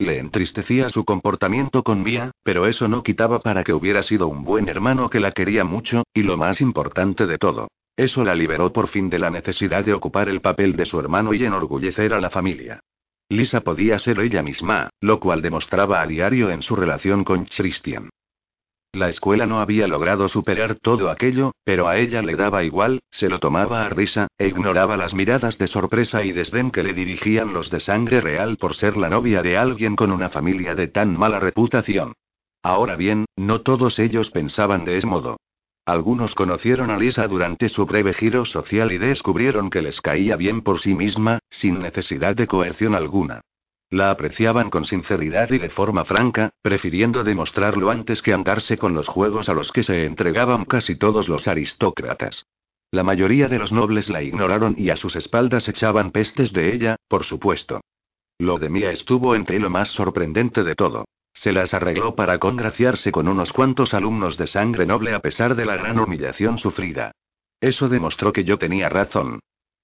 Le 0.00 0.20
entristecía 0.20 0.90
su 0.90 1.04
comportamiento 1.04 1.82
con 1.82 2.04
Mia, 2.04 2.30
pero 2.44 2.66
eso 2.66 2.86
no 2.86 3.02
quitaba 3.02 3.40
para 3.40 3.64
que 3.64 3.72
hubiera 3.72 4.02
sido 4.02 4.28
un 4.28 4.44
buen 4.44 4.68
hermano 4.68 5.10
que 5.10 5.18
la 5.18 5.32
quería 5.32 5.64
mucho, 5.64 6.04
y 6.14 6.22
lo 6.22 6.36
más 6.36 6.60
importante 6.60 7.26
de 7.26 7.36
todo. 7.36 7.68
Eso 7.96 8.22
la 8.22 8.36
liberó 8.36 8.72
por 8.72 8.86
fin 8.86 9.10
de 9.10 9.18
la 9.18 9.28
necesidad 9.28 9.84
de 9.84 9.94
ocupar 9.94 10.28
el 10.28 10.40
papel 10.40 10.76
de 10.76 10.86
su 10.86 11.00
hermano 11.00 11.34
y 11.34 11.44
enorgullecer 11.44 12.14
a 12.14 12.20
la 12.20 12.30
familia. 12.30 12.78
Lisa 13.28 13.62
podía 13.62 13.98
ser 13.98 14.20
ella 14.20 14.40
misma, 14.40 14.88
lo 15.00 15.18
cual 15.18 15.42
demostraba 15.42 16.00
a 16.00 16.06
diario 16.06 16.48
en 16.50 16.62
su 16.62 16.76
relación 16.76 17.24
con 17.24 17.44
Christian. 17.44 18.08
La 18.92 19.10
escuela 19.10 19.44
no 19.44 19.60
había 19.60 19.86
logrado 19.86 20.28
superar 20.28 20.74
todo 20.74 21.10
aquello, 21.10 21.52
pero 21.62 21.88
a 21.88 21.98
ella 21.98 22.22
le 22.22 22.36
daba 22.36 22.64
igual, 22.64 23.00
se 23.10 23.28
lo 23.28 23.38
tomaba 23.38 23.84
a 23.84 23.90
risa, 23.90 24.28
e 24.38 24.48
ignoraba 24.48 24.96
las 24.96 25.12
miradas 25.12 25.58
de 25.58 25.66
sorpresa 25.66 26.24
y 26.24 26.32
desdén 26.32 26.70
que 26.70 26.82
le 26.82 26.94
dirigían 26.94 27.52
los 27.52 27.70
de 27.70 27.80
sangre 27.80 28.22
real 28.22 28.56
por 28.56 28.74
ser 28.74 28.96
la 28.96 29.10
novia 29.10 29.42
de 29.42 29.58
alguien 29.58 29.94
con 29.94 30.10
una 30.10 30.30
familia 30.30 30.74
de 30.74 30.88
tan 30.88 31.18
mala 31.18 31.38
reputación. 31.38 32.14
Ahora 32.62 32.96
bien, 32.96 33.26
no 33.36 33.60
todos 33.60 33.98
ellos 33.98 34.30
pensaban 34.30 34.86
de 34.86 34.98
ese 34.98 35.06
modo. 35.06 35.36
Algunos 35.84 36.34
conocieron 36.34 36.90
a 36.90 36.98
Lisa 36.98 37.28
durante 37.28 37.68
su 37.68 37.86
breve 37.86 38.14
giro 38.14 38.44
social 38.44 38.90
y 38.92 38.98
descubrieron 38.98 39.70
que 39.70 39.82
les 39.82 40.00
caía 40.00 40.36
bien 40.36 40.62
por 40.62 40.80
sí 40.80 40.94
misma, 40.94 41.40
sin 41.50 41.80
necesidad 41.80 42.36
de 42.36 42.46
coerción 42.46 42.94
alguna. 42.94 43.42
La 43.90 44.10
apreciaban 44.10 44.68
con 44.68 44.84
sinceridad 44.84 45.50
y 45.50 45.58
de 45.58 45.70
forma 45.70 46.04
franca, 46.04 46.50
prefiriendo 46.60 47.24
demostrarlo 47.24 47.90
antes 47.90 48.20
que 48.20 48.34
andarse 48.34 48.76
con 48.76 48.94
los 48.94 49.08
juegos 49.08 49.48
a 49.48 49.54
los 49.54 49.72
que 49.72 49.82
se 49.82 50.04
entregaban 50.04 50.66
casi 50.66 50.96
todos 50.96 51.28
los 51.28 51.48
aristócratas. 51.48 52.44
La 52.90 53.02
mayoría 53.02 53.48
de 53.48 53.58
los 53.58 53.72
nobles 53.72 54.10
la 54.10 54.22
ignoraron 54.22 54.74
y 54.76 54.90
a 54.90 54.96
sus 54.96 55.16
espaldas 55.16 55.68
echaban 55.68 56.10
pestes 56.10 56.52
de 56.52 56.74
ella, 56.74 56.96
por 57.08 57.24
supuesto. 57.24 57.80
Lo 58.38 58.58
de 58.58 58.68
Mía 58.68 58.90
estuvo 58.90 59.34
entre 59.34 59.58
lo 59.58 59.70
más 59.70 59.88
sorprendente 59.88 60.64
de 60.64 60.74
todo. 60.74 61.06
Se 61.32 61.52
las 61.52 61.72
arregló 61.72 62.14
para 62.14 62.38
congraciarse 62.38 63.10
con 63.10 63.26
unos 63.26 63.52
cuantos 63.52 63.94
alumnos 63.94 64.36
de 64.36 64.46
sangre 64.48 64.86
noble 64.86 65.14
a 65.14 65.20
pesar 65.20 65.54
de 65.54 65.64
la 65.64 65.76
gran 65.76 65.98
humillación 65.98 66.58
sufrida. 66.58 67.12
Eso 67.60 67.88
demostró 67.88 68.32
que 68.32 68.44
yo 68.44 68.58
tenía 68.58 68.88
razón. 68.88 69.40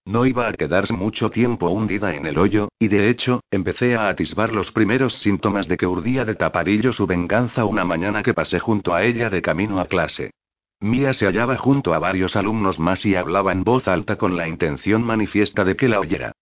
No 0.06 0.26
iba 0.26 0.47
a 0.47 0.52
quedarse 0.52 0.93
mucho 0.93 1.31
tiempo 1.31 1.70
hundida 1.70 2.14
en 2.14 2.26
el 2.26 2.36
hoyo, 2.36 2.68
y 2.78 2.89
de 2.89 3.09
hecho, 3.09 3.40
empecé 3.51 3.97
a 3.97 4.09
atisbar 4.09 4.52
los 4.52 4.70
primeros 4.70 5.14
síntomas 5.14 5.66
de 5.66 5.78
que 5.78 5.86
urdía 5.86 6.26
de 6.26 6.35
taparillo 6.35 6.93
su 6.93 7.06
venganza 7.06 7.64
una 7.64 7.85
mañana 7.85 8.22
que 8.22 8.35
pasé 8.35 8.60
junto 8.60 8.94
a 8.94 9.02
ella 9.02 9.31
de 9.31 9.40
camino 9.40 9.81
a 9.81 9.86
clase. 9.86 10.32
Mía 10.81 11.14
se 11.14 11.24
hallaba 11.24 11.56
junto 11.56 11.94
a 11.94 11.98
varios 11.98 12.36
alumnos 12.36 12.78
más 12.78 13.06
y 13.06 13.14
hablaba 13.14 13.52
en 13.52 13.64
voz 13.64 13.89
alta 13.89 14.16
con 14.16 14.36
la 14.36 14.47
intención 14.47 15.02
manifiesta 15.02 15.64
de 15.64 15.74
que 15.74 15.89
la 15.89 16.01
oyera. 16.01 16.32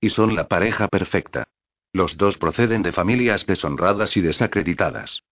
Y 0.00 0.10
son 0.10 0.36
la 0.36 0.46
pareja 0.46 0.86
perfecta. 0.86 1.48
Los 1.92 2.16
dos 2.16 2.38
proceden 2.38 2.82
de 2.82 2.92
familias 2.92 3.44
deshonradas 3.44 4.16
y 4.16 4.20
desacreditadas. 4.20 5.24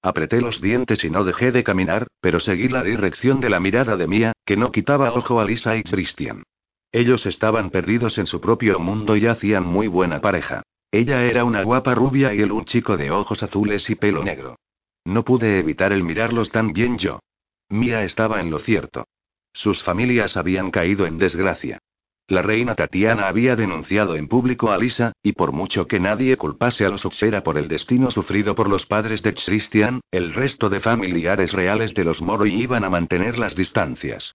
Apreté 0.00 0.40
los 0.40 0.60
dientes 0.60 1.02
y 1.02 1.10
no 1.10 1.24
dejé 1.24 1.50
de 1.50 1.64
caminar, 1.64 2.06
pero 2.20 2.38
seguí 2.38 2.68
la 2.68 2.84
dirección 2.84 3.40
de 3.40 3.50
la 3.50 3.58
mirada 3.58 3.96
de 3.96 4.06
Mía, 4.06 4.32
que 4.44 4.56
no 4.56 4.70
quitaba 4.70 5.12
ojo 5.12 5.40
a 5.40 5.44
Lisa 5.44 5.74
y 5.74 5.82
Christian. 5.82 6.44
Ellos 6.92 7.26
estaban 7.26 7.70
perdidos 7.70 8.18
en 8.18 8.26
su 8.26 8.40
propio 8.40 8.78
mundo 8.78 9.16
y 9.16 9.26
hacían 9.26 9.66
muy 9.66 9.88
buena 9.88 10.20
pareja. 10.20 10.62
Ella 10.90 11.24
era 11.24 11.44
una 11.44 11.62
guapa 11.62 11.94
rubia 11.94 12.32
y 12.32 12.40
él 12.40 12.50
un 12.50 12.64
chico 12.64 12.96
de 12.96 13.10
ojos 13.10 13.42
azules 13.42 13.88
y 13.90 13.94
pelo 13.94 14.24
negro. 14.24 14.56
No 15.04 15.24
pude 15.24 15.58
evitar 15.58 15.92
el 15.92 16.02
mirarlos 16.02 16.50
tan 16.50 16.72
bien 16.72 16.98
yo. 16.98 17.20
Mía 17.68 18.04
estaba 18.04 18.40
en 18.40 18.50
lo 18.50 18.58
cierto. 18.58 19.04
Sus 19.52 19.82
familias 19.82 20.36
habían 20.36 20.70
caído 20.70 21.06
en 21.06 21.18
desgracia. 21.18 21.78
La 22.26 22.42
reina 22.42 22.74
Tatiana 22.74 23.26
había 23.26 23.56
denunciado 23.56 24.14
en 24.14 24.28
público 24.28 24.70
a 24.70 24.76
Lisa, 24.76 25.12
y 25.22 25.32
por 25.32 25.52
mucho 25.52 25.86
que 25.86 25.98
nadie 25.98 26.36
culpase 26.36 26.84
a 26.84 26.90
los 26.90 27.06
Oxera 27.06 27.42
por 27.42 27.56
el 27.56 27.68
destino 27.68 28.10
sufrido 28.10 28.54
por 28.54 28.68
los 28.68 28.84
padres 28.84 29.22
de 29.22 29.34
Christian, 29.34 30.00
el 30.10 30.34
resto 30.34 30.68
de 30.68 30.80
familiares 30.80 31.52
reales 31.52 31.94
de 31.94 32.04
los 32.04 32.20
Moro 32.20 32.44
iban 32.44 32.84
a 32.84 32.90
mantener 32.90 33.38
las 33.38 33.56
distancias. 33.56 34.34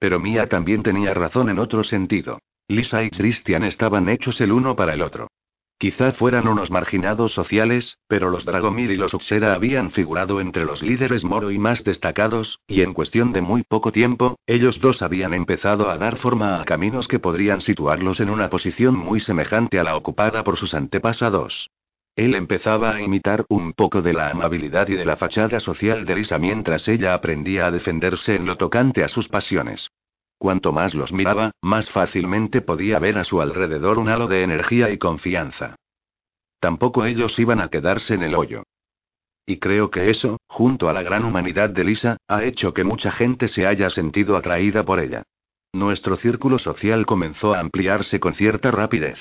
Pero 0.00 0.18
Mia 0.18 0.48
también 0.48 0.82
tenía 0.82 1.14
razón 1.14 1.50
en 1.50 1.60
otro 1.60 1.84
sentido. 1.84 2.40
Lisa 2.66 3.04
y 3.04 3.10
Christian 3.10 3.64
estaban 3.64 4.08
hechos 4.08 4.40
el 4.40 4.50
uno 4.50 4.74
para 4.74 4.94
el 4.94 5.02
otro. 5.02 5.28
Quizá 5.78 6.12
fueran 6.12 6.46
unos 6.46 6.70
marginados 6.70 7.32
sociales, 7.32 7.98
pero 8.06 8.28
los 8.28 8.44
Dragomir 8.44 8.90
y 8.90 8.96
los 8.96 9.14
Uxera 9.14 9.54
habían 9.54 9.90
figurado 9.90 10.40
entre 10.40 10.64
los 10.64 10.82
líderes 10.82 11.24
moro 11.24 11.50
y 11.50 11.58
más 11.58 11.84
destacados, 11.84 12.60
y 12.66 12.82
en 12.82 12.92
cuestión 12.92 13.32
de 13.32 13.40
muy 13.40 13.62
poco 13.62 13.90
tiempo, 13.90 14.36
ellos 14.46 14.80
dos 14.80 15.00
habían 15.00 15.32
empezado 15.32 15.88
a 15.88 15.96
dar 15.96 16.16
forma 16.16 16.60
a 16.60 16.64
caminos 16.64 17.08
que 17.08 17.18
podrían 17.18 17.60
situarlos 17.60 18.20
en 18.20 18.28
una 18.28 18.50
posición 18.50 18.94
muy 18.94 19.20
semejante 19.20 19.78
a 19.78 19.84
la 19.84 19.96
ocupada 19.96 20.44
por 20.44 20.56
sus 20.56 20.74
antepasados. 20.74 21.70
Él 22.20 22.34
empezaba 22.34 22.94
a 22.94 23.00
imitar 23.00 23.46
un 23.48 23.72
poco 23.72 24.02
de 24.02 24.12
la 24.12 24.28
amabilidad 24.28 24.86
y 24.88 24.94
de 24.94 25.06
la 25.06 25.16
fachada 25.16 25.58
social 25.58 26.04
de 26.04 26.16
Lisa 26.16 26.36
mientras 26.38 26.86
ella 26.86 27.14
aprendía 27.14 27.64
a 27.64 27.70
defenderse 27.70 28.34
en 28.36 28.44
lo 28.44 28.58
tocante 28.58 29.02
a 29.02 29.08
sus 29.08 29.26
pasiones. 29.26 29.88
Cuanto 30.36 30.70
más 30.70 30.94
los 30.94 31.14
miraba, 31.14 31.52
más 31.62 31.88
fácilmente 31.88 32.60
podía 32.60 32.98
ver 32.98 33.16
a 33.16 33.24
su 33.24 33.40
alrededor 33.40 33.98
un 33.98 34.10
halo 34.10 34.26
de 34.26 34.42
energía 34.42 34.90
y 34.90 34.98
confianza. 34.98 35.76
Tampoco 36.58 37.06
ellos 37.06 37.38
iban 37.38 37.58
a 37.58 37.68
quedarse 37.68 38.12
en 38.12 38.22
el 38.22 38.34
hoyo. 38.34 38.64
Y 39.46 39.56
creo 39.56 39.90
que 39.90 40.10
eso, 40.10 40.36
junto 40.46 40.90
a 40.90 40.92
la 40.92 41.02
gran 41.02 41.24
humanidad 41.24 41.70
de 41.70 41.84
Lisa, 41.84 42.18
ha 42.28 42.44
hecho 42.44 42.74
que 42.74 42.84
mucha 42.84 43.10
gente 43.12 43.48
se 43.48 43.66
haya 43.66 43.88
sentido 43.88 44.36
atraída 44.36 44.84
por 44.84 45.00
ella. 45.00 45.22
Nuestro 45.72 46.16
círculo 46.16 46.58
social 46.58 47.06
comenzó 47.06 47.54
a 47.54 47.60
ampliarse 47.60 48.20
con 48.20 48.34
cierta 48.34 48.70
rapidez. 48.70 49.18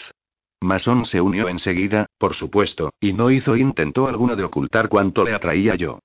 Mason 0.62 1.06
se 1.06 1.22
unió 1.22 1.48
enseguida, 1.48 2.08
por 2.18 2.34
supuesto, 2.34 2.92
y 3.00 3.14
no 3.14 3.32
hizo 3.32 3.56
intento 3.56 4.08
alguno 4.08 4.36
de 4.36 4.44
ocultar 4.44 4.90
cuánto 4.90 5.24
le 5.24 5.34
atraía 5.34 5.76
yo. 5.76 6.00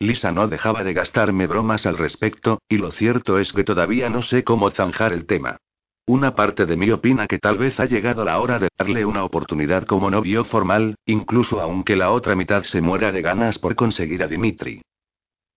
Lisa 0.00 0.32
no 0.32 0.48
dejaba 0.48 0.82
de 0.82 0.94
gastarme 0.94 1.46
bromas 1.46 1.86
al 1.86 1.98
respecto, 1.98 2.60
y 2.68 2.78
lo 2.78 2.90
cierto 2.90 3.38
es 3.38 3.52
que 3.52 3.64
todavía 3.64 4.08
no 4.10 4.22
sé 4.22 4.44
cómo 4.44 4.70
zanjar 4.70 5.12
el 5.12 5.26
tema. 5.26 5.58
Una 6.06 6.34
parte 6.34 6.66
de 6.66 6.76
mí 6.76 6.90
opina 6.90 7.28
que 7.28 7.38
tal 7.38 7.58
vez 7.58 7.78
ha 7.78 7.84
llegado 7.84 8.24
la 8.24 8.40
hora 8.40 8.58
de 8.58 8.68
darle 8.76 9.04
una 9.04 9.22
oportunidad 9.22 9.84
como 9.84 10.10
novio 10.10 10.44
formal, 10.44 10.96
incluso 11.06 11.60
aunque 11.60 11.94
la 11.94 12.10
otra 12.10 12.34
mitad 12.34 12.64
se 12.64 12.80
muera 12.80 13.12
de 13.12 13.22
ganas 13.22 13.58
por 13.58 13.76
conseguir 13.76 14.22
a 14.24 14.26
Dimitri. 14.26 14.82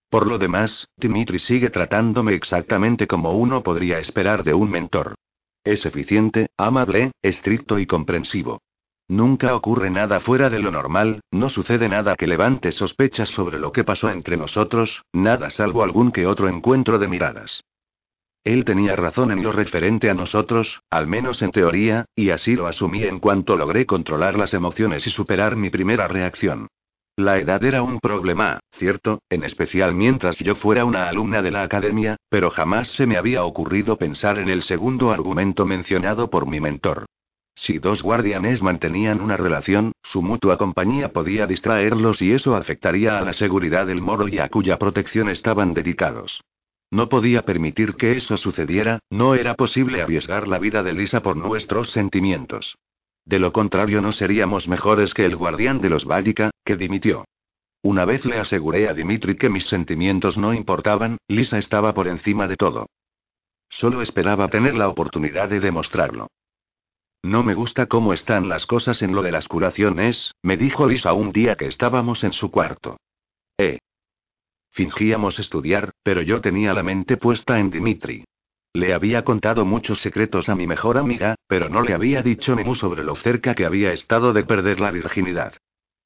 Por 0.09 0.27
lo 0.27 0.37
demás, 0.37 0.87
Dimitri 0.95 1.39
sigue 1.39 1.71
tratándome 1.71 2.35
exactamente 2.35 3.07
como 3.07 3.31
uno 3.31 3.63
podría 3.63 3.97
esperar 3.97 4.43
de 4.43 4.53
un 4.53 4.69
mentor. 4.69 5.15
Es 5.63 5.85
eficiente, 5.85 6.49
amable, 6.57 7.11
estricto 7.21 7.79
y 7.79 7.85
comprensivo. 7.85 8.61
Nunca 9.07 9.55
ocurre 9.55 9.89
nada 9.89 10.19
fuera 10.19 10.49
de 10.49 10.59
lo 10.59 10.71
normal, 10.71 11.21
no 11.31 11.49
sucede 11.49 11.87
nada 11.87 12.15
que 12.15 12.27
levante 12.27 12.71
sospechas 12.71 13.29
sobre 13.29 13.59
lo 13.59 13.71
que 13.71 13.83
pasó 13.83 14.09
entre 14.09 14.37
nosotros, 14.37 15.03
nada 15.13 15.49
salvo 15.49 15.83
algún 15.83 16.11
que 16.11 16.25
otro 16.25 16.49
encuentro 16.49 16.99
de 16.99 17.07
miradas. 17.07 17.63
Él 18.43 18.65
tenía 18.65 18.95
razón 18.97 19.31
en 19.31 19.41
lo 19.41 19.53
referente 19.53 20.09
a 20.09 20.13
nosotros, 20.13 20.81
al 20.89 21.07
menos 21.07 21.41
en 21.41 21.51
teoría, 21.51 22.05
y 22.13 22.31
así 22.31 22.55
lo 22.55 22.67
asumí 22.67 23.03
en 23.03 23.19
cuanto 23.19 23.55
logré 23.55 23.85
controlar 23.85 24.37
las 24.37 24.53
emociones 24.53 25.07
y 25.07 25.11
superar 25.11 25.55
mi 25.55 25.69
primera 25.69 26.09
reacción. 26.09 26.67
La 27.15 27.37
edad 27.37 27.63
era 27.63 27.83
un 27.83 27.99
problema, 27.99 28.59
cierto, 28.71 29.21
en 29.29 29.43
especial 29.43 29.93
mientras 29.93 30.39
yo 30.39 30.55
fuera 30.55 30.83
una 30.83 31.07
alumna 31.07 31.43
de 31.43 31.51
la 31.51 31.61
academia, 31.61 32.17
pero 32.27 32.49
jamás 32.49 32.87
se 32.87 33.05
me 33.05 33.17
había 33.17 33.43
ocurrido 33.43 33.97
pensar 33.97 34.39
en 34.39 34.49
el 34.49 34.63
segundo 34.63 35.11
argumento 35.11 35.67
mencionado 35.67 36.31
por 36.31 36.47
mi 36.47 36.59
mentor. 36.59 37.05
Si 37.53 37.77
dos 37.77 38.01
guardianes 38.01 38.63
mantenían 38.63 39.21
una 39.21 39.37
relación, 39.37 39.91
su 40.01 40.23
mutua 40.23 40.57
compañía 40.57 41.13
podía 41.13 41.45
distraerlos 41.45 42.19
y 42.23 42.31
eso 42.31 42.55
afectaría 42.55 43.19
a 43.19 43.21
la 43.21 43.33
seguridad 43.33 43.85
del 43.85 44.01
moro 44.01 44.27
y 44.27 44.39
a 44.39 44.49
cuya 44.49 44.79
protección 44.79 45.29
estaban 45.29 45.75
dedicados. 45.75 46.41
No 46.89 47.09
podía 47.09 47.43
permitir 47.43 47.93
que 47.93 48.17
eso 48.17 48.37
sucediera, 48.37 48.97
no 49.11 49.35
era 49.35 49.53
posible 49.53 50.01
arriesgar 50.01 50.47
la 50.47 50.57
vida 50.57 50.81
de 50.81 50.93
Lisa 50.93 51.21
por 51.21 51.37
nuestros 51.37 51.91
sentimientos. 51.91 52.75
De 53.25 53.39
lo 53.39 53.53
contrario 53.53 54.01
no 54.01 54.11
seríamos 54.11 54.67
mejores 54.67 55.13
que 55.13 55.25
el 55.25 55.35
guardián 55.35 55.79
de 55.79 55.89
los 55.89 56.05
Válica, 56.05 56.51
que 56.63 56.77
dimitió. 56.77 57.25
Una 57.81 58.05
vez 58.05 58.23
le 58.25 58.39
aseguré 58.39 58.87
a 58.87 58.93
Dimitri 58.93 59.35
que 59.35 59.49
mis 59.49 59.65
sentimientos 59.65 60.37
no 60.37 60.53
importaban, 60.53 61.17
Lisa 61.27 61.57
estaba 61.57 61.93
por 61.93 62.07
encima 62.07 62.47
de 62.47 62.55
todo. 62.55 62.87
Solo 63.69 64.01
esperaba 64.01 64.47
tener 64.47 64.75
la 64.75 64.87
oportunidad 64.87 65.49
de 65.49 65.59
demostrarlo. 65.59 66.27
No 67.23 67.43
me 67.43 67.53
gusta 67.53 67.87
cómo 67.87 68.13
están 68.13 68.49
las 68.49 68.65
cosas 68.65 69.01
en 69.01 69.15
lo 69.15 69.21
de 69.21 69.31
las 69.31 69.47
curaciones, 69.47 70.33
me 70.41 70.57
dijo 70.57 70.87
Lisa 70.87 71.13
un 71.13 71.31
día 71.31 71.55
que 71.55 71.67
estábamos 71.67 72.23
en 72.23 72.33
su 72.33 72.51
cuarto. 72.51 72.97
Eh. 73.57 73.79
Fingíamos 74.71 75.39
estudiar, 75.39 75.91
pero 76.03 76.21
yo 76.21 76.41
tenía 76.41 76.73
la 76.73 76.83
mente 76.83 77.17
puesta 77.17 77.59
en 77.59 77.69
Dimitri. 77.69 78.25
Le 78.73 78.93
había 78.93 79.23
contado 79.23 79.65
muchos 79.65 80.01
secretos 80.01 80.49
a 80.49 80.55
mi 80.55 80.67
mejor 80.67 80.97
amiga, 80.97 81.35
pero 81.47 81.69
no 81.69 81.81
le 81.81 81.93
había 81.93 82.23
dicho 82.23 82.55
ni 82.55 82.63
mu 82.63 82.75
sobre 82.75 83.03
lo 83.03 83.15
cerca 83.15 83.53
que 83.55 83.65
había 83.65 83.93
estado 83.93 84.33
de 84.33 84.43
perder 84.43 84.79
la 84.79 84.91
virginidad. 84.91 85.53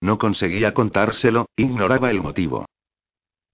No 0.02 0.18
conseguía 0.18 0.74
contárselo, 0.74 1.48
ignoraba 1.56 2.11
el 2.11 2.22
motivo. 2.22 2.65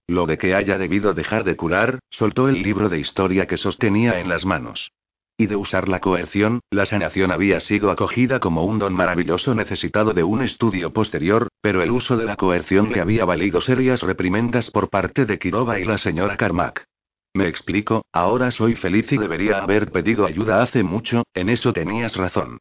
Lo 0.06 0.26
de 0.26 0.36
que 0.36 0.54
haya 0.54 0.76
debido 0.76 1.14
dejar 1.14 1.44
de 1.44 1.56
curar, 1.56 2.00
soltó 2.10 2.48
el 2.48 2.62
libro 2.62 2.88
de 2.88 2.98
historia 2.98 3.46
que 3.46 3.56
sostenía 3.56 4.20
en 4.20 4.28
las 4.28 4.44
manos. 4.44 4.92
Y 5.36 5.46
de 5.46 5.56
usar 5.56 5.88
la 5.88 6.00
coerción, 6.00 6.60
la 6.70 6.84
sanación 6.84 7.32
había 7.32 7.58
sido 7.58 7.90
acogida 7.90 8.38
como 8.38 8.64
un 8.64 8.78
don 8.78 8.94
maravilloso 8.94 9.54
necesitado 9.54 10.12
de 10.12 10.22
un 10.22 10.42
estudio 10.42 10.92
posterior, 10.92 11.48
pero 11.60 11.82
el 11.82 11.90
uso 11.90 12.16
de 12.16 12.24
la 12.24 12.36
coerción 12.36 12.92
le 12.92 13.00
había 13.00 13.24
valido 13.24 13.60
serias 13.60 14.02
reprimendas 14.02 14.70
por 14.70 14.90
parte 14.90 15.26
de 15.26 15.38
Kirova 15.38 15.80
y 15.80 15.84
la 15.84 15.98
señora 15.98 16.36
Carmack. 16.36 16.84
Me 17.32 17.48
explico, 17.48 18.04
ahora 18.12 18.52
soy 18.52 18.76
feliz 18.76 19.10
y 19.10 19.18
debería 19.18 19.58
haber 19.58 19.90
pedido 19.90 20.24
ayuda 20.24 20.62
hace 20.62 20.84
mucho, 20.84 21.24
en 21.34 21.48
eso 21.48 21.72
tenías 21.72 22.14
razón. 22.14 22.58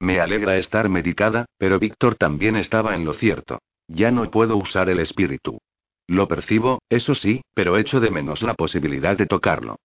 Me 0.00 0.20
alegra 0.20 0.56
estar 0.56 0.88
medicada, 0.88 1.46
pero 1.58 1.78
Víctor 1.78 2.16
también 2.16 2.56
estaba 2.56 2.94
en 2.94 3.04
lo 3.04 3.14
cierto. 3.14 3.60
Ya 3.88 4.10
no 4.10 4.30
puedo 4.30 4.56
usar 4.56 4.88
el 4.90 5.00
espíritu. 5.00 5.58
Lo 6.06 6.28
percibo, 6.28 6.80
eso 6.88 7.14
sí, 7.14 7.42
pero 7.54 7.76
echo 7.76 8.00
de 8.00 8.10
menos 8.10 8.42
la 8.42 8.54
posibilidad 8.54 9.16
de 9.16 9.26
tocarlo. 9.26 9.76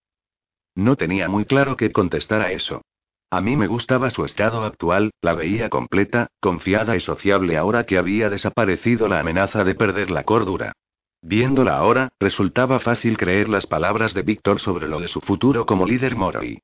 No 0.74 0.96
tenía 0.96 1.28
muy 1.28 1.44
claro 1.44 1.76
qué 1.76 1.92
contestar 1.92 2.40
a 2.40 2.52
eso. 2.52 2.82
A 3.30 3.40
mí 3.40 3.56
me 3.56 3.66
gustaba 3.66 4.10
su 4.10 4.24
estado 4.24 4.62
actual, 4.62 5.10
la 5.22 5.34
veía 5.34 5.70
completa, 5.70 6.28
confiada 6.40 6.96
y 6.96 7.00
sociable 7.00 7.56
ahora 7.56 7.84
que 7.84 7.96
había 7.96 8.28
desaparecido 8.28 9.08
la 9.08 9.20
amenaza 9.20 9.64
de 9.64 9.74
perder 9.74 10.10
la 10.10 10.24
cordura. 10.24 10.74
Viéndola 11.22 11.76
ahora, 11.76 12.10
resultaba 12.20 12.78
fácil 12.78 13.16
creer 13.16 13.48
las 13.48 13.66
palabras 13.66 14.12
de 14.12 14.22
Víctor 14.22 14.60
sobre 14.60 14.88
lo 14.88 15.00
de 15.00 15.08
su 15.08 15.20
futuro 15.20 15.64
como 15.64 15.86
líder 15.86 16.16
Moroi. 16.16 16.60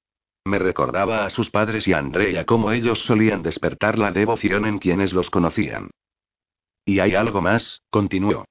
Me 0.49 0.59
recordaba 0.59 1.27
a 1.27 1.31
sus 1.31 1.51
padres 1.51 1.87
y 1.89 1.93
a 1.93 1.99
Andrea 1.99 2.47
cómo 2.47 2.73
ellos 2.73 3.01
solían 3.01 3.43
despertar 3.43 3.99
la 3.99 4.13
devoción 4.13 4.65
en 4.65 4.79
quienes 4.79 5.13
los 5.13 5.29
conocían. 5.29 5.91
Y 6.87 7.01
hay 7.01 7.15
algo 7.15 7.43
más, 7.43 7.83
continuó. 7.91 8.47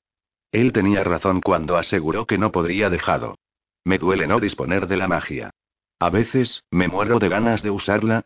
Él 0.52 0.74
tenía 0.74 1.04
razón 1.04 1.42
cuando 1.42 1.76
aseguró 1.76 2.28
que 2.28 2.38
no 2.38 2.52
podría 2.52 2.92
dejarlo. 2.92 3.40
Me 3.84 3.98
duele 3.98 4.28
no 4.28 4.40
disponer 4.40 4.88
de 4.88 4.96
la 4.96 5.08
magia. 5.08 5.50
A 5.98 6.12
veces, 6.12 6.62
me 6.70 6.88
muero 6.88 7.18
de 7.18 7.30
ganas 7.30 7.64
de 7.64 7.72
usarla. 7.72 8.26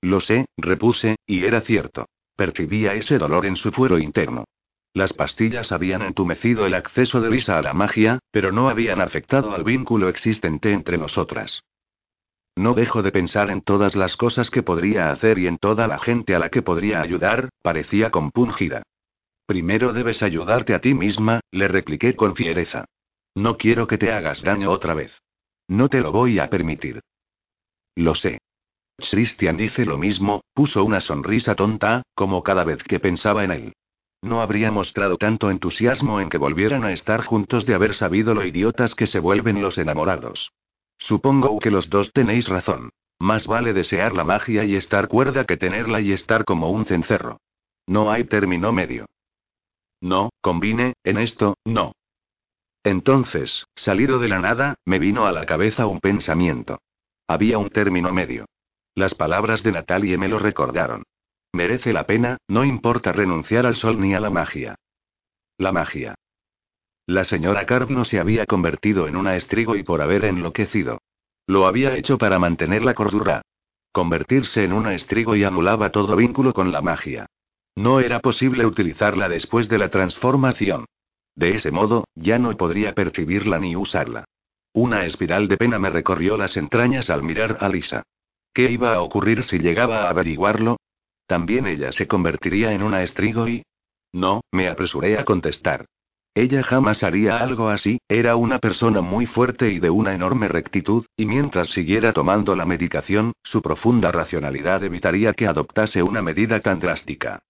Lo 0.00 0.20
sé, 0.20 0.46
repuse, 0.56 1.16
y 1.26 1.44
era 1.44 1.60
cierto. 1.60 2.06
Percibía 2.36 2.94
ese 2.94 3.18
dolor 3.18 3.44
en 3.44 3.56
su 3.56 3.70
fuero 3.70 3.98
interno. 3.98 4.46
Las 4.94 5.12
pastillas 5.12 5.72
habían 5.72 6.00
entumecido 6.00 6.64
el 6.64 6.72
acceso 6.72 7.20
de 7.20 7.28
Lisa 7.28 7.58
a 7.58 7.62
la 7.62 7.74
magia, 7.74 8.18
pero 8.30 8.50
no 8.50 8.70
habían 8.70 9.02
afectado 9.02 9.52
al 9.54 9.62
vínculo 9.62 10.08
existente 10.08 10.72
entre 10.72 10.96
nosotras. 10.96 11.62
No 12.56 12.74
dejo 12.74 13.02
de 13.02 13.12
pensar 13.12 13.50
en 13.50 13.62
todas 13.62 13.96
las 13.96 14.16
cosas 14.16 14.50
que 14.50 14.62
podría 14.62 15.10
hacer 15.10 15.38
y 15.38 15.46
en 15.46 15.58
toda 15.58 15.86
la 15.86 15.98
gente 15.98 16.34
a 16.34 16.38
la 16.38 16.50
que 16.50 16.62
podría 16.62 17.00
ayudar, 17.00 17.48
parecía 17.62 18.10
compungida. 18.10 18.82
Primero 19.46 19.92
debes 19.92 20.22
ayudarte 20.22 20.74
a 20.74 20.80
ti 20.80 20.94
misma, 20.94 21.40
le 21.50 21.68
repliqué 21.68 22.14
con 22.14 22.36
fiereza. 22.36 22.84
No 23.34 23.56
quiero 23.56 23.86
que 23.86 23.98
te 23.98 24.12
hagas 24.12 24.42
daño 24.42 24.70
otra 24.70 24.94
vez. 24.94 25.12
No 25.68 25.88
te 25.88 26.00
lo 26.00 26.12
voy 26.12 26.38
a 26.38 26.50
permitir. 26.50 27.00
Lo 27.96 28.14
sé. 28.14 28.38
Christian 28.98 29.56
dice 29.56 29.84
lo 29.86 29.98
mismo, 29.98 30.42
puso 30.52 30.84
una 30.84 31.00
sonrisa 31.00 31.54
tonta, 31.54 32.02
como 32.14 32.42
cada 32.42 32.64
vez 32.64 32.82
que 32.82 33.00
pensaba 33.00 33.44
en 33.44 33.50
él. 33.52 33.72
No 34.22 34.42
habría 34.42 34.70
mostrado 34.70 35.16
tanto 35.16 35.50
entusiasmo 35.50 36.20
en 36.20 36.28
que 36.28 36.38
volvieran 36.38 36.84
a 36.84 36.92
estar 36.92 37.24
juntos 37.24 37.64
de 37.64 37.74
haber 37.74 37.94
sabido 37.94 38.34
lo 38.34 38.44
idiotas 38.44 38.94
que 38.94 39.06
se 39.06 39.18
vuelven 39.18 39.62
los 39.62 39.78
enamorados. 39.78 40.52
Supongo 41.00 41.58
que 41.58 41.70
los 41.70 41.90
dos 41.90 42.12
tenéis 42.12 42.48
razón. 42.48 42.90
Más 43.18 43.46
vale 43.46 43.72
desear 43.72 44.14
la 44.14 44.24
magia 44.24 44.64
y 44.64 44.76
estar 44.76 45.08
cuerda 45.08 45.44
que 45.44 45.56
tenerla 45.56 46.00
y 46.00 46.12
estar 46.12 46.44
como 46.44 46.70
un 46.70 46.84
cencerro. 46.84 47.40
No 47.86 48.10
hay 48.10 48.24
término 48.24 48.72
medio. 48.72 49.06
No, 50.00 50.30
combine, 50.40 50.94
en 51.04 51.18
esto, 51.18 51.56
no. 51.64 51.92
Entonces, 52.84 53.66
salido 53.74 54.18
de 54.18 54.28
la 54.28 54.38
nada, 54.38 54.76
me 54.86 54.98
vino 54.98 55.26
a 55.26 55.32
la 55.32 55.44
cabeza 55.44 55.86
un 55.86 56.00
pensamiento. 56.00 56.78
Había 57.26 57.58
un 57.58 57.68
término 57.68 58.12
medio. 58.12 58.46
Las 58.94 59.14
palabras 59.14 59.62
de 59.62 59.72
Natalie 59.72 60.16
me 60.16 60.28
lo 60.28 60.38
recordaron. 60.38 61.04
Merece 61.52 61.92
la 61.92 62.06
pena, 62.06 62.38
no 62.48 62.64
importa 62.64 63.12
renunciar 63.12 63.66
al 63.66 63.76
sol 63.76 64.00
ni 64.00 64.14
a 64.14 64.20
la 64.20 64.30
magia. 64.30 64.76
La 65.58 65.72
magia. 65.72 66.14
La 67.10 67.24
señora 67.24 67.66
Carp 67.66 67.90
no 67.90 68.04
se 68.04 68.20
había 68.20 68.46
convertido 68.46 69.08
en 69.08 69.16
una 69.16 69.34
estrigo 69.34 69.74
y 69.74 69.82
por 69.82 70.00
haber 70.00 70.24
enloquecido. 70.24 71.00
Lo 71.48 71.66
había 71.66 71.96
hecho 71.96 72.18
para 72.18 72.38
mantener 72.38 72.84
la 72.84 72.94
cordura. 72.94 73.42
Convertirse 73.90 74.62
en 74.62 74.72
una 74.72 74.94
estrigo 74.94 75.34
y 75.34 75.42
anulaba 75.42 75.90
todo 75.90 76.14
vínculo 76.14 76.54
con 76.54 76.70
la 76.70 76.82
magia. 76.82 77.26
No 77.74 77.98
era 77.98 78.20
posible 78.20 78.64
utilizarla 78.64 79.28
después 79.28 79.68
de 79.68 79.78
la 79.78 79.88
transformación. 79.88 80.84
De 81.34 81.56
ese 81.56 81.72
modo, 81.72 82.04
ya 82.14 82.38
no 82.38 82.56
podría 82.56 82.94
percibirla 82.94 83.58
ni 83.58 83.74
usarla. 83.74 84.24
Una 84.72 85.04
espiral 85.04 85.48
de 85.48 85.56
pena 85.56 85.80
me 85.80 85.90
recorrió 85.90 86.36
las 86.36 86.56
entrañas 86.56 87.10
al 87.10 87.24
mirar 87.24 87.56
a 87.58 87.68
Lisa. 87.68 88.04
¿Qué 88.54 88.70
iba 88.70 88.94
a 88.94 89.00
ocurrir 89.00 89.42
si 89.42 89.58
llegaba 89.58 90.04
a 90.04 90.10
averiguarlo? 90.10 90.76
¿También 91.26 91.66
ella 91.66 91.90
se 91.90 92.06
convertiría 92.06 92.72
en 92.72 92.84
una 92.84 93.02
estrigo 93.02 93.48
y...? 93.48 93.64
No, 94.12 94.42
me 94.52 94.68
apresuré 94.68 95.18
a 95.18 95.24
contestar. 95.24 95.86
Ella 96.34 96.62
jamás 96.62 97.02
haría 97.02 97.38
algo 97.38 97.68
así, 97.68 97.98
era 98.08 98.36
una 98.36 98.60
persona 98.60 99.00
muy 99.00 99.26
fuerte 99.26 99.70
y 99.70 99.80
de 99.80 99.90
una 99.90 100.14
enorme 100.14 100.46
rectitud, 100.46 101.04
y 101.16 101.26
mientras 101.26 101.68
siguiera 101.68 102.12
tomando 102.12 102.54
la 102.54 102.64
medicación, 102.64 103.32
su 103.42 103.60
profunda 103.60 104.12
racionalidad 104.12 104.84
evitaría 104.84 105.32
que 105.34 105.48
adoptase 105.48 106.02
una 106.02 106.22
medida 106.22 106.60
tan 106.60 106.78
drástica. 106.78 107.40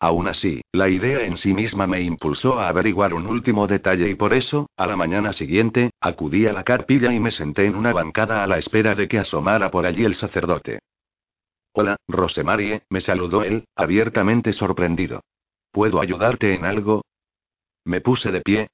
Aún 0.00 0.28
así, 0.28 0.62
la 0.72 0.88
idea 0.88 1.26
en 1.26 1.36
sí 1.36 1.52
misma 1.52 1.86
me 1.86 2.00
impulsó 2.00 2.60
a 2.60 2.68
averiguar 2.68 3.12
un 3.12 3.26
último 3.26 3.66
detalle 3.66 4.08
y 4.08 4.14
por 4.14 4.32
eso, 4.32 4.70
a 4.76 4.86
la 4.86 4.96
mañana 4.96 5.32
siguiente, 5.32 5.90
acudí 6.00 6.46
a 6.46 6.52
la 6.52 6.62
carpilla 6.62 7.12
y 7.12 7.18
me 7.18 7.32
senté 7.32 7.66
en 7.66 7.74
una 7.74 7.92
bancada 7.92 8.44
a 8.44 8.46
la 8.46 8.58
espera 8.58 8.94
de 8.94 9.08
que 9.08 9.18
asomara 9.18 9.70
por 9.70 9.86
allí 9.86 10.04
el 10.04 10.14
sacerdote. 10.14 10.78
Hola, 11.72 11.96
Rosemarie, 12.06 12.82
me 12.88 13.00
saludó 13.00 13.42
él, 13.42 13.64
abiertamente 13.74 14.52
sorprendido. 14.52 15.20
¿Puedo 15.72 16.00
ayudarte 16.00 16.54
en 16.54 16.64
algo? 16.64 17.02
Me 17.88 18.02
puse 18.02 18.30
de 18.30 18.42
pie. 18.42 18.68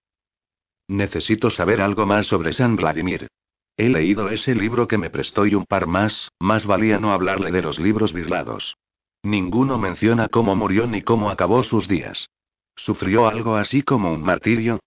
Necesito 0.89 1.49
saber 1.49 1.81
algo 1.81 2.05
más 2.05 2.27
sobre 2.27 2.53
San 2.53 2.75
Vladimir. 2.75 3.29
He 3.77 3.89
leído 3.89 4.29
ese 4.29 4.57
libro 4.57 4.89
que 4.89 4.99
me 4.99 5.09
prestó 5.09 5.47
y 5.47 5.55
un 5.55 5.67
par 5.67 5.87
más, 5.87 6.33
más 6.41 6.67
valía 6.67 6.99
no 6.99 7.13
hablarle 7.13 7.53
de 7.53 7.63
los 7.63 7.79
libros 7.79 8.13
virlados. 8.13 8.77
Ninguno 9.23 9.79
menciona 9.79 10.29
cómo 10.29 10.57
murió 10.57 10.89
ni 10.89 11.03
cómo 11.03 11.31
acabó 11.31 11.63
sus 11.63 11.87
días. 11.87 12.29
¿Sufrió 12.75 13.29
algo 13.29 13.55
así 13.55 13.83
como 13.83 14.13
un 14.13 14.21
martirio? 14.21 14.81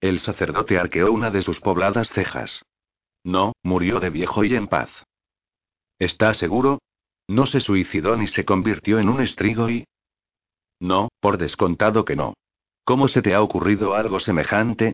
El 0.00 0.18
sacerdote 0.18 0.78
arqueó 0.78 1.12
una 1.12 1.30
de 1.30 1.42
sus 1.42 1.60
pobladas 1.60 2.08
cejas. 2.08 2.62
No, 3.22 3.52
murió 3.62 4.00
de 4.00 4.08
viejo 4.08 4.44
y 4.44 4.54
en 4.54 4.66
paz. 4.66 4.88
¿Está 5.98 6.32
seguro? 6.32 6.78
No 7.28 7.44
se 7.44 7.60
suicidó 7.60 8.16
ni 8.16 8.28
se 8.28 8.46
convirtió 8.46 8.98
en 8.98 9.10
un 9.10 9.20
estrigo 9.20 9.68
y... 9.68 9.84
No, 10.80 11.10
por 11.20 11.36
descontado 11.36 12.06
que 12.06 12.16
no. 12.16 12.32
¿Cómo 12.92 13.08
se 13.08 13.22
te 13.22 13.32
ha 13.32 13.40
ocurrido 13.40 13.94
algo 13.94 14.20
semejante? 14.20 14.92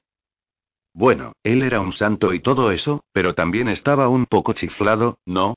Bueno, 0.95 1.33
él 1.43 1.63
era 1.63 1.81
un 1.81 1.93
santo 1.93 2.33
y 2.33 2.39
todo 2.39 2.71
eso, 2.71 3.03
pero 3.11 3.35
también 3.35 3.67
estaba 3.67 4.09
un 4.09 4.27
poco 4.27 4.53
chiflado, 4.53 5.19
¿no? 5.27 5.57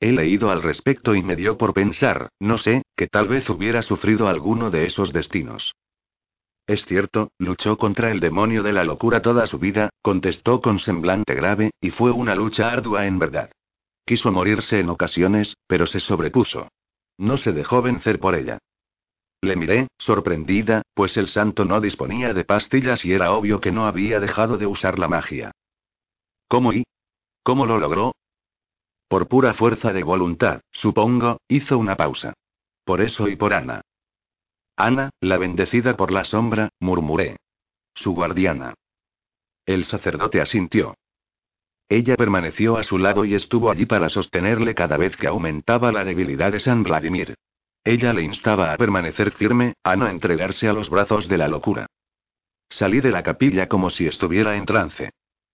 He 0.00 0.10
leído 0.10 0.50
al 0.50 0.64
respecto 0.64 1.14
y 1.14 1.22
me 1.22 1.36
dio 1.36 1.56
por 1.56 1.74
pensar, 1.74 2.30
no 2.40 2.58
sé, 2.58 2.82
que 2.96 3.06
tal 3.06 3.28
vez 3.28 3.48
hubiera 3.50 3.82
sufrido 3.82 4.26
alguno 4.26 4.72
de 4.72 4.84
esos 4.86 5.12
destinos. 5.12 5.76
Es 6.66 6.84
cierto, 6.86 7.30
luchó 7.38 7.76
contra 7.78 8.10
el 8.10 8.18
demonio 8.18 8.64
de 8.64 8.72
la 8.72 8.82
locura 8.82 9.22
toda 9.22 9.46
su 9.46 9.60
vida, 9.60 9.90
contestó 10.02 10.60
con 10.60 10.80
semblante 10.80 11.36
grave, 11.36 11.70
y 11.80 11.90
fue 11.90 12.10
una 12.10 12.34
lucha 12.34 12.68
ardua 12.72 13.06
en 13.06 13.20
verdad. 13.20 13.52
Quiso 14.04 14.32
morirse 14.32 14.80
en 14.80 14.88
ocasiones, 14.88 15.54
pero 15.68 15.86
se 15.86 16.00
sobrepuso. 16.00 16.66
No 17.16 17.36
se 17.36 17.52
dejó 17.52 17.80
vencer 17.80 18.18
por 18.18 18.34
ella. 18.34 18.58
Le 19.40 19.56
miré, 19.56 19.88
sorprendida, 19.98 20.82
pues 20.94 21.16
el 21.16 21.28
santo 21.28 21.64
no 21.64 21.80
disponía 21.80 22.32
de 22.32 22.44
pastillas 22.44 23.04
y 23.04 23.12
era 23.12 23.32
obvio 23.32 23.60
que 23.60 23.72
no 23.72 23.86
había 23.86 24.20
dejado 24.20 24.58
de 24.58 24.66
usar 24.66 24.98
la 24.98 25.08
magia. 25.08 25.52
¿Cómo 26.48 26.72
y? 26.72 26.84
¿Cómo 27.42 27.66
lo 27.66 27.78
logró? 27.78 28.12
Por 29.08 29.28
pura 29.28 29.54
fuerza 29.54 29.92
de 29.92 30.02
voluntad, 30.02 30.60
supongo, 30.72 31.38
hizo 31.48 31.78
una 31.78 31.96
pausa. 31.96 32.34
Por 32.84 33.00
eso 33.00 33.28
y 33.28 33.36
por 33.36 33.52
Ana. 33.54 33.82
Ana, 34.76 35.10
la 35.20 35.38
bendecida 35.38 35.96
por 35.96 36.12
la 36.12 36.24
sombra, 36.24 36.68
murmuré. 36.80 37.36
Su 37.94 38.14
guardiana. 38.14 38.74
El 39.64 39.84
sacerdote 39.84 40.40
asintió. 40.40 40.94
Ella 41.88 42.16
permaneció 42.16 42.76
a 42.76 42.84
su 42.84 42.98
lado 42.98 43.24
y 43.24 43.34
estuvo 43.34 43.70
allí 43.70 43.86
para 43.86 44.08
sostenerle 44.08 44.74
cada 44.74 44.96
vez 44.96 45.16
que 45.16 45.28
aumentaba 45.28 45.92
la 45.92 46.04
debilidad 46.04 46.52
de 46.52 46.60
San 46.60 46.82
Vladimir. 46.82 47.36
Ella 47.86 48.12
le 48.12 48.22
instaba 48.22 48.72
a 48.72 48.76
permanecer 48.76 49.30
firme, 49.30 49.74
a 49.84 49.94
no 49.94 50.08
entregarse 50.08 50.66
a 50.66 50.72
los 50.72 50.90
brazos 50.90 51.28
de 51.28 51.38
la 51.38 51.46
locura. 51.46 51.86
Salí 52.68 52.98
de 52.98 53.12
la 53.12 53.22
capilla 53.22 53.68
como 53.68 53.90
si 53.90 54.08
estuviera 54.08 54.56
en 54.56 54.66
trance. 54.66 55.10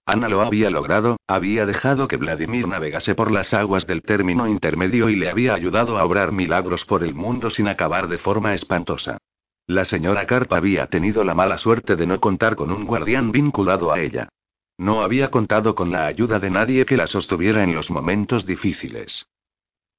Ana 0.07 0.31
lo 0.31 0.41
había 0.41 0.71
logrado, 0.71 1.19
había 1.27 1.67
dejado 1.67 2.09
que 2.09 2.17
Vladimir 2.17 2.67
navegase 2.67 3.15
por 3.15 3.31
las 3.31 3.53
aguas 3.53 3.87
del 3.87 4.01
término 4.01 4.49
intermedio 4.49 5.11
y 5.11 5.17
le 5.17 5.29
había 5.29 5.53
ayudado 5.53 5.99
a 5.99 6.05
obrar 6.07 6.33
milagros 6.33 6.87
por 6.87 7.05
el 7.05 7.15
mundo 7.15 7.51
sin 7.51 7.69
acabar 7.69 8.09
de 8.09 8.17
forma 8.17 8.55
espantosa. 8.55 9.19
La 9.67 9.85
señora 9.85 10.25
Carp 10.25 10.55
había 10.55 10.87
tenido 10.87 11.25
la 11.25 11.35
mala 11.35 11.59
suerte 11.59 11.97
de 11.97 12.07
no 12.07 12.19
contar 12.19 12.57
con 12.57 12.73
un 12.73 12.87
guardián 12.87 13.31
vinculado 13.31 13.93
a 13.93 14.01
ella. 14.01 14.31
No 14.79 15.03
había 15.03 15.31
contado 15.31 15.75
con 15.75 15.93
la 15.93 16.07
ayuda 16.07 16.39
de 16.39 16.49
nadie 16.49 16.87
que 16.87 16.97
la 16.97 17.09
sostuviera 17.09 17.63
en 17.63 17.75
los 17.75 17.91
momentos 17.91 18.47
difíciles. 18.47 19.27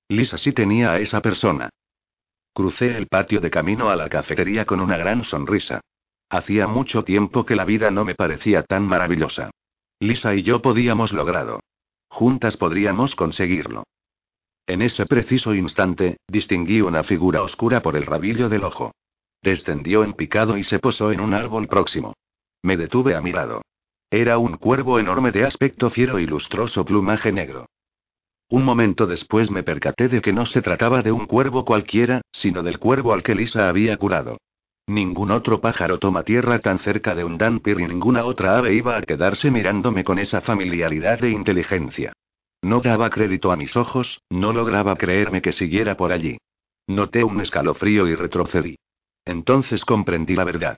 Lisa 0.10 0.39
sí 0.39 0.51
tenía 0.51 0.93
a 0.93 0.99
esa 0.99 1.22
persona. 1.22 1.69
Crucé 2.54 2.96
el 2.96 3.08
patio 3.08 3.42
de 3.42 3.50
camino 3.50 3.90
a 3.90 3.96
la 3.96 4.10
cafetería 4.10 4.66
con 4.66 4.80
una 4.80 4.96
gran 4.96 5.24
sonrisa. 5.24 5.82
Hacía 6.30 6.68
mucho 6.68 7.04
tiempo 7.04 7.46
que 7.46 7.56
la 7.56 7.66
vida 7.66 7.90
no 7.90 8.06
me 8.06 8.14
parecía 8.14 8.62
tan 8.64 8.84
maravillosa. 8.84 9.50
Lisa 10.00 10.36
y 10.36 10.44
yo 10.44 10.62
podíamos 10.62 11.14
lograrlo. 11.14 11.62
Juntas 12.10 12.58
podríamos 12.58 13.16
conseguirlo. 13.16 13.84
En 14.68 14.82
ese 14.84 15.06
preciso 15.06 15.56
instante, 15.56 16.18
distinguí 16.28 16.82
una 16.82 17.04
figura 17.04 17.42
oscura 17.42 17.82
por 17.82 17.96
el 17.96 18.06
rabillo 18.06 18.50
del 18.50 18.64
ojo. 18.64 18.92
Descendió 19.42 20.04
en 20.04 20.14
picado 20.14 20.56
y 20.56 20.64
se 20.64 20.80
posó 20.80 21.12
en 21.12 21.22
un 21.22 21.34
árbol 21.34 21.68
próximo. 21.68 22.14
Me 22.62 22.78
detuve 22.78 23.16
a 23.16 23.22
mirado. 23.22 23.64
Era 24.12 24.38
un 24.38 24.58
cuervo 24.58 25.00
enorme 25.00 25.32
de 25.32 25.44
aspecto 25.44 25.90
fiero 25.90 26.20
y 26.20 26.28
lustroso 26.28 26.86
plumaje 26.86 27.32
negro. 27.32 27.66
Un 28.49 28.64
momento 28.64 29.07
después 29.07 29.49
me 29.49 29.64
percaté 29.64 30.10
de 30.10 30.22
que 30.22 30.34
no 30.34 30.45
se 30.45 30.61
trataba 30.61 31.02
de 31.02 31.11
un 31.11 31.26
cuervo 31.26 31.65
cualquiera, 31.65 32.22
sino 32.32 32.61
del 32.64 32.80
cuervo 32.80 33.14
al 33.14 33.24
que 33.24 33.36
Lisa 33.36 33.68
había 33.68 33.98
curado. 33.98 34.38
Ningún 34.88 35.32
otro 35.32 35.61
pájaro 35.61 35.98
toma 35.98 36.24
tierra 36.24 36.60
tan 36.60 36.80
cerca 36.80 37.15
de 37.15 37.24
un 37.24 37.38
Dampir 37.38 37.80
y 37.80 37.88
ninguna 37.88 38.26
otra 38.26 38.57
ave 38.57 38.74
iba 38.74 38.98
a 38.98 39.02
quedarse 39.02 39.49
mirándome 39.49 40.03
con 40.03 40.20
esa 40.20 40.41
familiaridad 40.41 41.24
e 41.24 41.30
inteligencia. 41.30 42.14
No 42.61 42.82
daba 42.82 43.10
crédito 43.10 43.52
a 43.52 43.56
mis 43.56 43.76
ojos, 43.78 44.22
no 44.30 44.53
lograba 44.53 44.95
creerme 44.98 45.41
que 45.41 45.53
siguiera 45.53 45.95
por 45.95 46.11
allí. 46.11 46.38
Noté 46.88 47.24
un 47.24 47.40
escalofrío 47.40 48.07
y 48.07 48.15
retrocedí. 48.15 48.76
Entonces 49.26 49.86
comprendí 49.86 50.36
la 50.36 50.44
verdad. 50.44 50.78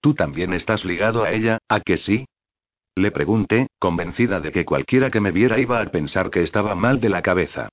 ¿Tú 0.00 0.14
también 0.14 0.52
estás 0.52 0.84
ligado 0.84 1.24
a 1.24 1.32
ella, 1.32 1.58
a 1.68 1.80
que 1.80 1.96
sí? 1.96 2.26
Le 2.94 3.10
pregunté, 3.10 3.68
convencida 3.78 4.40
de 4.40 4.50
que 4.50 4.64
cualquiera 4.64 5.10
que 5.10 5.20
me 5.20 5.30
viera 5.30 5.58
iba 5.58 5.80
a 5.80 5.84
pensar 5.86 6.30
que 6.30 6.42
estaba 6.42 6.74
mal 6.74 7.00
de 7.00 7.08
la 7.08 7.22
cabeza. 7.22 7.68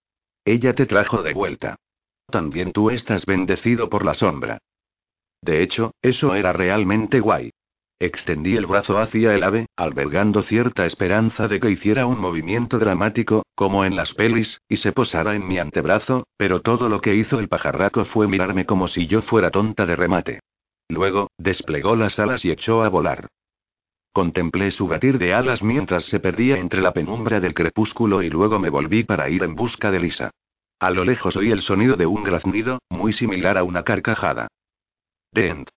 Ella 0.45 0.73
te 0.73 0.85
trajo 0.85 1.23
de 1.23 1.33
vuelta. 1.33 1.75
También 2.29 2.71
tú 2.71 2.89
estás 2.89 3.25
bendecido 3.25 3.89
por 3.89 4.05
la 4.05 4.13
sombra. 4.13 4.59
De 5.41 5.61
hecho, 5.61 5.91
eso 6.01 6.35
era 6.35 6.53
realmente 6.53 7.19
guay. 7.19 7.51
Extendí 7.99 8.55
el 8.55 8.67
brazo 8.67 8.99
hacia 8.99 9.33
el 9.33 9.43
ave, 9.43 9.65
albergando 9.75 10.43
cierta 10.43 10.85
esperanza 10.85 11.47
de 11.47 11.59
que 11.59 11.71
hiciera 11.71 12.05
un 12.05 12.19
movimiento 12.19 12.77
dramático, 12.77 13.43
como 13.55 13.85
en 13.85 13.95
las 13.95 14.13
pelis, 14.13 14.61
y 14.69 14.77
se 14.77 14.91
posara 14.91 15.35
en 15.35 15.47
mi 15.47 15.57
antebrazo, 15.57 16.27
pero 16.37 16.61
todo 16.61 16.89
lo 16.89 17.01
que 17.01 17.15
hizo 17.15 17.39
el 17.39 17.47
pajarraco 17.47 18.05
fue 18.05 18.27
mirarme 18.27 18.65
como 18.67 18.87
si 18.87 19.07
yo 19.07 19.23
fuera 19.23 19.49
tonta 19.49 19.87
de 19.87 19.95
remate. 19.95 20.39
Luego, 20.89 21.31
desplegó 21.37 21.95
las 21.95 22.19
alas 22.19 22.45
y 22.45 22.51
echó 22.51 22.83
a 22.83 22.89
volar. 22.89 23.29
Contemplé 24.17 24.71
su 24.71 24.87
batir 24.87 25.19
de 25.19 25.35
alas 25.35 25.61
mientras 25.61 26.05
se 26.05 26.19
perdía 26.19 26.57
entre 26.57 26.81
la 26.81 26.91
penumbra 26.91 27.39
del 27.39 27.53
crepúsculo 27.53 28.23
y 28.23 28.31
luego 28.31 28.57
me 28.57 28.71
volví 28.71 29.03
para 29.03 29.29
ir 29.29 29.43
en 29.43 29.53
busca 29.53 29.91
de 29.91 29.99
Lisa. 29.99 30.31
A 30.79 30.89
lo 30.89 31.05
lejos 31.05 31.35
oí 31.35 31.51
el 31.51 31.61
sonido 31.61 31.95
de 31.95 32.07
un 32.07 32.23
graznido, 32.23 32.79
muy 32.89 33.13
similar 33.13 33.59
a 33.59 33.63
una 33.63 33.83
carcajada. 33.83 34.47
Dent. 35.31 35.69